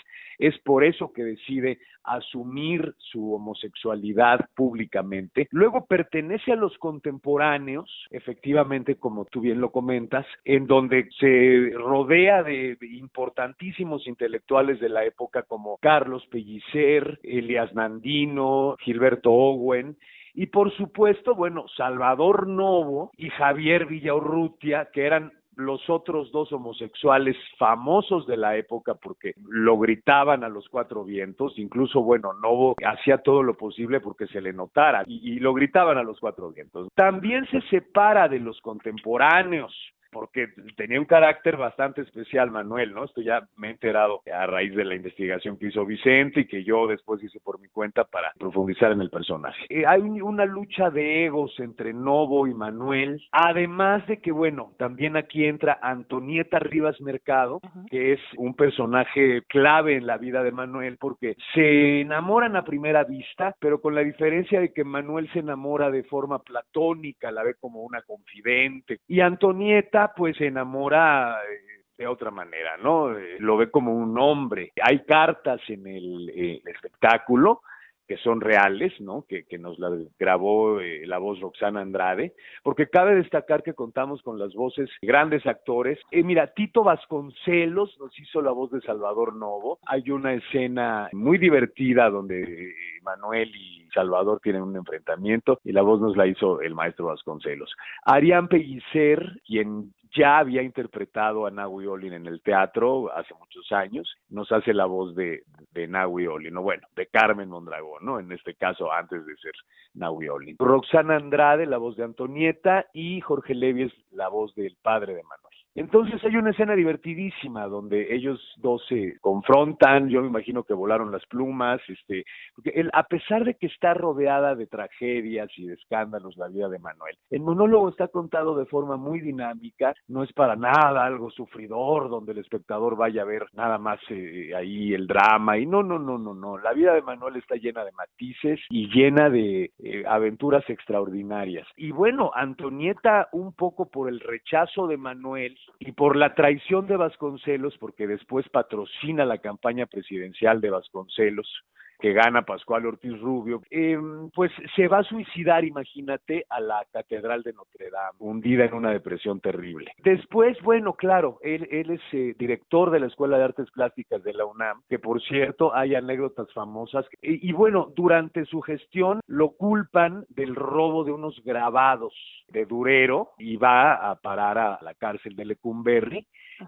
es 0.48 0.58
por 0.60 0.84
eso 0.84 1.12
que 1.14 1.24
decide 1.24 1.80
asumir 2.04 2.94
su 2.98 3.34
homosexualidad 3.34 4.48
públicamente. 4.56 5.48
Luego 5.52 5.86
pertenece 5.86 6.52
a 6.52 6.56
los 6.56 6.78
contemporáneos, 6.78 7.90
efectivamente, 8.12 8.96
como 8.98 9.26
tú 9.26 9.42
bien 9.42 9.60
lo 9.60 9.72
comentas, 9.72 10.26
en 10.44 10.68
donde 10.68 11.10
se 11.20 11.72
rodea 11.76 12.44
de 12.44 12.78
importantísimos 12.82 14.08
intelectuales 14.08 14.80
de 14.80 14.90
la 14.90 15.04
época 15.04 15.44
como 15.44 15.78
Carlos 15.78 16.26
Pellicer, 16.28 17.20
Elias 17.24 17.74
Nandino, 17.74 18.76
Gilberto 18.80 19.32
Owen, 19.32 19.98
y 20.38 20.48
por 20.48 20.76
supuesto, 20.76 21.34
bueno, 21.34 21.66
Salvador 21.78 22.46
Novo 22.48 23.12
y 23.18 23.30
Javier 23.30 23.86
Villaurrutia, 23.86 24.90
que 24.92 25.06
eran 25.06 25.32
los 25.56 25.90
otros 25.90 26.32
dos 26.32 26.52
homosexuales 26.52 27.36
famosos 27.58 28.28
de 28.28 28.38
la 28.38 28.56
época 28.58 28.96
porque 28.96 29.34
lo 29.48 29.78
gritaban 29.78 30.44
a 30.44 30.50
los 30.50 30.68
cuatro 30.70 31.04
vientos, 31.04 31.58
incluso, 31.58 32.02
bueno, 32.02 32.34
Novo 32.34 32.76
hacía 32.86 33.20
todo 33.20 33.44
lo 33.44 33.56
posible 33.56 34.00
porque 34.00 34.28
se 34.28 34.42
le 34.42 34.54
notara 34.54 35.04
y, 35.08 35.40
lo 35.40 35.54
gritaban 35.54 35.98
a 35.98 36.04
los 36.04 36.20
cuatro 36.20 36.52
vientos. 36.52 36.88
También 36.96 37.46
se 37.52 37.62
separa 37.70 38.28
de 38.28 38.40
los 38.40 38.60
contemporáneos, 38.62 39.74
porque 40.16 40.48
tenía 40.78 40.98
un 40.98 41.06
carácter 41.06 41.58
bastante 41.58 42.00
especial 42.00 42.50
Manuel, 42.50 42.94
¿no? 42.94 43.04
Esto 43.04 43.20
ya 43.20 43.46
me 43.58 43.68
he 43.68 43.72
enterado 43.72 44.22
a 44.34 44.48
raíz 44.48 44.74
de 44.74 44.86
la 44.86 44.96
investigación 44.96 45.58
que 45.58 45.68
hizo 45.68 45.86
Vicente 45.86 46.40
y 46.40 46.48
que 46.48 46.64
yo 46.64 46.88
después 46.88 47.22
hice 47.22 47.42
por 47.42 47.60
mi 47.60 47.68
cuenta 47.68 48.06
para 48.06 48.32
profundizar 48.40 48.94
en 48.94 49.02
el 49.02 49.10
personaje. 49.10 49.66
Eh, 49.68 49.86
hay 49.86 50.00
una 50.00 50.46
lucha 50.46 50.90
de 50.90 51.26
egos 51.26 51.54
entre 51.60 51.92
Novo 51.92 52.48
y 52.48 52.54
Manuel, 52.54 53.22
además 53.34 54.08
de 54.08 54.22
que, 54.22 54.32
bueno, 54.32 54.72
también 54.78 55.18
aquí 55.18 55.44
entra 55.44 55.80
Antonieta 55.82 56.60
Rivas 56.60 57.02
Mercado, 57.02 57.60
que 57.90 58.14
es 58.14 58.22
un 58.38 58.54
personaje 58.54 59.42
clave 59.50 59.98
en 59.98 60.08
la 60.08 60.18
vida 60.18 60.44
de 60.44 60.54
Manuel 60.54 60.96
porque 60.98 61.36
se 61.54 62.00
enamoran 62.00 62.56
a 62.56 62.64
primera 62.64 63.04
vista, 63.04 63.54
pero 63.60 63.82
con 63.82 63.94
la 63.94 64.02
diferencia 64.02 64.62
de 64.62 64.72
que 64.72 64.86
Manuel 64.86 65.30
se 65.34 65.40
enamora 65.40 65.92
de 65.92 66.04
forma 66.04 66.40
platónica, 66.40 67.34
la 67.34 67.44
ve 67.44 67.56
como 67.56 67.84
una 67.84 68.02
confidente, 68.04 69.00
y 69.10 69.20
Antonieta 69.20 70.05
pues 70.14 70.38
se 70.38 70.48
enamora 70.48 71.38
eh, 71.44 71.84
de 71.98 72.08
otra 72.08 72.32
manera, 72.32 72.78
¿no? 72.78 73.18
Eh, 73.18 73.38
lo 73.40 73.58
ve 73.58 73.72
como 73.72 73.94
un 73.94 74.18
hombre. 74.20 74.74
Hay 74.82 75.04
cartas 75.06 75.62
en 75.68 75.88
el, 75.88 76.30
eh, 76.30 76.62
espectáculo 76.66 77.62
que 78.08 78.18
son 78.18 78.42
reales, 78.42 78.94
¿no? 79.00 79.26
Que, 79.28 79.46
que 79.46 79.58
nos 79.58 79.80
la 79.80 79.92
grabó 80.20 80.80
la 80.80 81.18
voz 81.18 81.40
Roxana 81.40 81.82
Andrade, 81.82 82.34
porque 82.64 82.88
cabe 82.88 83.16
destacar 83.16 83.64
que 83.64 83.74
contamos 83.74 84.22
con 84.22 84.40
las 84.40 84.54
voces 84.54 84.90
de 85.02 85.08
grandes 85.08 85.46
actores. 85.46 86.00
mira, 86.12 86.48
Tito 86.54 86.84
Vasconcelos 86.84 87.98
nos 88.00 88.18
hizo 88.20 88.42
la 88.42 88.52
voz 88.52 88.72
de 88.72 88.82
Salvador 88.82 89.36
Novo. 89.36 89.80
Hay 89.88 90.10
una 90.12 90.34
escena 90.34 91.10
muy 91.14 91.38
divertida 91.38 92.10
donde 92.10 92.74
Manuel 93.04 93.52
y 93.56 93.88
Salvador 93.94 94.40
tienen 94.42 94.64
un 94.64 94.76
enfrentamiento 94.76 95.60
y 95.64 95.72
la 95.72 95.82
voz 95.82 96.02
nos 96.02 96.18
la 96.18 96.28
hizo 96.28 96.62
el 96.62 96.76
maestro 96.76 97.06
Vasconcelos. 97.06 97.74
Arián 98.04 98.48
Pellicer, 98.48 99.42
quien 99.46 99.94
ya 100.16 100.40
había 100.40 100.62
interpretado 100.62 101.46
a 101.46 101.52
Nahui 101.52 101.86
Olin 101.88 102.14
en 102.14 102.26
el 102.28 102.42
teatro 102.42 103.12
hace 103.16 103.34
muchos 103.36 103.72
años, 103.72 104.16
nos 104.30 104.52
hace 104.52 104.74
la 104.74 104.86
voz 104.86 105.16
de, 105.16 105.44
de 105.72 105.88
Nahui 105.88 106.28
Olin, 106.28 106.56
o 106.58 106.62
bueno, 106.62 106.88
de 106.96 107.08
Carmen 107.08 107.50
Mondragón, 107.50 108.06
¿no? 108.06 108.20
En 108.20 108.32
este 108.32 108.56
caso, 108.56 108.92
antes 108.92 109.26
de 109.26 109.36
ser 109.38 109.54
Nahui 109.94 110.30
Olin. 110.30 110.56
Roxana 110.60 111.16
Andrade, 111.18 111.66
la 111.66 111.78
voz 111.78 111.96
de 111.98 112.04
Antonieta, 112.04 112.86
y 112.94 113.22
Jorge 113.22 113.54
Levies, 113.54 113.94
la 114.12 114.30
voz 114.30 114.56
del 114.56 114.76
padre 114.82 115.14
de 115.14 115.24
Manuel. 115.24 115.55
Entonces 115.76 116.24
hay 116.24 116.38
una 116.38 116.52
escena 116.52 116.74
divertidísima 116.74 117.68
donde 117.68 118.16
ellos 118.16 118.40
dos 118.58 118.86
se 118.88 119.20
confrontan, 119.20 120.10
yo 120.10 120.22
me 120.22 120.28
imagino 120.28 120.64
que 120.64 120.74
volaron 120.74 121.12
las 121.12 121.26
plumas, 121.26 121.82
este, 121.90 122.24
porque 122.56 122.72
él, 122.76 122.90
a 122.94 123.04
pesar 123.04 123.44
de 123.44 123.56
que 123.56 123.68
está 123.68 123.94
rodeada 123.94 124.56
de 124.56 124.68
tragedias 124.68 125.50
y 125.58 125.68
de 125.68 125.74
escándalos 125.74 126.38
la 126.38 126.48
vida 126.48 126.70
de 126.70 126.80
Manuel, 126.80 127.18
el 127.30 127.42
monólogo 127.42 127.90
está 127.90 128.08
contado 128.08 128.58
de 128.58 128.66
forma 128.66 128.96
muy 128.96 129.20
dinámica, 129.20 129.94
no 130.08 130.24
es 130.24 130.32
para 130.32 130.56
nada 130.56 131.06
algo 131.06 131.30
sufridor 131.30 132.10
donde 132.10 132.32
el 132.32 132.38
espectador 132.38 132.96
vaya 132.96 133.24
a 133.24 133.26
ver 133.26 133.46
nada 133.54 133.78
más 133.78 134.00
eh, 134.10 134.54
ahí 134.56 134.94
el 134.94 135.08
drama. 135.08 135.58
Y 135.58 135.66
no, 135.66 135.84
no, 135.84 136.00
no, 136.00 136.18
no, 136.18 136.34
no, 136.34 136.58
la 136.58 136.74
vida 136.74 136.94
de 136.94 137.02
Manuel 137.02 137.36
está 137.36 137.56
llena 137.56 137.84
de 137.84 137.92
matices 137.92 138.60
y 138.70 138.88
llena 138.88 139.30
de 139.30 139.72
eh, 139.80 140.04
aventuras 140.08 140.64
extraordinarias. 140.70 141.68
Y 141.76 141.92
bueno, 141.92 142.32
Antonieta 142.34 143.28
un 143.32 143.54
poco 143.54 143.90
por 143.90 144.10
el 144.10 144.20
rechazo 144.20 144.88
de 144.88 144.98
Manuel, 144.98 145.58
y 145.80 145.92
por 145.92 146.16
la 146.16 146.36
traición 146.36 146.88
de 146.88 146.98
Vasconcelos, 146.98 147.78
porque 147.78 148.08
después 148.08 148.48
patrocina 148.50 149.26
la 149.26 149.40
campaña 149.40 149.86
presidencial 149.86 150.62
de 150.62 150.70
Vasconcelos, 150.70 151.64
que 152.00 152.14
gana 152.14 152.44
Pascual 152.44 152.86
Ortiz 152.86 153.20
Rubio, 153.20 153.62
eh, 153.70 153.98
pues 154.34 154.52
se 154.76 154.88
va 154.88 155.00
a 155.00 155.04
suicidar, 155.04 155.64
imagínate, 155.66 156.46
a 156.50 156.60
la 156.60 156.86
Catedral 156.92 157.44
de 157.44 157.54
Notre 157.54 157.90
Dame, 157.90 158.18
hundida 158.20 158.66
en 158.66 158.74
una 158.74 158.92
depresión 158.92 159.40
terrible. 159.40 159.92
Después, 160.04 160.58
bueno, 160.62 160.94
claro, 160.94 161.40
él, 161.42 161.68
él 161.72 161.92
es 161.92 162.02
eh, 162.12 162.36
director 162.38 162.92
de 162.92 163.00
la 163.00 163.08
Escuela 163.08 163.38
de 163.38 163.44
Artes 163.46 163.72
Plásticas 163.72 164.24
de 164.24 164.34
la 164.34 164.46
UNAM, 164.46 164.82
que 164.90 165.00
por 165.00 165.22
cierto 165.22 165.74
hay 165.76 165.96
anécdotas 165.96 166.52
famosas, 166.54 167.06
y, 167.22 167.50
y 167.50 167.52
bueno, 167.54 167.92
durante 167.96 168.46
su 168.46 168.62
gestión 168.62 169.22
lo 169.28 169.52
culpan 169.52 170.26
del 170.30 170.56
robo 170.56 171.04
de 171.04 171.12
unos 171.12 171.42
grabados 171.44 172.14
de 172.50 172.66
Durero 172.66 173.32
y 173.38 173.58
va 173.58 174.10
a 174.10 174.16
parar 174.16 174.58
a 174.58 174.80
la 174.82 174.94
cárcel 174.94 175.36
de 175.36 175.46
Lecumberri 175.46 176.28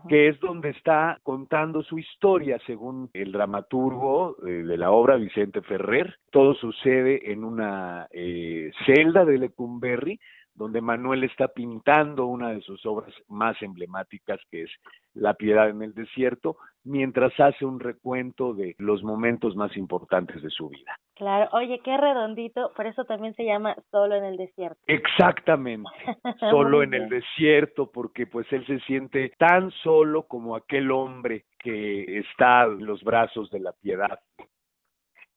que 0.10 0.30
es 0.30 0.40
donde 0.40 0.70
está 0.70 1.20
contando 1.24 1.84
su 1.84 1.98
historia, 2.00 2.60
según 2.66 3.10
el 3.14 3.32
dramaturgo 3.32 4.36
eh, 4.46 4.64
de 4.64 4.78
la 4.78 4.92
obra 4.92 5.16
Vicente 5.16 5.62
Ferrer. 5.62 6.18
Todo 6.32 6.54
sucede 6.56 7.32
en 7.32 7.44
una 7.44 8.08
eh, 8.12 8.72
celda 8.86 9.26
de 9.26 9.38
Lecumberri, 9.38 10.20
donde 10.58 10.82
Manuel 10.82 11.24
está 11.24 11.48
pintando 11.48 12.26
una 12.26 12.50
de 12.50 12.62
sus 12.62 12.84
obras 12.86 13.14
más 13.28 13.62
emblemáticas, 13.62 14.40
que 14.50 14.64
es 14.64 14.72
La 15.14 15.36
piedad 15.36 15.70
en 15.70 15.82
el 15.84 15.94
desierto, 15.94 16.58
mientras 16.84 17.32
hace 17.40 17.66
un 17.66 17.80
recuento 17.80 18.54
de 18.54 18.76
los 18.80 19.04
momentos 19.04 19.56
más 19.56 19.76
importantes 19.78 20.42
de 20.42 20.50
su 20.50 20.70
vida. 20.70 20.98
Claro, 21.16 21.50
oye, 21.54 21.80
qué 21.84 21.96
redondito, 21.98 22.72
por 22.76 22.88
eso 22.88 23.06
también 23.06 23.34
se 23.36 23.46
llama 23.46 23.76
Solo 23.92 24.16
en 24.16 24.26
el 24.26 24.38
desierto. 24.38 24.80
Exactamente, 24.88 25.90
solo 26.52 26.84
en 26.84 26.94
el 26.94 27.10
desierto, 27.10 27.92
porque 27.92 28.26
pues 28.28 28.52
él 28.52 28.66
se 28.66 28.80
siente 28.82 29.32
tan 29.38 29.72
solo 29.84 30.24
como 30.24 30.56
aquel 30.56 30.92
hombre 30.92 31.46
que 31.60 32.20
está 32.20 32.66
en 32.66 32.86
los 32.86 33.04
brazos 33.04 33.50
de 33.52 33.60
la 33.60 33.74
piedad. 33.74 34.20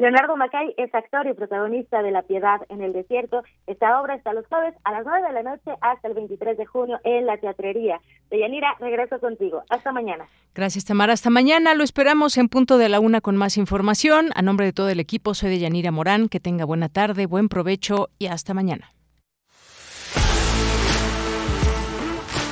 Leonardo 0.01 0.35
Macay 0.35 0.73
es 0.79 0.95
actor 0.95 1.27
y 1.27 1.35
protagonista 1.35 2.03
de 2.03 2.11
La 2.11 2.23
Piedad 2.23 2.63
en 2.71 2.81
el 2.81 2.95
Desierto. 2.95 3.43
Esta 3.67 4.01
obra 4.01 4.15
está 4.15 4.33
los 4.33 4.47
jueves 4.47 4.75
a 4.83 4.93
las 4.93 5.05
9 5.05 5.29
de 5.29 5.35
la 5.35 5.43
noche 5.43 5.73
hasta 5.83 6.09
el 6.09 6.15
23 6.15 6.57
de 6.57 6.65
junio 6.65 6.99
en 7.05 7.27
la 7.27 7.37
Teatrería. 7.37 8.01
Deyanira, 8.31 8.75
regreso 8.81 9.21
contigo. 9.21 9.63
Hasta 9.69 9.93
mañana. 9.93 10.25
Gracias, 10.55 10.87
Tamara. 10.87 11.13
Hasta 11.13 11.29
mañana. 11.29 11.75
Lo 11.75 11.85
esperamos 11.85 12.39
en 12.39 12.49
punto 12.49 12.79
de 12.79 12.89
la 12.89 12.99
una 12.99 13.21
con 13.21 13.37
más 13.37 13.59
información. 13.59 14.31
A 14.35 14.41
nombre 14.41 14.65
de 14.65 14.73
todo 14.73 14.89
el 14.89 15.01
equipo, 15.01 15.35
soy 15.35 15.51
Deyanira 15.51 15.91
Morán. 15.91 16.31
Que 16.31 16.41
tenga 16.41 16.65
buena 16.65 16.89
tarde, 16.89 17.27
buen 17.27 17.51
provecho 17.51 18.09
y 18.19 18.29
hasta 18.29 18.55
mañana. 18.55 18.95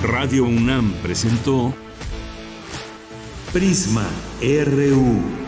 Radio 0.03 0.45
UNAM 0.45 0.93
presentó 1.03 1.73
Prisma 3.55 4.07
RU. 4.43 5.48